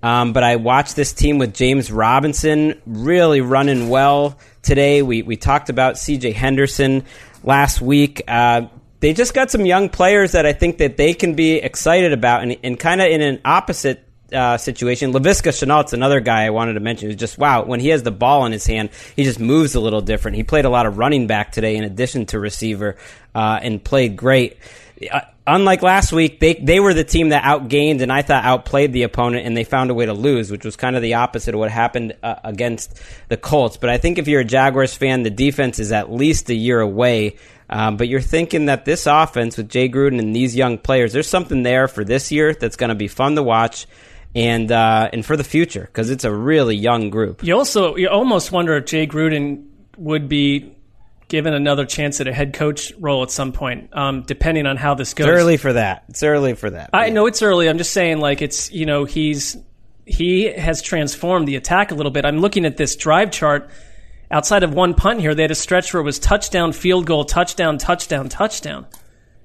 um, 0.03 0.33
but 0.33 0.43
I 0.43 0.57
watched 0.57 0.95
this 0.95 1.13
team 1.13 1.39
with 1.39 1.55
James 1.55 1.91
Robinson 1.91 2.79
really 2.85 3.41
running 3.41 3.89
well 3.89 4.37
today. 4.61 5.01
We 5.01 5.23
we 5.23 5.35
talked 5.35 5.69
about 5.69 5.97
C.J. 5.97 6.31
Henderson 6.31 7.05
last 7.43 7.81
week. 7.81 8.21
Uh, 8.27 8.67
they 8.99 9.13
just 9.13 9.33
got 9.33 9.49
some 9.49 9.65
young 9.65 9.89
players 9.89 10.33
that 10.33 10.45
I 10.45 10.53
think 10.53 10.77
that 10.77 10.97
they 10.97 11.13
can 11.13 11.33
be 11.33 11.55
excited 11.55 12.13
about, 12.13 12.43
and, 12.43 12.57
and 12.63 12.79
kind 12.79 13.01
of 13.01 13.07
in 13.07 13.21
an 13.21 13.41
opposite 13.45 14.08
uh, 14.33 14.57
situation. 14.57 15.13
Laviska 15.13 15.51
Shenault's 15.51 15.93
another 15.93 16.19
guy 16.19 16.45
I 16.45 16.49
wanted 16.49 16.73
to 16.73 16.79
mention. 16.79 17.09
Who's 17.09 17.17
just 17.17 17.37
wow 17.37 17.63
when 17.63 17.79
he 17.79 17.89
has 17.89 18.03
the 18.03 18.11
ball 18.11 18.45
in 18.45 18.51
his 18.51 18.65
hand, 18.65 18.89
he 19.15 19.23
just 19.23 19.39
moves 19.39 19.75
a 19.75 19.79
little 19.79 20.01
different. 20.01 20.37
He 20.37 20.43
played 20.43 20.65
a 20.65 20.69
lot 20.69 20.85
of 20.85 20.97
running 20.97 21.27
back 21.27 21.51
today 21.51 21.75
in 21.75 21.83
addition 21.83 22.25
to 22.27 22.39
receiver, 22.39 22.97
uh, 23.35 23.59
and 23.61 23.83
played 23.83 24.15
great. 24.15 24.57
Uh, 25.11 25.21
unlike 25.47 25.81
last 25.81 26.11
week, 26.11 26.39
they 26.39 26.53
they 26.55 26.79
were 26.79 26.93
the 26.93 27.03
team 27.03 27.29
that 27.29 27.43
outgained 27.43 28.01
and 28.01 28.11
I 28.11 28.21
thought 28.21 28.43
outplayed 28.43 28.93
the 28.93 29.03
opponent, 29.03 29.45
and 29.45 29.55
they 29.55 29.63
found 29.63 29.89
a 29.89 29.93
way 29.93 30.05
to 30.05 30.13
lose, 30.13 30.51
which 30.51 30.65
was 30.65 30.75
kind 30.75 30.95
of 30.95 31.01
the 31.01 31.15
opposite 31.15 31.53
of 31.53 31.59
what 31.59 31.71
happened 31.71 32.15
uh, 32.23 32.35
against 32.43 33.01
the 33.29 33.37
Colts. 33.37 33.77
But 33.77 33.89
I 33.89 33.97
think 33.97 34.17
if 34.17 34.27
you're 34.27 34.41
a 34.41 34.45
Jaguars 34.45 34.93
fan, 34.93 35.23
the 35.23 35.29
defense 35.29 35.79
is 35.79 35.91
at 35.91 36.11
least 36.11 36.49
a 36.49 36.55
year 36.55 36.79
away. 36.79 37.37
Um, 37.69 37.97
but 37.97 38.07
you're 38.07 38.19
thinking 38.19 38.65
that 38.65 38.85
this 38.85 39.05
offense 39.05 39.55
with 39.55 39.69
Jay 39.69 39.89
Gruden 39.89 40.17
and 40.17 40.35
these 40.35 40.55
young 40.55 40.79
players, 40.79 41.13
there's 41.13 41.29
something 41.29 41.61
there 41.61 41.87
for 41.87 42.03
this 42.03 42.31
year 42.31 42.53
that's 42.53 42.75
going 42.75 42.89
to 42.89 42.95
be 42.95 43.07
fun 43.07 43.35
to 43.35 43.43
watch 43.43 43.85
and 44.35 44.71
uh, 44.71 45.09
and 45.11 45.25
for 45.25 45.35
the 45.37 45.43
future 45.43 45.81
because 45.81 46.09
it's 46.09 46.23
a 46.23 46.33
really 46.33 46.75
young 46.75 47.09
group. 47.09 47.43
You 47.43 47.57
also 47.57 47.95
you 47.95 48.09
almost 48.09 48.51
wonder 48.51 48.75
if 48.77 48.85
Jay 48.85 49.07
Gruden 49.07 49.65
would 49.97 50.29
be 50.29 50.75
given 51.27 51.53
another 51.53 51.85
chance 51.85 52.19
at 52.19 52.27
a 52.27 52.33
head 52.33 52.53
coach 52.53 52.91
role 52.99 53.21
at 53.21 53.29
some 53.29 53.51
point, 53.51 53.89
um, 53.95 54.23
depending 54.23 54.65
on 54.65 54.77
how 54.77 54.95
this 54.95 55.09
It's 55.11 55.19
goes. 55.19 55.27
early 55.27 55.57
for 55.57 55.73
that. 55.73 56.03
It's 56.09 56.23
early 56.23 56.55
for 56.55 56.69
that. 56.71 56.89
I 56.91 57.09
know 57.09 57.27
it's 57.27 57.41
early. 57.43 57.69
I'm 57.69 57.77
just 57.77 57.93
saying, 57.93 58.19
like 58.19 58.41
it's 58.41 58.71
you 58.71 58.85
know 58.85 59.05
he's 59.05 59.57
he 60.05 60.45
has 60.45 60.81
transformed 60.81 61.47
the 61.47 61.55
attack 61.55 61.91
a 61.91 61.95
little 61.95 62.11
bit. 62.11 62.25
I'm 62.25 62.39
looking 62.39 62.65
at 62.65 62.77
this 62.77 62.95
drive 62.95 63.31
chart. 63.31 63.69
Outside 64.31 64.61
of 64.61 64.75
one 64.75 64.93
punt 64.93 65.21
here, 65.21 65.33
they 65.33 65.41
had 65.41 65.49
a 65.51 65.55
stretch 65.55 65.91
where 65.91 66.01
it 66.01 66.03
was 66.03 66.19
touchdown, 66.19 66.71
field 66.71 67.07
goal, 67.07 67.25
touchdown, 67.25 67.79
touchdown, 67.79 68.29
touchdown. 68.29 68.85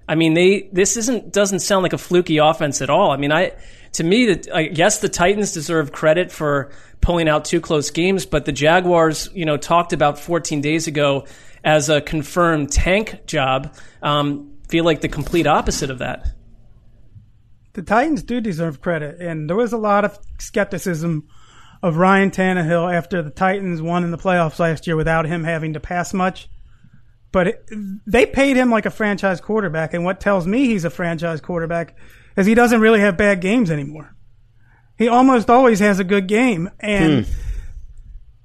I 0.07 0.15
mean, 0.15 0.35
they 0.35 0.69
this 0.73 0.99
isn't 0.99 1.33
doesn't 1.33 1.61
sound 1.61 1.83
like 1.85 1.95
a 1.95 1.99
fluky 1.99 2.37
offense 2.37 2.83
at 2.83 2.91
all. 2.91 3.11
I 3.11 3.17
mean, 3.17 3.33
I 3.33 3.53
to 3.95 4.05
me, 4.05 4.27
that 4.27 4.53
I 4.53 4.65
guess 4.65 4.99
the 4.99 5.09
Titans 5.09 5.53
deserve 5.53 5.93
credit 5.93 6.31
for 6.31 6.73
pulling 7.01 7.29
out 7.29 7.45
two 7.45 7.61
close 7.61 7.91
games, 7.91 8.27
but 8.27 8.45
the 8.45 8.53
Jaguars, 8.53 9.29
you 9.35 9.45
know, 9.45 9.57
talked 9.57 9.93
about 9.93 10.19
14 10.19 10.61
days 10.61 10.87
ago 10.87 11.27
as 11.63 11.89
a 11.89 12.01
confirmed 12.01 12.71
tank 12.71 13.27
job. 13.27 13.75
Um, 14.03 14.53
feel 14.69 14.85
like 14.85 15.01
the 15.01 15.09
complete 15.09 15.47
opposite 15.47 15.91
of 15.91 15.99
that. 15.99 16.27
The 17.75 17.83
Titans 17.83 18.23
do 18.23 18.41
deserve 18.41 18.81
credit, 18.81 19.21
and 19.21 19.49
there 19.49 19.57
was 19.57 19.73
a 19.73 19.79
lot 19.79 20.05
of 20.05 20.19
skepticism 20.39 21.29
of 21.83 21.97
Ryan 21.97 22.31
Tannehill 22.31 22.93
after 22.93 23.23
the 23.23 23.31
Titans 23.31 23.83
won 23.83 24.05
in 24.05 24.11
the 24.11 24.19
playoffs 24.19 24.59
last 24.59 24.87
year 24.87 24.97
without 24.97 25.27
him 25.27 25.45
having 25.45 25.75
to 25.75 25.81
pass 25.81 26.15
much. 26.15 26.49
But 27.31 27.49
it, 27.49 27.71
they 28.07 28.27
paid 28.27 28.57
him 28.57 28.71
like 28.71 28.87
a 28.87 28.91
franchise 28.91 29.41
quarterback, 29.41 29.93
and 29.93 30.05
what 30.05 30.21
tells 30.21 30.47
me 30.47 30.67
he's 30.67 30.85
a 30.85 30.91
franchise 30.91 31.41
quarterback 31.41 31.97
is 32.37 32.47
he 32.47 32.55
doesn't 32.55 32.81
really 32.81 33.01
have 33.01 33.17
bad 33.17 33.41
games 33.41 33.71
anymore. 33.71 34.15
He 34.97 35.09
almost 35.09 35.51
always 35.51 35.81
has 35.81 35.99
a 35.99 36.05
good 36.05 36.29
game, 36.29 36.71
and 36.79 37.27
hmm. 37.27 37.33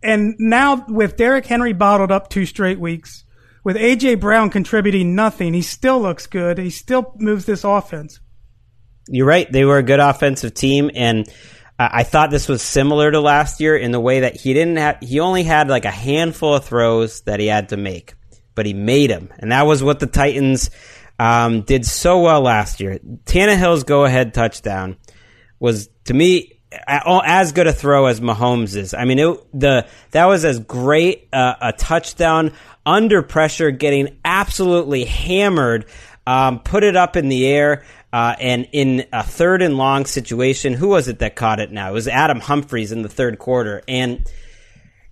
and 0.01 0.35
now 0.39 0.85
with 0.87 1.15
Derrick 1.15 1.45
Henry 1.45 1.73
bottled 1.73 2.11
up 2.11 2.29
two 2.29 2.45
straight 2.45 2.79
weeks, 2.79 3.23
with 3.63 3.75
AJ 3.75 4.19
Brown 4.19 4.49
contributing 4.49 5.15
nothing, 5.15 5.53
he 5.53 5.61
still 5.61 6.01
looks 6.01 6.25
good. 6.25 6.57
He 6.57 6.71
still 6.71 7.13
moves 7.17 7.45
this 7.45 7.63
offense. 7.63 8.19
You're 9.07 9.27
right. 9.27 9.51
They 9.51 9.65
were 9.65 9.77
a 9.77 9.83
good 9.83 9.99
offensive 9.99 10.53
team, 10.53 10.89
and 10.93 11.27
I 11.77 11.89
I 11.99 12.03
thought 12.03 12.31
this 12.31 12.47
was 12.47 12.61
similar 12.61 13.11
to 13.11 13.19
last 13.19 13.59
year 13.59 13.77
in 13.77 13.91
the 13.91 13.99
way 13.99 14.21
that 14.21 14.35
he 14.35 14.53
didn't 14.53 14.77
have. 14.77 14.97
He 15.01 15.19
only 15.19 15.43
had 15.43 15.69
like 15.69 15.85
a 15.85 15.91
handful 15.91 16.55
of 16.55 16.65
throws 16.65 17.21
that 17.21 17.39
he 17.39 17.47
had 17.47 17.69
to 17.69 17.77
make, 17.77 18.15
but 18.55 18.65
he 18.65 18.73
made 18.73 19.11
them, 19.11 19.29
and 19.37 19.51
that 19.51 19.67
was 19.67 19.83
what 19.83 19.99
the 19.99 20.07
Titans 20.07 20.71
um, 21.19 21.61
did 21.61 21.85
so 21.85 22.21
well 22.21 22.41
last 22.41 22.79
year. 22.79 22.99
Tannehill's 23.25 23.83
go-ahead 23.83 24.33
touchdown 24.33 24.97
was 25.59 25.89
to 26.05 26.13
me 26.13 26.59
as 26.87 27.51
good 27.51 27.67
a 27.67 27.73
throw 27.73 28.05
as 28.05 28.21
Mahomes 28.21 28.75
is. 28.75 28.93
I 28.93 29.05
mean, 29.05 29.19
it, 29.19 29.59
the 29.59 29.87
that 30.11 30.25
was 30.25 30.45
as 30.45 30.59
great 30.59 31.27
uh, 31.33 31.55
a 31.61 31.73
touchdown 31.73 32.53
under 32.85 33.21
pressure, 33.21 33.71
getting 33.71 34.17
absolutely 34.23 35.05
hammered. 35.05 35.85
Um, 36.25 36.59
put 36.59 36.83
it 36.83 36.95
up 36.95 37.15
in 37.15 37.27
the 37.27 37.47
air, 37.47 37.83
uh, 38.13 38.35
and 38.39 38.67
in 38.71 39.05
a 39.11 39.23
third 39.23 39.63
and 39.63 39.77
long 39.77 40.05
situation, 40.05 40.73
who 40.73 40.89
was 40.89 41.07
it 41.07 41.19
that 41.19 41.35
caught 41.35 41.59
it? 41.59 41.71
Now 41.71 41.89
it 41.89 41.93
was 41.93 42.07
Adam 42.07 42.39
Humphries 42.39 42.91
in 42.91 43.01
the 43.01 43.09
third 43.09 43.39
quarter, 43.39 43.81
and 43.87 44.29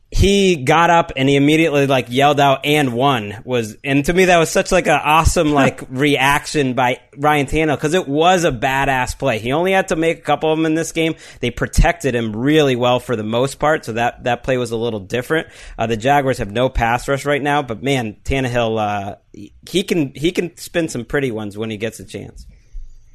he 0.10 0.56
got 0.56 0.90
up 0.90 1.12
and 1.18 1.28
he 1.28 1.36
immediately 1.36 1.86
like 1.86 2.08
yelled 2.10 2.40
out 2.40 2.66
and 2.66 2.94
won 2.94 3.42
was 3.44 3.76
and 3.84 4.06
to 4.06 4.14
me 4.14 4.26
that 4.26 4.38
was 4.38 4.50
such 4.50 4.72
like 4.72 4.88
an 4.88 5.00
awesome 5.04 5.52
like 5.52 5.82
reaction 5.90 6.76
by 6.76 7.02
Ryan 7.18 7.46
Tannehill 7.46 7.76
because 7.76 7.94
it 7.94 8.08
was 8.08 8.46
a 8.46 8.52
badass 8.52 9.18
play. 9.20 9.40
He 9.40 9.52
only 9.52 9.74
had 9.74 9.90
to 9.90 9.98
make 9.98 10.20
a 10.20 10.22
couple 10.22 10.52
of 10.52 10.58
them 10.58 10.66
in 10.66 10.76
this 10.76 10.94
game. 10.94 11.16
They 11.42 11.52
protected 11.52 12.16
him 12.16 12.34
really 12.36 12.78
well 12.78 13.02
for 13.02 13.18
the 13.18 13.24
most 13.24 13.56
part, 13.56 13.84
so 13.84 13.94
that 13.94 14.24
that 14.24 14.44
play 14.44 14.58
was 14.58 14.72
a 14.72 14.78
little 14.78 15.02
different. 15.02 15.50
Uh, 15.78 15.88
the 15.88 15.98
Jaguars 15.98 16.38
have 16.38 16.52
no 16.52 16.70
pass 16.70 17.08
rush 17.08 17.26
right 17.26 17.42
now, 17.42 17.62
but 17.62 17.84
man, 17.84 18.16
Tannehill 18.24 18.80
uh, 18.80 19.16
he 19.34 19.84
can 19.84 20.14
he 20.16 20.32
can 20.32 20.56
spin 20.56 20.88
some 20.88 21.04
pretty 21.04 21.32
ones 21.32 21.58
when 21.58 21.70
he 21.70 21.78
gets 21.78 22.00
a 22.00 22.06
chance. 22.06 22.46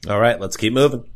All 0.08 0.20
right, 0.20 0.38
let's 0.38 0.58
keep 0.58 0.74
moving. 0.74 1.08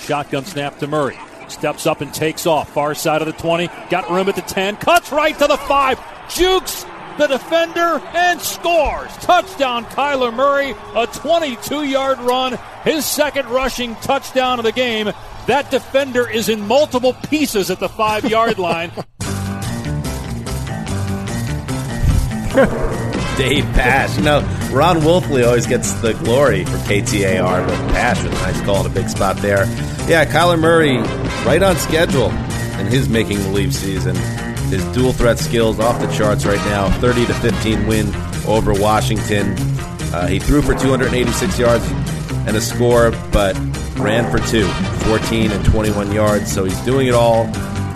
Shotgun 0.00 0.44
snap 0.44 0.78
to 0.80 0.86
Murray. 0.88 1.16
Steps 1.50 1.86
up 1.86 2.00
and 2.00 2.12
takes 2.12 2.46
off. 2.46 2.70
Far 2.70 2.94
side 2.94 3.22
of 3.22 3.26
the 3.26 3.32
20. 3.32 3.68
Got 3.90 4.10
room 4.10 4.28
at 4.28 4.36
the 4.36 4.42
10. 4.42 4.76
Cuts 4.76 5.12
right 5.12 5.36
to 5.38 5.46
the 5.46 5.56
5. 5.56 6.34
Jukes 6.34 6.84
the 7.18 7.26
defender 7.26 8.00
and 8.14 8.40
scores. 8.40 9.14
Touchdown, 9.18 9.84
Kyler 9.84 10.32
Murray. 10.32 10.74
A 10.94 11.06
22 11.06 11.84
yard 11.84 12.18
run. 12.20 12.58
His 12.82 13.04
second 13.04 13.46
rushing 13.48 13.94
touchdown 13.96 14.58
of 14.58 14.64
the 14.64 14.72
game. 14.72 15.12
That 15.46 15.70
defender 15.70 16.28
is 16.28 16.48
in 16.48 16.66
multiple 16.66 17.12
pieces 17.12 17.70
at 17.70 17.78
the 17.78 17.88
five 17.88 18.24
yard 18.24 18.58
line. 18.58 18.90
Dave 23.40 23.64
Pasch. 23.72 24.18
You 24.18 24.24
know, 24.24 24.40
Ron 24.70 24.98
Wolfley 24.98 25.46
always 25.46 25.66
gets 25.66 25.94
the 26.02 26.12
glory 26.12 26.66
for 26.66 26.76
KTAR, 26.76 27.66
but 27.66 27.92
Pasch 27.94 28.22
with 28.22 28.32
a 28.32 28.34
nice 28.34 28.60
call 28.60 28.84
in 28.84 28.92
a 28.92 28.94
big 28.94 29.08
spot 29.08 29.38
there. 29.38 29.64
Yeah, 30.06 30.26
Kyler 30.26 30.60
Murray 30.60 30.98
right 31.46 31.62
on 31.62 31.74
schedule 31.76 32.28
in 32.78 32.86
his 32.88 33.08
making 33.08 33.38
the 33.38 33.48
leave 33.48 33.74
season. 33.74 34.14
His 34.68 34.84
dual 34.92 35.14
threat 35.14 35.38
skills 35.38 35.80
off 35.80 35.98
the 36.02 36.14
charts 36.14 36.44
right 36.44 36.62
now. 36.66 36.90
30 37.00 37.24
to 37.28 37.34
15 37.34 37.86
win 37.86 38.14
over 38.46 38.74
Washington. 38.74 39.54
Uh, 40.12 40.26
he 40.26 40.38
threw 40.38 40.60
for 40.60 40.74
286 40.74 41.58
yards 41.58 41.90
and 42.46 42.54
a 42.54 42.60
score, 42.60 43.10
but 43.32 43.58
ran 43.96 44.30
for 44.30 44.38
two, 44.48 44.66
14 45.08 45.50
and 45.50 45.64
21 45.64 46.12
yards. 46.12 46.52
So 46.52 46.64
he's 46.64 46.80
doing 46.82 47.06
it 47.06 47.14
all 47.14 47.46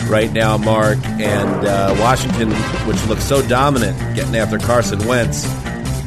right 0.09 0.33
now, 0.33 0.57
Mark. 0.57 0.99
And 1.05 1.67
uh, 1.67 1.97
Washington, 1.99 2.51
which 2.87 3.05
looks 3.07 3.25
so 3.25 3.47
dominant, 3.47 3.99
getting 4.15 4.37
after 4.37 4.59
Carson 4.59 5.07
Wentz, 5.07 5.45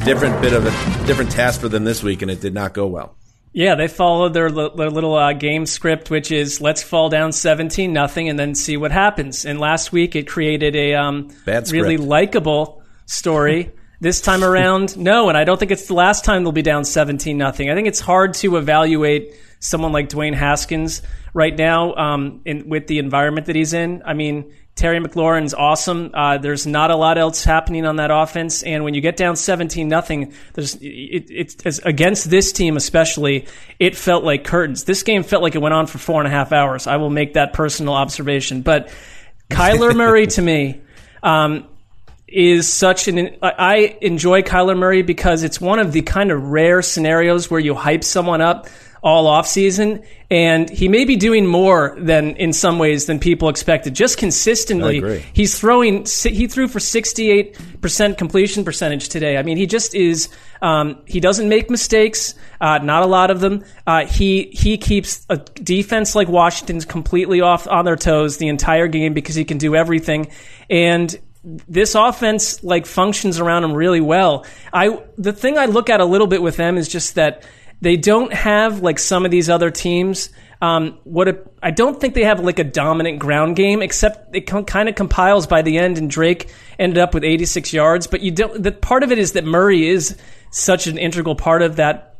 different 0.04 0.40
bit 0.40 0.52
of 0.52 0.66
a 0.66 1.06
different 1.06 1.30
task 1.30 1.60
for 1.60 1.68
them 1.68 1.84
this 1.84 2.02
week, 2.02 2.22
and 2.22 2.30
it 2.30 2.40
did 2.40 2.54
not 2.54 2.72
go 2.72 2.86
well. 2.86 3.14
Yeah, 3.52 3.74
they 3.74 3.88
followed 3.88 4.34
their, 4.34 4.50
their 4.50 4.90
little 4.90 5.14
uh, 5.14 5.32
game 5.32 5.66
script, 5.66 6.10
which 6.10 6.30
is 6.30 6.60
let's 6.60 6.82
fall 6.82 7.08
down 7.08 7.32
seventeen 7.32 7.92
nothing 7.92 8.28
and 8.28 8.38
then 8.38 8.54
see 8.54 8.76
what 8.76 8.92
happens. 8.92 9.44
And 9.44 9.58
last 9.58 9.90
week 9.90 10.14
it 10.14 10.28
created 10.28 10.76
a 10.76 10.94
um, 10.94 11.30
really 11.46 11.96
likable 11.96 12.82
story. 13.06 13.72
This 14.00 14.20
time 14.20 14.44
around, 14.44 14.96
no, 14.96 15.28
and 15.28 15.36
I 15.36 15.44
don't 15.44 15.58
think 15.58 15.70
it's 15.70 15.86
the 15.86 15.94
last 15.94 16.24
time 16.24 16.44
they'll 16.44 16.52
be 16.52 16.62
down 16.62 16.84
seventeen 16.84 17.38
nothing. 17.38 17.70
I 17.70 17.74
think 17.74 17.88
it's 17.88 18.00
hard 18.00 18.34
to 18.34 18.56
evaluate 18.56 19.34
someone 19.60 19.92
like 19.92 20.08
Dwayne 20.08 20.34
Haskins 20.34 21.02
right 21.34 21.56
now 21.56 21.94
um, 21.94 22.40
in, 22.44 22.68
with 22.68 22.86
the 22.86 22.98
environment 22.98 23.46
that 23.46 23.56
he's 23.56 23.72
in. 23.72 24.02
I 24.04 24.14
mean, 24.14 24.52
Terry 24.76 25.00
McLaurin's 25.00 25.52
awesome. 25.52 26.12
Uh, 26.14 26.38
there's 26.38 26.64
not 26.64 26.92
a 26.92 26.96
lot 26.96 27.18
else 27.18 27.42
happening 27.42 27.84
on 27.84 27.96
that 27.96 28.12
offense, 28.12 28.62
and 28.62 28.84
when 28.84 28.94
you 28.94 29.00
get 29.00 29.16
down 29.16 29.34
17 29.34 29.88
nothing, 29.88 30.32
there's 30.54 30.76
it, 30.76 31.26
it's 31.30 31.78
against 31.80 32.30
this 32.30 32.52
team 32.52 32.76
especially. 32.76 33.46
It 33.80 33.96
felt 33.96 34.22
like 34.22 34.44
curtains. 34.44 34.84
This 34.84 35.02
game 35.02 35.24
felt 35.24 35.42
like 35.42 35.56
it 35.56 35.60
went 35.60 35.74
on 35.74 35.88
for 35.88 35.98
four 35.98 36.20
and 36.20 36.28
a 36.28 36.30
half 36.30 36.52
hours. 36.52 36.86
I 36.86 36.96
will 36.96 37.10
make 37.10 37.34
that 37.34 37.52
personal 37.52 37.94
observation, 37.94 38.62
but 38.62 38.88
Kyler 39.50 39.96
Murray 39.96 40.28
to 40.28 40.42
me. 40.42 40.82
Um, 41.20 41.66
is 42.28 42.70
such 42.70 43.08
an 43.08 43.36
I 43.42 43.96
enjoy 44.02 44.42
Kyler 44.42 44.76
Murray 44.76 45.02
because 45.02 45.42
it's 45.42 45.60
one 45.60 45.78
of 45.78 45.92
the 45.92 46.02
kind 46.02 46.30
of 46.30 46.42
rare 46.42 46.82
scenarios 46.82 47.50
where 47.50 47.60
you 47.60 47.74
hype 47.74 48.04
someone 48.04 48.40
up 48.40 48.68
all 49.02 49.26
off 49.26 49.46
season 49.46 50.02
and 50.30 50.68
he 50.68 50.88
may 50.88 51.04
be 51.04 51.16
doing 51.16 51.46
more 51.46 51.96
than 51.98 52.36
in 52.36 52.52
some 52.52 52.78
ways 52.78 53.06
than 53.06 53.18
people 53.18 53.48
expected 53.48 53.94
just 53.94 54.18
consistently. 54.18 55.00
He's 55.32 55.58
throwing 55.58 56.04
he 56.04 56.46
threw 56.48 56.68
for 56.68 56.80
68% 56.80 58.18
completion 58.18 58.64
percentage 58.64 59.08
today. 59.08 59.38
I 59.38 59.42
mean 59.42 59.56
he 59.56 59.66
just 59.66 59.94
is 59.94 60.28
um, 60.60 61.00
he 61.06 61.20
doesn't 61.20 61.48
make 61.48 61.70
mistakes 61.70 62.34
uh, 62.60 62.78
not 62.78 63.04
a 63.04 63.06
lot 63.06 63.30
of 63.30 63.40
them. 63.40 63.64
Uh, 63.86 64.04
he 64.04 64.50
he 64.52 64.76
keeps 64.76 65.24
a 65.30 65.38
defense 65.38 66.14
like 66.14 66.28
washington's 66.28 66.84
completely 66.84 67.40
off 67.40 67.66
on 67.68 67.84
their 67.84 67.96
toes 67.96 68.36
the 68.36 68.48
entire 68.48 68.88
game 68.88 69.14
because 69.14 69.34
he 69.34 69.44
can 69.44 69.56
do 69.56 69.74
everything 69.74 70.30
and 70.68 71.18
this 71.44 71.94
offense 71.94 72.62
like 72.62 72.86
functions 72.86 73.38
around 73.38 73.64
him 73.64 73.72
really 73.72 74.00
well. 74.00 74.44
I 74.72 75.00
the 75.16 75.32
thing 75.32 75.58
I 75.58 75.66
look 75.66 75.88
at 75.90 76.00
a 76.00 76.04
little 76.04 76.26
bit 76.26 76.42
with 76.42 76.56
them 76.56 76.76
is 76.76 76.88
just 76.88 77.14
that 77.14 77.44
they 77.80 77.96
don't 77.96 78.32
have 78.32 78.80
like 78.80 78.98
some 78.98 79.24
of 79.24 79.30
these 79.30 79.48
other 79.48 79.70
teams. 79.70 80.30
Um, 80.60 80.98
what 81.04 81.28
a, 81.28 81.38
I 81.62 81.70
don't 81.70 82.00
think 82.00 82.14
they 82.14 82.24
have 82.24 82.40
like 82.40 82.58
a 82.58 82.64
dominant 82.64 83.20
ground 83.20 83.54
game, 83.54 83.80
except 83.80 84.34
it 84.34 84.42
kind 84.42 84.88
of 84.88 84.96
compiles 84.96 85.46
by 85.46 85.62
the 85.62 85.78
end. 85.78 85.98
And 85.98 86.10
Drake 86.10 86.52
ended 86.78 86.98
up 86.98 87.14
with 87.14 87.22
86 87.22 87.72
yards, 87.72 88.08
but 88.08 88.20
you 88.20 88.32
don't. 88.32 88.60
The 88.62 88.72
part 88.72 89.04
of 89.04 89.12
it 89.12 89.18
is 89.18 89.32
that 89.32 89.44
Murray 89.44 89.88
is 89.88 90.16
such 90.50 90.88
an 90.88 90.98
integral 90.98 91.36
part 91.36 91.62
of 91.62 91.76
that 91.76 92.16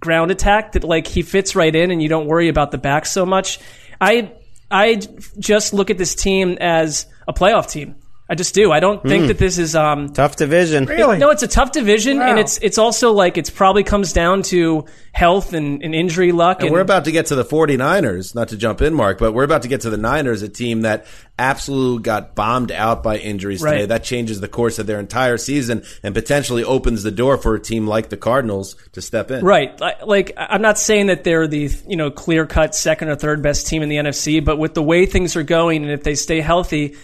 ground 0.00 0.30
attack 0.30 0.72
that 0.72 0.82
like 0.82 1.06
he 1.06 1.22
fits 1.22 1.54
right 1.54 1.74
in, 1.74 1.92
and 1.92 2.02
you 2.02 2.08
don't 2.08 2.26
worry 2.26 2.48
about 2.48 2.72
the 2.72 2.78
back 2.78 3.06
so 3.06 3.24
much. 3.24 3.60
I 4.00 4.32
I 4.68 4.96
just 5.38 5.72
look 5.72 5.90
at 5.90 5.98
this 5.98 6.16
team 6.16 6.58
as 6.60 7.06
a 7.28 7.32
playoff 7.32 7.70
team. 7.70 7.94
I 8.28 8.34
just 8.34 8.54
do. 8.54 8.72
I 8.72 8.80
don't 8.80 9.00
think 9.04 9.22
Hmm. 9.22 9.28
that 9.28 9.38
this 9.38 9.56
is 9.56 9.76
um 9.76 10.08
Tough 10.08 10.34
division. 10.34 10.90
it- 10.90 11.18
no, 11.18 11.30
it's 11.30 11.44
a 11.44 11.48
tough 11.48 11.70
division, 11.70 12.20
and 12.20 12.34
Wow. 12.36 12.40
it's 12.40 12.58
it's 12.58 12.76
also 12.76 13.12
like 13.12 13.38
it's 13.38 13.50
probably 13.50 13.84
comes 13.84 14.12
down 14.12 14.42
to 14.44 14.84
health 15.12 15.52
and, 15.52 15.80
and 15.82 15.94
injury 15.94 16.32
luck. 16.32 16.60
And 16.62 16.72
we're 16.72 16.80
about 16.80 17.04
to 17.04 17.12
get 17.12 17.26
to 17.26 17.36
the 17.36 17.44
49ers, 17.44 18.34
not 18.34 18.48
to 18.48 18.56
jump 18.56 18.82
in, 18.82 18.94
Mark, 18.94 19.18
but 19.18 19.32
we're 19.32 19.44
about 19.44 19.62
to 19.62 19.68
get 19.68 19.82
to 19.82 19.90
the 19.90 19.96
Niners, 19.96 20.42
a 20.42 20.48
team 20.48 20.80
that 20.82 21.06
absolutely 21.38 22.02
got 22.02 22.34
bombed 22.34 22.72
out 22.72 23.02
by 23.02 23.16
injuries 23.18 23.60
today. 23.62 23.80
Right. 23.80 23.88
That 23.88 24.02
changes 24.04 24.40
the 24.40 24.48
course 24.48 24.78
of 24.78 24.86
their 24.86 24.98
entire 24.98 25.36
season 25.36 25.84
and 26.02 26.14
potentially 26.14 26.64
opens 26.64 27.02
the 27.04 27.10
door 27.10 27.36
for 27.38 27.54
a 27.54 27.60
team 27.60 27.86
like 27.86 28.08
the 28.08 28.16
Cardinals 28.16 28.74
to 28.92 29.00
step 29.00 29.30
in. 29.30 29.44
Right. 29.44 29.78
Like- 29.80 30.04
Like, 30.04 30.32
I'm 30.36 30.62
not 30.62 30.78
saying 30.78 31.06
that 31.06 31.24
they're 31.24 31.46
the, 31.46 31.70
you 31.86 31.96
know, 31.96 32.10
clear 32.10 32.44
cut 32.46 32.74
second 32.74 33.08
or 33.08 33.16
third 33.16 33.40
best 33.42 33.66
team 33.66 33.82
in 33.82 33.88
the 33.88 33.96
NFC, 33.96 34.40
but 34.44 34.58
with 34.58 34.74
the 34.74 34.82
way 34.82 35.04
things 35.06 35.36
are 35.36 35.42
going 35.42 35.82
and 35.82 35.92
if 35.92 36.02
they 36.02 36.14
stay 36.14 36.40
healthy, 36.40 36.94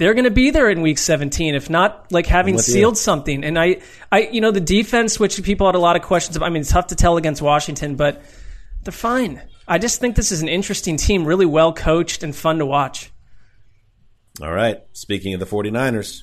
they're 0.00 0.14
going 0.14 0.24
to 0.24 0.30
be 0.30 0.48
there 0.48 0.70
in 0.70 0.80
week 0.80 0.96
17, 0.96 1.54
if 1.54 1.68
not 1.68 2.10
like 2.10 2.24
having 2.24 2.54
with 2.54 2.66
you. 2.66 2.72
sealed 2.72 2.96
something. 2.96 3.44
And 3.44 3.58
I, 3.58 3.82
I, 4.10 4.20
you 4.32 4.40
know, 4.40 4.50
the 4.50 4.58
defense, 4.58 5.20
which 5.20 5.42
people 5.42 5.66
had 5.66 5.74
a 5.74 5.78
lot 5.78 5.94
of 5.94 6.00
questions 6.00 6.38
about. 6.38 6.46
I 6.46 6.48
mean, 6.48 6.62
it's 6.62 6.70
tough 6.70 6.86
to 6.86 6.94
tell 6.94 7.18
against 7.18 7.42
Washington, 7.42 7.96
but 7.96 8.22
they're 8.82 8.92
fine. 8.92 9.42
I 9.68 9.76
just 9.76 10.00
think 10.00 10.16
this 10.16 10.32
is 10.32 10.40
an 10.40 10.48
interesting 10.48 10.96
team, 10.96 11.26
really 11.26 11.44
well 11.44 11.74
coached 11.74 12.22
and 12.22 12.34
fun 12.34 12.60
to 12.60 12.66
watch. 12.66 13.12
All 14.40 14.50
right. 14.50 14.78
Speaking 14.94 15.34
of 15.34 15.40
the 15.40 15.44
49ers. 15.44 16.22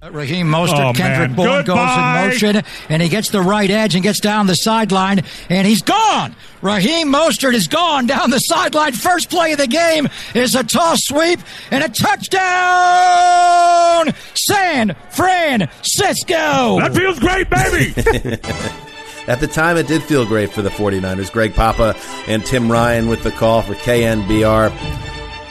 Raheem 0.00 0.46
Mostert, 0.46 0.90
Oh, 0.90 0.92
Kendrick. 0.92 1.34
Bourne 1.34 1.64
goes 1.64 1.76
Goodbye. 1.76 2.22
in 2.22 2.28
motion, 2.28 2.62
and 2.88 3.02
he 3.02 3.08
gets 3.08 3.30
the 3.30 3.40
right 3.42 3.68
edge 3.68 3.96
and 3.96 4.02
gets 4.04 4.20
down 4.20 4.46
the 4.46 4.54
sideline, 4.54 5.22
and 5.50 5.66
he's 5.66 5.82
gone. 5.82 6.36
Raheem 6.62 7.08
Mostert 7.12 7.52
is 7.54 7.66
gone 7.66 8.06
down 8.06 8.30
the 8.30 8.38
sideline. 8.38 8.92
First 8.92 9.28
play 9.28 9.50
of 9.52 9.58
the 9.58 9.66
game 9.66 10.08
is 10.34 10.54
a 10.54 10.62
toss 10.62 11.00
sweep 11.02 11.40
and 11.72 11.82
a 11.82 11.88
touchdown, 11.88 12.44
San 14.34 14.94
Francisco. 15.10 16.78
That 16.78 16.94
feels 16.94 17.18
great, 17.18 17.50
baby. 17.50 17.92
At 19.28 19.40
the 19.40 19.48
time, 19.48 19.76
it 19.76 19.88
did 19.88 20.04
feel 20.04 20.24
great 20.24 20.50
for 20.52 20.62
the 20.62 20.70
49ers. 20.70 21.32
Greg 21.32 21.54
Papa 21.56 21.96
and 22.28 22.46
Tim 22.46 22.70
Ryan 22.70 23.08
with 23.08 23.24
the 23.24 23.32
call 23.32 23.62
for 23.62 23.74
KNBR. 23.74 24.70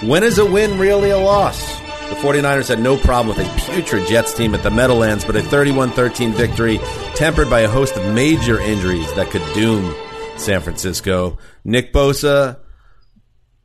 When 0.07 0.23
is 0.23 0.37
a 0.37 0.45
win 0.45 0.79
really 0.79 1.09
a 1.09 1.17
loss? 1.19 1.81
The 2.09 2.15
49ers 2.15 2.69
had 2.69 2.79
no 2.79 2.95
problem 2.95 3.35
with 3.35 3.45
a 3.45 3.59
putrid 3.59 4.07
Jets 4.07 4.33
team 4.33 4.55
at 4.55 4.63
the 4.63 4.71
Meadowlands, 4.71 5.25
but 5.25 5.35
a 5.35 5.41
31 5.41 5.91
13 5.91 6.31
victory 6.31 6.79
tempered 7.15 7.49
by 7.49 7.59
a 7.61 7.67
host 7.67 7.97
of 7.97 8.15
major 8.15 8.59
injuries 8.59 9.13
that 9.15 9.29
could 9.29 9.43
doom 9.53 9.93
San 10.37 10.61
Francisco. 10.61 11.37
Nick 11.65 11.91
Bosa 11.91 12.59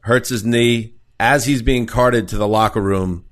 hurts 0.00 0.28
his 0.28 0.44
knee 0.44 0.96
as 1.20 1.46
he's 1.46 1.62
being 1.62 1.86
carted 1.86 2.28
to 2.28 2.36
the 2.36 2.48
locker 2.48 2.80
room. 2.80 3.26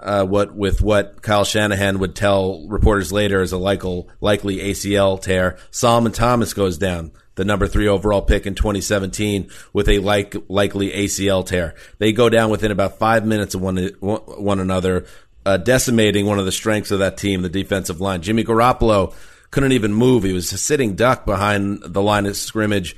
Uh, 0.00 0.24
what 0.24 0.54
with 0.56 0.80
what 0.80 1.20
Kyle 1.20 1.44
Shanahan 1.44 1.98
would 1.98 2.16
tell 2.16 2.66
reporters 2.66 3.12
later 3.12 3.42
is 3.42 3.52
a 3.52 3.58
likely, 3.58 4.06
likely 4.20 4.56
ACL 4.56 5.20
tear. 5.20 5.58
Solomon 5.70 6.12
Thomas 6.12 6.54
goes 6.54 6.78
down, 6.78 7.12
the 7.36 7.44
number 7.44 7.66
three 7.66 7.88
overall 7.88 8.22
pick 8.22 8.46
in 8.46 8.54
2017, 8.54 9.50
with 9.72 9.88
a 9.88 9.98
like, 9.98 10.36
likely 10.48 10.90
ACL 10.90 11.44
tear. 11.44 11.74
They 11.98 12.12
go 12.12 12.28
down 12.28 12.50
within 12.50 12.70
about 12.70 12.98
five 12.98 13.26
minutes 13.26 13.54
of 13.54 13.62
one 13.62 13.88
one 14.00 14.60
another, 14.60 15.06
uh, 15.44 15.56
decimating 15.56 16.26
one 16.26 16.38
of 16.38 16.46
the 16.46 16.52
strengths 16.52 16.90
of 16.90 17.00
that 17.00 17.16
team, 17.16 17.42
the 17.42 17.48
defensive 17.48 18.00
line. 18.00 18.22
Jimmy 18.22 18.44
Garoppolo 18.44 19.14
couldn't 19.50 19.72
even 19.72 19.92
move; 19.92 20.24
he 20.24 20.32
was 20.32 20.48
sitting 20.48 20.94
duck 20.94 21.26
behind 21.26 21.82
the 21.82 22.02
line 22.02 22.26
of 22.26 22.36
scrimmage 22.36 22.96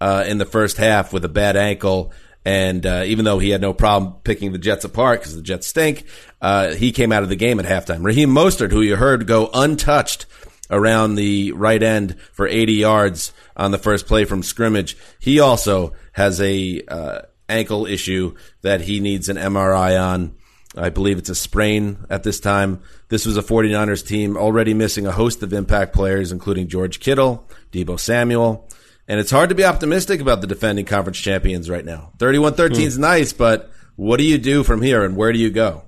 uh, 0.00 0.24
in 0.26 0.38
the 0.38 0.46
first 0.46 0.76
half 0.76 1.12
with 1.12 1.24
a 1.24 1.28
bad 1.28 1.56
ankle. 1.56 2.12
And 2.44 2.84
uh, 2.84 3.04
even 3.06 3.24
though 3.24 3.38
he 3.38 3.50
had 3.50 3.60
no 3.60 3.72
problem 3.72 4.14
picking 4.24 4.50
the 4.50 4.58
Jets 4.58 4.84
apart 4.84 5.20
because 5.20 5.36
the 5.36 5.42
Jets 5.42 5.68
stink, 5.68 6.04
uh, 6.40 6.74
he 6.74 6.90
came 6.90 7.12
out 7.12 7.22
of 7.22 7.28
the 7.28 7.36
game 7.36 7.60
at 7.60 7.66
halftime. 7.66 8.02
Raheem 8.02 8.30
Mostert, 8.30 8.72
who 8.72 8.80
you 8.80 8.96
heard 8.96 9.28
go 9.28 9.48
untouched 9.54 10.26
around 10.72 11.14
the 11.14 11.52
right 11.52 11.82
end 11.82 12.18
for 12.32 12.48
80 12.48 12.72
yards 12.72 13.32
on 13.56 13.70
the 13.70 13.78
first 13.78 14.06
play 14.06 14.24
from 14.24 14.42
scrimmage, 14.42 14.96
he 15.20 15.38
also 15.38 15.92
has 16.12 16.40
a 16.40 16.82
uh, 16.88 17.20
ankle 17.48 17.86
issue 17.86 18.34
that 18.62 18.80
he 18.80 18.98
needs 18.98 19.28
an 19.28 19.36
MRI 19.36 20.02
on. 20.02 20.34
I 20.74 20.88
believe 20.88 21.18
it's 21.18 21.28
a 21.28 21.34
sprain 21.34 22.06
at 22.08 22.22
this 22.22 22.40
time. 22.40 22.80
This 23.08 23.26
was 23.26 23.36
a 23.36 23.42
49ers 23.42 24.06
team 24.06 24.38
already 24.38 24.72
missing 24.72 25.06
a 25.06 25.12
host 25.12 25.42
of 25.42 25.52
impact 25.52 25.92
players, 25.92 26.32
including 26.32 26.68
George 26.68 26.98
Kittle, 26.98 27.46
Deebo 27.70 28.00
Samuel. 28.00 28.68
And 29.06 29.20
it's 29.20 29.30
hard 29.30 29.50
to 29.50 29.54
be 29.54 29.64
optimistic 29.64 30.22
about 30.22 30.40
the 30.40 30.46
defending 30.46 30.86
conference 30.86 31.18
champions 31.18 31.68
right 31.68 31.84
now. 31.84 32.12
31 32.18 32.54
13 32.54 32.86
is 32.86 32.98
nice, 32.98 33.34
but 33.34 33.70
what 33.96 34.16
do 34.16 34.24
you 34.24 34.38
do 34.38 34.62
from 34.62 34.80
here 34.80 35.04
and 35.04 35.16
where 35.16 35.32
do 35.32 35.38
you 35.38 35.50
go? 35.50 35.82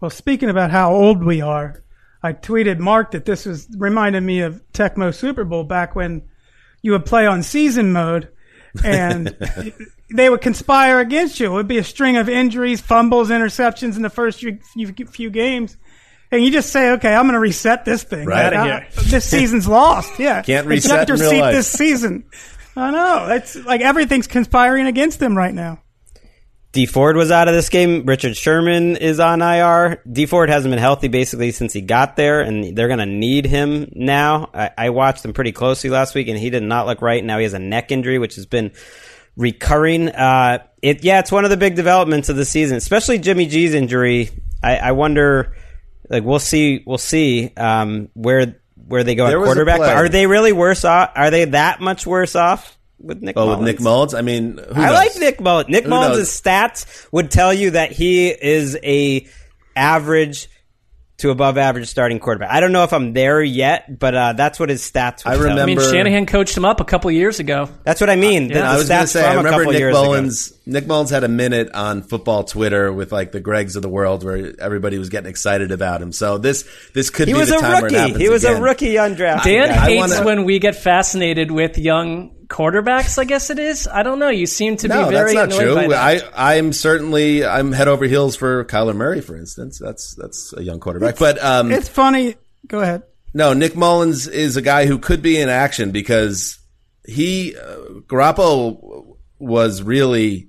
Well, 0.00 0.10
speaking 0.10 0.48
about 0.48 0.70
how 0.70 0.94
old 0.94 1.22
we 1.22 1.42
are, 1.42 1.82
I 2.26 2.32
tweeted 2.32 2.78
Mark 2.78 3.12
that 3.12 3.24
this 3.24 3.46
was 3.46 3.68
reminded 3.76 4.22
me 4.22 4.40
of 4.40 4.60
Tecmo 4.72 5.14
Super 5.14 5.44
Bowl 5.44 5.64
back 5.64 5.94
when 5.94 6.22
you 6.82 6.92
would 6.92 7.06
play 7.06 7.26
on 7.26 7.42
season 7.42 7.92
mode 7.92 8.28
and 8.84 9.28
they 10.14 10.28
would 10.28 10.40
conspire 10.40 11.00
against 11.00 11.40
you. 11.40 11.46
It 11.46 11.54
would 11.54 11.68
be 11.68 11.78
a 11.78 11.84
string 11.84 12.16
of 12.16 12.28
injuries, 12.28 12.80
fumbles, 12.80 13.30
interceptions 13.30 13.96
in 13.96 14.02
the 14.02 14.10
first 14.10 14.40
few, 14.40 14.58
few, 14.74 14.92
few 15.06 15.30
games. 15.30 15.76
And 16.30 16.44
you 16.44 16.50
just 16.50 16.70
say, 16.70 16.90
okay, 16.92 17.14
I'm 17.14 17.24
going 17.26 17.34
to 17.34 17.38
reset 17.38 17.84
this 17.84 18.02
thing. 18.02 18.26
Right. 18.26 18.52
Like, 18.52 18.54
Outta 18.54 18.74
I- 18.74 18.80
here. 18.80 18.88
this 19.04 19.24
season's 19.24 19.68
lost. 19.68 20.18
Yeah. 20.18 20.42
Can't 20.46 20.66
reset 20.66 21.08
in 21.08 21.16
real 21.20 21.30
seat 21.30 21.40
life. 21.40 21.54
this 21.54 21.68
season. 21.70 22.24
I 22.74 22.90
know. 22.90 23.28
It's 23.30 23.54
like 23.56 23.80
everything's 23.80 24.26
conspiring 24.26 24.86
against 24.86 25.18
them 25.20 25.36
right 25.36 25.54
now. 25.54 25.80
Dee 26.76 26.84
Ford 26.84 27.16
was 27.16 27.30
out 27.30 27.48
of 27.48 27.54
this 27.54 27.70
game. 27.70 28.04
Richard 28.04 28.36
Sherman 28.36 28.96
is 28.98 29.18
on 29.18 29.40
IR. 29.40 30.02
Dee 30.12 30.26
Ford 30.26 30.50
hasn't 30.50 30.70
been 30.70 30.78
healthy 30.78 31.08
basically 31.08 31.50
since 31.50 31.72
he 31.72 31.80
got 31.80 32.16
there, 32.16 32.42
and 32.42 32.76
they're 32.76 32.86
going 32.86 32.98
to 32.98 33.06
need 33.06 33.46
him 33.46 33.90
now. 33.94 34.50
I, 34.52 34.70
I 34.76 34.90
watched 34.90 35.24
him 35.24 35.32
pretty 35.32 35.52
closely 35.52 35.88
last 35.88 36.14
week, 36.14 36.28
and 36.28 36.38
he 36.38 36.50
did 36.50 36.62
not 36.62 36.84
look 36.84 37.00
right. 37.00 37.24
Now 37.24 37.38
he 37.38 37.44
has 37.44 37.54
a 37.54 37.58
neck 37.58 37.92
injury, 37.92 38.18
which 38.18 38.34
has 38.34 38.44
been 38.44 38.72
recurring. 39.38 40.10
Uh, 40.10 40.66
it 40.82 41.02
yeah, 41.02 41.20
it's 41.20 41.32
one 41.32 41.44
of 41.44 41.50
the 41.50 41.56
big 41.56 41.76
developments 41.76 42.28
of 42.28 42.36
the 42.36 42.44
season, 42.44 42.76
especially 42.76 43.20
Jimmy 43.20 43.46
G's 43.46 43.72
injury. 43.72 44.28
I, 44.62 44.76
I 44.76 44.92
wonder, 44.92 45.56
like 46.10 46.24
we'll 46.24 46.38
see, 46.38 46.84
we'll 46.86 46.98
see 46.98 47.54
um, 47.56 48.10
where 48.12 48.60
where 48.74 49.02
they 49.02 49.14
go 49.14 49.28
There 49.28 49.40
at 49.40 49.44
quarterback. 49.46 49.78
But 49.78 49.96
are 49.96 50.10
they 50.10 50.26
really 50.26 50.52
worse 50.52 50.84
off? 50.84 51.12
Are 51.16 51.30
they 51.30 51.46
that 51.46 51.80
much 51.80 52.06
worse 52.06 52.36
off 52.36 52.75
with 52.98 53.22
Nick? 53.22 53.36
Oh, 53.36 53.46
Mullens? 53.46 53.58
with 53.60 53.66
Nick 53.68 53.80
Mullens? 53.80 54.14
I 54.14 54.22
mean, 54.22 54.58
who 54.58 54.80
I 54.80 54.86
knows? 54.86 54.94
like 54.94 55.16
Nick 55.18 55.40
Mullens. 55.40 55.68
Nick 55.68 55.84
Who 55.84 55.90
Mullens' 55.90 56.16
knows? 56.18 56.40
stats 56.40 57.06
would 57.12 57.30
tell 57.30 57.52
you 57.52 57.70
that 57.72 57.92
he 57.92 58.28
is 58.28 58.76
a 58.82 59.26
average 59.74 60.48
to 61.18 61.30
above 61.30 61.56
average 61.56 61.88
starting 61.88 62.18
quarterback. 62.18 62.50
I 62.50 62.60
don't 62.60 62.72
know 62.72 62.82
if 62.84 62.92
I'm 62.92 63.14
there 63.14 63.42
yet, 63.42 63.98
but 63.98 64.14
uh, 64.14 64.32
that's 64.34 64.60
what 64.60 64.68
his 64.68 64.82
stats. 64.82 65.24
Would 65.24 65.32
I 65.32 65.36
tell. 65.36 65.42
remember- 65.44 65.62
I 65.62 65.66
mean, 65.66 65.80
Shanahan 65.80 66.26
coached 66.26 66.56
him 66.56 66.64
up 66.66 66.80
a 66.80 66.84
couple 66.84 67.10
years 67.10 67.40
ago. 67.40 67.68
That's 67.84 68.00
what 68.02 68.10
I 68.10 68.16
mean. 68.16 68.48
The- 68.48 68.60
I 68.60 68.76
was 68.76 68.88
going 68.88 69.00
to 69.02 69.06
say, 69.06 69.24
I 69.26 69.34
remember 69.34 69.64
Nick 69.64 69.78
years 69.78 69.96
ago. 69.96 70.30
Mullens. 70.66 70.74
Nick 70.82 70.86
Mullens 70.88 71.10
had 71.10 71.24
a 71.24 71.28
minute 71.28 71.70
on 71.72 72.02
football 72.02 72.44
Twitter 72.44 72.92
with 72.92 73.12
like 73.12 73.32
the 73.32 73.40
Gregs 73.40 73.76
of 73.76 73.82
the 73.82 73.88
world, 73.88 74.24
where 74.24 74.52
everybody 74.60 74.98
was 74.98 75.08
getting 75.08 75.30
excited 75.30 75.70
about 75.72 76.02
him. 76.02 76.12
So 76.12 76.38
this 76.38 76.64
this 76.92 77.10
could 77.10 77.28
He 77.28 77.34
be 77.34 77.40
was 77.40 77.48
the 77.50 77.58
a 77.58 77.60
time 77.60 77.82
where 77.82 77.86
it 77.86 78.08
rookie. 78.08 78.18
He 78.22 78.28
was 78.28 78.44
again. 78.44 78.56
a 78.58 78.62
rookie 78.62 78.94
undrafted. 78.94 79.42
Dan 79.44 79.68
guy. 79.68 79.74
Hates 79.74 79.98
wanna- 80.14 80.24
when 80.26 80.44
we 80.44 80.58
get 80.58 80.76
fascinated 80.76 81.50
with 81.50 81.78
young 81.78 82.32
quarterbacks. 82.48 83.18
I 83.18 83.24
guess 83.24 83.50
it 83.50 83.58
is. 83.58 83.88
I 83.88 84.02
don't 84.04 84.18
know. 84.20 84.28
You 84.28 84.46
seem 84.46 84.76
to 84.78 84.88
No, 84.88 85.04
be 85.06 85.14
very 85.14 85.34
that's 85.34 85.54
not 85.56 85.60
true. 85.60 85.74
that. 85.74 85.92
I 86.34 86.56
I'm 86.56 86.72
certainly 86.72 87.44
I'm 87.44 87.72
head 87.72 87.88
over 87.88 88.04
heels 88.04 88.36
for 88.36 88.64
Kyler 88.66 88.94
Murray, 88.94 89.20
for 89.20 89.36
instance. 89.36 89.78
That's 89.78 90.14
that's 90.14 90.52
a 90.56 90.62
young 90.62 90.78
quarterback, 90.80 91.18
but 91.18 91.42
um, 91.42 91.72
It's 91.72 91.88
funny. 91.88 92.36
Go 92.68 92.80
ahead. 92.80 93.02
No, 93.34 93.52
Nick 93.52 93.74
Mullens 93.76 94.26
is 94.28 94.56
a 94.56 94.62
guy 94.62 94.86
who 94.86 94.98
could 94.98 95.22
be 95.22 95.38
in 95.40 95.48
action 95.48 95.90
because 95.90 96.58
he 97.04 97.54
uh, 97.56 97.76
Garoppolo 98.06 99.16
was 99.38 99.82
really 99.82 100.48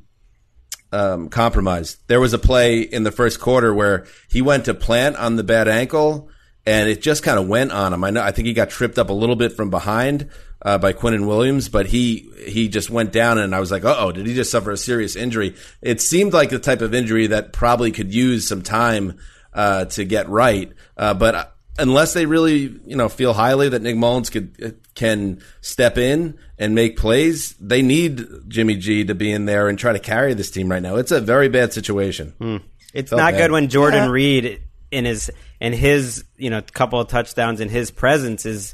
um, 0.98 1.30
compromised. 1.30 2.00
There 2.08 2.20
was 2.20 2.34
a 2.34 2.40
play 2.40 2.82
in 2.82 3.04
the 3.04 3.12
first 3.12 3.40
quarter 3.40 3.74
where 3.74 4.08
he 4.28 4.42
went 4.42 4.66
to 4.66 4.74
plant 4.74 5.16
on 5.18 5.36
the 5.36 5.44
bad 5.44 5.68
ankle, 5.68 6.30
and 6.66 6.90
it 6.90 7.02
just 7.02 7.22
kind 7.22 7.38
of 7.38 7.48
went 7.48 7.72
on 7.72 7.94
him. 7.94 8.04
I 8.04 8.10
know. 8.10 8.24
I 8.24 8.32
think 8.32 8.48
he 8.48 8.54
got 8.54 8.72
tripped 8.72 8.98
up 8.98 9.12
a 9.12 9.14
little 9.14 9.36
bit 9.36 9.54
from 9.54 9.70
behind 9.70 10.30
uh, 10.64 10.80
by 10.80 10.94
Quinnen 10.94 11.28
Williams, 11.28 11.70
but 11.70 11.86
he 11.86 12.30
he 12.48 12.68
just 12.68 12.90
went 12.90 13.12
down, 13.12 13.38
and 13.38 13.54
I 13.54 13.60
was 13.60 13.72
like, 13.72 13.86
"Uh 13.86 13.96
oh, 14.00 14.12
did 14.12 14.26
he 14.26 14.34
just 14.34 14.50
suffer 14.50 14.72
a 14.72 14.78
serious 14.78 15.16
injury?" 15.16 15.56
It 15.82 16.02
seemed 16.02 16.34
like 16.34 16.50
the 16.50 16.60
type 16.60 16.82
of 16.82 16.96
injury 16.96 17.28
that 17.28 17.54
probably 17.54 17.92
could 17.92 18.12
use 18.12 18.48
some 18.48 18.64
time 18.64 19.20
uh, 19.54 19.86
to 19.86 20.04
get 20.04 20.28
right, 20.30 20.74
uh, 20.98 21.14
but 21.14 21.56
unless 21.78 22.14
they 22.14 22.26
really, 22.26 22.80
you 22.86 22.96
know, 22.96 23.08
feel 23.08 23.34
highly 23.34 23.70
that 23.70 23.84
Nick 23.84 23.98
Mullens 23.98 24.32
could 24.32 24.82
can 24.96 25.42
step 25.62 26.00
in 26.00 26.40
and 26.60 26.74
make 26.76 26.98
plays, 26.98 27.54
they 27.60 27.82
need 27.82 28.26
Jimmy 28.48 28.76
G 28.76 29.06
to 29.06 29.16
be 29.16 29.32
in 29.32 29.46
there 29.46 29.68
and 29.68 29.78
try 29.78 29.94
to 29.94 30.00
carry 30.00 30.34
this 30.34 30.50
team 30.52 30.70
right 30.70 30.82
now. 30.82 30.96
It's 30.96 31.12
a 31.12 31.22
very 31.22 31.50
bad 31.50 31.74
situation. 31.74 32.34
Hmm. 32.40 32.58
It's 32.94 33.10
Felt 33.12 33.20
not 33.22 33.34
bad. 33.34 33.38
good 33.40 33.52
when 33.52 33.70
Jordan 33.70 34.06
Yeah. 34.06 34.10
Reed 34.12 34.62
in 34.92 35.06
his 35.06 35.30
in 35.60 35.74
his 35.74 36.24
you 36.38 36.50
know 36.50 36.62
couple 36.74 37.00
of 37.00 37.08
touchdowns 37.10 37.60
in 37.62 37.70
his 37.70 37.92
presence 37.92 38.46
is 38.46 38.74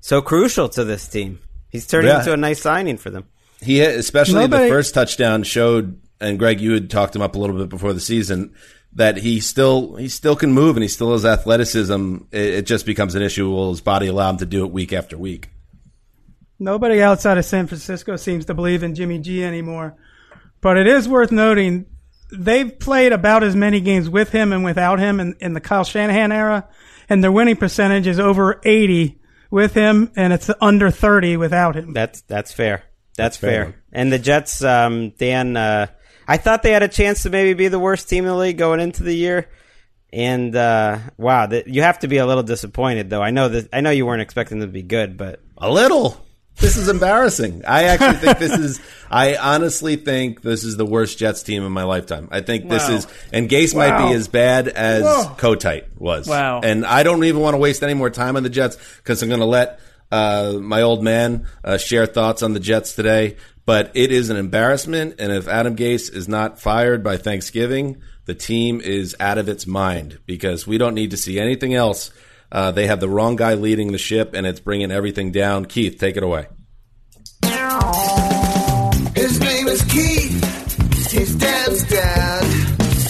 so 0.00 0.20
crucial 0.20 0.68
to 0.70 0.84
this 0.84 1.06
team. 1.08 1.38
He's 1.70 1.86
turning 1.86 2.08
Yeah. 2.08 2.18
into 2.18 2.32
a 2.32 2.36
nice 2.36 2.60
signing 2.60 2.96
for 2.98 3.10
them. 3.10 3.24
He 3.60 3.80
especially 3.80 4.40
Nobody- 4.40 4.64
the 4.64 4.70
first 4.70 4.92
touchdown 4.92 5.44
showed, 5.44 6.00
and 6.20 6.38
Greg, 6.38 6.60
you 6.60 6.72
had 6.72 6.90
talked 6.90 7.14
him 7.16 7.22
up 7.22 7.36
a 7.36 7.38
little 7.38 7.56
bit 7.56 7.68
before 7.68 7.92
the 7.92 8.00
season 8.00 8.52
that 8.94 9.16
he 9.16 9.40
still 9.40 9.94
he 9.94 10.08
still 10.08 10.36
can 10.36 10.52
move 10.52 10.76
and 10.76 10.82
he 10.82 10.88
still 10.88 11.12
has 11.12 11.24
athleticism. 11.24 12.16
It, 12.32 12.40
it 12.42 12.66
just 12.66 12.84
becomes 12.84 13.14
an 13.14 13.22
issue. 13.22 13.48
Will 13.48 13.70
his 13.70 13.80
body 13.80 14.08
allow 14.08 14.28
him 14.30 14.36
to 14.38 14.46
do 14.46 14.66
it 14.66 14.72
week 14.72 14.92
after 14.92 15.16
week? 15.16 15.48
Nobody 16.62 17.02
outside 17.02 17.38
of 17.38 17.44
San 17.44 17.66
Francisco 17.66 18.16
seems 18.16 18.44
to 18.46 18.54
believe 18.54 18.82
in 18.82 18.94
Jimmy 18.94 19.18
G 19.18 19.42
anymore. 19.42 19.96
But 20.60 20.76
it 20.76 20.86
is 20.86 21.08
worth 21.08 21.32
noting 21.32 21.86
they've 22.32 22.78
played 22.78 23.12
about 23.12 23.42
as 23.42 23.56
many 23.56 23.80
games 23.80 24.08
with 24.08 24.30
him 24.30 24.52
and 24.52 24.64
without 24.64 25.00
him 25.00 25.18
in, 25.18 25.34
in 25.40 25.54
the 25.54 25.60
Kyle 25.60 25.82
Shanahan 25.84 26.30
era, 26.30 26.68
and 27.08 27.22
their 27.22 27.32
winning 27.32 27.56
percentage 27.56 28.06
is 28.06 28.20
over 28.20 28.60
80 28.64 29.20
with 29.50 29.74
him, 29.74 30.12
and 30.14 30.32
it's 30.32 30.50
under 30.60 30.90
30 30.90 31.36
without 31.36 31.74
him. 31.74 31.92
That's 31.92 32.22
that's 32.22 32.52
fair. 32.52 32.84
That's, 33.16 33.16
That's 33.16 33.36
fair. 33.36 33.64
fair. 33.64 33.82
And 33.92 34.12
the 34.12 34.18
Jets, 34.18 34.62
um, 34.64 35.10
Dan, 35.10 35.56
uh, 35.56 35.88
I 36.26 36.36
thought 36.38 36.62
they 36.62 36.70
had 36.70 36.82
a 36.82 36.88
chance 36.88 37.24
to 37.24 37.30
maybe 37.30 37.52
be 37.52 37.68
the 37.68 37.78
worst 37.78 38.08
team 38.08 38.24
in 38.24 38.30
the 38.30 38.36
league 38.36 38.56
going 38.56 38.80
into 38.80 39.02
the 39.02 39.12
year. 39.14 39.50
And 40.12 40.54
uh, 40.54 40.98
wow, 41.18 41.46
that 41.46 41.66
you 41.66 41.82
have 41.82 41.98
to 42.00 42.08
be 42.08 42.18
a 42.18 42.26
little 42.26 42.42
disappointed, 42.44 43.10
though. 43.10 43.20
I 43.20 43.30
know 43.30 43.48
that 43.48 43.68
I 43.72 43.80
know 43.80 43.90
you 43.90 44.06
weren't 44.06 44.22
expecting 44.22 44.60
them 44.60 44.68
to 44.68 44.72
be 44.72 44.82
good, 44.82 45.16
but 45.16 45.40
A 45.58 45.70
little. 45.70 46.24
This 46.56 46.76
is 46.76 46.88
embarrassing. 46.88 47.64
I 47.66 47.84
actually 47.84 48.18
think 48.18 48.38
this 48.38 48.52
is. 48.52 48.80
I 49.10 49.36
honestly 49.36 49.96
think 49.96 50.40
this 50.40 50.64
is 50.64 50.78
the 50.78 50.86
worst 50.86 51.18
Jets 51.18 51.42
team 51.42 51.64
in 51.64 51.72
my 51.72 51.82
lifetime. 51.82 52.28
I 52.30 52.40
think 52.40 52.70
this 52.70 52.88
is, 52.88 53.06
and 53.30 53.46
Gase 53.46 53.74
might 53.74 54.08
be 54.08 54.14
as 54.14 54.26
bad 54.26 54.68
as 54.68 55.02
Whoa. 55.02 55.34
Kotite 55.36 55.84
was. 55.98 56.26
Wow. 56.26 56.60
And 56.62 56.86
I 56.86 57.02
don't 57.02 57.22
even 57.24 57.42
want 57.42 57.52
to 57.52 57.58
waste 57.58 57.82
any 57.82 57.92
more 57.92 58.08
time 58.08 58.36
on 58.36 58.42
the 58.42 58.48
Jets 58.48 58.78
because 58.96 59.22
I'm 59.22 59.28
going 59.28 59.40
to 59.40 59.46
let 59.46 59.80
uh, 60.10 60.54
my 60.60 60.80
old 60.80 61.02
man 61.02 61.46
uh, 61.62 61.76
share 61.76 62.06
thoughts 62.06 62.42
on 62.42 62.54
the 62.54 62.60
Jets 62.60 62.94
today. 62.94 63.36
But 63.64 63.92
it 63.94 64.10
is 64.10 64.30
an 64.30 64.36
embarrassment, 64.36 65.16
and 65.20 65.30
if 65.30 65.46
Adam 65.46 65.76
Gase 65.76 66.12
is 66.12 66.26
not 66.26 66.58
fired 66.58 67.04
by 67.04 67.16
Thanksgiving, 67.16 68.02
the 68.24 68.34
team 68.34 68.80
is 68.80 69.14
out 69.20 69.38
of 69.38 69.48
its 69.48 69.66
mind 69.66 70.18
because 70.26 70.66
we 70.66 70.78
don't 70.78 70.94
need 70.94 71.12
to 71.12 71.16
see 71.16 71.38
anything 71.38 71.74
else. 71.74 72.10
Uh, 72.52 72.70
they 72.70 72.86
have 72.86 73.00
the 73.00 73.08
wrong 73.08 73.34
guy 73.34 73.54
leading 73.54 73.92
the 73.92 73.98
ship, 73.98 74.34
and 74.34 74.46
it's 74.46 74.60
bringing 74.60 74.92
everything 74.92 75.32
down. 75.32 75.64
Keith, 75.64 75.98
take 75.98 76.18
it 76.18 76.22
away. 76.22 76.46
His 79.16 79.40
name 79.40 79.68
is 79.68 79.82
Keith. 79.84 81.10
He's 81.10 81.34
Dad's 81.34 81.82
dad. 81.88 82.44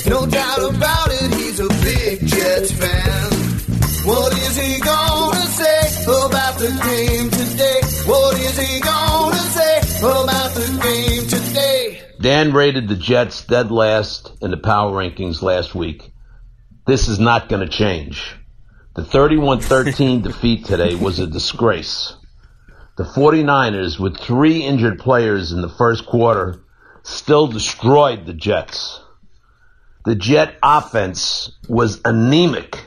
No 0.07 0.27
doubt 0.27 0.75
about 0.75 1.09
it, 1.11 1.35
he's 1.35 1.59
a 1.59 1.69
big 1.83 2.25
Jets 2.25 2.71
fan. 2.71 3.31
What 4.07 4.33
is 4.33 4.57
he 4.57 4.81
gonna 4.81 5.47
say 5.47 6.05
about 6.07 6.59
the 6.59 6.69
game 6.69 7.31
today? 7.31 7.81
What 8.07 8.39
is 8.39 8.59
he 8.59 8.81
gonna 8.81 9.37
say 9.37 9.79
about 9.99 10.55
the 10.55 10.81
game 10.83 11.27
today? 11.29 12.03
Dan 12.21 12.53
rated 12.53 12.87
the 12.87 12.97
Jets 12.97 13.45
dead 13.45 13.73
last 13.73 14.33
in 14.41 14.53
the 14.53 14.57
power 14.57 14.93
rankings 14.93 15.43
last 15.43 15.75
week. 15.75 16.13
This 16.87 17.09
is 17.09 17.19
not 17.19 17.49
going 17.49 17.69
to 17.69 17.69
change. 17.69 18.37
The 18.95 19.03
31-13 19.03 20.23
defeat 20.23 20.67
today 20.67 20.95
was 20.95 21.19
a 21.19 21.27
disgrace. 21.27 22.15
The 22.99 23.05
49ers, 23.05 23.99
with 23.99 24.19
three 24.19 24.63
injured 24.63 24.99
players 24.99 25.51
in 25.51 25.63
the 25.63 25.71
first 25.71 26.05
quarter, 26.05 26.63
still 27.03 27.47
destroyed 27.47 28.27
the 28.27 28.35
Jets. 28.35 29.01
The 30.05 30.15
Jet 30.15 30.57
offense 30.63 31.53
was 31.69 32.03
anemic. 32.05 32.85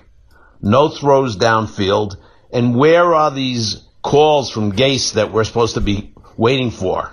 No 0.62 0.90
throws 0.90 1.38
downfield. 1.38 2.18
And 2.54 2.76
where 2.76 3.16
are 3.16 3.32
these 3.32 3.82
calls 4.04 4.52
from 4.52 4.74
Gase 4.74 5.14
that 5.14 5.32
we're 5.32 5.44
supposed 5.44 5.74
to 5.74 5.82
be 5.82 6.14
waiting 6.38 6.70
for? 6.70 7.12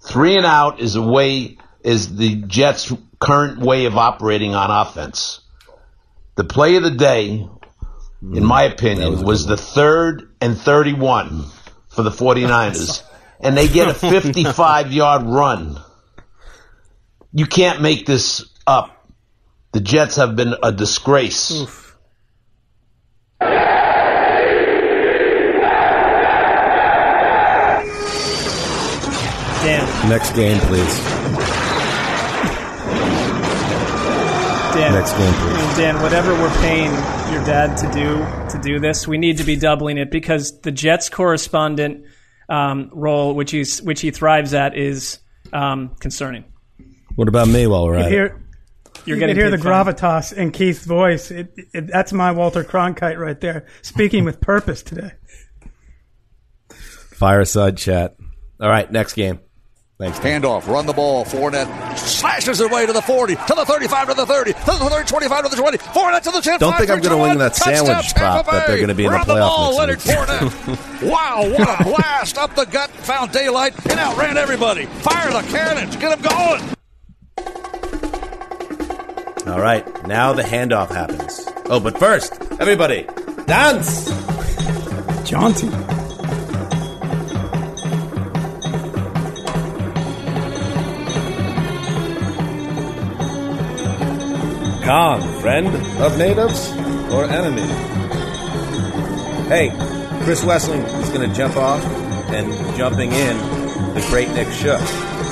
Three 0.00 0.38
and 0.38 0.46
out 0.46 0.80
is 0.80 0.96
a 0.96 1.02
way, 1.02 1.58
is 1.82 2.16
the 2.16 2.36
Jets' 2.36 2.94
current 3.18 3.58
way 3.58 3.84
of 3.84 3.98
operating 3.98 4.54
on 4.54 4.70
offense. 4.70 5.40
The 6.36 6.44
play 6.44 6.74
of 6.74 6.82
the 6.82 6.90
day, 6.90 7.48
in 8.32 8.42
mm. 8.42 8.46
my 8.46 8.62
opinion, 8.64 9.22
was, 9.22 9.46
the 9.46 9.56
third 9.56 10.34
and 10.40 10.58
31 10.58 11.28
mm. 11.28 11.52
for 11.88 12.02
the 12.02 12.10
49ers. 12.10 13.02
and 13.40 13.56
they 13.56 13.68
get 13.68 13.88
a 13.88 13.94
55 13.94 14.92
yard 14.92 15.22
run. 15.24 15.78
You 17.32 17.46
can't 17.46 17.82
make 17.82 18.06
this 18.06 18.44
up. 18.66 19.08
The 19.72 19.80
Jets 19.80 20.16
have 20.16 20.36
been 20.36 20.54
a 20.62 20.72
disgrace. 20.72 21.66
Dan. 29.64 30.08
Next 30.08 30.34
game, 30.34 30.60
please. 30.60 31.63
Dan, 34.74 34.92
Next 34.92 35.12
game, 35.12 35.32
please. 35.34 35.54
I 35.54 35.66
mean, 35.66 35.76
Dan, 35.76 36.02
whatever 36.02 36.32
we're 36.34 36.54
paying 36.56 36.90
your 37.32 37.44
dad 37.44 37.76
to 37.76 37.92
do 37.92 38.16
to 38.50 38.60
do 38.60 38.80
this, 38.80 39.06
we 39.06 39.18
need 39.18 39.38
to 39.38 39.44
be 39.44 39.54
doubling 39.54 39.98
it 39.98 40.10
because 40.10 40.60
the 40.60 40.72
Jets 40.72 41.08
correspondent 41.08 42.04
um, 42.48 42.90
role, 42.92 43.34
which 43.34 43.52
he's 43.52 43.80
which 43.80 44.00
he 44.00 44.10
thrives 44.10 44.52
at, 44.52 44.76
is 44.76 45.20
um, 45.52 45.94
concerning. 46.00 46.44
What 47.14 47.28
about 47.28 47.46
me 47.46 47.68
while 47.68 47.86
we're 47.86 47.98
You 47.98 48.04
at 48.04 48.10
hear, 48.10 48.26
it? 48.26 48.32
You're 49.06 49.16
you 49.16 49.20
getting 49.20 49.36
can 49.36 49.42
hear 49.42 49.50
the 49.50 49.58
paid 49.58 49.62
fine. 49.62 49.94
gravitas 49.94 50.32
in 50.32 50.50
Keith's 50.50 50.84
voice. 50.84 51.30
It, 51.30 51.54
it, 51.72 51.86
that's 51.86 52.12
my 52.12 52.32
Walter 52.32 52.64
Cronkite 52.64 53.18
right 53.18 53.40
there, 53.40 53.66
speaking 53.82 54.24
with 54.24 54.40
purpose 54.40 54.82
today. 54.82 55.12
Fireside 56.70 57.76
chat. 57.76 58.16
All 58.60 58.68
right, 58.68 58.90
next 58.90 59.14
game. 59.14 59.38
Thanks. 60.04 60.18
Handoff, 60.18 60.68
run 60.68 60.84
the 60.84 60.92
ball. 60.92 61.24
Fournette 61.24 61.96
slashes 61.96 62.58
his 62.58 62.70
way 62.70 62.84
to 62.84 62.92
the 62.92 63.00
40, 63.00 63.36
to 63.36 63.54
the 63.54 63.64
35, 63.64 64.08
to 64.08 64.14
the 64.14 64.26
30, 64.26 64.52
to 64.52 64.58
the 64.58 64.90
30, 64.90 65.08
25, 65.08 65.44
to 65.44 65.48
the 65.48 65.56
20. 65.56 65.78
Fournette 65.78 66.22
to 66.22 66.30
the 66.30 66.40
10. 66.42 66.60
Don't 66.60 66.76
think 66.76 66.90
I'm 66.90 67.00
gonna 67.00 67.14
two, 67.14 67.22
win 67.22 67.38
that 67.38 67.56
sandwich 67.56 68.14
prop 68.14 68.44
Tampa 68.44 68.50
that 68.50 68.66
they're 68.66 68.80
gonna 68.80 68.94
be 68.94 69.06
in 69.06 69.12
the 69.12 69.16
Run 69.16 69.26
playoff 69.26 69.48
ball, 69.48 69.86
next 69.86 70.06
Leonard 70.06 70.36
week. 70.66 70.76
Fournette. 70.76 71.10
wow, 71.10 71.48
what 71.48 71.80
a 71.80 71.84
blast 71.84 72.36
up 72.36 72.54
the 72.54 72.66
gut. 72.66 72.90
Found 72.90 73.32
daylight 73.32 73.72
and 73.86 73.98
outran 73.98 74.36
everybody. 74.36 74.84
Fire 74.84 75.32
the 75.32 75.48
cannons. 75.48 75.96
Get 75.96 76.20
them 76.20 76.20
going. 76.20 76.62
All 79.46 79.60
right, 79.60 80.06
now 80.06 80.34
the 80.34 80.42
handoff 80.42 80.90
happens. 80.90 81.48
Oh, 81.70 81.80
but 81.80 81.98
first, 81.98 82.34
everybody, 82.60 83.06
dance! 83.46 84.10
Jaunty. 85.24 86.03
Khan, 94.84 95.22
friend 95.40 95.68
of 96.02 96.18
natives 96.18 96.70
or 97.10 97.24
enemy? 97.24 97.62
Hey, 99.48 99.70
Chris 100.24 100.44
Wesseling 100.44 100.84
is 101.02 101.08
going 101.08 101.26
to 101.26 101.34
jump 101.34 101.56
off 101.56 101.82
and 102.28 102.52
jumping 102.76 103.10
in 103.12 103.38
the 103.94 104.04
great 104.10 104.28
Nick 104.32 104.48
Shook. 104.48 104.82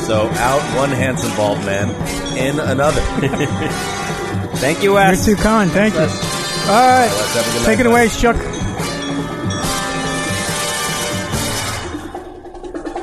So 0.06 0.26
out 0.36 0.62
one 0.74 0.88
handsome 0.88 1.36
bald 1.36 1.58
man, 1.66 1.90
in 2.38 2.58
another. 2.60 3.00
Thank 4.56 4.82
you, 4.82 4.98
You're 4.98 5.16
too 5.16 5.36
kind. 5.36 5.70
Thank 5.70 5.92
you. 5.94 6.00
All 6.00 6.06
right, 6.06 7.10
Wes, 7.10 7.34
have 7.34 7.46
a 7.46 7.52
good 7.52 7.66
take 7.66 7.78
night, 7.78 7.86
it 7.86 7.90
away, 7.90 8.06
guys. 8.06 8.18
Shook. 8.18 8.36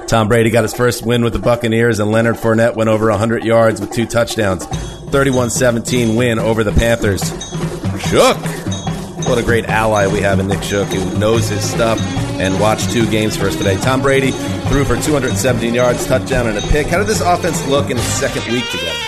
Tom 0.08 0.28
Brady 0.28 0.50
got 0.50 0.64
his 0.64 0.74
first 0.74 1.06
win 1.06 1.24
with 1.24 1.34
the 1.34 1.40
Buccaneers, 1.40 2.00
and 2.00 2.12
Leonard 2.12 2.38
Fournette 2.38 2.76
went 2.76 2.90
over 2.90 3.08
100 3.12 3.44
yards 3.44 3.80
with 3.80 3.92
two 3.92 4.08
touchdowns. 4.08 4.66
31 5.12 5.50
17 5.50 6.16
win 6.16 6.40
over 6.40 6.64
the 6.64 6.72
Panthers. 6.72 7.22
Shook! 8.10 8.38
What 9.28 9.38
a 9.38 9.44
great 9.44 9.66
ally 9.66 10.08
we 10.08 10.22
have 10.22 10.40
in 10.40 10.48
Nick 10.48 10.64
Shook, 10.64 10.88
who 10.88 11.20
knows 11.20 11.50
his 11.50 11.70
stuff 11.70 12.00
and 12.40 12.60
watched 12.60 12.92
two 12.92 13.10
games 13.12 13.36
for 13.36 13.48
us 13.48 13.56
today. 13.56 13.76
Tom 13.78 14.02
Brady 14.02 14.32
threw 14.70 14.86
for 14.86 14.96
217 14.96 15.74
yards, 15.74 16.06
touchdown, 16.06 16.48
and 16.48 16.58
a 16.58 16.62
pick. 16.62 16.88
How 16.88 16.98
did 16.98 17.08
this 17.08 17.22
offense 17.22 17.68
look 17.68 17.90
in 17.90 17.98
its 17.98 18.06
second 18.06 18.44
week 18.52 18.66
together? 18.72 19.00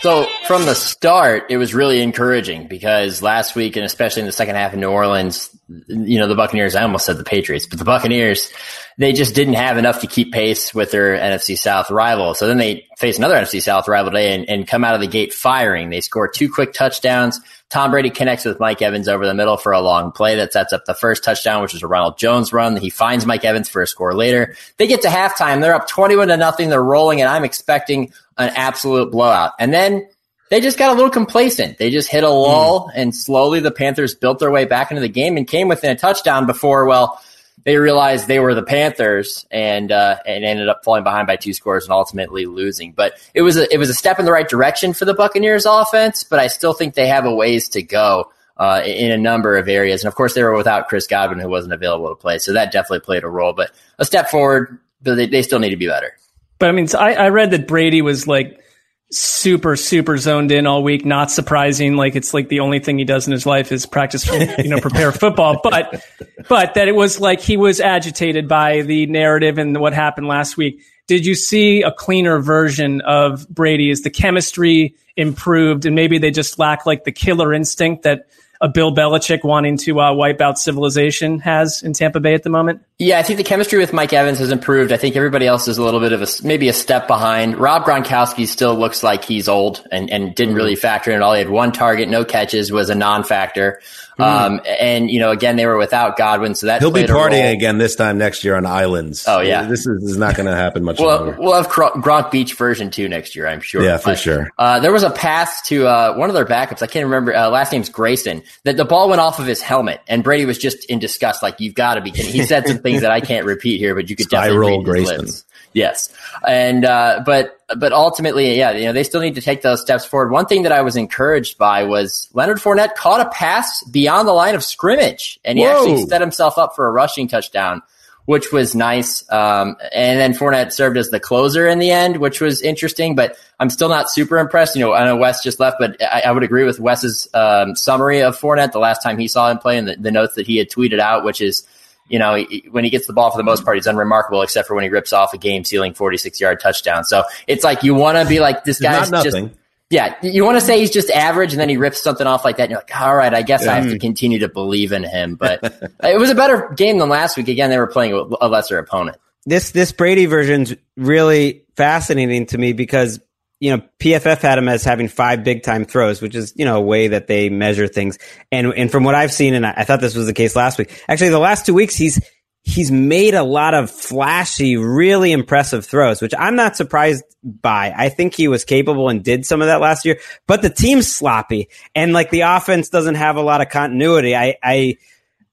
So 0.00 0.26
from 0.46 0.64
the 0.64 0.74
start, 0.74 1.44
it 1.50 1.56
was 1.56 1.74
really 1.74 2.00
encouraging 2.00 2.68
because 2.68 3.22
last 3.22 3.56
week 3.56 3.76
and 3.76 3.84
especially 3.84 4.20
in 4.20 4.26
the 4.26 4.32
second 4.32 4.54
half 4.54 4.74
in 4.74 4.80
New 4.80 4.90
Orleans, 4.90 5.55
you 5.68 6.18
know, 6.18 6.28
the 6.28 6.36
Buccaneers, 6.36 6.76
I 6.76 6.82
almost 6.82 7.06
said 7.06 7.18
the 7.18 7.24
Patriots, 7.24 7.66
but 7.66 7.80
the 7.80 7.84
Buccaneers, 7.84 8.52
they 8.98 9.12
just 9.12 9.34
didn't 9.34 9.54
have 9.54 9.78
enough 9.78 10.00
to 10.00 10.06
keep 10.06 10.32
pace 10.32 10.72
with 10.72 10.92
their 10.92 11.16
NFC 11.16 11.58
South 11.58 11.90
rival. 11.90 12.34
So 12.34 12.46
then 12.46 12.58
they 12.58 12.86
face 12.98 13.18
another 13.18 13.34
NFC 13.34 13.60
South 13.60 13.88
rival 13.88 14.12
today 14.12 14.34
and, 14.34 14.48
and 14.48 14.68
come 14.68 14.84
out 14.84 14.94
of 14.94 15.00
the 15.00 15.08
gate 15.08 15.34
firing. 15.34 15.90
They 15.90 16.00
score 16.00 16.28
two 16.28 16.52
quick 16.52 16.72
touchdowns. 16.72 17.40
Tom 17.68 17.90
Brady 17.90 18.10
connects 18.10 18.44
with 18.44 18.60
Mike 18.60 18.80
Evans 18.80 19.08
over 19.08 19.26
the 19.26 19.34
middle 19.34 19.56
for 19.56 19.72
a 19.72 19.80
long 19.80 20.12
play 20.12 20.36
that 20.36 20.52
sets 20.52 20.72
up 20.72 20.84
the 20.84 20.94
first 20.94 21.24
touchdown, 21.24 21.62
which 21.62 21.74
is 21.74 21.82
a 21.82 21.88
Ronald 21.88 22.16
Jones 22.16 22.52
run. 22.52 22.76
He 22.76 22.90
finds 22.90 23.26
Mike 23.26 23.44
Evans 23.44 23.68
for 23.68 23.82
a 23.82 23.88
score 23.88 24.14
later. 24.14 24.54
They 24.76 24.86
get 24.86 25.02
to 25.02 25.08
halftime. 25.08 25.60
They're 25.60 25.74
up 25.74 25.88
21 25.88 26.28
to 26.28 26.36
nothing. 26.36 26.68
They're 26.68 26.82
rolling 26.82 27.20
and 27.20 27.28
I'm 27.28 27.44
expecting 27.44 28.12
an 28.38 28.52
absolute 28.54 29.10
blowout. 29.10 29.54
And 29.58 29.74
then 29.74 30.06
they 30.48 30.60
just 30.60 30.78
got 30.78 30.90
a 30.90 30.94
little 30.94 31.10
complacent. 31.10 31.78
They 31.78 31.90
just 31.90 32.10
hit 32.10 32.24
a 32.24 32.30
lull 32.30 32.90
and 32.94 33.14
slowly 33.14 33.60
the 33.60 33.70
Panthers 33.70 34.14
built 34.14 34.38
their 34.38 34.50
way 34.50 34.64
back 34.64 34.90
into 34.90 35.00
the 35.00 35.08
game 35.08 35.36
and 35.36 35.46
came 35.46 35.68
within 35.68 35.90
a 35.90 35.96
touchdown 35.96 36.46
before, 36.46 36.86
well, 36.86 37.20
they 37.64 37.76
realized 37.78 38.28
they 38.28 38.38
were 38.38 38.54
the 38.54 38.62
Panthers 38.62 39.44
and 39.50 39.90
uh, 39.90 40.18
and 40.24 40.44
ended 40.44 40.68
up 40.68 40.84
falling 40.84 41.02
behind 41.02 41.26
by 41.26 41.34
two 41.34 41.52
scores 41.52 41.84
and 41.84 41.92
ultimately 41.92 42.46
losing. 42.46 42.92
But 42.92 43.14
it 43.34 43.42
was 43.42 43.56
a 43.56 43.72
it 43.74 43.78
was 43.78 43.90
a 43.90 43.94
step 43.94 44.20
in 44.20 44.24
the 44.24 44.30
right 44.30 44.48
direction 44.48 44.92
for 44.92 45.04
the 45.04 45.14
Buccaneers 45.14 45.66
offense, 45.66 46.22
but 46.22 46.38
I 46.38 46.46
still 46.46 46.72
think 46.72 46.94
they 46.94 47.08
have 47.08 47.24
a 47.24 47.34
ways 47.34 47.68
to 47.70 47.82
go 47.82 48.30
uh, 48.56 48.82
in 48.84 49.10
a 49.10 49.18
number 49.18 49.56
of 49.56 49.68
areas. 49.68 50.04
And 50.04 50.08
of 50.08 50.14
course, 50.14 50.34
they 50.34 50.44
were 50.44 50.56
without 50.56 50.88
Chris 50.88 51.08
Godwin, 51.08 51.40
who 51.40 51.48
wasn't 51.48 51.72
available 51.72 52.08
to 52.08 52.14
play, 52.14 52.38
so 52.38 52.52
that 52.52 52.70
definitely 52.70 53.00
played 53.00 53.24
a 53.24 53.28
role. 53.28 53.52
But 53.52 53.72
a 53.98 54.04
step 54.04 54.30
forward, 54.30 54.78
but 55.02 55.16
they, 55.16 55.26
they 55.26 55.42
still 55.42 55.58
need 55.58 55.70
to 55.70 55.76
be 55.76 55.88
better. 55.88 56.16
But 56.60 56.68
I 56.68 56.72
mean, 56.72 56.86
I, 56.96 57.14
I 57.14 57.28
read 57.30 57.50
that 57.50 57.66
Brady 57.66 58.00
was 58.00 58.28
like 58.28 58.62
super, 59.10 59.76
super 59.76 60.18
zoned 60.18 60.50
in 60.50 60.66
all 60.66 60.82
week. 60.82 61.04
Not 61.04 61.30
surprising. 61.30 61.96
Like 61.96 62.16
it's 62.16 62.34
like 62.34 62.48
the 62.48 62.60
only 62.60 62.80
thing 62.80 62.98
he 62.98 63.04
does 63.04 63.26
in 63.26 63.32
his 63.32 63.46
life 63.46 63.70
is 63.72 63.86
practice, 63.86 64.24
for, 64.24 64.34
you 64.34 64.68
know, 64.68 64.80
prepare 64.80 65.12
football. 65.12 65.60
But, 65.62 66.02
but 66.48 66.74
that 66.74 66.88
it 66.88 66.94
was 66.94 67.20
like 67.20 67.40
he 67.40 67.56
was 67.56 67.80
agitated 67.80 68.48
by 68.48 68.82
the 68.82 69.06
narrative 69.06 69.58
and 69.58 69.78
what 69.78 69.92
happened 69.92 70.28
last 70.28 70.56
week. 70.56 70.80
Did 71.06 71.26
you 71.26 71.34
see 71.34 71.82
a 71.82 71.92
cleaner 71.92 72.38
version 72.40 73.00
of 73.02 73.48
Brady? 73.48 73.90
Is 73.90 74.02
the 74.02 74.10
chemistry 74.10 74.94
improved 75.16 75.86
and 75.86 75.94
maybe 75.94 76.18
they 76.18 76.30
just 76.30 76.58
lack 76.58 76.86
like 76.86 77.04
the 77.04 77.12
killer 77.12 77.52
instinct 77.52 78.04
that 78.04 78.28
a 78.60 78.68
Bill 78.68 78.94
Belichick 78.94 79.44
wanting 79.44 79.76
to 79.78 80.00
uh, 80.00 80.12
wipe 80.12 80.40
out 80.40 80.58
civilization 80.58 81.38
has 81.40 81.82
in 81.82 81.92
Tampa 81.92 82.20
Bay 82.20 82.34
at 82.34 82.42
the 82.42 82.50
moment? 82.50 82.82
Yeah, 82.98 83.18
I 83.18 83.22
think 83.22 83.36
the 83.36 83.44
chemistry 83.44 83.78
with 83.78 83.92
Mike 83.92 84.12
Evans 84.12 84.38
has 84.38 84.50
improved. 84.50 84.92
I 84.92 84.96
think 84.96 85.16
everybody 85.16 85.46
else 85.46 85.68
is 85.68 85.78
a 85.78 85.82
little 85.82 86.00
bit 86.00 86.12
of 86.12 86.22
a 86.22 86.26
maybe 86.42 86.68
a 86.68 86.72
step 86.72 87.06
behind. 87.06 87.56
Rob 87.56 87.84
Gronkowski 87.84 88.46
still 88.46 88.74
looks 88.74 89.02
like 89.02 89.24
he's 89.24 89.48
old 89.48 89.86
and, 89.92 90.10
and 90.10 90.34
didn't 90.34 90.54
really 90.54 90.76
factor 90.76 91.10
in 91.10 91.16
at 91.16 91.22
all. 91.22 91.34
He 91.34 91.40
had 91.40 91.50
one 91.50 91.72
target, 91.72 92.08
no 92.08 92.24
catches, 92.24 92.72
was 92.72 92.88
a 92.88 92.94
non-factor. 92.94 93.80
Hmm. 94.16 94.22
Um, 94.22 94.60
and 94.80 95.10
you 95.10 95.20
know, 95.20 95.30
again, 95.30 95.56
they 95.56 95.66
were 95.66 95.76
without 95.76 96.16
Godwin, 96.16 96.54
so 96.54 96.66
that 96.66 96.80
He'll 96.80 96.90
be 96.90 97.00
played 97.00 97.10
a 97.10 97.12
role. 97.12 97.24
partying 97.28 97.52
again 97.52 97.76
this 97.76 97.96
time 97.96 98.16
next 98.16 98.44
year 98.44 98.56
on 98.56 98.64
islands. 98.64 99.26
Oh, 99.28 99.40
yeah. 99.40 99.64
this 99.64 99.86
is, 99.86 100.00
this 100.00 100.10
is 100.12 100.16
not 100.16 100.36
going 100.36 100.46
to 100.46 100.56
happen 100.56 100.84
much 100.84 100.98
Well, 100.98 101.24
longer. 101.26 101.36
we'll 101.38 101.54
have 101.54 101.68
Gro- 101.68 101.90
Gronk 101.92 102.30
Beach 102.30 102.54
version 102.54 102.90
two 102.90 103.08
next 103.10 103.36
year, 103.36 103.46
I'm 103.46 103.60
sure. 103.60 103.82
Yeah, 103.82 103.98
for 103.98 104.10
But, 104.12 104.18
sure. 104.18 104.50
Uh, 104.56 104.80
there 104.80 104.92
was 104.92 105.02
a 105.02 105.10
pass 105.10 105.60
to 105.68 105.86
uh, 105.86 106.14
one 106.14 106.30
of 106.30 106.34
their 106.34 106.46
backups. 106.46 106.80
I 106.80 106.86
can't 106.86 107.04
remember. 107.04 107.34
Uh, 107.36 107.50
last 107.50 107.72
name's 107.72 107.90
Grayson. 107.90 108.42
That 108.64 108.78
the 108.78 108.86
ball 108.86 109.10
went 109.10 109.20
off 109.20 109.38
of 109.38 109.46
his 109.46 109.60
helmet, 109.60 110.00
and 110.08 110.24
Brady 110.24 110.46
was 110.46 110.56
just 110.56 110.86
in 110.86 110.98
disgust. 110.98 111.42
Like 111.42 111.60
you've 111.60 111.74
got 111.74 111.96
to 111.96 112.00
be 112.00 112.10
kidding. 112.10 112.32
He 112.32 112.44
said 112.46 112.66
some 112.66 112.78
things 112.78 113.02
that 113.02 113.10
I 113.10 113.20
can't 113.20 113.44
repeat 113.44 113.78
here, 113.78 113.94
but 113.94 114.08
you 114.08 114.16
could 114.16 114.26
Spiral 114.26 114.48
definitely 114.48 114.78
read 114.78 115.06
Grayson. 115.06 115.24
lips. 115.26 115.44
Yes, 115.76 116.08
and 116.48 116.86
uh, 116.86 117.22
but 117.26 117.60
but 117.76 117.92
ultimately, 117.92 118.56
yeah, 118.56 118.70
you 118.70 118.86
know 118.86 118.94
they 118.94 119.04
still 119.04 119.20
need 119.20 119.34
to 119.34 119.42
take 119.42 119.60
those 119.60 119.82
steps 119.82 120.06
forward. 120.06 120.30
One 120.30 120.46
thing 120.46 120.62
that 120.62 120.72
I 120.72 120.80
was 120.80 120.96
encouraged 120.96 121.58
by 121.58 121.84
was 121.84 122.30
Leonard 122.32 122.60
Fournette 122.60 122.94
caught 122.94 123.20
a 123.20 123.28
pass 123.28 123.84
beyond 123.84 124.26
the 124.26 124.32
line 124.32 124.54
of 124.54 124.64
scrimmage, 124.64 125.38
and 125.44 125.58
he 125.58 125.64
Whoa. 125.64 125.72
actually 125.72 126.06
set 126.06 126.22
himself 126.22 126.56
up 126.56 126.74
for 126.74 126.88
a 126.88 126.90
rushing 126.90 127.28
touchdown 127.28 127.82
which 128.26 128.52
was 128.52 128.74
nice. 128.74 129.24
Um, 129.30 129.76
and 129.92 130.18
then 130.18 130.32
Fournette 130.32 130.72
served 130.72 130.96
as 130.96 131.10
the 131.10 131.20
closer 131.20 131.66
in 131.66 131.78
the 131.78 131.90
end, 131.90 132.16
which 132.16 132.40
was 132.40 132.60
interesting, 132.60 133.14
but 133.14 133.36
I'm 133.58 133.70
still 133.70 133.88
not 133.88 134.10
super 134.10 134.38
impressed. 134.38 134.76
You 134.76 134.84
know, 134.84 134.94
I 134.94 135.04
know 135.04 135.16
Wes 135.16 135.42
just 135.42 135.60
left, 135.60 135.76
but 135.78 136.02
I, 136.02 136.22
I 136.26 136.32
would 136.32 136.42
agree 136.42 136.64
with 136.64 136.80
Wes's 136.80 137.28
um, 137.34 137.76
summary 137.76 138.22
of 138.22 138.36
Fournette 138.36 138.72
the 138.72 138.80
last 138.80 139.00
time 139.02 139.16
he 139.16 139.28
saw 139.28 139.48
him 139.48 139.58
play 139.58 139.78
and 139.78 139.86
the, 139.86 139.96
the 139.96 140.10
notes 140.10 140.34
that 140.34 140.46
he 140.46 140.56
had 140.56 140.68
tweeted 140.68 140.98
out, 140.98 141.24
which 141.24 141.40
is, 141.40 141.66
you 142.08 142.18
know, 142.18 142.34
he- 142.34 142.66
when 142.70 142.84
he 142.84 142.90
gets 142.90 143.06
the 143.06 143.12
ball 143.12 143.30
for 143.30 143.36
the 143.36 143.42
most 143.44 143.64
part, 143.64 143.76
he's 143.76 143.86
unremarkable, 143.86 144.42
except 144.42 144.68
for 144.68 144.74
when 144.74 144.84
he 144.84 144.90
rips 144.90 145.12
off 145.12 145.32
a 145.34 145.38
game 145.38 145.64
sealing 145.64 145.94
46 145.94 146.40
yard 146.40 146.60
touchdown. 146.60 147.04
So 147.04 147.24
it's 147.46 147.64
like 147.64 147.82
you 147.82 147.94
want 147.94 148.18
to 148.18 148.26
be 148.28 148.40
like, 148.40 148.64
this 148.64 148.78
guy's 148.80 149.10
just, 149.10 149.24
nothing. 149.24 149.50
yeah, 149.90 150.14
you 150.22 150.44
want 150.44 150.56
to 150.58 150.64
say 150.64 150.78
he's 150.78 150.90
just 150.90 151.10
average, 151.10 151.52
and 151.52 151.60
then 151.60 151.68
he 151.68 151.76
rips 151.76 152.02
something 152.02 152.26
off 152.26 152.44
like 152.44 152.56
that, 152.58 152.64
and 152.64 152.70
you're 152.72 152.80
like, 152.80 153.00
all 153.00 153.14
right, 153.14 153.32
I 153.34 153.42
guess 153.42 153.66
I 153.66 153.74
have 153.76 153.84
Mm. 153.86 153.90
to 153.92 153.98
continue 153.98 154.38
to 154.40 154.48
believe 154.48 154.92
in 154.92 155.02
him. 155.04 155.36
But 155.40 155.62
it 156.02 156.18
was 156.18 156.30
a 156.30 156.34
better 156.34 156.72
game 156.76 156.98
than 156.98 157.08
last 157.08 157.36
week. 157.36 157.48
Again, 157.48 157.70
they 157.70 157.78
were 157.78 157.86
playing 157.86 158.12
a 158.12 158.46
a 158.46 158.48
lesser 158.48 158.78
opponent. 158.78 159.16
this 159.44 159.70
this 159.70 159.92
Brady 159.92 160.26
version's 160.26 160.74
really 160.96 161.62
fascinating 161.76 162.46
to 162.46 162.58
me 162.58 162.72
because 162.72 163.20
you 163.60 163.76
know 163.76 163.82
PFF 163.98 164.38
had 164.40 164.58
him 164.58 164.68
as 164.68 164.84
having 164.84 165.08
five 165.08 165.44
big 165.44 165.62
time 165.62 165.84
throws, 165.84 166.20
which 166.20 166.34
is 166.34 166.52
you 166.56 166.64
know 166.64 166.76
a 166.76 166.80
way 166.80 167.08
that 167.08 167.26
they 167.26 167.48
measure 167.48 167.88
things. 167.88 168.18
And 168.52 168.72
and 168.74 168.90
from 168.90 169.04
what 169.04 169.14
I've 169.14 169.32
seen, 169.32 169.54
and 169.54 169.66
I, 169.66 169.74
I 169.78 169.84
thought 169.84 170.00
this 170.00 170.14
was 170.14 170.26
the 170.26 170.34
case 170.34 170.56
last 170.56 170.78
week. 170.78 171.02
Actually, 171.08 171.30
the 171.30 171.38
last 171.38 171.66
two 171.66 171.74
weeks 171.74 171.94
he's 171.94 172.20
he's 172.62 172.90
made 172.90 173.34
a 173.34 173.44
lot 173.44 173.74
of 173.74 173.90
flashy, 173.90 174.76
really 174.76 175.32
impressive 175.32 175.86
throws, 175.86 176.20
which 176.20 176.34
I'm 176.36 176.56
not 176.56 176.76
surprised 176.76 177.24
by. 177.44 177.94
I 177.96 178.08
think 178.08 178.34
he 178.34 178.48
was 178.48 178.64
capable 178.64 179.08
and 179.08 179.22
did 179.22 179.46
some 179.46 179.62
of 179.62 179.68
that 179.68 179.80
last 179.80 180.04
year, 180.04 180.18
but 180.46 180.62
the 180.62 180.70
team's 180.70 181.10
sloppy 181.10 181.68
and 181.94 182.12
like 182.12 182.30
the 182.30 182.40
offense 182.42 182.88
doesn't 182.88 183.14
have 183.14 183.36
a 183.36 183.42
lot 183.42 183.60
of 183.60 183.70
continuity. 183.70 184.36
I 184.36 184.56
I 184.62 184.96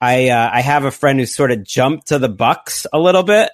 I 0.02 0.30
uh, 0.30 0.50
I 0.52 0.62
have 0.62 0.84
a 0.84 0.92
friend 0.92 1.20
who 1.20 1.26
sort 1.26 1.52
of 1.52 1.64
jumped 1.64 2.08
to 2.08 2.20
the 2.20 2.30
Bucs 2.30 2.86
a 2.92 3.00
little 3.00 3.24
bit. 3.24 3.50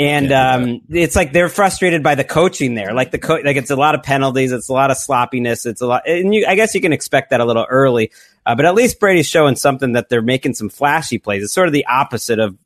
And 0.00 0.32
um, 0.32 0.80
it's 0.88 1.14
like 1.14 1.34
they're 1.34 1.50
frustrated 1.50 2.02
by 2.02 2.14
the 2.14 2.24
coaching 2.24 2.74
there. 2.74 2.94
Like 2.94 3.10
the 3.10 3.18
co- 3.18 3.42
like 3.44 3.56
it's 3.56 3.70
a 3.70 3.76
lot 3.76 3.94
of 3.94 4.02
penalties, 4.02 4.50
it's 4.50 4.70
a 4.70 4.72
lot 4.72 4.90
of 4.90 4.96
sloppiness, 4.96 5.66
it's 5.66 5.82
a 5.82 5.86
lot. 5.86 6.08
And 6.08 6.34
you, 6.34 6.46
I 6.48 6.54
guess 6.54 6.74
you 6.74 6.80
can 6.80 6.94
expect 6.94 7.30
that 7.30 7.40
a 7.40 7.44
little 7.44 7.66
early, 7.68 8.10
uh, 8.46 8.54
but 8.54 8.64
at 8.64 8.74
least 8.74 8.98
Brady's 8.98 9.26
showing 9.26 9.56
something 9.56 9.92
that 9.92 10.08
they're 10.08 10.22
making 10.22 10.54
some 10.54 10.70
flashy 10.70 11.18
plays. 11.18 11.42
It's 11.42 11.52
sort 11.52 11.66
of 11.66 11.74
the 11.74 11.84
opposite 11.84 12.38
of 12.38 12.56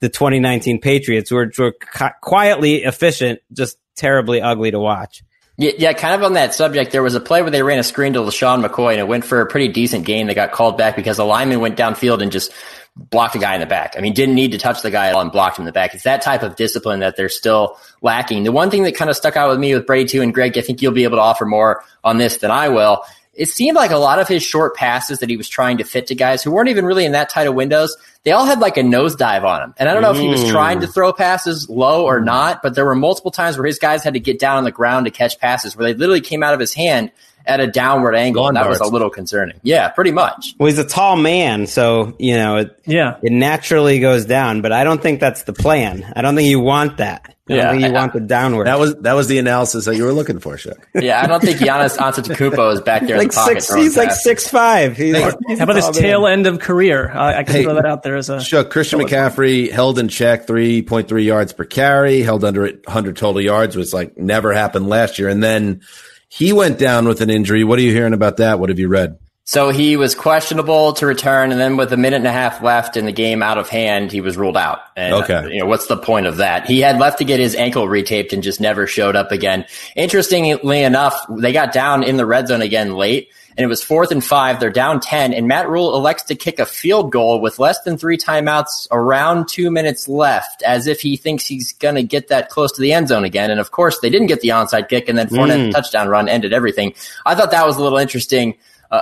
the 0.00 0.10
2019 0.10 0.78
Patriots, 0.82 1.30
who 1.30 1.38
are, 1.38 1.50
who 1.56 1.64
are 1.64 1.72
qui- 1.72 2.18
quietly 2.20 2.84
efficient, 2.84 3.40
just 3.54 3.78
terribly 3.96 4.42
ugly 4.42 4.70
to 4.70 4.78
watch. 4.78 5.24
Yeah, 5.56 5.72
yeah, 5.78 5.94
kind 5.94 6.14
of 6.14 6.22
on 6.22 6.34
that 6.34 6.54
subject, 6.54 6.92
there 6.92 7.02
was 7.02 7.14
a 7.14 7.20
play 7.20 7.40
where 7.40 7.50
they 7.50 7.62
ran 7.62 7.78
a 7.78 7.82
screen 7.82 8.12
to 8.12 8.18
LeSean 8.18 8.62
McCoy 8.62 8.90
and 8.90 9.00
it 9.00 9.08
went 9.08 9.24
for 9.24 9.40
a 9.40 9.46
pretty 9.46 9.68
decent 9.68 10.04
gain 10.04 10.26
They 10.26 10.34
got 10.34 10.52
called 10.52 10.76
back 10.76 10.94
because 10.94 11.16
the 11.16 11.24
lineman 11.24 11.60
went 11.60 11.78
downfield 11.78 12.20
and 12.20 12.30
just 12.30 12.52
blocked 12.96 13.34
a 13.34 13.38
guy 13.38 13.54
in 13.54 13.60
the 13.60 13.66
back. 13.66 13.94
I 13.96 14.00
mean, 14.00 14.14
didn't 14.14 14.34
need 14.34 14.52
to 14.52 14.58
touch 14.58 14.80
the 14.82 14.90
guy 14.90 15.08
at 15.08 15.14
all 15.14 15.20
and 15.20 15.30
blocked 15.30 15.58
him 15.58 15.62
in 15.62 15.66
the 15.66 15.72
back. 15.72 15.94
It's 15.94 16.04
that 16.04 16.22
type 16.22 16.42
of 16.42 16.56
discipline 16.56 17.00
that 17.00 17.16
they're 17.16 17.28
still 17.28 17.76
lacking. 18.00 18.44
The 18.44 18.52
one 18.52 18.70
thing 18.70 18.84
that 18.84 18.96
kind 18.96 19.10
of 19.10 19.16
stuck 19.16 19.36
out 19.36 19.50
with 19.50 19.58
me 19.58 19.74
with 19.74 19.86
Brady 19.86 20.08
too, 20.08 20.22
and 20.22 20.32
Greg, 20.32 20.56
I 20.56 20.62
think 20.62 20.80
you'll 20.80 20.92
be 20.92 21.04
able 21.04 21.18
to 21.18 21.22
offer 21.22 21.44
more 21.44 21.84
on 22.02 22.16
this 22.18 22.38
than 22.38 22.50
I 22.50 22.70
will. 22.70 23.02
It 23.34 23.50
seemed 23.50 23.76
like 23.76 23.90
a 23.90 23.98
lot 23.98 24.18
of 24.18 24.26
his 24.28 24.42
short 24.42 24.74
passes 24.76 25.18
that 25.18 25.28
he 25.28 25.36
was 25.36 25.46
trying 25.46 25.76
to 25.76 25.84
fit 25.84 26.06
to 26.06 26.14
guys 26.14 26.42
who 26.42 26.50
weren't 26.50 26.70
even 26.70 26.86
really 26.86 27.04
in 27.04 27.12
that 27.12 27.28
tight 27.28 27.46
of 27.46 27.54
windows, 27.54 27.94
they 28.24 28.32
all 28.32 28.46
had 28.46 28.60
like 28.60 28.78
a 28.78 28.82
nosedive 28.82 29.44
on 29.44 29.60
him. 29.62 29.74
And 29.76 29.90
I 29.90 29.92
don't 29.92 30.02
know 30.02 30.12
if 30.12 30.16
he 30.18 30.28
was 30.28 30.42
Mm. 30.42 30.50
trying 30.50 30.80
to 30.80 30.86
throw 30.86 31.12
passes 31.12 31.68
low 31.68 32.06
or 32.06 32.18
not, 32.18 32.62
but 32.62 32.74
there 32.74 32.86
were 32.86 32.94
multiple 32.94 33.30
times 33.30 33.58
where 33.58 33.66
his 33.66 33.78
guys 33.78 34.02
had 34.02 34.14
to 34.14 34.20
get 34.20 34.38
down 34.38 34.56
on 34.56 34.64
the 34.64 34.70
ground 34.72 35.04
to 35.04 35.10
catch 35.10 35.38
passes 35.38 35.76
where 35.76 35.84
they 35.86 35.92
literally 35.92 36.22
came 36.22 36.42
out 36.42 36.54
of 36.54 36.60
his 36.60 36.72
hand 36.72 37.10
at 37.46 37.60
a 37.60 37.66
downward 37.66 38.14
angle. 38.14 38.42
Lawn 38.42 38.56
And 38.56 38.64
that 38.64 38.68
was 38.68 38.80
a 38.80 38.86
little 38.86 39.10
concerning. 39.10 39.58
Yeah, 39.62 39.88
pretty 39.88 40.12
much. 40.12 40.54
Well, 40.58 40.66
he's 40.68 40.78
a 40.78 40.84
tall 40.86 41.16
man, 41.16 41.66
so 41.66 42.14
you 42.18 42.36
know 42.36 42.56
it. 42.56 42.78
Yeah, 42.86 43.18
it 43.22 43.32
naturally 43.32 44.00
goes 44.00 44.24
down. 44.26 44.60
But 44.62 44.72
I 44.72 44.84
don't 44.84 45.00
think 45.02 45.20
that's 45.20 45.42
the 45.44 45.52
plan. 45.52 46.12
I 46.16 46.22
don't 46.22 46.34
think 46.36 46.48
you 46.48 46.60
want 46.60 46.98
that. 46.98 47.32
I 47.48 47.54
Yeah, 47.54 47.62
don't 47.66 47.70
think 47.74 47.82
you 47.82 47.88
I- 47.96 48.00
want 48.00 48.12
the 48.12 48.20
downward. 48.20 48.66
That 48.66 48.80
was 48.80 48.96
that 49.02 49.12
was 49.12 49.28
the 49.28 49.38
analysis 49.38 49.84
that 49.84 49.94
you 49.94 50.02
were 50.04 50.12
looking 50.12 50.40
for, 50.40 50.56
Chuck. 50.56 50.88
Yeah, 50.94 51.22
I 51.22 51.26
don't 51.28 51.40
think 51.40 51.58
Giannis 51.60 51.96
Antetokounmpo 51.98 52.72
is 52.72 52.80
back 52.80 53.02
there 53.02 53.12
in 53.12 53.18
like 53.18 53.30
the 53.30 53.34
pocket. 53.36 53.52
six. 53.54 53.66
throwing 53.68 53.82
He's 53.84 53.96
like 53.96 54.10
six 54.10 54.48
five. 54.48 54.96
He's, 54.96 55.14
How 55.16 55.30
about 55.60 55.76
his 55.76 55.88
tail 55.90 56.22
man. 56.22 56.32
end 56.32 56.46
of 56.48 56.58
career? 56.58 57.10
I, 57.12 57.38
I 57.38 57.42
can 57.44 57.54
Hey, 57.54 57.62
throw 57.62 57.74
that 57.74 57.86
out 57.86 58.02
there 58.02 58.16
as 58.16 58.28
a 58.30 58.40
Chuck, 58.40 58.70
Christian 58.70 58.98
McCaffrey 59.00 59.70
held 59.70 60.00
in 60.00 60.08
check 60.08 60.48
3.3 60.48 61.24
yards 61.24 61.52
per 61.52 61.64
carry, 61.64 62.22
held 62.22 62.42
under 62.44 62.62
100 62.62 63.16
total 63.16 63.40
yards, 63.40 63.76
was 63.76 63.94
like 63.94 64.18
never 64.18 64.52
happened 64.52 64.88
last 64.88 65.20
year. 65.20 65.28
And 65.28 65.40
then 65.40 65.82
he 66.28 66.52
went 66.52 66.78
down 66.78 67.06
with 67.06 67.20
an 67.20 67.30
injury. 67.30 67.64
What 67.64 67.78
are 67.78 67.82
you 67.82 67.92
hearing 67.92 68.14
about 68.14 68.38
that? 68.38 68.58
What 68.58 68.68
have 68.68 68.78
you 68.78 68.88
read? 68.88 69.18
So 69.48 69.70
he 69.70 69.96
was 69.96 70.16
questionable 70.16 70.94
to 70.94 71.06
return, 71.06 71.52
and 71.52 71.60
then 71.60 71.76
with 71.76 71.92
a 71.92 71.96
minute 71.96 72.16
and 72.16 72.26
a 72.26 72.32
half 72.32 72.64
left 72.64 72.96
in 72.96 73.04
the 73.06 73.12
game 73.12 73.44
out 73.44 73.58
of 73.58 73.68
hand, 73.68 74.10
he 74.10 74.20
was 74.20 74.36
ruled 74.36 74.56
out. 74.56 74.80
And, 74.96 75.14
Okay. 75.14 75.34
uh, 75.34 75.46
you 75.46 75.60
know, 75.60 75.66
what's 75.66 75.86
the 75.86 75.96
point 75.96 76.26
of 76.26 76.38
that? 76.38 76.66
He 76.66 76.80
had 76.80 76.98
left 76.98 77.18
to 77.18 77.24
get 77.24 77.38
his 77.38 77.54
ankle 77.54 77.86
retaped 77.86 78.32
and 78.32 78.42
just 78.42 78.60
never 78.60 78.88
showed 78.88 79.14
up 79.14 79.30
again. 79.30 79.64
Interestingly 79.94 80.82
enough, 80.82 81.24
they 81.30 81.52
got 81.52 81.72
down 81.72 82.02
in 82.02 82.16
the 82.16 82.26
red 82.26 82.48
zone 82.48 82.60
again 82.60 82.94
late, 82.96 83.28
and 83.56 83.62
it 83.62 83.68
was 83.68 83.84
fourth 83.84 84.10
and 84.10 84.22
five. 84.24 84.58
They're 84.58 84.68
down 84.68 84.98
10, 84.98 85.32
and 85.32 85.46
Matt 85.46 85.68
Rhule 85.68 85.94
elects 85.96 86.24
to 86.24 86.34
kick 86.34 86.58
a 86.58 86.66
field 86.66 87.12
goal 87.12 87.40
with 87.40 87.60
less 87.60 87.80
than 87.82 87.96
three 87.96 88.18
timeouts 88.18 88.88
around 88.90 89.46
two 89.48 89.70
minutes 89.70 90.08
left, 90.08 90.64
as 90.64 90.88
if 90.88 91.00
he 91.00 91.16
thinks 91.16 91.46
he's 91.46 91.72
going 91.74 91.94
to 91.94 92.02
get 92.02 92.26
that 92.28 92.48
close 92.48 92.72
to 92.72 92.80
the 92.82 92.92
end 92.92 93.06
zone 93.06 93.22
again. 93.22 93.52
And 93.52 93.60
of 93.60 93.70
course, 93.70 94.00
they 94.00 94.10
didn't 94.10 94.26
get 94.26 94.40
the 94.40 94.48
onside 94.48 94.88
kick, 94.88 95.08
and 95.08 95.16
then 95.16 95.28
Fournette's 95.28 95.68
Mm. 95.68 95.72
touchdown 95.72 96.08
run 96.08 96.28
ended 96.28 96.52
everything. 96.52 96.94
I 97.24 97.36
thought 97.36 97.52
that 97.52 97.64
was 97.64 97.76
a 97.76 97.82
little 97.82 97.98
interesting. 97.98 98.56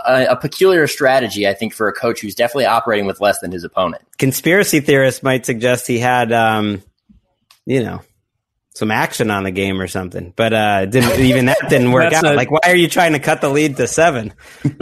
A, 0.07 0.27
a 0.33 0.37
peculiar 0.37 0.87
strategy, 0.87 1.47
I 1.49 1.55
think, 1.55 1.75
for 1.75 1.89
a 1.89 1.93
coach 1.93 2.21
who's 2.21 2.35
definitely 2.35 2.67
operating 2.67 3.07
with 3.07 3.21
less 3.21 3.41
than 3.41 3.53
his 3.53 3.65
opponent. 3.65 4.03
Conspiracy 4.19 4.81
theorists 4.81 5.23
might 5.23 5.47
suggest 5.47 5.87
he 5.87 5.99
had, 5.99 6.33
um, 6.33 6.83
you 7.67 7.83
know, 7.83 8.01
some 8.75 8.91
action 8.91 9.31
on 9.31 9.45
the 9.45 9.53
game 9.53 9.81
or 9.81 9.87
something. 9.87 10.33
But 10.35 10.53
uh, 10.53 10.87
didn't 10.87 11.21
even 11.25 11.47
that 11.47 11.59
didn't 11.69 11.93
work 11.93 12.13
out. 12.13 12.25
a- 12.25 12.35
like, 12.35 12.51
why 12.51 12.59
are 12.65 12.75
you 12.75 12.89
trying 12.89 13.13
to 13.13 13.21
cut 13.21 13.41
the 13.41 13.49
lead 13.49 13.77
to 13.77 13.87
seven? 13.87 14.33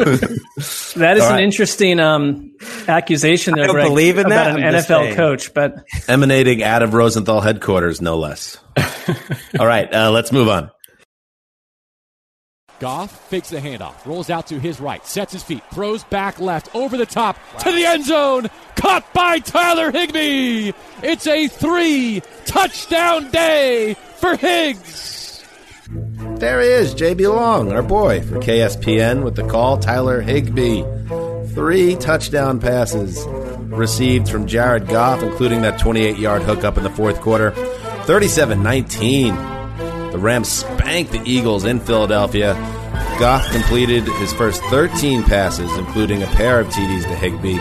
That 0.94 1.16
is 1.16 1.22
All 1.24 1.32
an 1.34 1.42
interesting 1.42 1.98
um, 1.98 2.54
accusation 2.86 3.54
there, 3.54 3.64
I 3.64 3.66
don't 3.66 3.76
Greg, 3.76 3.86
believe 3.86 4.18
in 4.18 4.26
about 4.26 4.56
that. 4.56 4.58
an 4.58 4.62
I'm 4.62 4.74
NFL 4.74 5.14
coach. 5.16 5.54
But 5.54 5.84
Emanating 6.06 6.62
out 6.62 6.82
of 6.82 6.92
Rosenthal 6.92 7.40
headquarters, 7.40 8.02
no 8.02 8.18
less. 8.18 8.58
All 9.58 9.66
right, 9.66 9.92
uh, 9.92 10.10
let's 10.10 10.32
move 10.32 10.48
on. 10.48 10.70
Goff 12.82 13.12
fakes 13.28 13.48
the 13.48 13.58
handoff, 13.58 14.04
rolls 14.04 14.28
out 14.28 14.48
to 14.48 14.58
his 14.58 14.80
right, 14.80 15.06
sets 15.06 15.32
his 15.32 15.44
feet, 15.44 15.62
throws 15.72 16.02
back 16.02 16.40
left, 16.40 16.74
over 16.74 16.96
the 16.96 17.06
top 17.06 17.38
to 17.60 17.70
the 17.70 17.86
end 17.86 18.04
zone, 18.04 18.50
caught 18.74 19.04
by 19.12 19.38
Tyler 19.38 19.92
Higbee. 19.92 20.72
It's 21.00 21.28
a 21.28 21.46
three 21.46 22.22
touchdown 22.44 23.30
day 23.30 23.94
for 24.16 24.34
Higgs. 24.34 25.44
There 26.40 26.60
he 26.60 26.66
is, 26.66 26.92
JB 26.96 27.32
Long, 27.32 27.70
our 27.70 27.84
boy 27.84 28.20
for 28.20 28.40
KSPN 28.40 29.22
with 29.22 29.36
the 29.36 29.46
call. 29.46 29.78
Tyler 29.78 30.20
Higbee. 30.20 30.82
Three 31.54 31.94
touchdown 31.94 32.58
passes 32.58 33.24
received 33.68 34.28
from 34.28 34.48
Jared 34.48 34.88
Goff, 34.88 35.22
including 35.22 35.62
that 35.62 35.78
28 35.78 36.16
yard 36.16 36.42
hookup 36.42 36.76
in 36.78 36.82
the 36.82 36.90
fourth 36.90 37.20
quarter. 37.20 37.52
37 38.06 38.60
19. 38.60 39.61
The 40.12 40.18
Rams 40.18 40.48
spanked 40.48 41.12
the 41.12 41.22
Eagles 41.24 41.64
in 41.64 41.80
Philadelphia. 41.80 42.52
Goff 43.18 43.50
completed 43.50 44.04
his 44.04 44.30
first 44.34 44.62
13 44.64 45.22
passes, 45.22 45.74
including 45.78 46.22
a 46.22 46.26
pair 46.26 46.60
of 46.60 46.68
TDs 46.68 47.04
to 47.04 47.14
Higbee. 47.14 47.58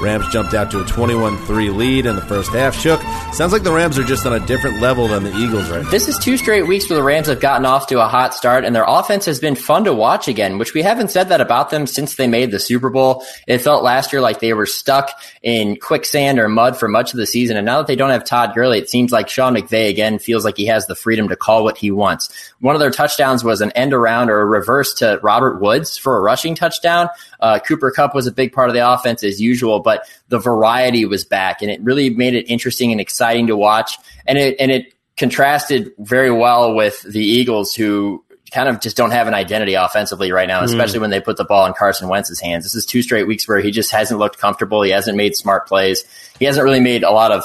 Rams 0.00 0.28
jumped 0.28 0.54
out 0.54 0.70
to 0.70 0.80
a 0.80 0.84
21-3 0.84 1.74
lead 1.74 2.06
in 2.06 2.16
the 2.16 2.22
first 2.22 2.50
half. 2.52 2.74
Shook. 2.74 3.00
Sounds 3.32 3.52
like 3.52 3.62
the 3.62 3.72
Rams 3.72 3.98
are 3.98 4.04
just 4.04 4.26
on 4.26 4.32
a 4.32 4.46
different 4.46 4.80
level 4.80 5.08
than 5.08 5.24
the 5.24 5.36
Eagles 5.36 5.68
right 5.70 5.82
now. 5.82 5.90
This 5.90 6.08
is 6.08 6.18
two 6.18 6.36
straight 6.36 6.66
weeks 6.66 6.88
where 6.88 6.98
the 6.98 7.02
Rams 7.02 7.26
have 7.26 7.40
gotten 7.40 7.66
off 7.66 7.88
to 7.88 8.00
a 8.00 8.08
hot 8.08 8.34
start, 8.34 8.64
and 8.64 8.74
their 8.74 8.84
offense 8.86 9.24
has 9.26 9.40
been 9.40 9.54
fun 9.54 9.84
to 9.84 9.92
watch 9.92 10.28
again, 10.28 10.58
which 10.58 10.74
we 10.74 10.82
haven't 10.82 11.10
said 11.10 11.28
that 11.30 11.40
about 11.40 11.70
them 11.70 11.86
since 11.86 12.14
they 12.14 12.26
made 12.26 12.50
the 12.50 12.58
Super 12.58 12.90
Bowl. 12.90 13.24
It 13.46 13.58
felt 13.58 13.82
last 13.82 14.12
year 14.12 14.20
like 14.20 14.40
they 14.40 14.54
were 14.54 14.66
stuck 14.66 15.10
in 15.42 15.76
quicksand 15.76 16.38
or 16.38 16.48
mud 16.48 16.76
for 16.76 16.88
much 16.88 17.12
of 17.12 17.18
the 17.18 17.26
season, 17.26 17.56
and 17.56 17.66
now 17.66 17.78
that 17.78 17.86
they 17.86 17.96
don't 17.96 18.10
have 18.10 18.24
Todd 18.24 18.54
Gurley, 18.54 18.78
it 18.78 18.88
seems 18.88 19.12
like 19.12 19.28
Sean 19.28 19.54
McVay 19.54 19.88
again 19.90 20.18
feels 20.18 20.44
like 20.44 20.56
he 20.56 20.66
has 20.66 20.86
the 20.86 20.94
freedom 20.94 21.28
to 21.28 21.36
call 21.36 21.64
what 21.64 21.78
he 21.78 21.90
wants. 21.90 22.28
One 22.60 22.74
of 22.74 22.80
their 22.80 22.90
touchdowns 22.90 23.44
was 23.44 23.60
an 23.60 23.72
end 23.72 23.92
around 23.92 24.30
or 24.30 24.40
a 24.40 24.46
reverse 24.46 24.94
to 24.94 25.20
Robert 25.22 25.60
Woods 25.60 25.96
for 25.96 26.16
a 26.16 26.20
rushing 26.20 26.54
touchdown. 26.54 27.08
Uh, 27.40 27.58
Cooper 27.58 27.90
Kupp 27.90 28.14
was 28.14 28.26
a 28.26 28.32
big 28.32 28.52
part 28.52 28.68
of 28.68 28.74
the 28.74 28.92
offense 28.92 29.22
as 29.22 29.40
usual, 29.40 29.80
but 29.88 29.98
the 30.28 30.38
variety 30.38 31.04
was 31.06 31.24
back, 31.24 31.62
and 31.62 31.70
it 31.70 31.80
really 31.82 32.10
made 32.10 32.34
it 32.34 32.44
interesting 32.50 32.92
and 32.92 33.00
exciting 33.00 33.46
to 33.46 33.56
watch. 33.56 33.96
And 34.26 34.36
it 34.36 34.56
and 34.60 34.70
it 34.70 34.92
contrasted 35.16 35.92
very 35.98 36.30
well 36.30 36.74
with 36.74 37.00
the 37.02 37.24
Eagles, 37.24 37.74
who 37.74 38.22
kind 38.52 38.68
of 38.68 38.80
just 38.80 38.96
don't 38.96 39.10
have 39.12 39.26
an 39.26 39.34
identity 39.34 39.74
offensively 39.74 40.30
right 40.32 40.48
now, 40.48 40.60
Mm. 40.60 40.64
especially 40.64 41.00
when 41.00 41.10
they 41.10 41.20
put 41.20 41.36
the 41.38 41.44
ball 41.44 41.64
in 41.66 41.72
Carson 41.72 42.08
Wentz's 42.08 42.40
hands. 42.40 42.64
This 42.64 42.74
is 42.74 42.84
two 42.86 43.02
straight 43.02 43.26
weeks 43.26 43.48
where 43.48 43.60
he 43.60 43.70
just 43.70 43.90
hasn't 43.92 44.20
looked 44.20 44.38
comfortable. 44.38 44.82
He 44.82 44.90
hasn't 44.90 45.16
made 45.16 45.34
smart 45.36 45.66
plays. 45.66 46.04
He 46.38 46.44
hasn't 46.44 46.64
really 46.64 46.80
made 46.80 47.02
a 47.02 47.10
lot 47.10 47.30
of 47.32 47.44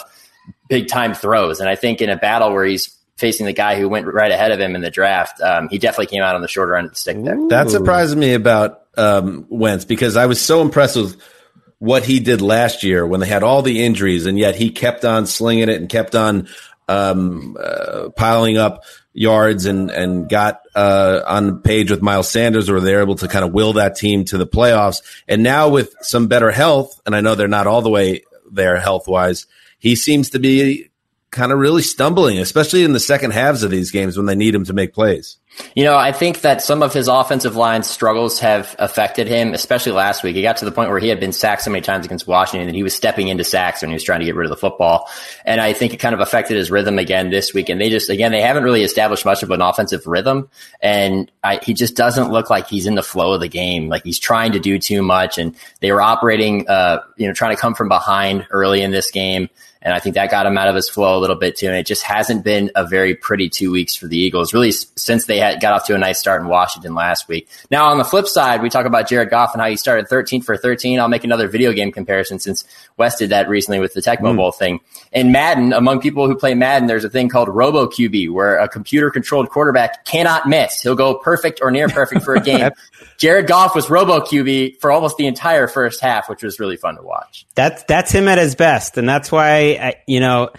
big 0.69 0.87
time 0.87 1.13
throws. 1.13 1.59
And 1.61 1.69
I 1.69 1.75
think 1.75 2.01
in 2.01 2.09
a 2.09 2.15
battle 2.17 2.51
where 2.53 2.65
he's 2.65 2.95
facing 3.17 3.45
the 3.45 3.53
guy 3.53 3.77
who 3.79 3.87
went 3.89 4.05
right 4.07 4.31
ahead 4.31 4.51
of 4.51 4.59
him 4.59 4.75
in 4.75 4.81
the 4.81 4.89
draft, 4.91 5.41
um, 5.41 5.67
he 5.69 5.77
definitely 5.77 6.07
came 6.07 6.23
out 6.23 6.35
on 6.35 6.41
the 6.41 6.47
shorter 6.47 6.75
end 6.75 6.85
of 6.87 6.93
the 6.93 6.99
stick 6.99 7.17
there. 7.23 7.37
That 7.49 7.69
surprised 7.69 8.17
me 8.17 8.33
about 8.33 8.81
um, 8.97 9.45
Wentz 9.49 9.85
because 9.85 10.15
I 10.17 10.25
was 10.27 10.39
so 10.41 10.61
impressed 10.61 10.95
with 10.95 11.17
what 11.83 12.05
he 12.05 12.21
did 12.21 12.39
last 12.39 12.83
year 12.83 13.05
when 13.05 13.19
they 13.19 13.27
had 13.27 13.43
all 13.43 13.61
the 13.61 13.83
injuries, 13.83 14.25
and 14.25 14.39
yet 14.39 14.55
he 14.55 14.69
kept 14.69 15.03
on 15.03 15.27
slinging 15.27 15.67
it 15.67 15.81
and 15.81 15.89
kept 15.89 16.15
on 16.15 16.47
um, 16.87 17.57
uh, 17.59 18.07
piling 18.15 18.55
up 18.55 18.85
yards 19.11 19.65
and 19.65 19.91
and 19.91 20.29
got 20.29 20.61
uh, 20.75 21.19
on 21.27 21.61
page 21.61 21.91
with 21.91 22.01
Miles 22.01 22.29
Sanders, 22.29 22.71
where 22.71 22.79
they're 22.79 23.01
able 23.01 23.15
to 23.15 23.27
kind 23.27 23.43
of 23.43 23.51
will 23.51 23.73
that 23.73 23.97
team 23.97 24.23
to 24.25 24.37
the 24.37 24.47
playoffs. 24.47 25.01
And 25.27 25.43
now 25.43 25.67
with 25.67 25.93
some 25.99 26.27
better 26.27 26.51
health, 26.51 27.01
and 27.05 27.13
I 27.13 27.19
know 27.19 27.35
they're 27.35 27.49
not 27.49 27.67
all 27.67 27.81
the 27.81 27.89
way 27.89 28.21
there 28.49 28.79
health 28.79 29.09
wise, 29.09 29.45
he 29.77 29.97
seems 29.97 30.29
to 30.29 30.39
be 30.39 30.89
kind 31.31 31.51
of 31.51 31.59
really 31.59 31.81
stumbling, 31.81 32.39
especially 32.39 32.85
in 32.85 32.93
the 32.93 32.99
second 33.01 33.31
halves 33.31 33.61
of 33.61 33.71
these 33.71 33.91
games 33.91 34.15
when 34.15 34.25
they 34.25 34.35
need 34.35 34.55
him 34.55 34.63
to 34.63 34.73
make 34.73 34.93
plays. 34.93 35.37
You 35.75 35.83
know, 35.83 35.95
I 35.95 36.11
think 36.11 36.41
that 36.41 36.61
some 36.61 36.81
of 36.81 36.93
his 36.93 37.07
offensive 37.07 37.55
line 37.55 37.83
struggles 37.83 38.39
have 38.39 38.75
affected 38.79 39.27
him, 39.27 39.53
especially 39.53 39.91
last 39.91 40.23
week. 40.23 40.35
He 40.35 40.41
got 40.41 40.57
to 40.57 40.65
the 40.65 40.71
point 40.71 40.89
where 40.89 40.99
he 40.99 41.07
had 41.07 41.19
been 41.19 41.31
sacked 41.31 41.63
so 41.63 41.71
many 41.71 41.81
times 41.81 42.05
against 42.05 42.27
Washington 42.27 42.67
that 42.67 42.75
he 42.75 42.83
was 42.83 42.95
stepping 42.95 43.27
into 43.27 43.43
sacks 43.43 43.81
when 43.81 43.89
he 43.89 43.93
was 43.93 44.03
trying 44.03 44.19
to 44.19 44.25
get 44.25 44.35
rid 44.35 44.45
of 44.45 44.49
the 44.49 44.57
football. 44.57 45.09
And 45.45 45.61
I 45.61 45.73
think 45.73 45.93
it 45.93 45.97
kind 45.97 46.13
of 46.13 46.21
affected 46.21 46.57
his 46.57 46.71
rhythm 46.71 46.97
again 46.97 47.29
this 47.29 47.53
week. 47.53 47.69
And 47.69 47.79
they 47.79 47.89
just, 47.89 48.09
again, 48.09 48.31
they 48.31 48.41
haven't 48.41 48.63
really 48.63 48.83
established 48.83 49.25
much 49.25 49.43
of 49.43 49.51
an 49.51 49.61
offensive 49.61 50.07
rhythm. 50.07 50.49
And 50.81 51.31
I, 51.43 51.59
he 51.63 51.73
just 51.73 51.95
doesn't 51.95 52.31
look 52.31 52.49
like 52.49 52.67
he's 52.67 52.85
in 52.85 52.95
the 52.95 53.03
flow 53.03 53.33
of 53.33 53.39
the 53.39 53.47
game. 53.47 53.89
Like 53.89 54.03
he's 54.03 54.19
trying 54.19 54.53
to 54.53 54.59
do 54.59 54.79
too 54.79 55.03
much. 55.03 55.37
And 55.37 55.55
they 55.81 55.91
were 55.91 56.01
operating, 56.01 56.67
uh, 56.67 56.99
you 57.17 57.27
know, 57.27 57.33
trying 57.33 57.55
to 57.55 57.61
come 57.61 57.75
from 57.75 57.89
behind 57.89 58.47
early 58.49 58.81
in 58.81 58.91
this 58.91 59.11
game. 59.11 59.49
And 59.83 59.93
I 59.93 59.99
think 59.99 60.15
that 60.15 60.31
got 60.31 60.45
him 60.45 60.57
out 60.57 60.69
of 60.69 60.75
his 60.75 60.89
flow 60.89 61.17
a 61.17 61.19
little 61.19 61.35
bit 61.35 61.57
too. 61.57 61.67
And 61.67 61.75
it 61.75 61.85
just 61.85 62.03
hasn't 62.03 62.43
been 62.43 62.71
a 62.73 62.87
very 62.87 63.13
pretty 63.13 63.49
two 63.49 63.69
weeks 63.69 63.95
for 63.95 64.07
the 64.07 64.17
Eagles, 64.17 64.53
really, 64.53 64.71
since 64.71 65.25
they 65.25 65.37
had 65.37 65.61
got 65.61 65.73
off 65.73 65.85
to 65.87 65.95
a 65.95 65.97
nice 65.97 66.19
start 66.19 66.41
in 66.41 66.47
Washington 66.47 66.95
last 66.95 67.27
week. 67.27 67.47
Now, 67.69 67.87
on 67.89 67.97
the 67.97 68.05
flip 68.05 68.27
side, 68.27 68.61
we 68.61 68.69
talk 68.69 68.85
about 68.85 69.07
Jared 69.07 69.29
Goff 69.29 69.53
and 69.53 69.61
how 69.61 69.67
he 69.67 69.75
started 69.75 70.07
13 70.07 70.41
for 70.41 70.57
13. 70.57 70.99
I'll 70.99 71.09
make 71.09 71.25
another 71.25 71.47
video 71.47 71.73
game 71.73 71.91
comparison 71.91 72.39
since 72.39 72.63
Wes 72.97 73.17
did 73.17 73.29
that 73.31 73.49
recently 73.49 73.79
with 73.79 73.93
the 73.93 74.01
Tecmo 74.01 74.31
hmm. 74.31 74.37
Bowl 74.37 74.51
thing. 74.51 74.79
In 75.11 75.31
Madden, 75.31 75.73
among 75.73 75.99
people 76.01 76.27
who 76.27 76.35
play 76.35 76.53
Madden, 76.53 76.87
there's 76.87 77.03
a 77.03 77.09
thing 77.09 77.29
called 77.29 77.49
Robo 77.49 77.87
QB 77.87 78.31
where 78.31 78.57
a 78.57 78.67
computer 78.67 79.09
controlled 79.09 79.49
quarterback 79.49 80.05
cannot 80.05 80.47
miss. 80.47 80.81
He'll 80.81 80.95
go 80.95 81.15
perfect 81.15 81.59
or 81.61 81.71
near 81.71 81.87
perfect 81.87 82.23
for 82.23 82.35
a 82.35 82.39
game. 82.43 82.71
Jared 83.17 83.47
Goff 83.47 83.75
was 83.75 83.89
Robo 83.89 84.19
QB 84.19 84.79
for 84.79 84.91
almost 84.91 85.17
the 85.17 85.27
entire 85.27 85.67
first 85.67 86.01
half, 86.01 86.29
which 86.29 86.43
was 86.43 86.59
really 86.59 86.77
fun 86.77 86.95
to 86.95 87.03
watch. 87.03 87.45
That's 87.55 87.83
that's 87.83 88.11
him 88.11 88.27
at 88.27 88.37
his 88.37 88.55
best, 88.55 88.97
and 88.97 89.07
that's 89.07 89.31
why 89.31 89.77
I, 89.81 89.95
you 90.07 90.19
know. 90.19 90.51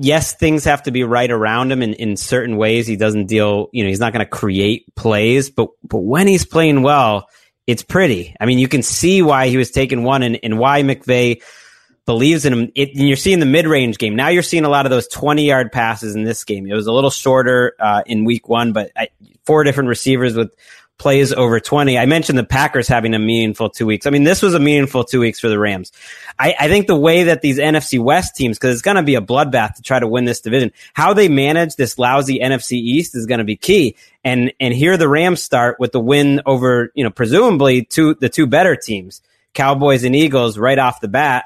Yes, 0.00 0.32
things 0.32 0.62
have 0.62 0.84
to 0.84 0.92
be 0.92 1.02
right 1.02 1.28
around 1.28 1.72
him 1.72 1.82
in, 1.82 1.92
in 1.94 2.16
certain 2.16 2.56
ways. 2.56 2.86
He 2.86 2.94
doesn't 2.94 3.26
deal, 3.26 3.68
you 3.72 3.82
know, 3.82 3.88
he's 3.88 3.98
not 3.98 4.12
going 4.12 4.24
to 4.24 4.30
create 4.30 4.94
plays, 4.94 5.50
but 5.50 5.70
but 5.82 5.98
when 5.98 6.28
he's 6.28 6.46
playing 6.46 6.82
well, 6.82 7.28
it's 7.68 7.82
pretty. 7.82 8.34
I 8.40 8.46
mean, 8.46 8.58
you 8.58 8.66
can 8.66 8.82
see 8.82 9.20
why 9.20 9.48
he 9.48 9.58
was 9.58 9.70
taking 9.70 10.02
one 10.02 10.22
and, 10.22 10.40
and 10.42 10.58
why 10.58 10.82
McVay 10.82 11.42
believes 12.06 12.46
in 12.46 12.54
him. 12.54 12.72
It, 12.74 12.96
and 12.96 13.06
you're 13.06 13.18
seeing 13.18 13.40
the 13.40 13.46
mid 13.46 13.66
range 13.66 13.98
game. 13.98 14.16
Now 14.16 14.28
you're 14.28 14.42
seeing 14.42 14.64
a 14.64 14.70
lot 14.70 14.86
of 14.86 14.90
those 14.90 15.06
20 15.08 15.44
yard 15.44 15.70
passes 15.70 16.16
in 16.16 16.24
this 16.24 16.44
game. 16.44 16.66
It 16.66 16.72
was 16.72 16.86
a 16.86 16.92
little 16.92 17.10
shorter 17.10 17.74
uh, 17.78 18.02
in 18.06 18.24
week 18.24 18.48
one, 18.48 18.72
but 18.72 18.90
I, 18.96 19.08
four 19.44 19.64
different 19.64 19.90
receivers 19.90 20.34
with 20.34 20.54
plays 20.98 21.32
over 21.32 21.60
20. 21.60 21.96
I 21.96 22.06
mentioned 22.06 22.36
the 22.36 22.44
Packers 22.44 22.88
having 22.88 23.14
a 23.14 23.18
meaningful 23.18 23.70
two 23.70 23.86
weeks. 23.86 24.06
I 24.06 24.10
mean, 24.10 24.24
this 24.24 24.42
was 24.42 24.54
a 24.54 24.58
meaningful 24.58 25.04
two 25.04 25.20
weeks 25.20 25.38
for 25.38 25.48
the 25.48 25.58
Rams. 25.58 25.92
I, 26.38 26.54
I 26.58 26.68
think 26.68 26.86
the 26.86 26.96
way 26.96 27.24
that 27.24 27.40
these 27.40 27.58
NFC 27.58 28.00
West 28.00 28.34
teams, 28.34 28.58
because 28.58 28.74
it's 28.74 28.82
going 28.82 28.96
to 28.96 29.02
be 29.02 29.14
a 29.14 29.20
bloodbath 29.20 29.74
to 29.74 29.82
try 29.82 30.00
to 30.00 30.08
win 30.08 30.24
this 30.24 30.40
division, 30.40 30.72
how 30.94 31.14
they 31.14 31.28
manage 31.28 31.76
this 31.76 31.98
lousy 31.98 32.40
NFC 32.40 32.72
East 32.72 33.14
is 33.14 33.26
going 33.26 33.38
to 33.38 33.44
be 33.44 33.56
key. 33.56 33.96
And, 34.24 34.52
and 34.58 34.74
here 34.74 34.96
the 34.96 35.08
Rams 35.08 35.42
start 35.42 35.78
with 35.78 35.92
the 35.92 36.00
win 36.00 36.42
over, 36.44 36.90
you 36.94 37.04
know, 37.04 37.10
presumably 37.10 37.84
two, 37.84 38.14
the 38.14 38.28
two 38.28 38.46
better 38.46 38.74
teams, 38.74 39.22
Cowboys 39.54 40.04
and 40.04 40.16
Eagles 40.16 40.58
right 40.58 40.78
off 40.78 41.00
the 41.00 41.08
bat. 41.08 41.44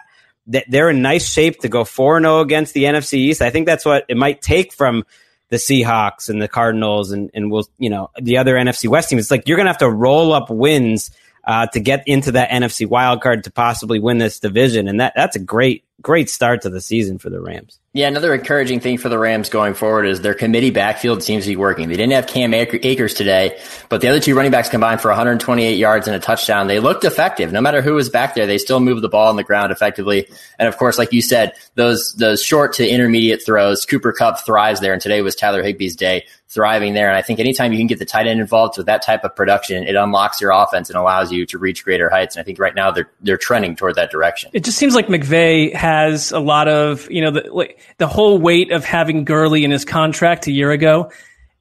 That 0.49 0.65
they're 0.69 0.91
in 0.91 1.03
nice 1.03 1.29
shape 1.29 1.61
to 1.61 1.69
go 1.69 1.85
4 1.85 2.20
0 2.20 2.41
against 2.41 2.74
the 2.74 2.83
NFC 2.83 3.15
East. 3.15 3.43
I 3.43 3.51
think 3.51 3.65
that's 3.65 3.85
what 3.85 4.05
it 4.09 4.16
might 4.16 4.43
take 4.43 4.73
from 4.73 5.05
the 5.53 5.59
Seahawks 5.59 6.31
and 6.31 6.41
the 6.41 6.49
Cardinals 6.49 7.12
and, 7.12 7.31
and 7.35 7.51
we'll, 7.51 7.69
you 7.77 7.91
know, 7.91 8.09
the 8.19 8.39
other 8.39 8.55
NFC 8.55 8.89
West 8.89 9.11
teams. 9.11 9.20
It's 9.20 9.31
like 9.31 9.47
you're 9.47 9.59
going 9.59 9.66
to 9.66 9.70
have 9.70 9.81
to 9.81 9.91
roll 9.91 10.33
up 10.33 10.49
wins 10.49 11.11
uh, 11.45 11.66
to 11.66 11.79
get 11.79 12.05
into 12.07 12.33
that 12.33 12.49
NFC 12.49 12.89
wild 12.89 13.20
card 13.20 13.45
to 13.45 13.53
possibly 13.53 14.01
win 14.01 14.16
this 14.16 14.41
division. 14.41 14.89
And 14.89 15.01
that, 15.01 15.12
that's 15.15 15.37
a 15.37 15.39
great, 15.39 15.85
great 16.03 16.29
start 16.29 16.62
to 16.62 16.70
the 16.70 16.81
season 16.81 17.19
for 17.19 17.31
the 17.31 17.41
Rams. 17.41 17.79
Yeah, 17.95 18.09
another 18.09 18.33
encouraging 18.33 18.81
thing 18.81 18.97
for 18.97 19.11
the 19.11 19.19
Rams 19.19 19.51
going 19.51 19.74
forward 19.74 20.07
is 20.07 20.23
their 20.23 20.33
committee 20.33 20.70
backfield 20.70 21.23
seems 21.23 21.45
to 21.45 21.51
be 21.51 21.57
working. 21.57 21.91
They 21.91 21.97
didn't 21.97 22.15
have 22.15 22.27
Cam 22.27 22.55
Ak- 22.55 22.87
Akers 22.87 23.12
today, 23.12 23.61
but 23.91 24.01
the 24.01 24.09
other 24.09 24.19
two 24.19 24.35
running 24.35 24.51
backs 24.51 24.70
combined 24.70 25.03
for 25.03 25.09
128 25.09 25.77
yards 25.77 26.07
and 26.07 26.16
a 26.16 26.19
touchdown. 26.19 26.69
They 26.69 26.81
looked 26.81 27.05
effective. 27.05 27.53
No 27.53 27.61
matter 27.61 27.83
who 27.83 27.93
was 27.93 28.09
back 28.09 28.35
there, 28.35 28.47
they 28.47 28.57
still 28.57 28.81
moved 28.81 29.03
the 29.03 29.11
ball 29.11 29.29
on 29.29 29.37
the 29.37 29.45
ground 29.45 29.73
effectively. 29.73 30.27
And 30.59 30.69
of 30.69 30.79
course, 30.79 30.97
like 30.97 31.12
you 31.12 31.20
said, 31.20 31.53
those 31.74 32.15
those 32.15 32.43
short 32.43 32.73
to 32.74 32.89
intermediate 32.89 33.45
throws, 33.45 33.85
Cooper 33.85 34.12
Kupp 34.12 34.45
thrives 34.45 34.81
there, 34.81 34.95
and 34.95 35.03
today 35.03 35.20
was 35.20 35.35
Tyler 35.35 35.62
Higbee's 35.62 35.95
day, 35.95 36.24
thriving 36.49 36.95
there. 36.95 37.09
And 37.09 37.16
I 37.16 37.20
think 37.20 37.41
anytime 37.41 37.73
you 37.73 37.79
can 37.79 37.89
get 37.89 37.99
the 37.99 38.07
tight 38.07 38.27
end 38.27 38.41
involved 38.41 38.79
with 38.79 38.87
that 38.87 39.03
type 39.03 39.23
of 39.23 39.37
production, 39.37 39.85
it 39.85 39.97
unlocks 39.97 40.41
your 40.41 40.53
offense 40.53 40.89
and 40.89 40.99
allows 40.99 41.31
you 41.31 41.45
to 41.45 41.59
reach 41.59 41.85
greater 41.85 42.09
heights. 42.09 42.37
And 42.37 42.41
I 42.41 42.45
think 42.45 42.59
right 42.59 42.74
now 42.74 42.91
they're 42.91 43.11
they're 43.20 43.37
trending 43.37 43.77
toward 43.77 43.97
that 43.97 44.11
direction. 44.11 44.51
It 44.55 44.65
just 44.65 44.79
seems 44.79 44.95
like 44.95 45.09
McVay 45.09 45.74
has 45.74 45.91
a 46.32 46.40
lot 46.40 46.69
of, 46.69 47.10
you 47.10 47.20
know, 47.20 47.31
the, 47.31 47.74
the 47.98 48.06
whole 48.06 48.39
weight 48.39 48.73
of 48.73 48.85
having 48.85 49.24
Gurley 49.24 49.64
in 49.64 49.70
his 49.70 49.85
contract 49.85 50.47
a 50.47 50.52
year 50.52 50.70
ago. 50.70 51.10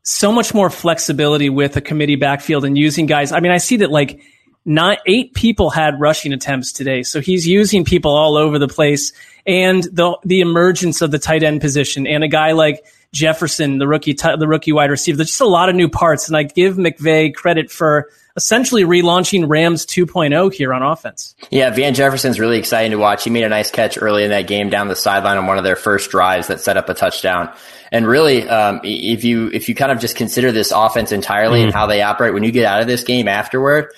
So 0.03 0.31
much 0.31 0.53
more 0.53 0.69
flexibility 0.69 1.49
with 1.49 1.77
a 1.77 1.81
committee 1.81 2.15
backfield 2.15 2.65
and 2.65 2.77
using 2.77 3.05
guys. 3.05 3.31
I 3.31 3.39
mean, 3.39 3.51
I 3.51 3.57
see 3.57 3.77
that 3.77 3.91
like 3.91 4.19
not 4.65 4.99
eight 5.07 5.33
people 5.33 5.69
had 5.69 5.99
rushing 5.99 6.33
attempts 6.33 6.71
today. 6.71 7.03
So 7.03 7.19
he's 7.19 7.47
using 7.47 7.83
people 7.83 8.11
all 8.11 8.37
over 8.37 8.59
the 8.59 8.67
place 8.67 9.11
and 9.45 9.83
the, 9.83 10.17
the 10.23 10.41
emergence 10.41 11.01
of 11.01 11.11
the 11.11 11.19
tight 11.19 11.43
end 11.43 11.61
position 11.61 12.05
and 12.05 12.23
a 12.23 12.27
guy 12.27 12.51
like 12.51 12.85
Jefferson, 13.11 13.77
the 13.77 13.87
rookie, 13.87 14.13
t- 14.13 14.35
the 14.37 14.47
rookie 14.47 14.71
wide 14.71 14.89
receiver. 14.89 15.17
There's 15.17 15.29
just 15.29 15.41
a 15.41 15.47
lot 15.47 15.69
of 15.69 15.75
new 15.75 15.89
parts. 15.89 16.27
And 16.27 16.37
I 16.37 16.43
give 16.43 16.75
McVay 16.75 17.33
credit 17.33 17.69
for 17.71 18.09
essentially 18.37 18.83
relaunching 18.83 19.49
Rams 19.49 19.85
2.0 19.85 20.53
here 20.53 20.73
on 20.73 20.81
offense. 20.81 21.35
Yeah, 21.49 21.69
Van 21.71 21.93
Jefferson's 21.93 22.39
really 22.39 22.57
exciting 22.57 22.91
to 22.91 22.97
watch. 22.97 23.25
He 23.25 23.29
made 23.29 23.43
a 23.43 23.49
nice 23.49 23.69
catch 23.69 24.01
early 24.01 24.23
in 24.23 24.29
that 24.29 24.47
game 24.47 24.69
down 24.69 24.87
the 24.87 24.95
sideline 24.95 25.37
on 25.37 25.47
one 25.47 25.57
of 25.57 25.63
their 25.63 25.75
first 25.75 26.11
drives 26.11 26.47
that 26.47 26.61
set 26.61 26.77
up 26.77 26.87
a 26.87 26.93
touchdown. 26.93 27.53
And 27.91 28.07
really, 28.07 28.47
um, 28.47 28.79
if 28.85 29.25
you 29.25 29.49
if 29.51 29.67
you 29.67 29.75
kind 29.75 29.91
of 29.91 29.99
just 29.99 30.15
consider 30.15 30.53
this 30.53 30.71
offense 30.71 31.11
entirely 31.11 31.61
and 31.61 31.73
how 31.73 31.87
they 31.87 32.01
operate, 32.01 32.33
when 32.33 32.43
you 32.43 32.51
get 32.51 32.63
out 32.63 32.79
of 32.79 32.87
this 32.87 33.03
game 33.03 33.27
afterward, 33.27 33.89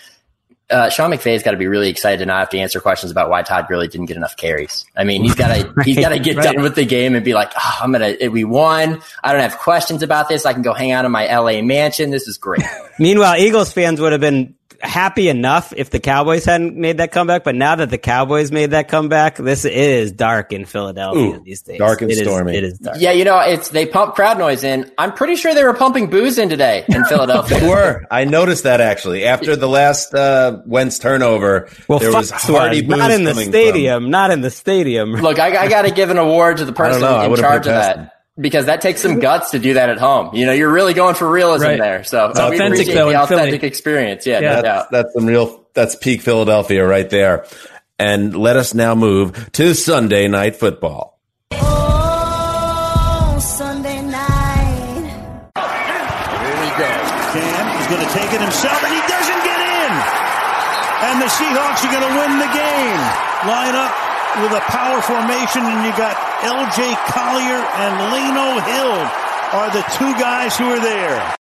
uh, 0.70 0.90
Sean 0.90 1.12
McVay's 1.12 1.44
got 1.44 1.52
to 1.52 1.58
be 1.58 1.68
really 1.68 1.90
excited 1.90 2.18
to 2.20 2.26
not 2.26 2.40
have 2.40 2.50
to 2.50 2.58
answer 2.58 2.80
questions 2.80 3.12
about 3.12 3.30
why 3.30 3.42
Todd 3.44 3.68
Gurley 3.68 3.88
didn't 3.88 4.08
get 4.08 4.18
enough 4.18 4.36
carries. 4.38 4.86
I 4.96 5.04
mean, 5.04 5.22
he's 5.24 5.36
got 5.36 5.48
to 5.76 5.84
he's 5.84 5.98
got 6.00 6.10
to 6.10 6.20
get 6.20 6.38
Right. 6.38 6.54
done 6.54 6.64
with 6.64 6.76
the 6.76 6.86
game 6.86 7.16
and 7.16 7.24
be 7.24 7.34
like, 7.34 7.52
oh, 7.56 7.78
I'm 7.82 7.92
gonna 7.92 8.16
we 8.32 8.44
won. 8.44 9.02
I 9.24 9.32
don't 9.34 9.42
have 9.42 9.58
questions 9.60 10.02
about 10.04 10.30
this. 10.30 10.46
I 10.46 10.54
can 10.54 10.62
go 10.62 10.74
hang 10.74 10.92
out 10.92 11.06
in 11.06 11.12
my 11.12 11.28
LA 11.28 11.62
mansion. 11.62 12.10
This 12.12 12.28
is 12.28 12.38
great. 12.38 12.64
Meanwhile, 13.00 13.38
Eagles 13.38 13.72
fans 13.74 14.00
would 14.00 14.12
have 14.14 14.22
been 14.22 14.56
happy 14.84 15.30
enough 15.30 15.74
if 15.76 15.90
the 15.90 16.00
Cowboys 16.00 16.46
hadn't 16.46 16.76
made 16.76 16.98
that 16.98 17.12
comeback, 17.12 17.44
but 17.44 17.56
now 17.56 17.76
that 17.76 17.90
the 17.90 17.98
Cowboys 17.98 18.52
made 18.52 18.72
that 18.72 18.88
comeback, 18.90 19.38
this 19.38 19.66
is 19.66 20.12
dark 20.12 20.52
in 20.54 20.66
Philadelphia 20.66 21.22
Ooh, 21.38 21.44
these 21.44 21.62
days. 21.62 21.80
dark 21.80 22.02
and 22.02 22.12
It 22.12 22.18
is- 22.18 22.24
stormy. 22.24 22.56
it 22.58 22.64
is 22.64 22.78
dark. 22.80 22.98
Yeah, 23.00 23.12
you 23.12 23.24
know, 23.26 23.40
it's 23.40 23.70
they 23.70 23.86
pump 23.86 24.16
crowd 24.16 24.38
noise 24.38 24.64
in. 24.64 24.92
I'm 24.98 25.14
pretty 25.14 25.36
sure 25.36 25.54
they 25.56 25.64
were 25.64 25.74
pumping 25.74 26.10
booze 26.10 26.38
in 26.38 26.50
today 26.50 26.84
in 26.90 27.04
Philadelphia. 27.10 27.60
They 27.60 27.68
were. 27.70 28.04
I 28.12 28.26
noticed 28.26 28.64
that 28.64 28.82
actually 28.82 29.26
after 29.26 29.56
the 29.56 29.68
last 29.70 30.14
uh, 30.14 30.60
Wentz 30.66 31.00
turnover. 31.00 31.70
Well, 31.88 32.00
there 32.00 32.12
was 32.12 32.30
hearty 32.32 32.86
was, 32.86 32.98
not 32.98 33.12
in 33.12 33.24
the 33.24 33.32
coming 33.32 33.50
stadium, 33.50 34.10
not 34.10 34.32
in 34.32 34.42
the 34.42 34.52
stadium. 34.52 35.12
Look, 35.14 35.40
I, 35.40 35.56
I 35.58 35.70
got 35.70 35.84
to 35.84 35.92
give 35.92 36.10
an 36.10 36.18
award 36.18 36.58
to 36.58 36.66
the 36.66 36.74
person 36.74 37.02
know. 37.02 37.22
In 37.24 37.36
charge 37.38 37.68
of 37.68 37.74
protested. 37.74 38.00
that 38.06 38.13
because 38.40 38.66
that 38.66 38.82
takes 38.82 39.02
some 39.02 39.20
guts 39.20 39.52
to 39.52 39.60
do 39.60 39.76
that 39.76 39.90
at 39.90 39.98
home. 40.00 40.36
You 40.36 40.46
know, 40.46 40.52
you're 40.54 40.72
really 40.72 40.94
going 40.94 41.16
for 41.16 41.30
realism 41.30 41.66
Right. 41.66 41.80
there. 41.80 42.04
So 42.04 42.28
It's 42.30 42.40
authentic, 42.40 42.88
though, 42.88 43.10
the 43.12 43.20
in 43.20 43.28
Philly. 43.28 43.42
authentic 43.42 43.64
experience. 43.64 44.26
Yeah, 44.26 44.40
Yeah. 44.40 44.48
no 44.50 44.54
That's, 44.56 44.64
doubt. 44.64 44.92
that's 44.92 45.14
some 45.14 45.26
real. 45.26 45.60
That's 45.74 45.96
peak 45.96 46.22
Philadelphia 46.22 46.86
right 46.86 47.10
there. 47.10 47.46
And 48.00 48.36
let 48.36 48.58
us 48.58 48.74
now 48.74 48.96
move 48.96 49.52
to 49.54 49.74
Sunday 49.76 50.28
night 50.28 50.56
football. 50.56 51.20
Oh, 51.52 53.38
Sunday 53.40 54.02
night. 54.02 55.06
Here 55.54 56.58
we 56.58 56.70
go. 56.78 56.92
Cam 57.34 57.66
is 57.82 57.88
going 57.88 58.02
to 58.06 58.12
take 58.14 58.32
it 58.34 58.42
himself, 58.42 58.80
and 58.84 58.94
he 58.94 59.02
doesn't 59.08 59.42
get 59.46 59.60
in. 59.62 59.92
And 61.10 61.22
the 61.22 61.30
Seahawks 61.30 61.82
are 61.86 61.92
going 61.94 62.06
to 62.08 62.14
win 62.18 62.32
the 62.40 62.52
game. 62.54 63.00
Line 63.48 63.76
up 63.76 63.94
with 64.42 64.52
a 64.52 64.62
power 64.62 65.02
formation, 65.02 65.62
and 65.64 65.86
you 65.86 65.92
got 65.98 66.18
L.J. 66.44 66.96
Collier 67.08 67.62
and 67.62 67.94
Lano 68.12 68.62
Hill 68.66 69.24
are 69.60 69.70
the 69.72 69.84
two 69.96 70.14
guys 70.20 70.58
who 70.58 70.66
are 70.66 70.80
there. 70.80 71.36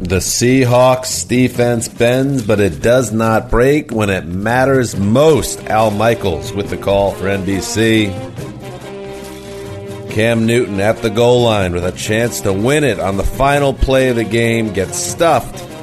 The 0.00 0.16
Seahawks 0.16 1.26
defense 1.26 1.88
bends, 1.88 2.46
but 2.46 2.60
it 2.60 2.80
does 2.80 3.12
not 3.12 3.50
break 3.50 3.90
when 3.90 4.10
it 4.10 4.26
matters 4.26 4.96
most. 4.96 5.64
Al 5.64 5.90
Michaels 5.90 6.52
with 6.52 6.70
the 6.70 6.76
call 6.76 7.12
for 7.12 7.24
NBC. 7.24 8.12
Cam 10.10 10.46
Newton 10.46 10.80
at 10.80 10.98
the 10.98 11.10
goal 11.10 11.42
line 11.42 11.72
with 11.72 11.84
a 11.84 11.92
chance 11.92 12.42
to 12.42 12.52
win 12.52 12.84
it 12.84 13.00
on 13.00 13.16
the 13.16 13.24
final 13.24 13.72
play 13.72 14.10
of 14.10 14.16
the 14.16 14.24
game 14.24 14.72
gets 14.72 14.96
stuffed. 14.96 15.73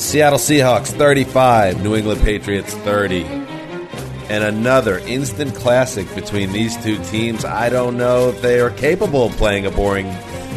Seattle 0.00 0.38
Seahawks 0.38 0.88
35, 0.88 1.82
New 1.84 1.94
England 1.94 2.22
Patriots 2.22 2.72
30. 2.72 3.22
And 3.22 4.42
another 4.42 4.98
instant 5.00 5.54
classic 5.54 6.12
between 6.14 6.52
these 6.52 6.82
two 6.82 6.96
teams. 7.04 7.44
I 7.44 7.68
don't 7.68 7.98
know 7.98 8.30
if 8.30 8.40
they 8.40 8.60
are 8.60 8.70
capable 8.70 9.26
of 9.26 9.32
playing 9.32 9.66
a 9.66 9.70
boring 9.70 10.12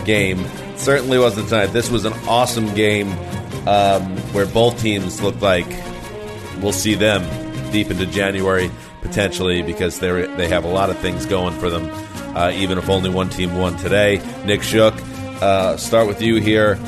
game. 0.06 0.44
Certainly 0.78 1.20
wasn't 1.20 1.50
tonight. 1.50 1.68
This 1.68 1.92
was 1.92 2.06
an 2.06 2.14
awesome 2.26 2.74
game 2.74 3.12
um, 3.68 4.16
where 4.32 4.46
both 4.46 4.82
teams 4.82 5.22
looked 5.22 5.42
like 5.42 5.68
we'll 6.62 6.72
see 6.72 6.96
them 6.96 7.22
deep 7.72 7.92
into 7.92 8.06
January 8.06 8.72
potentially 9.02 9.62
because 9.62 10.00
they 10.00 10.26
they 10.38 10.48
have 10.48 10.64
a 10.64 10.70
lot 10.70 10.90
of 10.90 10.98
things 11.00 11.26
going 11.26 11.54
for 11.60 11.70
them. 11.70 11.90
Uh, 12.36 12.52
even 12.56 12.78
if 12.78 12.90
only 12.90 13.10
one 13.10 13.30
team 13.30 13.56
won 13.58 13.76
today, 13.78 14.22
Nick 14.46 14.64
Shook. 14.64 14.96
Uh, 15.42 15.76
start 15.76 16.08
with 16.08 16.22
you 16.22 16.38
here. 16.38 16.80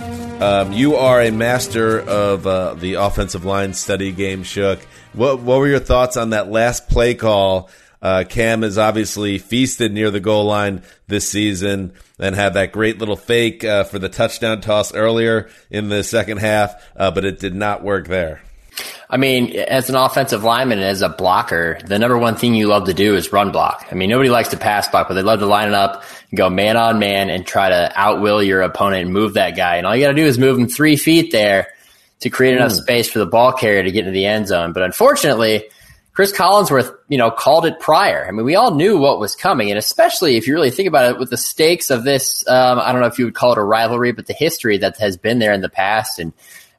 Um, 0.42 0.74
you 0.74 0.96
are 0.98 1.22
a 1.22 1.32
master 1.32 2.00
of 2.00 2.46
uh, 2.46 2.74
the 2.74 2.96
offensive 2.96 3.46
line 3.46 3.74
study 3.74 4.12
game, 4.12 4.44
Shook. 4.44 4.80
What 5.14 5.40
what 5.40 5.60
were 5.60 5.68
your 5.68 5.80
thoughts 5.80 6.18
on 6.18 6.32
that 6.32 6.52
last 6.52 6.90
play 6.90 7.16
call? 7.16 7.70
Uh, 8.02 8.26
Cam 8.28 8.62
has 8.62 8.78
obviously 8.78 9.38
feasted 9.38 9.94
near 9.94 10.12
the 10.12 10.20
goal 10.20 10.44
line 10.44 10.84
this 11.08 11.28
season 11.28 11.94
and 12.20 12.36
had 12.36 12.54
that 12.56 12.74
great 12.74 13.00
little 13.00 13.16
fake 13.16 13.64
uh, 13.64 13.86
for 13.86 13.98
the 13.98 14.10
touchdown 14.10 14.60
toss 14.60 14.94
earlier 14.94 15.50
in 15.72 15.88
the 15.88 16.04
second 16.04 16.38
half, 16.38 16.76
uh, 16.98 17.10
but 17.12 17.24
it 17.24 17.40
did 17.40 17.56
not 17.56 17.82
work 17.82 18.08
there. 18.08 18.42
I 19.10 19.18
mean, 19.18 19.56
as 19.56 19.90
an 19.90 19.96
offensive 19.96 20.44
lineman 20.44 20.80
and 20.80 20.88
as 20.88 21.02
a 21.02 21.10
blocker, 21.10 21.80
the 21.86 22.00
number 22.00 22.18
one 22.18 22.36
thing 22.36 22.56
you 22.56 22.68
love 22.68 22.86
to 22.86 22.94
do 22.94 23.16
is 23.16 23.32
run 23.32 23.52
block. 23.52 23.88
I 23.92 23.96
mean, 23.96 24.10
nobody 24.10 24.30
likes 24.30 24.50
to 24.50 24.58
pass 24.58 24.88
block, 24.90 25.08
but 25.08 25.14
they 25.14 25.22
love 25.22 25.40
to 25.40 25.46
line 25.46 25.68
it 25.68 25.74
up 25.74 26.04
and 26.30 26.38
go 26.38 26.50
man 26.50 26.76
on 26.76 27.00
man 27.00 27.30
and 27.30 27.46
try 27.46 27.70
to 27.70 27.92
outwill 27.96 28.46
your 28.46 28.62
opponent 28.62 29.04
and 29.04 29.14
move 29.14 29.36
that 29.36 29.56
guy. 29.56 29.78
And 29.78 29.86
all 29.86 29.96
you 29.96 30.04
got 30.04 30.10
to 30.10 30.16
do 30.16 30.26
is 30.26 30.38
move 30.40 30.58
him 30.58 30.68
three 30.68 30.96
feet 30.98 31.32
there 31.32 31.68
to 32.22 32.30
create 32.30 32.56
enough 32.56 32.72
Hmm. 32.72 32.78
space 32.80 33.10
for 33.10 33.20
the 33.20 33.26
ball 33.26 33.52
carrier 33.52 33.84
to 33.84 33.92
get 33.92 34.00
into 34.00 34.12
the 34.12 34.26
end 34.26 34.48
zone. 34.48 34.74
But 34.74 34.84
unfortunately, 34.84 35.66
Chris 36.14 36.32
Collinsworth, 36.32 36.96
you 37.10 37.18
know, 37.18 37.30
called 37.30 37.66
it 37.66 37.80
prior. 37.82 38.26
I 38.26 38.32
mean, 38.32 38.46
we 38.46 38.56
all 38.56 38.74
knew 38.74 38.98
what 38.98 39.20
was 39.20 39.36
coming, 39.36 39.70
and 39.70 39.78
especially 39.78 40.38
if 40.38 40.48
you 40.48 40.54
really 40.54 40.72
think 40.72 40.88
about 40.88 41.12
it, 41.12 41.20
with 41.20 41.30
the 41.30 41.36
stakes 41.38 41.90
of 41.90 42.06
this, 42.06 42.48
um, 42.48 42.80
I 42.80 42.94
don't 42.94 43.02
know 43.02 43.08
if 43.08 43.20
you 43.20 43.26
would 43.26 43.36
call 43.36 43.52
it 43.52 43.58
a 43.58 43.64
rivalry, 43.64 44.14
but 44.14 44.26
the 44.26 44.34
history 44.34 44.78
that 44.78 44.98
has 44.98 45.18
been 45.18 45.40
there 45.40 45.52
in 45.52 45.60
the 45.60 45.68
past, 45.70 46.18
and 46.20 46.32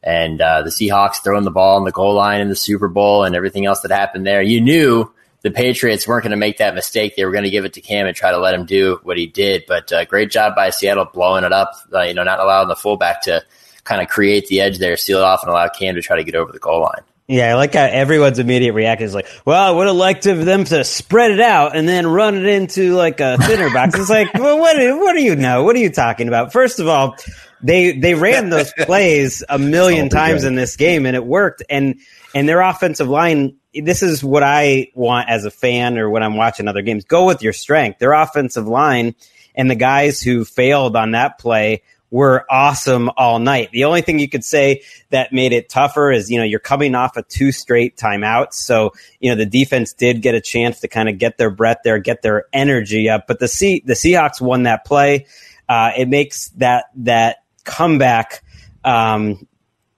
and 0.06 0.40
uh, 0.40 0.62
the 0.62 0.70
Seahawks 0.70 1.16
throwing 1.16 1.42
the 1.42 1.50
ball 1.50 1.76
on 1.76 1.84
the 1.84 1.90
goal 1.90 2.14
line 2.14 2.40
in 2.40 2.48
the 2.48 2.56
Super 2.56 2.86
Bowl, 2.86 3.24
and 3.24 3.34
everything 3.34 3.66
else 3.66 3.80
that 3.80 3.90
happened 3.90 4.24
there, 4.24 4.40
you 4.40 4.60
knew 4.60 5.12
the 5.42 5.50
Patriots 5.50 6.06
weren't 6.06 6.22
going 6.22 6.30
to 6.30 6.36
make 6.36 6.58
that 6.58 6.76
mistake. 6.76 7.16
They 7.16 7.24
were 7.24 7.32
going 7.32 7.44
to 7.44 7.50
give 7.50 7.64
it 7.64 7.72
to 7.72 7.80
Cam 7.80 8.06
and 8.06 8.16
try 8.16 8.30
to 8.30 8.38
let 8.38 8.54
him 8.54 8.66
do 8.66 9.00
what 9.02 9.18
he 9.18 9.26
did. 9.26 9.64
But 9.66 9.92
uh, 9.92 10.04
great 10.04 10.30
job 10.30 10.54
by 10.54 10.70
Seattle 10.70 11.06
blowing 11.06 11.42
it 11.42 11.52
up. 11.52 11.72
Uh, 11.92 12.02
you 12.02 12.14
know, 12.14 12.22
not 12.22 12.38
allowing 12.38 12.68
the 12.68 12.76
fullback 12.76 13.22
to 13.22 13.42
kind 13.82 14.00
of 14.00 14.08
create 14.08 14.46
the 14.46 14.60
edge 14.60 14.78
there, 14.78 14.96
seal 14.96 15.18
it 15.18 15.24
off, 15.24 15.42
and 15.42 15.50
allow 15.50 15.68
Cam 15.68 15.96
to 15.96 16.02
try 16.02 16.16
to 16.16 16.24
get 16.24 16.36
over 16.36 16.52
the 16.52 16.60
goal 16.60 16.82
line. 16.82 17.02
Yeah, 17.28 17.50
I 17.50 17.54
like 17.54 17.74
how 17.74 17.82
everyone's 17.84 18.38
immediate 18.38 18.72
reaction 18.74 19.04
is 19.06 19.14
like, 19.14 19.26
"Well, 19.44 19.60
I 19.60 19.70
would 19.76 19.88
have 19.88 19.96
liked 19.96 20.22
them 20.22 20.64
to 20.64 20.84
spread 20.84 21.32
it 21.32 21.40
out 21.40 21.76
and 21.76 21.88
then 21.88 22.06
run 22.06 22.36
it 22.36 22.46
into 22.46 22.94
like 22.94 23.18
a 23.20 23.36
thinner 23.38 23.68
box." 23.70 23.98
It's 23.98 24.08
like, 24.08 24.32
well, 24.34 24.58
what? 24.60 24.76
do- 24.76 24.98
What 25.00 25.14
do 25.14 25.22
you 25.22 25.34
know? 25.34 25.64
What 25.64 25.74
are 25.74 25.80
you 25.80 25.90
talking 25.90 26.28
about? 26.28 26.52
First 26.52 26.78
of 26.78 26.86
all, 26.86 27.16
they 27.62 27.98
they 27.98 28.14
ran 28.14 28.48
those 28.50 28.72
plays 28.78 29.42
a 29.48 29.58
million 29.58 30.08
times 30.08 30.42
good. 30.42 30.48
in 30.48 30.54
this 30.54 30.76
game 30.76 31.04
and 31.04 31.16
it 31.16 31.24
worked. 31.26 31.64
And 31.68 31.96
and 32.34 32.48
their 32.48 32.60
offensive 32.60 33.08
line. 33.08 33.56
This 33.74 34.02
is 34.02 34.22
what 34.24 34.42
I 34.42 34.88
want 34.94 35.28
as 35.28 35.44
a 35.44 35.50
fan 35.50 35.98
or 35.98 36.08
when 36.08 36.22
I'm 36.22 36.36
watching 36.36 36.66
other 36.68 36.80
games. 36.82 37.04
Go 37.04 37.26
with 37.26 37.42
your 37.42 37.52
strength. 37.52 37.98
Their 37.98 38.12
offensive 38.12 38.66
line 38.66 39.14
and 39.54 39.70
the 39.70 39.74
guys 39.74 40.22
who 40.22 40.44
failed 40.44 40.96
on 40.96 41.10
that 41.10 41.38
play 41.38 41.82
were 42.10 42.44
awesome 42.50 43.10
all 43.16 43.38
night. 43.38 43.70
The 43.72 43.84
only 43.84 44.00
thing 44.00 44.18
you 44.18 44.28
could 44.28 44.44
say 44.44 44.82
that 45.10 45.32
made 45.32 45.52
it 45.52 45.68
tougher 45.68 46.10
is, 46.10 46.30
you 46.30 46.38
know, 46.38 46.44
you're 46.44 46.60
coming 46.60 46.94
off 46.94 47.16
of 47.16 47.26
two 47.28 47.52
straight 47.52 47.96
timeouts. 47.96 48.54
So, 48.54 48.92
you 49.20 49.30
know, 49.30 49.36
the 49.36 49.46
defense 49.46 49.92
did 49.92 50.22
get 50.22 50.34
a 50.34 50.40
chance 50.40 50.80
to 50.80 50.88
kind 50.88 51.08
of 51.08 51.18
get 51.18 51.36
their 51.38 51.50
breath 51.50 51.78
there, 51.84 51.98
get 51.98 52.22
their 52.22 52.46
energy 52.52 53.08
up. 53.08 53.26
But 53.26 53.40
the 53.40 53.48
Se- 53.48 53.82
the 53.84 53.94
Seahawks 53.94 54.40
won 54.40 54.64
that 54.64 54.84
play. 54.84 55.26
Uh, 55.68 55.90
it 55.96 56.08
makes 56.08 56.48
that, 56.50 56.86
that 56.96 57.38
comeback, 57.64 58.44
um, 58.84 59.46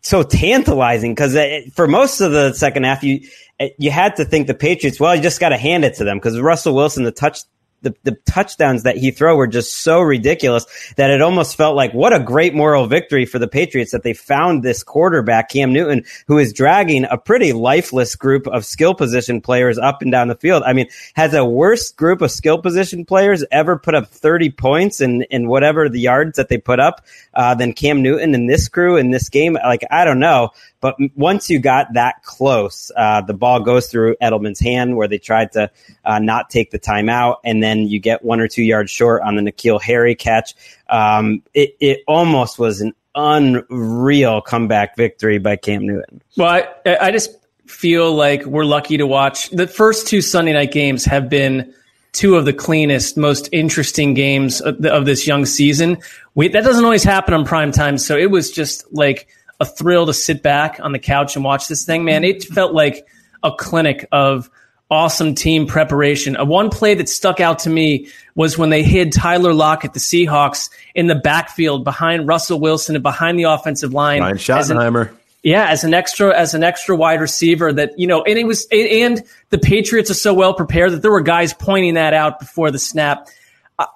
so 0.01 0.23
tantalizing 0.23 1.15
because 1.15 1.37
for 1.75 1.87
most 1.87 2.21
of 2.21 2.33
the 2.33 2.55
second 2.55 2.85
half, 2.85 3.05
you 3.05 3.29
you 3.77 3.91
had 3.91 4.17
to 4.17 4.25
think 4.25 4.47
the 4.47 4.55
Patriots. 4.55 5.01
Well, 5.01 5.15
you 5.15 5.23
just 5.23 5.41
got 5.41 5.51
to 5.51 5.59
hand 5.59 5.85
it 5.85 5.95
to 5.97 6.05
them 6.05 6.19
because 6.19 6.39
Russell 6.41 6.75
Wilson, 6.75 7.05
the 7.05 7.13
touch. 7.13 7.41
The, 7.83 7.95
the 8.03 8.17
touchdowns 8.27 8.83
that 8.83 8.97
he 8.97 9.11
threw 9.11 9.37
were 9.37 9.47
just 9.47 9.77
so 9.77 10.01
ridiculous 10.01 10.67
that 10.97 11.11
it 11.11 11.23
almost 11.23 11.57
felt 11.57 11.77
like 11.77 11.93
what 11.95 12.13
a 12.13 12.19
great 12.19 12.55
moral 12.55 12.87
victory 12.87 13.25
for 13.25 13.39
the 13.39 13.47
Patriots 13.47 13.93
that 13.93 14.03
they 14.03 14.15
found 14.15 14.63
this 14.63 14.83
quarterback, 14.83 15.51
Cam 15.51 15.73
Newton, 15.73 16.05
who 16.27 16.39
is 16.39 16.53
dragging 16.53 17.05
a 17.05 17.17
pretty 17.17 17.53
lifeless 17.53 18.17
group 18.17 18.47
of 18.47 18.65
skill 18.65 18.95
position 18.95 19.41
players 19.41 19.79
up 19.79 20.03
and 20.03 20.11
down 20.11 20.29
the 20.29 20.35
field. 20.35 20.63
I 20.65 20.73
mean, 20.73 20.89
has 21.15 21.35
a 21.35 21.45
worse 21.45 21.93
group 21.93 22.21
of 22.21 22.31
skill 22.31 22.59
position 22.59 23.05
players 23.05 23.45
ever 23.51 23.79
put 23.79 23.95
up 23.95 24.09
30 24.09 24.51
points 24.51 25.01
in, 25.01 25.23
in 25.23 25.49
whatever 25.49 25.89
the 25.89 26.01
yards 26.01 26.37
that 26.37 26.49
they 26.49 26.59
put 26.59 26.81
up 26.81 27.05
uh, 27.35 27.55
than 27.55 27.73
Cam 27.73 28.03
Newton 28.03 28.35
in 28.35 28.47
this 28.47 28.69
crew 28.69 28.97
in 28.97 29.11
this 29.11 29.29
game? 29.29 29.55
Like, 29.55 29.85
I 29.91 30.05
don't 30.05 30.19
know. 30.19 30.51
But 30.81 30.97
once 31.17 31.51
you 31.51 31.59
got 31.59 31.93
that 31.95 32.23
close, 32.23 32.93
uh, 32.97 33.21
the 33.23 33.35
ball 33.35 33.61
goes 33.61 33.89
through 33.89 34.17
Edelman's 34.23 34.61
hand 34.61 34.97
where 34.97 35.09
they 35.09 35.19
tried 35.19 35.53
to 35.53 35.71
uh, 36.05 36.19
not 36.19 36.51
take 36.51 36.71
the 36.71 36.79
timeout, 36.79 37.37
and 37.45 37.63
then 37.63 37.89
you 37.89 37.99
get 37.99 38.25
one 38.25 38.41
or 38.41 38.49
two 38.49 38.63
yards 38.63 38.91
short 38.91 39.23
on 39.23 39.37
the 39.37 39.43
N'Keal 39.43 39.83
Harry 39.83 40.15
catch. 40.15 40.55
Um, 40.89 41.43
it, 41.55 41.77
it 41.81 42.01
almost 42.07 42.59
was 42.59 42.81
an 42.81 42.95
unreal 43.15 44.41
comeback 44.41 44.97
victory 44.97 45.39
by 45.39 45.57
Cam 45.57 45.87
Newton. 45.87 46.23
Well, 46.37 46.63
I, 46.87 46.97
I 47.01 47.11
just 47.11 47.37
feel 47.67 48.15
like 48.15 48.45
we're 48.45 48.65
lucky 48.65 48.97
to 48.97 49.07
watch. 49.07 49.51
The 49.51 49.67
first 49.67 50.07
two 50.07 50.21
Sunday 50.21 50.53
night 50.53 50.73
games 50.73 51.05
have 51.05 51.29
been 51.29 51.75
two 52.13 52.37
of 52.37 52.45
the 52.45 52.53
cleanest, 52.53 53.17
most 53.17 53.49
interesting 53.53 54.15
games 54.15 54.61
of, 54.61 54.79
this 54.81 55.27
young 55.27 55.45
season. 55.45 55.99
We, 56.35 56.49
that 56.49 56.65
doesn't 56.65 56.85
always 56.85 57.05
happen 57.05 57.35
on 57.35 57.45
prime 57.45 57.73
time, 57.73 57.99
so 57.99 58.17
it 58.17 58.31
was 58.31 58.51
just 58.51 58.91
like 58.93 59.29
a 59.61 59.65
thrill 59.65 60.07
to 60.07 60.15
sit 60.15 60.43
back 60.43 60.79
on 60.83 60.93
the 60.93 60.99
couch 60.99 61.37
and 61.37 61.45
watch 61.45 61.69
this 61.69 61.85
thing. 61.85 62.05
Man, 62.05 62.25
it 62.25 62.45
felt 62.45 62.73
like 62.73 63.07
a 63.43 63.51
clinic 63.53 64.07
of 64.13 64.51
awesome 64.91 65.35
team 65.35 65.67
preparation. 65.67 66.37
A 66.37 66.45
one 66.45 66.71
play 66.71 66.95
that 66.95 67.09
stuck 67.09 67.41
out 67.41 67.59
to 67.61 67.71
me 67.71 68.09
was 68.35 68.57
when 68.57 68.71
they 68.71 68.83
hid 68.83 69.13
Tyler 69.13 69.53
Lockett, 69.53 69.93
the 69.93 70.01
Seahawks, 70.01 70.71
in 70.95 71.09
the 71.09 71.15
backfield 71.15 71.85
behind 71.85 72.27
Russell 72.27 72.59
Wilson 72.61 72.95
and 72.97 73.03
behind 73.03 73.39
the 73.39 73.43
offensive 73.45 73.93
line. 73.93 74.21
Ryan 74.21 74.37
as 74.37 74.71
an- 74.71 74.77
Schottenheimer. 74.79 75.11
yeah, 75.43 75.69
as 75.69 75.85
an 75.85 75.93
extra 75.93 76.35
as 76.35 76.55
an 76.55 76.63
extra 76.63 76.97
wide 76.97 77.21
receiver 77.21 77.73
that 77.73 77.99
you 77.99 78.07
know, 78.07 78.23
and 78.23 78.39
it 78.39 78.47
was 78.47 78.67
and 78.73 79.23
the 79.51 79.59
Patriots 79.59 80.11
are 80.11 80.15
so 80.15 80.33
well 80.33 80.55
prepared 80.55 80.93
that 80.93 81.03
there 81.03 81.13
were 81.13 81.21
guys 81.21 81.53
pointing 81.53 81.95
that 81.95 82.15
out 82.15 82.39
before 82.41 82.71
the 82.71 82.79
snap. 82.79 83.29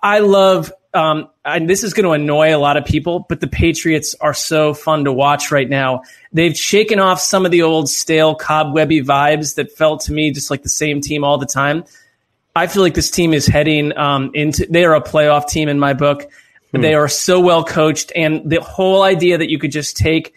I 0.02 0.18
love 0.18 0.72
um, 0.94 1.28
and 1.44 1.68
this 1.68 1.82
is 1.82 1.94
going 1.94 2.04
to 2.04 2.12
annoy 2.12 2.54
a 2.54 2.58
lot 2.58 2.76
of 2.76 2.84
people, 2.84 3.24
but 3.28 3.40
the 3.40 3.46
Patriots 3.46 4.14
are 4.20 4.34
so 4.34 4.74
fun 4.74 5.04
to 5.04 5.12
watch 5.12 5.50
right 5.50 5.68
now. 5.68 6.02
They've 6.32 6.56
shaken 6.56 6.98
off 6.98 7.20
some 7.20 7.44
of 7.46 7.50
the 7.50 7.62
old 7.62 7.88
stale 7.88 8.34
cobwebby 8.34 9.02
vibes 9.02 9.54
that 9.54 9.72
felt 9.72 10.02
to 10.02 10.12
me 10.12 10.32
just 10.32 10.50
like 10.50 10.62
the 10.62 10.68
same 10.68 11.00
team 11.00 11.24
all 11.24 11.38
the 11.38 11.46
time. 11.46 11.84
I 12.54 12.66
feel 12.66 12.82
like 12.82 12.94
this 12.94 13.10
team 13.10 13.32
is 13.32 13.46
heading 13.46 13.96
um, 13.96 14.30
into. 14.34 14.66
They 14.66 14.84
are 14.84 14.94
a 14.94 15.00
playoff 15.00 15.48
team 15.48 15.68
in 15.68 15.78
my 15.78 15.94
book. 15.94 16.30
They 16.72 16.94
are 16.94 17.08
so 17.08 17.38
well 17.38 17.64
coached, 17.64 18.12
and 18.16 18.48
the 18.48 18.60
whole 18.62 19.02
idea 19.02 19.36
that 19.36 19.50
you 19.50 19.58
could 19.58 19.72
just 19.72 19.94
take 19.96 20.34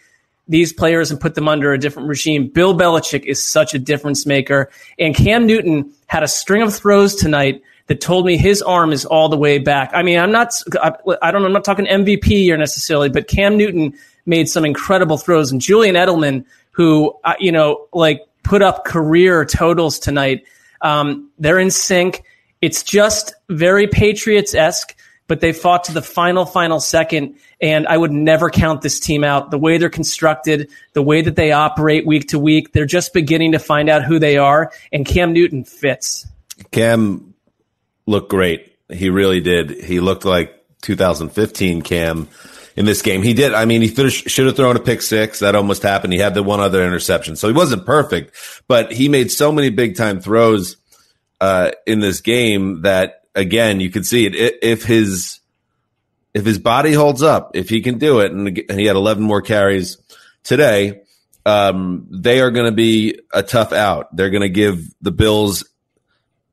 these 0.50 0.74
players 0.74 1.10
and 1.10 1.20
put 1.20 1.34
them 1.34 1.48
under 1.48 1.72
a 1.72 1.78
different 1.78 2.10
regime. 2.10 2.50
Bill 2.50 2.78
Belichick 2.78 3.24
is 3.24 3.42
such 3.42 3.74
a 3.74 3.80
difference 3.80 4.26
maker, 4.26 4.70
and 5.00 5.16
Cam 5.16 5.48
Newton 5.48 5.94
had 6.08 6.24
a 6.24 6.28
string 6.28 6.62
of 6.62 6.76
throws 6.76 7.16
tonight 7.16 7.62
that 7.88 8.02
told 8.02 8.26
me 8.26 8.38
his 8.38 8.62
arm 8.62 8.92
is 8.92 9.06
all 9.06 9.30
the 9.30 9.38
way 9.38 9.60
back. 9.60 9.92
I 9.94 10.04
mean, 10.04 10.20
I'm 10.20 10.32
not. 10.32 10.54
I, 10.82 10.94
I 11.22 11.32
don't. 11.32 11.46
I'm 11.46 11.54
not 11.54 11.64
talking 11.64 11.86
MVP 11.86 12.26
here 12.26 12.58
necessarily, 12.58 13.10
but 13.10 13.28
Cam 13.28 13.58
Newton 13.58 13.94
made 14.26 14.50
some 14.50 14.66
incredible 14.66 15.18
throws, 15.18 15.52
and 15.52 15.62
Julian 15.62 15.96
Edelman, 15.96 16.46
who 16.72 17.16
uh, 17.24 17.36
you 17.40 17.52
know, 17.52 17.88
like 17.94 18.22
put 18.44 18.62
up 18.62 18.86
career 18.86 19.46
totals 19.46 20.00
tonight. 20.00 20.46
Um, 20.82 21.30
they're 21.40 21.60
in 21.60 21.72
sync. 21.72 22.24
It's 22.62 22.84
just 22.84 23.34
very 23.50 23.88
Patriots 23.88 24.56
esque 24.56 24.96
but 25.28 25.40
they 25.40 25.54
fought 25.54 25.86
to 25.86 25.94
the 25.94 26.02
final, 26.02 26.46
final 26.46 26.80
second. 26.80 27.38
And 27.62 27.88
I 27.88 27.98
would 27.98 28.12
never 28.12 28.50
count 28.50 28.82
this 28.82 29.00
team 29.00 29.24
out. 29.24 29.52
The 29.52 29.58
way 29.58 29.78
they're 29.78 29.90
constructed, 29.90 30.70
the 30.94 31.02
way 31.02 31.22
that 31.22 31.36
they 31.36 31.52
operate 31.52 32.06
week 32.06 32.30
to 32.30 32.40
week, 32.40 32.74
they're 32.74 32.86
just 32.86 33.14
beginning 33.14 33.54
to 33.54 33.60
find 33.60 33.90
out 33.90 34.04
who 34.04 34.20
they 34.20 34.38
are. 34.38 34.72
And 34.92 35.06
Cam 35.06 35.34
Newton 35.34 35.64
fits. 35.64 36.28
Cam 36.72 37.34
looked 38.06 38.30
great. 38.30 38.78
He 38.90 39.10
really 39.10 39.42
did. 39.42 39.72
He 39.72 40.00
looked 40.00 40.26
like 40.26 40.64
2015 40.82 41.82
Cam 41.82 42.28
in 42.76 42.86
this 42.86 43.02
game. 43.02 43.24
He 43.24 43.34
did. 43.34 43.54
I 43.54 43.66
mean, 43.66 43.82
he 43.82 44.10
should 44.10 44.46
have 44.46 44.56
thrown 44.56 44.76
a 44.76 44.82
pick 44.82 45.02
six. 45.02 45.40
That 45.40 45.56
almost 45.56 45.82
happened. 45.82 46.14
He 46.14 46.20
had 46.20 46.34
the 46.34 46.44
one 46.44 46.60
other 46.60 46.86
interception. 46.86 47.36
So 47.36 47.48
he 47.48 47.54
wasn't 47.54 47.86
perfect, 47.86 48.36
but 48.68 48.92
he 48.92 49.10
made 49.10 49.32
so 49.32 49.52
many 49.52 49.70
big 49.70 49.96
time 49.96 50.20
throws 50.20 50.78
uh, 51.42 51.72
in 51.86 52.00
this 52.00 52.22
game 52.22 52.82
that 52.82 53.22
again, 53.36 53.80
you 53.80 53.90
can 53.90 54.04
see 54.04 54.26
it 54.26 54.60
if 54.64 54.84
his 54.84 55.40
if 56.34 56.46
his 56.46 56.60
body 56.60 56.94
holds 56.94 57.22
up, 57.22 57.52
if 57.56 57.70
he 57.70 57.82
can 57.82 57.98
do 57.98 58.20
it, 58.20 58.32
and, 58.32 58.48
and 58.48 58.80
he 58.80 58.86
had 58.86 58.98
11 58.98 59.24
more 59.24 59.42
carries 59.42 59.98
today, 60.44 61.02
um, 61.46 62.08
they 62.12 62.42
are 62.42 62.52
going 62.52 62.66
to 62.66 62.76
be 62.76 63.20
a 63.34 63.42
tough 63.42 63.72
out. 63.72 64.14
They're 64.14 64.32
going 64.32 64.42
to 64.42 64.50
give 64.50 64.84
the 65.02 65.12
Bills 65.12 65.64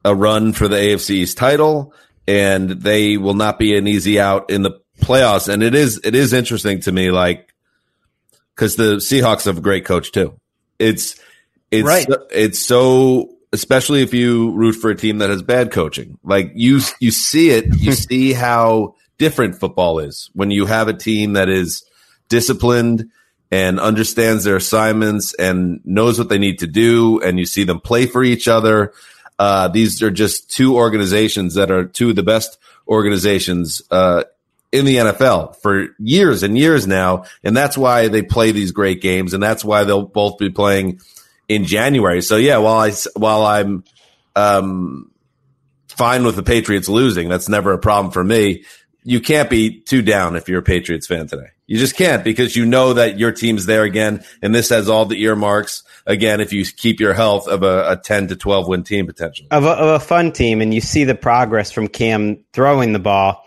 a 0.04 0.14
run 0.14 0.52
for 0.52 0.68
the 0.68 0.76
AFC's 0.76 1.34
title, 1.34 1.94
and 2.26 2.70
they 2.70 3.16
will 3.16 3.34
not 3.34 3.58
be 3.58 3.76
an 3.76 3.86
easy 3.86 4.20
out 4.20 4.50
in 4.50 4.62
the 4.62 4.80
playoffs. 5.00 5.48
And 5.48 5.62
it 5.62 5.74
is 5.74 6.00
it 6.04 6.14
is 6.14 6.32
interesting 6.32 6.80
to 6.80 6.92
me, 6.92 7.10
like 7.10 7.52
because 8.54 8.76
the 8.76 8.96
Seahawks 8.96 9.44
have 9.46 9.58
a 9.58 9.62
great 9.62 9.84
coach 9.84 10.12
too. 10.12 10.38
It's 10.78 11.18
it's 11.70 11.86
Right. 11.86 12.06
it's 12.30 12.58
so 12.58 13.30
especially 13.52 14.02
if 14.02 14.14
you 14.14 14.50
root 14.52 14.72
for 14.72 14.90
a 14.90 14.96
team 14.96 15.18
that 15.18 15.30
has 15.30 15.42
bad 15.42 15.70
coaching. 15.70 16.18
Like 16.24 16.52
you 16.54 16.80
you 17.00 17.10
see 17.10 17.50
it, 17.50 17.78
you 17.78 17.92
see 17.92 18.32
how 18.32 18.94
different 19.18 19.58
football 19.58 19.98
is 19.98 20.30
when 20.32 20.50
you 20.50 20.66
have 20.66 20.88
a 20.88 20.94
team 20.94 21.34
that 21.34 21.48
is 21.48 21.84
disciplined 22.28 23.10
and 23.50 23.78
understands 23.78 24.44
their 24.44 24.56
assignments 24.56 25.34
and 25.34 25.80
knows 25.84 26.18
what 26.18 26.30
they 26.30 26.38
need 26.38 26.58
to 26.60 26.66
do 26.66 27.20
and 27.20 27.38
you 27.38 27.44
see 27.44 27.64
them 27.64 27.78
play 27.80 28.06
for 28.06 28.24
each 28.24 28.48
other. 28.48 28.92
Uh, 29.38 29.68
these 29.68 30.02
are 30.02 30.10
just 30.10 30.50
two 30.50 30.76
organizations 30.76 31.54
that 31.54 31.70
are 31.70 31.84
two 31.84 32.10
of 32.10 32.16
the 32.16 32.22
best 32.22 32.58
organizations 32.88 33.82
uh, 33.90 34.24
in 34.70 34.84
the 34.84 34.96
NFL 34.96 35.56
for 35.60 35.88
years 35.98 36.42
and 36.42 36.56
years 36.56 36.86
now, 36.86 37.24
and 37.44 37.56
that's 37.56 37.76
why 37.76 38.08
they 38.08 38.22
play 38.22 38.52
these 38.52 38.72
great 38.72 39.00
games, 39.00 39.34
and 39.34 39.42
that's 39.42 39.64
why 39.64 39.84
they'll 39.84 40.02
both 40.06 40.38
be 40.38 40.50
playing 40.50 41.00
in 41.48 41.64
January. 41.64 42.22
So 42.22 42.36
yeah, 42.36 42.58
while 42.58 42.78
I 42.78 42.92
while 43.14 43.44
I'm 43.44 43.84
um, 44.34 45.10
fine 45.88 46.24
with 46.24 46.36
the 46.36 46.42
Patriots 46.42 46.88
losing, 46.88 47.28
that's 47.28 47.48
never 47.48 47.72
a 47.72 47.78
problem 47.78 48.12
for 48.12 48.24
me. 48.24 48.64
You 49.04 49.20
can't 49.20 49.50
be 49.50 49.80
too 49.80 50.02
down 50.02 50.36
if 50.36 50.48
you're 50.48 50.60
a 50.60 50.62
Patriots 50.62 51.06
fan 51.06 51.26
today. 51.26 51.48
You 51.66 51.78
just 51.78 51.96
can't 51.96 52.22
because 52.22 52.54
you 52.54 52.66
know 52.66 52.92
that 52.94 53.18
your 53.18 53.32
team's 53.32 53.66
there 53.66 53.82
again, 53.82 54.24
and 54.42 54.54
this 54.54 54.68
has 54.68 54.88
all 54.88 55.06
the 55.06 55.20
earmarks 55.22 55.82
again. 56.06 56.40
If 56.40 56.52
you 56.52 56.64
keep 56.64 57.00
your 57.00 57.14
health 57.14 57.48
of 57.48 57.62
a, 57.62 57.92
a 57.92 57.96
ten 57.96 58.28
to 58.28 58.36
twelve 58.36 58.68
win 58.68 58.84
team 58.84 59.06
potentially. 59.06 59.48
of 59.50 59.64
a, 59.64 59.70
of 59.70 59.88
a 59.88 60.04
fun 60.04 60.32
team, 60.32 60.60
and 60.60 60.72
you 60.72 60.80
see 60.80 61.04
the 61.04 61.14
progress 61.14 61.72
from 61.72 61.88
Cam 61.88 62.44
throwing 62.52 62.92
the 62.92 62.98
ball. 62.98 63.44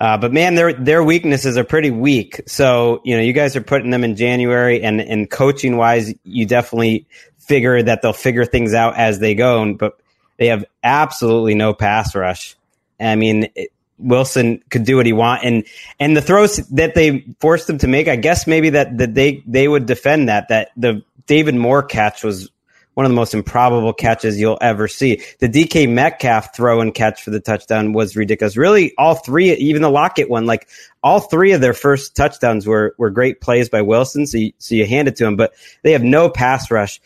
Uh, 0.00 0.16
but 0.16 0.32
man, 0.32 0.54
their 0.54 0.72
their 0.72 1.02
weaknesses 1.02 1.56
are 1.56 1.64
pretty 1.64 1.90
weak. 1.90 2.40
So 2.46 3.00
you 3.04 3.16
know, 3.16 3.22
you 3.22 3.32
guys 3.32 3.56
are 3.56 3.60
putting 3.60 3.90
them 3.90 4.04
in 4.04 4.16
January, 4.16 4.82
and 4.82 5.00
and 5.00 5.28
coaching 5.28 5.76
wise, 5.76 6.14
you 6.24 6.46
definitely 6.46 7.06
figure 7.38 7.82
that 7.82 8.02
they'll 8.02 8.12
figure 8.12 8.44
things 8.44 8.74
out 8.74 8.96
as 8.96 9.18
they 9.18 9.34
go. 9.34 9.74
But 9.74 10.00
they 10.38 10.46
have 10.48 10.64
absolutely 10.82 11.54
no 11.54 11.74
pass 11.74 12.14
rush. 12.14 12.56
I 13.00 13.16
mean, 13.16 13.48
it, 13.54 13.70
Wilson 13.98 14.62
could 14.70 14.84
do 14.84 14.96
what 14.96 15.06
he 15.06 15.12
want, 15.12 15.44
and 15.44 15.64
and 15.98 16.16
the 16.16 16.22
throws 16.22 16.56
that 16.68 16.94
they 16.94 17.24
forced 17.40 17.68
him 17.68 17.78
to 17.78 17.88
make, 17.88 18.08
I 18.08 18.16
guess 18.16 18.46
maybe 18.46 18.70
that 18.70 18.98
that 18.98 19.14
they 19.14 19.42
they 19.46 19.68
would 19.68 19.86
defend 19.86 20.28
that 20.28 20.48
that 20.48 20.70
the 20.76 21.02
David 21.26 21.54
Moore 21.54 21.82
catch 21.82 22.24
was 22.24 22.50
one 22.98 23.04
of 23.04 23.12
the 23.12 23.16
most 23.16 23.32
improbable 23.32 23.92
catches 23.92 24.40
you'll 24.40 24.58
ever 24.60 24.88
see. 24.88 25.22
The 25.38 25.48
DK 25.48 25.88
Metcalf 25.88 26.52
throw 26.52 26.80
and 26.80 26.92
catch 26.92 27.22
for 27.22 27.30
the 27.30 27.38
touchdown 27.38 27.92
was 27.92 28.16
ridiculous. 28.16 28.56
Really, 28.56 28.92
all 28.98 29.14
three, 29.14 29.52
even 29.52 29.82
the 29.82 29.88
Lockett 29.88 30.28
one, 30.28 30.46
like 30.46 30.68
all 31.00 31.20
three 31.20 31.52
of 31.52 31.60
their 31.60 31.74
first 31.74 32.16
touchdowns 32.16 32.66
were 32.66 32.96
were 32.98 33.10
great 33.10 33.40
plays 33.40 33.68
by 33.68 33.82
Wilson. 33.82 34.26
So 34.26 34.38
you, 34.38 34.52
so 34.58 34.74
you 34.74 34.84
hand 34.84 35.06
it 35.06 35.14
to 35.16 35.26
him, 35.26 35.36
but 35.36 35.54
they 35.84 35.92
have 35.92 36.02
no 36.02 36.28
pass 36.28 36.72
rush. 36.72 37.00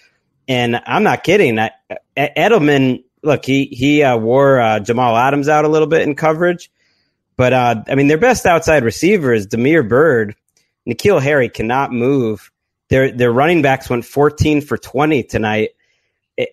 And 0.49 0.81
I'm 0.87 1.03
not 1.03 1.25
kidding. 1.25 1.59
I, 1.59 1.73
Edelman, 2.17 3.05
look, 3.23 3.45
he 3.45 3.67
he 3.67 4.03
uh, 4.03 4.17
wore 4.17 4.61
uh, 4.61 4.81
Jamal 4.81 5.15
Adams 5.15 5.47
out 5.47 5.67
a 5.67 5.69
little 5.69 5.89
bit 5.89 6.09
in 6.09 6.15
coverage, 6.15 6.71
but 7.37 7.53
uh, 7.53 7.83
I 7.87 7.95
mean 7.95 8.09
their 8.09 8.19
best 8.19 8.47
outside 8.47 8.85
receiver 8.85 9.33
is 9.33 9.47
Damiere 9.47 9.83
Byrd. 9.83 10.37
N'Keal 10.87 11.23
Harry 11.23 11.49
cannot 11.49 11.93
move. 11.93 12.51
Their 12.89 13.11
their 13.13 13.33
running 13.33 13.63
backs 13.63 13.89
went 13.89 14.05
14 14.05 14.61
for 14.61 14.77
20 14.77 15.23
tonight. 15.25 15.71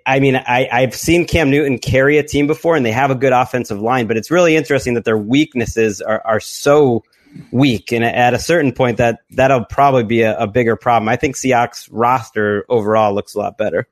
I 0.06 0.20
mean, 0.20 0.36
I, 0.36 0.68
I've 0.72 0.94
seen 0.94 1.26
Cam 1.26 1.50
Newton 1.50 1.80
carry 1.80 2.18
a 2.18 2.24
team 2.24 2.48
before, 2.48 2.76
and 2.76 2.86
they 2.86 2.92
have 2.92 3.12
a 3.12 3.16
good 3.16 3.32
offensive 3.32 3.80
line, 3.82 4.08
but 4.08 4.18
it's 4.18 4.30
really 4.30 4.56
interesting 4.56 4.96
that 4.96 5.06
their 5.06 5.18
weaknesses 5.18 6.02
are, 6.02 6.22
are 6.26 6.42
so 6.42 7.04
weak. 7.52 7.94
And 7.94 8.04
at 8.04 8.34
a 8.34 8.40
certain 8.40 8.74
point, 8.74 8.98
that 8.98 9.20
that'll 9.32 9.66
probably 9.66 10.04
be 10.04 10.22
a, 10.22 10.38
a 10.38 10.48
bigger 10.48 10.76
problem. 10.76 11.08
I 11.08 11.16
think 11.16 11.36
Seahawks 11.36 11.88
roster 11.92 12.66
overall 12.68 13.14
looks 13.14 13.36
a 13.36 13.40
lot 13.40 13.58
better. 13.58 13.88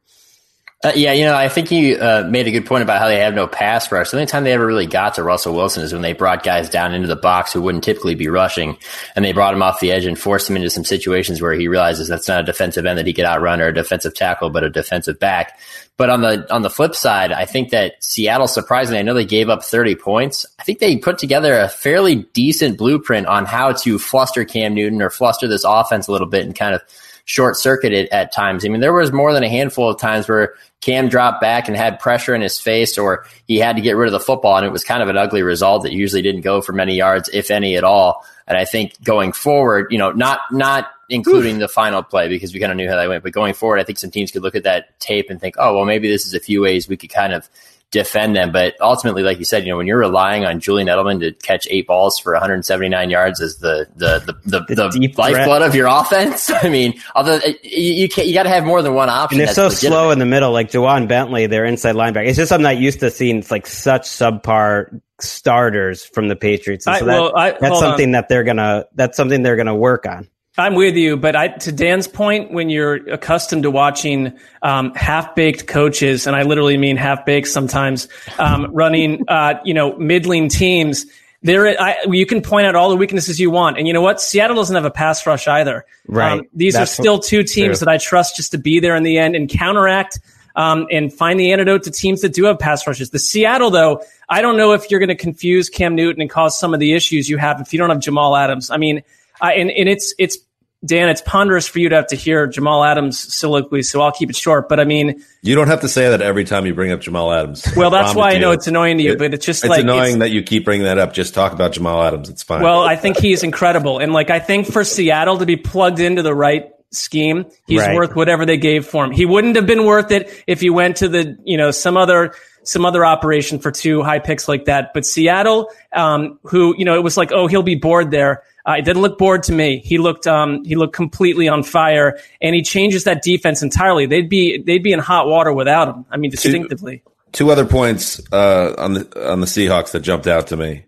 Uh, 0.83 0.91
yeah, 0.95 1.11
you 1.11 1.25
know, 1.25 1.33
I 1.33 1.49
think 1.49 1.71
you 1.71 1.97
uh, 1.97 2.27
made 2.29 2.45
a 2.45 2.51
good 2.51 2.67
point 2.67 2.83
about 2.83 2.99
how 2.99 3.07
they 3.07 3.19
have 3.19 3.33
no 3.33 3.47
pass 3.47 3.91
rush. 3.91 4.11
The 4.11 4.17
only 4.17 4.27
time 4.27 4.43
they 4.43 4.53
ever 4.53 4.65
really 4.65 4.85
got 4.85 5.15
to 5.15 5.23
Russell 5.23 5.55
Wilson 5.55 5.81
is 5.83 5.91
when 5.91 6.03
they 6.03 6.13
brought 6.13 6.43
guys 6.43 6.69
down 6.69 6.93
into 6.93 7.07
the 7.07 7.15
box 7.15 7.51
who 7.51 7.63
wouldn't 7.63 7.83
typically 7.83 8.13
be 8.13 8.27
rushing, 8.27 8.77
and 9.15 9.25
they 9.25 9.31
brought 9.31 9.55
him 9.55 9.63
off 9.63 9.79
the 9.79 9.91
edge 9.91 10.05
and 10.05 10.19
forced 10.19 10.47
him 10.47 10.55
into 10.55 10.69
some 10.69 10.85
situations 10.85 11.41
where 11.41 11.53
he 11.53 11.67
realizes 11.67 12.07
that's 12.07 12.27
not 12.27 12.41
a 12.41 12.43
defensive 12.43 12.85
end 12.85 12.99
that 12.99 13.07
he 13.07 13.13
could 13.13 13.25
outrun 13.25 13.59
or 13.59 13.69
a 13.69 13.73
defensive 13.73 14.13
tackle, 14.13 14.51
but 14.51 14.63
a 14.63 14.69
defensive 14.69 15.17
back. 15.17 15.59
But 15.97 16.11
on 16.11 16.21
the 16.21 16.53
on 16.53 16.61
the 16.61 16.69
flip 16.69 16.93
side, 16.93 17.31
I 17.31 17.45
think 17.45 17.71
that 17.71 17.93
Seattle, 18.03 18.47
surprisingly, 18.47 18.99
I 18.99 19.01
know 19.01 19.15
they 19.15 19.25
gave 19.25 19.49
up 19.49 19.63
30 19.63 19.95
points. 19.95 20.45
I 20.59 20.63
think 20.63 20.77
they 20.77 20.95
put 20.97 21.17
together 21.17 21.59
a 21.59 21.69
fairly 21.69 22.27
decent 22.33 22.77
blueprint 22.77 23.25
on 23.25 23.45
how 23.45 23.71
to 23.71 23.97
fluster 23.97 24.45
Cam 24.45 24.75
Newton 24.75 25.01
or 25.01 25.09
fluster 25.09 25.47
this 25.47 25.63
offense 25.63 26.07
a 26.07 26.11
little 26.11 26.27
bit 26.27 26.45
and 26.45 26.55
kind 26.55 26.75
of 26.75 26.83
short 27.27 27.57
circuit 27.57 28.09
at 28.11 28.33
times. 28.33 28.65
I 28.65 28.69
mean, 28.69 28.79
there 28.79 28.93
was 28.93 29.11
more 29.11 29.33
than 29.33 29.43
a 29.43 29.49
handful 29.49 29.89
of 29.89 29.99
times 29.99 30.29
where 30.29 30.55
Cam 30.79 31.09
dropped 31.09 31.41
back 31.41 31.67
and 31.67 31.75
had 31.75 31.99
pressure 31.99 32.33
in 32.33 32.39
his 32.41 32.57
face, 32.57 32.97
or 32.97 33.25
he 33.45 33.57
had 33.57 33.75
to 33.75 33.81
get 33.81 33.97
rid 33.97 34.07
of 34.07 34.13
the 34.13 34.19
football, 34.19 34.55
and 34.55 34.65
it 34.65 34.71
was 34.71 34.85
kind 34.85 35.03
of 35.03 35.09
an 35.09 35.17
ugly 35.17 35.43
result 35.43 35.83
that 35.83 35.91
usually 35.91 36.21
didn't 36.21 36.41
go 36.41 36.61
for 36.61 36.71
many 36.71 36.95
yards, 36.95 37.29
if 37.33 37.51
any 37.51 37.75
at 37.75 37.83
all. 37.83 38.25
And 38.47 38.57
I 38.57 38.63
think 38.63 39.01
going 39.03 39.33
forward, 39.33 39.87
you 39.91 39.97
know, 39.97 40.11
not 40.11 40.39
not 40.51 40.87
including 41.09 41.59
the 41.59 41.67
final 41.67 42.01
play 42.01 42.29
because 42.29 42.53
we 42.53 42.61
kind 42.61 42.71
of 42.71 42.77
knew 42.77 42.89
how 42.89 42.95
that 42.95 43.09
went, 43.09 43.23
but 43.23 43.33
going 43.33 43.53
forward, 43.53 43.79
I 43.79 43.83
think 43.83 43.99
some 43.99 44.11
teams 44.11 44.31
could 44.31 44.41
look 44.41 44.55
at 44.55 44.63
that 44.63 44.97
tape 45.01 45.29
and 45.29 45.39
think, 45.39 45.55
oh, 45.57 45.75
well, 45.75 45.85
maybe 45.85 46.09
this 46.09 46.25
is 46.25 46.33
a 46.33 46.39
few 46.39 46.61
ways 46.61 46.87
we 46.87 46.97
could 46.97 47.09
kind 47.09 47.33
of 47.33 47.49
defend 47.91 48.35
them. 48.35 48.51
But 48.51 48.75
ultimately, 48.81 49.23
like 49.23 49.39
you 49.39 49.45
said, 49.45 49.65
you 49.65 49.71
know, 49.71 49.77
when 49.77 49.87
you're 49.87 49.99
relying 49.99 50.45
on 50.45 50.59
Julian 50.59 50.87
Edelman 50.87 51.19
to 51.21 51.31
catch 51.33 51.67
eight 51.69 51.87
balls 51.87 52.19
for 52.19 52.33
179 52.33 53.09
yards 53.09 53.41
as 53.41 53.57
the 53.57 53.87
the 53.95 54.19
the, 54.45 54.59
the, 54.59 54.75
the, 54.75 54.89
deep 54.89 55.17
lifeblood 55.17 55.59
threat. 55.59 55.61
of 55.61 55.75
your 55.75 55.87
offense, 55.91 56.51
I 56.63 56.69
mean, 56.69 56.99
although 57.15 57.37
uh, 57.37 57.53
you 57.63 57.93
you, 57.93 58.09
can't, 58.09 58.27
you 58.27 58.33
got 58.33 58.43
to 58.43 58.49
have 58.49 58.65
more 58.65 58.81
than 58.81 58.93
one 58.93 59.09
option. 59.09 59.39
And 59.39 59.47
they're 59.47 59.53
that's 59.53 59.55
so 59.55 59.67
legitimate. 59.67 59.95
slow 59.95 60.11
in 60.11 60.19
the 60.19 60.25
middle, 60.25 60.51
like 60.51 60.69
Ja'Whaun 60.71 61.07
Bentley, 61.07 61.47
their 61.47 61.65
inside 61.65 61.95
linebacker. 61.95 62.27
It's 62.27 62.37
just 62.37 62.51
I'm 62.51 62.61
not 62.61 62.77
used 62.77 62.99
to 62.99 63.09
seeing. 63.11 63.37
It's 63.37 63.51
like 63.51 63.67
such 63.67 64.03
subpar 64.03 65.01
starters 65.19 66.05
from 66.05 66.27
the 66.27 66.35
Patriots. 66.35 66.85
And 66.87 66.95
I- 66.95 66.99
so 66.99 67.05
that, 67.05 67.21
well, 67.21 67.37
I- 67.37 67.57
that's 67.59 67.79
something 67.79 68.07
on. 68.09 68.11
that 68.13 68.29
they're 68.29 68.43
gonna. 68.43 68.85
That's 68.95 69.15
something 69.17 69.43
they're 69.43 69.55
gonna 69.55 69.75
work 69.75 70.05
on. 70.05 70.27
I'm 70.57 70.73
with 70.73 70.95
you, 70.95 71.17
but 71.17 71.35
I, 71.35 71.49
to 71.49 71.71
Dan's 71.71 72.07
point, 72.07 72.51
when 72.51 72.69
you're 72.69 72.95
accustomed 73.11 73.63
to 73.63 73.71
watching 73.71 74.37
um, 74.63 74.93
half-baked 74.95 75.67
coaches, 75.67 76.25
and 76.25 76.35
I 76.35 76.43
literally 76.43 76.77
mean 76.77 76.97
half-baked 76.97 77.47
sometimes, 77.47 78.07
um, 78.39 78.67
running, 78.73 79.23
uh, 79.27 79.59
you 79.63 79.73
know, 79.73 79.95
middling 79.97 80.49
teams, 80.49 81.05
there, 81.43 81.79
I, 81.79 81.97
you 82.07 82.25
can 82.25 82.41
point 82.41 82.65
out 82.65 82.75
all 82.75 82.89
the 82.89 82.95
weaknesses 82.95 83.39
you 83.39 83.51
want, 83.51 83.77
and 83.77 83.85
you 83.85 83.93
know 83.93 84.01
what? 84.01 84.19
Seattle 84.19 84.55
doesn't 84.55 84.75
have 84.75 84.85
a 84.85 84.91
pass 84.91 85.25
rush 85.27 85.47
either. 85.47 85.77
Um, 85.77 86.15
Right. 86.15 86.49
these 86.53 86.73
That's 86.73 86.91
are 86.91 87.01
still 87.01 87.19
two 87.19 87.43
teams 87.43 87.77
true. 87.77 87.85
that 87.85 87.87
I 87.89 87.97
trust 87.97 88.35
just 88.35 88.51
to 88.51 88.57
be 88.57 88.79
there 88.79 88.95
in 88.95 89.03
the 89.03 89.19
end 89.19 89.35
and 89.35 89.47
counteract 89.47 90.19
um, 90.55 90.87
and 90.91 91.13
find 91.13 91.39
the 91.39 91.51
antidote 91.51 91.83
to 91.83 91.91
teams 91.91 92.21
that 92.21 92.33
do 92.33 92.45
have 92.45 92.57
pass 92.57 92.87
rushes. 92.87 93.11
The 93.11 93.19
Seattle, 93.19 93.69
though, 93.69 94.01
I 94.27 94.41
don't 94.41 94.57
know 94.57 94.73
if 94.73 94.89
you're 94.89 94.99
going 94.99 95.09
to 95.09 95.15
confuse 95.15 95.69
Cam 95.69 95.93
Newton 95.93 96.19
and 96.19 96.29
cause 96.29 96.57
some 96.57 96.73
of 96.73 96.79
the 96.79 96.93
issues 96.93 97.29
you 97.29 97.37
have 97.37 97.61
if 97.61 97.71
you 97.71 97.77
don't 97.77 97.91
have 97.91 97.99
Jamal 97.99 98.35
Adams. 98.35 98.71
I 98.71 98.77
mean, 98.77 99.03
I, 99.39 99.53
and, 99.53 99.69
and 99.69 99.87
it's 99.87 100.15
it's 100.17 100.37
Dan, 100.85 101.09
it's 101.09 101.21
ponderous 101.21 101.67
for 101.67 101.79
you 101.79 101.89
to 101.89 101.95
have 101.95 102.07
to 102.07 102.15
hear 102.15 102.45
Jamal 102.45 102.83
Adams 102.83 103.33
soliloquy, 103.33 103.81
so 103.81 103.99
I'll 104.01 104.11
keep 104.11 104.29
it 104.29 104.35
short. 104.35 104.69
But 104.69 104.79
I 104.79 104.85
mean, 104.85 105.23
You 105.41 105.55
don't 105.55 105.67
have 105.67 105.81
to 105.81 105.89
say 105.89 106.09
that 106.09 106.21
every 106.21 106.43
time 106.45 106.67
you 106.67 106.75
bring 106.75 106.91
up 106.91 107.01
Jamal 107.01 107.31
Adams. 107.33 107.65
well, 107.75 107.89
that's 107.89 108.13
why 108.13 108.29
I 108.29 108.33
you. 108.33 108.39
know 108.39 108.51
it's 108.51 108.67
annoying 108.67 108.97
to 108.97 109.03
you, 109.03 109.17
but 109.17 109.33
it's 109.33 109.45
just 109.45 109.63
It's 109.63 109.69
like 109.71 109.81
annoying 109.81 110.19
that 110.19 110.29
you 110.29 110.43
keep 110.43 110.65
bringing 110.65 110.85
that 110.85 110.99
up. 110.99 111.13
Just 111.13 111.33
talk 111.33 111.51
about 111.51 111.71
Jamal 111.71 112.03
Adams. 112.03 112.29
It's 112.29 112.43
fine. 112.43 112.61
Well, 112.61 112.81
I 112.83 112.95
think 112.95 113.17
he's 113.17 113.41
incredible. 113.41 113.97
And 113.97 114.13
like, 114.13 114.29
I 114.29 114.39
think 114.39 114.67
for 114.67 114.83
Seattle 114.83 115.39
to 115.39 115.45
be 115.47 115.55
plugged 115.55 115.99
into 115.99 116.21
the 116.21 116.35
right 116.35 116.69
scheme, 116.91 117.45
he's 117.65 117.81
Right. 117.81 117.95
worth 117.95 118.15
whatever 118.15 118.45
they 118.45 118.57
gave 118.57 118.85
for 118.85 119.03
him. 119.03 119.11
He 119.11 119.25
wouldn't 119.25 119.55
have 119.55 119.65
been 119.65 119.83
worth 119.85 120.11
it 120.11 120.29
if 120.45 120.61
he 120.61 120.69
went 120.69 120.97
to 120.97 121.09
the, 121.09 121.37
you 121.43 121.57
know, 121.57 121.71
some 121.71 121.97
other, 121.97 122.33
some 122.63 122.85
other 122.85 123.03
operation 123.05 123.59
for 123.59 123.71
two 123.71 124.03
high 124.03 124.19
picks 124.19 124.47
like 124.47 124.65
that. 124.65 124.93
But 124.93 125.05
Seattle, 125.05 125.69
um, 125.93 126.37
who, 126.43 126.75
you 126.77 126.85
know, 126.85 126.95
it 126.95 127.03
was 127.03 127.17
like, 127.17 127.31
oh, 127.31 127.47
he'll 127.47 127.63
be 127.63 127.75
bored 127.75 128.11
there. 128.11 128.43
Uh, 128.67 128.73
it 128.73 128.85
didn't 128.85 129.01
look 129.01 129.17
bored 129.17 129.43
to 129.43 129.53
me. 129.53 129.79
He 129.79 129.97
looked, 129.97 130.27
um, 130.27 130.63
he 130.65 130.75
looked 130.75 130.93
completely 130.93 131.47
on 131.47 131.63
fire 131.63 132.19
and 132.41 132.53
he 132.53 132.61
changes 132.61 133.05
that 133.05 133.21
defense 133.21 133.63
entirely. 133.63 134.05
They'd 134.05 134.29
be, 134.29 134.61
they'd 134.61 134.83
be 134.83 134.91
in 134.91 134.99
hot 134.99 135.27
water 135.27 135.53
without 135.53 135.87
him. 135.87 136.05
I 136.11 136.17
mean, 136.17 136.31
distinctively. 136.31 137.03
Two 137.31 137.51
other 137.51 137.65
points 137.65 138.21
uh, 138.31 138.73
on 138.77 138.93
the 138.93 139.31
on 139.31 139.41
the 139.41 139.47
Seahawks 139.47 139.91
that 139.91 139.99
jumped 139.99 140.27
out 140.27 140.47
to 140.47 140.57
me. 140.57 140.85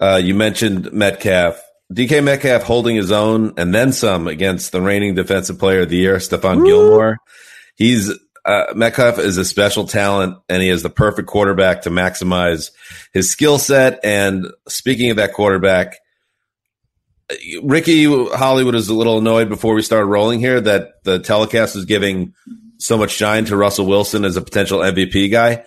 Uh, 0.00 0.20
you 0.22 0.34
mentioned 0.34 0.92
Metcalf, 0.92 1.62
DK 1.92 2.24
Metcalf 2.24 2.62
holding 2.62 2.96
his 2.96 3.12
own 3.12 3.54
and 3.56 3.74
then 3.74 3.92
some 3.92 4.26
against 4.26 4.72
the 4.72 4.80
reigning 4.80 5.14
Defensive 5.14 5.58
Player 5.58 5.82
of 5.82 5.90
the 5.90 5.96
Year, 5.96 6.16
Stephon 6.16 6.64
Gilmore. 6.64 7.18
He's 7.76 8.10
uh, 8.44 8.64
Metcalf 8.74 9.18
is 9.18 9.36
a 9.36 9.44
special 9.44 9.86
talent, 9.86 10.38
and 10.48 10.62
he 10.62 10.68
is 10.68 10.82
the 10.82 10.90
perfect 10.90 11.28
quarterback 11.28 11.82
to 11.82 11.90
maximize 11.90 12.70
his 13.12 13.30
skill 13.30 13.58
set. 13.58 14.00
And 14.02 14.46
speaking 14.66 15.10
of 15.10 15.18
that 15.18 15.32
quarterback, 15.32 15.98
Ricky 17.62 18.04
Hollywood 18.04 18.74
is 18.74 18.88
a 18.88 18.94
little 18.94 19.18
annoyed 19.18 19.48
before 19.48 19.74
we 19.74 19.82
started 19.82 20.06
rolling 20.06 20.40
here 20.40 20.60
that 20.60 21.02
the 21.04 21.18
telecast 21.18 21.76
is 21.76 21.84
giving 21.84 22.34
so 22.78 22.98
much 22.98 23.10
shine 23.10 23.44
to 23.46 23.56
Russell 23.56 23.86
Wilson 23.86 24.24
as 24.24 24.36
a 24.36 24.42
potential 24.42 24.80
MVP 24.80 25.30
guy. 25.30 25.64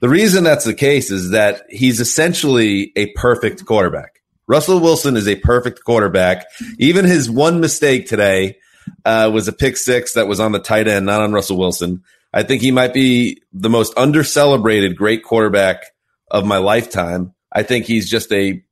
The 0.00 0.08
reason 0.08 0.44
that's 0.44 0.64
the 0.64 0.74
case 0.74 1.10
is 1.10 1.30
that 1.30 1.62
he's 1.70 2.00
essentially 2.00 2.92
a 2.96 3.12
perfect 3.12 3.64
quarterback. 3.64 4.20
Russell 4.48 4.80
Wilson 4.80 5.16
is 5.16 5.28
a 5.28 5.36
perfect 5.36 5.84
quarterback. 5.84 6.46
Even 6.78 7.04
his 7.04 7.30
one 7.30 7.60
mistake 7.60 8.06
today 8.06 8.56
uh, 9.04 9.30
was 9.32 9.48
a 9.48 9.52
pick 9.52 9.76
six 9.76 10.14
that 10.14 10.28
was 10.28 10.40
on 10.40 10.52
the 10.52 10.58
tight 10.58 10.88
end, 10.88 11.06
not 11.06 11.20
on 11.20 11.32
Russell 11.32 11.56
Wilson. 11.56 12.02
I 12.32 12.42
think 12.42 12.62
he 12.62 12.70
might 12.70 12.92
be 12.92 13.42
the 13.52 13.70
most 13.70 13.92
under 13.96 14.22
celebrated 14.22 14.96
great 14.96 15.24
quarterback 15.24 15.84
of 16.30 16.44
my 16.44 16.58
lifetime. 16.58 17.34
I 17.52 17.62
think 17.62 17.86
he's 17.86 18.08
just 18.08 18.30
a 18.32 18.62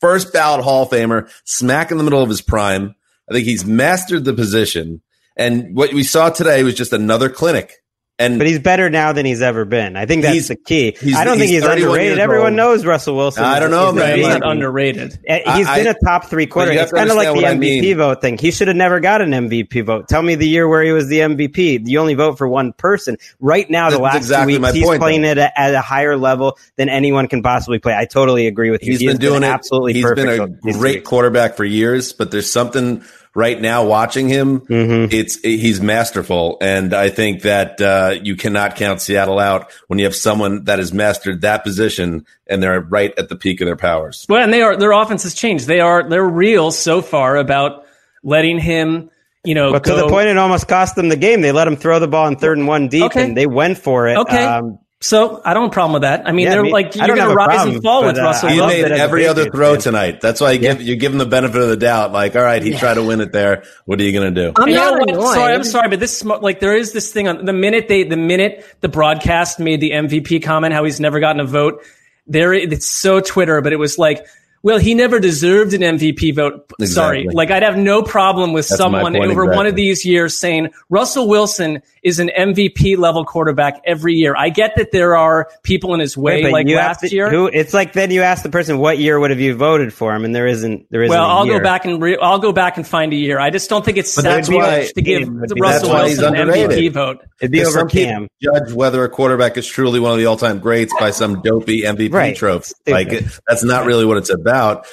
first 0.00 0.32
ballot 0.32 0.64
Hall 0.64 0.84
of 0.84 0.90
Famer, 0.90 1.30
smack 1.44 1.90
in 1.90 1.98
the 1.98 2.04
middle 2.04 2.22
of 2.22 2.28
his 2.28 2.42
prime. 2.42 2.94
I 3.28 3.34
think 3.34 3.46
he's 3.46 3.64
mastered 3.64 4.24
the 4.24 4.34
position. 4.34 5.02
And 5.36 5.76
what 5.76 5.92
we 5.92 6.02
saw 6.02 6.30
today 6.30 6.62
was 6.62 6.74
just 6.74 6.92
another 6.92 7.28
clinic. 7.28 7.74
And 8.20 8.38
but 8.38 8.46
he's 8.46 8.58
better 8.58 8.90
now 8.90 9.12
than 9.12 9.24
he's 9.26 9.42
ever 9.42 9.64
been. 9.64 9.96
I 9.96 10.04
think 10.06 10.22
that's 10.22 10.34
He's- 10.34 10.48
the 10.48 10.56
key. 10.56 10.94
he's- 11.00 11.16
I 11.16 11.24
don't 11.24 11.38
think 11.38 11.50
he's 11.50 11.62
he's 11.62 11.68
underrated. 11.68 12.18
Everyone 12.18 12.54
knows 12.54 12.84
Russell 12.84 13.16
Wilson. 13.16 13.42
I 13.44 13.58
don't 13.58 13.70
know, 13.70 13.88
is 13.88 13.94
man. 13.94 14.18
He's 14.18 14.28
not 14.28 14.46
underrated. 14.46 15.18
Uh, 15.28 15.56
He's 15.56 15.66
I- 15.66 15.78
been 15.78 15.86
I- 15.88 15.90
a 15.90 15.94
top 16.04 16.26
three 16.26 16.46
But 16.46 16.52
quarterback. 16.52 16.82
It's 16.82 16.92
kind 16.92 17.10
of 17.10 17.16
like 17.16 17.24
the 17.26 17.30
understand 17.30 17.58
what 17.60 17.66
I 17.66 17.68
MVP 17.70 17.80
mean. 17.82 17.96
vote 17.96 18.20
thing. 18.20 18.38
He 18.38 18.50
should 18.50 18.68
have 18.68 18.76
never 18.76 19.00
got 19.00 19.22
an 19.22 19.32
MVP 19.32 19.80
vote. 19.80 20.06
Tell 20.08 20.22
me 20.22 20.34
the 20.34 20.46
year 20.46 20.68
where 20.68 20.82
he 20.82 20.92
was 20.92 21.08
the 21.08 21.20
MVP. 21.20 21.80
You 21.86 21.98
only 21.98 22.14
vote 22.14 22.36
for 22.38 22.46
one 22.46 22.72
person. 22.74 23.16
Right 23.40 23.68
now, 23.70 23.86
the 23.88 23.92
That's 23.96 24.02
last 24.02 24.16
exactly 24.16 24.54
two 24.54 24.60
my 24.60 24.68
weeks, 24.68 24.76
he's 24.76 24.84
point, 24.86 25.00
playing 25.00 25.24
it 25.24 25.38
at, 25.38 25.52
at 25.56 25.74
a 25.74 25.80
higher 25.80 26.16
level 26.16 26.58
than 26.76 26.88
anyone 26.90 27.26
can 27.26 27.42
possibly 27.42 27.78
play. 27.78 27.94
I 27.96 28.04
totally 28.04 28.46
agree 28.46 28.70
with 28.70 28.84
you. 28.84 28.92
He's 28.92 29.00
He 29.00 29.06
been 29.06 29.16
has 29.16 29.18
doing 29.18 29.42
it 29.42 29.46
absolutely 29.46 29.94
He's 29.94 30.02
perfect. 30.04 30.62
been 30.62 30.74
a 30.74 30.78
great 30.78 31.04
quarterback 31.04 31.56
for 31.56 31.64
years, 31.64 32.12
but 32.12 32.30
there's 32.30 32.50
something 32.50 33.02
right 33.34 33.60
now 33.60 33.84
watching 33.86 34.28
him. 34.28 34.60
Mm-hmm. 34.60 35.14
It's 35.14 35.40
he's 35.40 35.80
masterful, 35.80 36.58
and 36.60 36.92
I 36.94 37.08
think 37.10 37.42
that 37.42 37.80
uh, 37.80 38.16
you 38.22 38.36
cannot 38.36 38.76
count 38.76 39.00
Seattle 39.00 39.38
out 39.38 39.70
when 39.88 39.98
you 39.98 40.04
have 40.06 40.16
someone 40.16 40.64
that 40.64 40.78
has 40.78 40.92
mastered 40.92 41.42
that 41.42 41.64
position 41.64 42.26
and 42.46 42.62
they're 42.62 42.80
right 42.80 43.12
at 43.18 43.28
the 43.28 43.36
peak 43.36 43.60
of 43.60 43.66
their 43.66 43.76
powers. 43.76 44.26
Well, 44.28 44.42
and 44.42 44.52
they 44.52 44.62
are 44.62 44.76
their 44.76 44.92
offense 44.92 45.22
has 45.22 45.34
changed. 45.34 45.66
They 45.66 45.80
are 45.80 46.08
they're 46.08 46.24
real 46.28 46.70
so 46.70 47.02
far 47.02 47.36
about 47.36 47.84
letting 48.22 48.58
him, 48.58 49.10
you 49.44 49.54
know, 49.54 49.72
But 49.72 49.84
go. 49.84 49.96
to 49.96 50.02
the 50.02 50.08
point, 50.08 50.28
it 50.28 50.36
almost 50.36 50.68
cost 50.68 50.96
them 50.96 51.08
the 51.08 51.16
game. 51.16 51.40
They 51.40 51.52
let 51.52 51.66
him 51.68 51.76
throw 51.76 51.98
the 51.98 52.08
ball 52.08 52.26
in 52.26 52.36
third 52.36 52.58
and 52.58 52.66
one 52.66 52.88
deep, 52.88 53.04
Okay. 53.04 53.24
and 53.24 53.36
they 53.36 53.46
went 53.46 53.78
for 53.78 54.08
it. 54.08 54.16
Okay. 54.18 54.44
Um, 54.44 54.78
so 55.02 55.40
I 55.44 55.54
don't 55.54 55.64
have 55.64 55.70
a 55.70 55.72
problem 55.72 55.92
with 55.94 56.02
that. 56.02 56.28
I 56.28 56.32
mean, 56.32 56.44
Yeah, 56.44 56.50
they're 56.52 56.62
me- 56.62 56.72
like 56.72 56.94
you're 56.94 57.06
going 57.06 57.18
have 57.20 57.28
to 57.28 57.32
a 57.32 57.34
rise 57.34 57.46
problem, 57.56 57.74
and 57.76 57.82
fall 57.82 58.04
with 58.04 58.16
but, 58.16 58.22
uh, 58.22 58.26
Russell. 58.26 58.48
I 58.48 58.52
He 58.52 58.60
love 58.60 58.66
Wilson. 58.68 58.82
made 58.82 58.90
that 58.90 58.94
as 58.96 59.00
every 59.00 59.26
other 59.26 59.44
throw 59.50 59.72
fan. 59.72 59.80
tonight. 59.80 60.20
That's 60.20 60.40
why 60.40 60.52
you 60.52 60.58
give 60.58 60.82
you 60.82 60.96
give 60.96 61.12
him 61.12 61.18
the 61.18 61.26
benefit 61.26 61.60
of 61.60 61.68
the 61.68 61.76
doubt. 61.76 62.12
Like, 62.12 62.36
all 62.36 62.42
right, 62.42 62.62
he 62.62 62.74
tried 62.74 62.94
to 62.94 63.02
win 63.02 63.20
it 63.20 63.32
there. 63.32 63.62
What 63.86 63.98
are 63.98 64.02
you 64.02 64.12
going 64.12 64.34
to 64.34 64.40
do? 64.42 64.52
I'm 64.56 64.64
And 64.64 64.70
you 64.72 64.76
know 64.76 64.94
not 64.96 65.16
what? 65.16 65.34
Sorry, 65.34 65.54
I'm 65.54 65.64
sorry, 65.64 65.88
but 65.88 66.00
this 66.00 66.20
is- 66.20 66.24
like 66.26 66.60
there 66.60 66.76
is 66.76 66.92
this 66.92 67.12
thing 67.12 67.28
on 67.28 67.44
the 67.44 67.52
minute 67.54 67.88
they 67.88 68.02
the 68.02 68.16
minute 68.18 68.64
the 68.82 68.88
broadcast 68.88 69.58
made 69.58 69.80
the 69.80 69.92
MVP 69.92 70.42
comment 70.42 70.74
how 70.74 70.84
he's 70.84 71.00
never 71.00 71.18
gotten 71.18 71.40
a 71.40 71.46
vote. 71.46 71.82
There, 72.26 72.52
it's 72.52 72.86
so 72.86 73.20
Twitter, 73.20 73.60
but 73.62 73.72
it 73.72 73.78
was 73.78 73.98
like. 73.98 74.26
Well, 74.62 74.78
he 74.78 74.92
never 74.94 75.18
deserved 75.20 75.72
an 75.72 75.80
MVP 75.80 76.34
vote. 76.34 76.70
Sorry. 76.82 77.26
Like, 77.32 77.50
I'd 77.50 77.62
have 77.62 77.78
no 77.78 78.02
problem 78.02 78.52
with 78.52 78.68
That's 78.68 78.78
someone 78.78 79.14
point 79.14 79.30
over 79.30 79.46
one 79.46 79.66
of 79.66 79.74
these 79.74 80.04
years 80.04 80.36
saying 80.38 80.68
Russell 80.90 81.28
Wilson 81.28 81.80
is 82.02 82.18
an 82.18 82.30
MVP 82.36 82.98
level 82.98 83.24
quarterback 83.24 83.80
every 83.84 84.14
year. 84.14 84.34
I 84.36 84.48
get 84.50 84.76
that 84.76 84.90
there 84.92 85.16
are 85.16 85.48
people 85.62 85.94
in 85.94 86.00
his 86.00 86.16
way, 86.16 86.36
Right, 86.36 86.42
but 86.44 86.52
like 86.52 86.68
last 86.68 87.00
to- 87.00 87.14
year. 87.14 87.30
Who, 87.30 87.46
it's 87.46 87.72
like 87.74 87.94
then 87.94 88.10
you 88.10 88.22
ask 88.22 88.42
the 88.42 88.48
person, 88.50 88.78
"What 88.78 88.98
year 88.98 89.18
would 89.20 89.30
have 89.30 89.40
you 89.40 89.54
voted 89.54 89.92
for 89.92 90.14
him?" 90.14 90.24
And 90.24 90.34
there 90.34 90.46
isn't. 90.46 90.86
There 90.90 91.02
isn't. 91.02 91.10
Well, 91.14 91.24
a 91.24 91.28
I'll 91.28 91.46
year. 91.46 91.58
go 91.58 91.64
back 91.64 91.84
and 91.84 92.00
re- 92.02 92.18
I'll 92.20 92.38
go 92.38 92.52
back 92.52 92.76
and 92.76 92.86
find 92.86 93.12
a 93.12 93.16
year. 93.16 93.38
I 93.38 93.50
just 93.50 93.68
don't 93.70 93.84
think 93.84 93.96
it's 93.98 94.14
But 94.14 94.24
that 94.24 94.34
that's 94.36 94.48
why- 94.48 94.78
much 94.80 94.92
to 94.94 95.02
give 95.02 95.22
it 95.22 95.28
would 95.30 95.54
be- 95.54 95.60
Russell 95.60 95.88
that's 95.88 96.02
why 96.02 96.08
he's 96.08 96.18
Wilson 96.20 96.36
an. 96.36 96.48
MVP 96.48 96.88
vote. 96.92 97.18
It'd 97.40 97.50
be 97.52 97.58
Because 97.60 97.76
over 97.76 97.86
Cam. 97.88 98.28
Judge 98.42 98.72
whether 98.72 99.04
a 99.04 99.08
quarterback 99.10 99.56
is 99.58 99.66
truly 99.66 100.00
one 100.00 100.12
of 100.12 100.18
the 100.18 100.26
all-time 100.26 100.58
greats 100.58 100.92
by 100.98 101.10
some 101.10 101.40
dopey 101.42 101.82
MVP 101.84 102.12
Right. 102.14 102.36
trophy. 102.36 102.72
Like 102.88 103.10
that's 103.48 103.64
not 103.64 103.84
really 103.86 104.04
what 104.04 104.16
it's 104.16 104.30
about. 104.30 104.49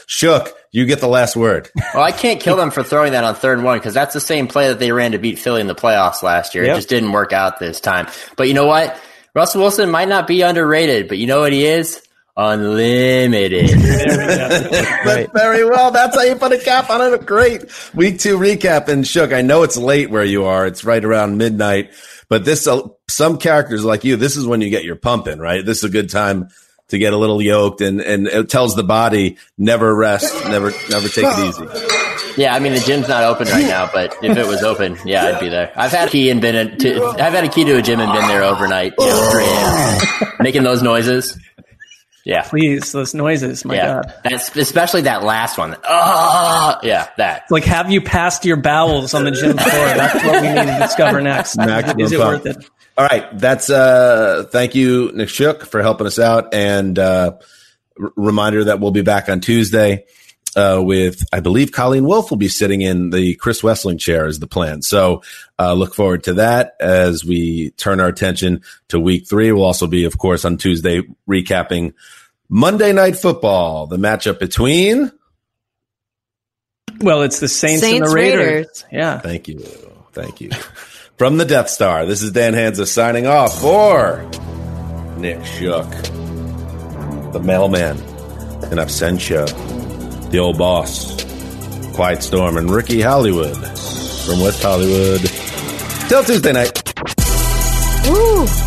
Shook, 0.07 0.53
you 0.71 0.85
get 0.85 0.99
the 0.99 1.07
last 1.07 1.35
word. 1.35 1.69
Well, 1.93 2.03
I 2.03 2.11
can't 2.11 2.39
kill 2.39 2.55
them 2.57 2.69
for 2.69 2.84
throwing 2.84 3.13
that 3.13 3.23
on 3.23 3.34
third 3.34 3.57
and 3.57 3.65
one 3.65 3.79
because 3.79 3.93
that's 3.93 4.13
the 4.13 4.19
same 4.19 4.47
play 4.47 4.67
that 4.67 4.77
they 4.77 4.91
ran 4.91 5.13
to 5.13 5.17
beat 5.17 5.39
Philly 5.39 5.61
in 5.61 5.67
the 5.67 5.73
playoffs 5.73 6.21
last 6.21 6.53
year. 6.53 6.63
Yep. 6.65 6.73
It 6.73 6.75
just 6.75 6.89
didn't 6.89 7.11
work 7.11 7.34
out 7.34 7.57
this 7.59 7.79
time. 7.79 8.07
But 8.35 8.47
you 8.47 8.53
know 8.53 8.67
what? 8.67 8.99
Russell 9.34 9.61
Wilson 9.61 9.89
might 9.89 10.07
not 10.07 10.27
be 10.27 10.41
underrated, 10.41 11.07
but 11.07 11.17
you 11.17 11.25
know 11.25 11.39
what 11.39 11.53
he 11.53 11.65
is? 11.65 12.01
Unlimited. 12.35 13.71
But 15.03 15.34
very 15.34 15.65
well. 15.65 15.89
That's 15.89 16.15
how 16.15 16.21
you 16.21 16.35
put 16.35 16.51
a 16.51 16.59
cap 16.59 16.91
on 16.91 17.13
it. 17.13 17.25
Great 17.25 17.63
week 17.95 18.19
two 18.19 18.38
recap. 18.38 18.88
And 18.88 19.07
Shook, 19.07 19.34
I 19.34 19.41
know 19.41 19.63
it's 19.63 19.77
late 19.77 20.11
where 20.11 20.25
you 20.25 20.45
are. 20.45 20.67
It's 20.67 20.84
right 20.84 21.03
around 21.03 21.38
midnight. 21.38 21.91
But 22.29 22.45
this, 22.45 22.67
uh, 22.67 22.81
some 23.09 23.38
characters 23.38 23.84
like 23.84 24.03
you, 24.03 24.17
this 24.17 24.35
is 24.38 24.45
when 24.45 24.61
you 24.61 24.69
get 24.69 24.84
your 24.84 24.97
pump 24.97 25.27
in, 25.27 25.39
right? 25.39 25.65
This 25.65 25.79
is 25.79 25.85
a 25.85 25.89
good 25.89 26.11
time 26.11 26.49
to 26.89 26.97
get 26.97 27.14
a 27.14 27.18
little 27.18 27.41
yoked, 27.41 27.81
and 27.81 27.99
and 28.01 28.27
it 28.27 28.49
tells 28.49 28.76
the 28.76 28.84
body 28.84 29.38
never 29.57 29.93
rest, 29.93 30.34
never 30.45 30.72
never 30.89 31.07
take 31.09 31.26
it 31.27 31.39
easy. 31.49 32.41
yeah, 32.41 32.55
I 32.55 32.59
mean 32.59 32.73
the 32.73 32.80
gym's 32.80 33.07
not 33.07 33.23
open 33.23 33.47
right 33.47 33.65
now, 33.68 33.89
but 33.91 34.15
if 34.23 34.38
it 34.38 34.47
was 34.47 34.64
open, 34.64 34.97
yeah, 35.05 35.26
I'd 35.26 35.39
be 35.39 35.49
there. 35.49 35.72
I've 35.76 35.91
had 35.91 36.07
a 36.07 36.11
key 36.11 36.30
and 36.30 36.41
been 36.41 36.55
in, 36.55 36.77
to, 36.80 37.05
I've 37.05 37.34
had 37.34 37.43
a 37.43 37.49
key 37.49 37.65
to 37.65 37.77
a 37.77 37.81
gym 37.81 37.99
and 37.99 38.11
been 38.11 38.27
there 38.27 38.43
overnight, 38.43 38.93
you 38.97 39.05
know, 39.05 39.30
3 39.31 39.43
a.m. 39.43 40.34
making 40.39 40.64
those 40.64 40.81
noises. 40.81 41.38
Yeah, 42.26 42.41
Please, 42.41 42.91
those 42.91 43.14
noises. 43.14 43.64
My 43.64 43.76
yeah, 43.76 44.01
God. 44.01 44.14
That's, 44.26 44.53
especially 44.57 45.03
that 45.03 45.23
last 45.23 45.57
one. 45.57 45.77
Ah, 45.85 46.77
yeah, 46.84 47.07
that. 47.15 47.43
Like, 47.49 47.64
have 47.64 47.89
you 47.89 48.01
passed 48.01 48.43
your 48.43 48.57
bowels 48.57 49.14
on 49.14 49.23
the 49.23 49.31
gym 49.31 49.55
floor? 49.55 49.72
That's 49.72 50.26
what 50.26 50.41
we 50.41 50.49
need 50.49 50.65
to 50.73 50.77
discover 50.81 51.22
next. 51.22 51.55
Maximum 51.55 52.01
Is 52.01 52.11
it 52.11 52.19
pump. 52.19 52.43
worth 52.43 52.57
it? 52.57 52.69
All 52.98 53.06
right, 53.06 53.38
that's 53.38 53.69
uh 53.69 54.45
thank 54.49 54.74
you, 54.74 55.11
Nick 55.14 55.30
Shook, 55.30 55.65
for 55.65 55.82
helping 55.84 56.07
us 56.07 56.18
out, 56.18 56.53
and 56.53 56.98
uh 56.98 57.34
r- 58.02 58.11
reminder 58.15 58.64
that 58.64 58.80
we'll 58.80 58.91
be 58.91 59.03
back 59.03 59.30
on 59.30 59.40
Tuesday 59.40 60.06
uh 60.56 60.82
with 60.84 61.24
I 61.32 61.41
believe 61.41 61.72
Colleen 61.72 62.06
Wolf 62.06 62.32
will 62.32 62.38
be 62.38 62.48
sitting 62.48 62.82
in 62.82 63.11
the 63.11 63.36
Chris 63.36 63.61
Wesseling 63.61 63.99
chair 63.99 64.26
is 64.26 64.40
the 64.40 64.48
plan. 64.48 64.82
So 64.82 65.22
uh 65.60 65.74
look 65.74 65.94
forward 65.94 66.24
to 66.24 66.34
that 66.36 66.74
as 66.80 67.24
we 67.24 67.69
turn 67.72 67.99
our 67.99 68.07
attention 68.07 68.64
to 68.88 68.99
week 68.99 69.28
three. 69.30 69.52
We'll 69.52 69.65
also 69.65 69.86
be, 69.86 70.06
of 70.06 70.18
course, 70.18 70.44
on 70.44 70.57
Tuesday 70.57 71.03
recapping 71.30 71.94
Monday 72.49 72.94
night 72.94 73.15
football, 73.18 73.86
the 73.86 73.98
matchup 73.98 74.40
between 74.40 75.11
Well, 76.99 77.22
it's 77.22 77.40
the 77.40 77.48
Saints, 77.48 77.84
and 77.84 78.03
the 78.03 78.10
Raiders. 78.10 78.40
Raiders. 78.48 78.86
Yeah. 78.91 79.19
Thank 79.19 79.48
you. 79.49 79.60
Thank 80.14 80.41
you. 80.41 80.49
From 81.18 81.38
the 81.38 81.45
Death 81.45 81.68
Star, 81.68 82.06
this 82.06 82.22
is 82.22 82.30
Dan 82.30 82.53
Hanzus 82.53 82.89
signing 82.89 83.26
off 83.26 83.60
for 83.60 84.23
Nick 85.18 85.44
Shook, 85.44 85.89
the 87.34 87.41
mailman. 87.44 87.98
in 87.98 88.77
absentia, 88.77 89.48
the 90.30 90.38
old 90.38 90.60
boss, 90.60 91.15
Quiet 91.95 92.22
Storm, 92.22 92.57
and 92.57 92.69
Ricky 92.69 93.02
Hollywood 93.02 93.57
from 93.57 94.41
West 94.41 94.61
Hollywood. 94.61 95.22
Till 96.07 96.23
Tuesday 96.23 96.52
night. 96.52 96.84
Woo! 98.07 98.66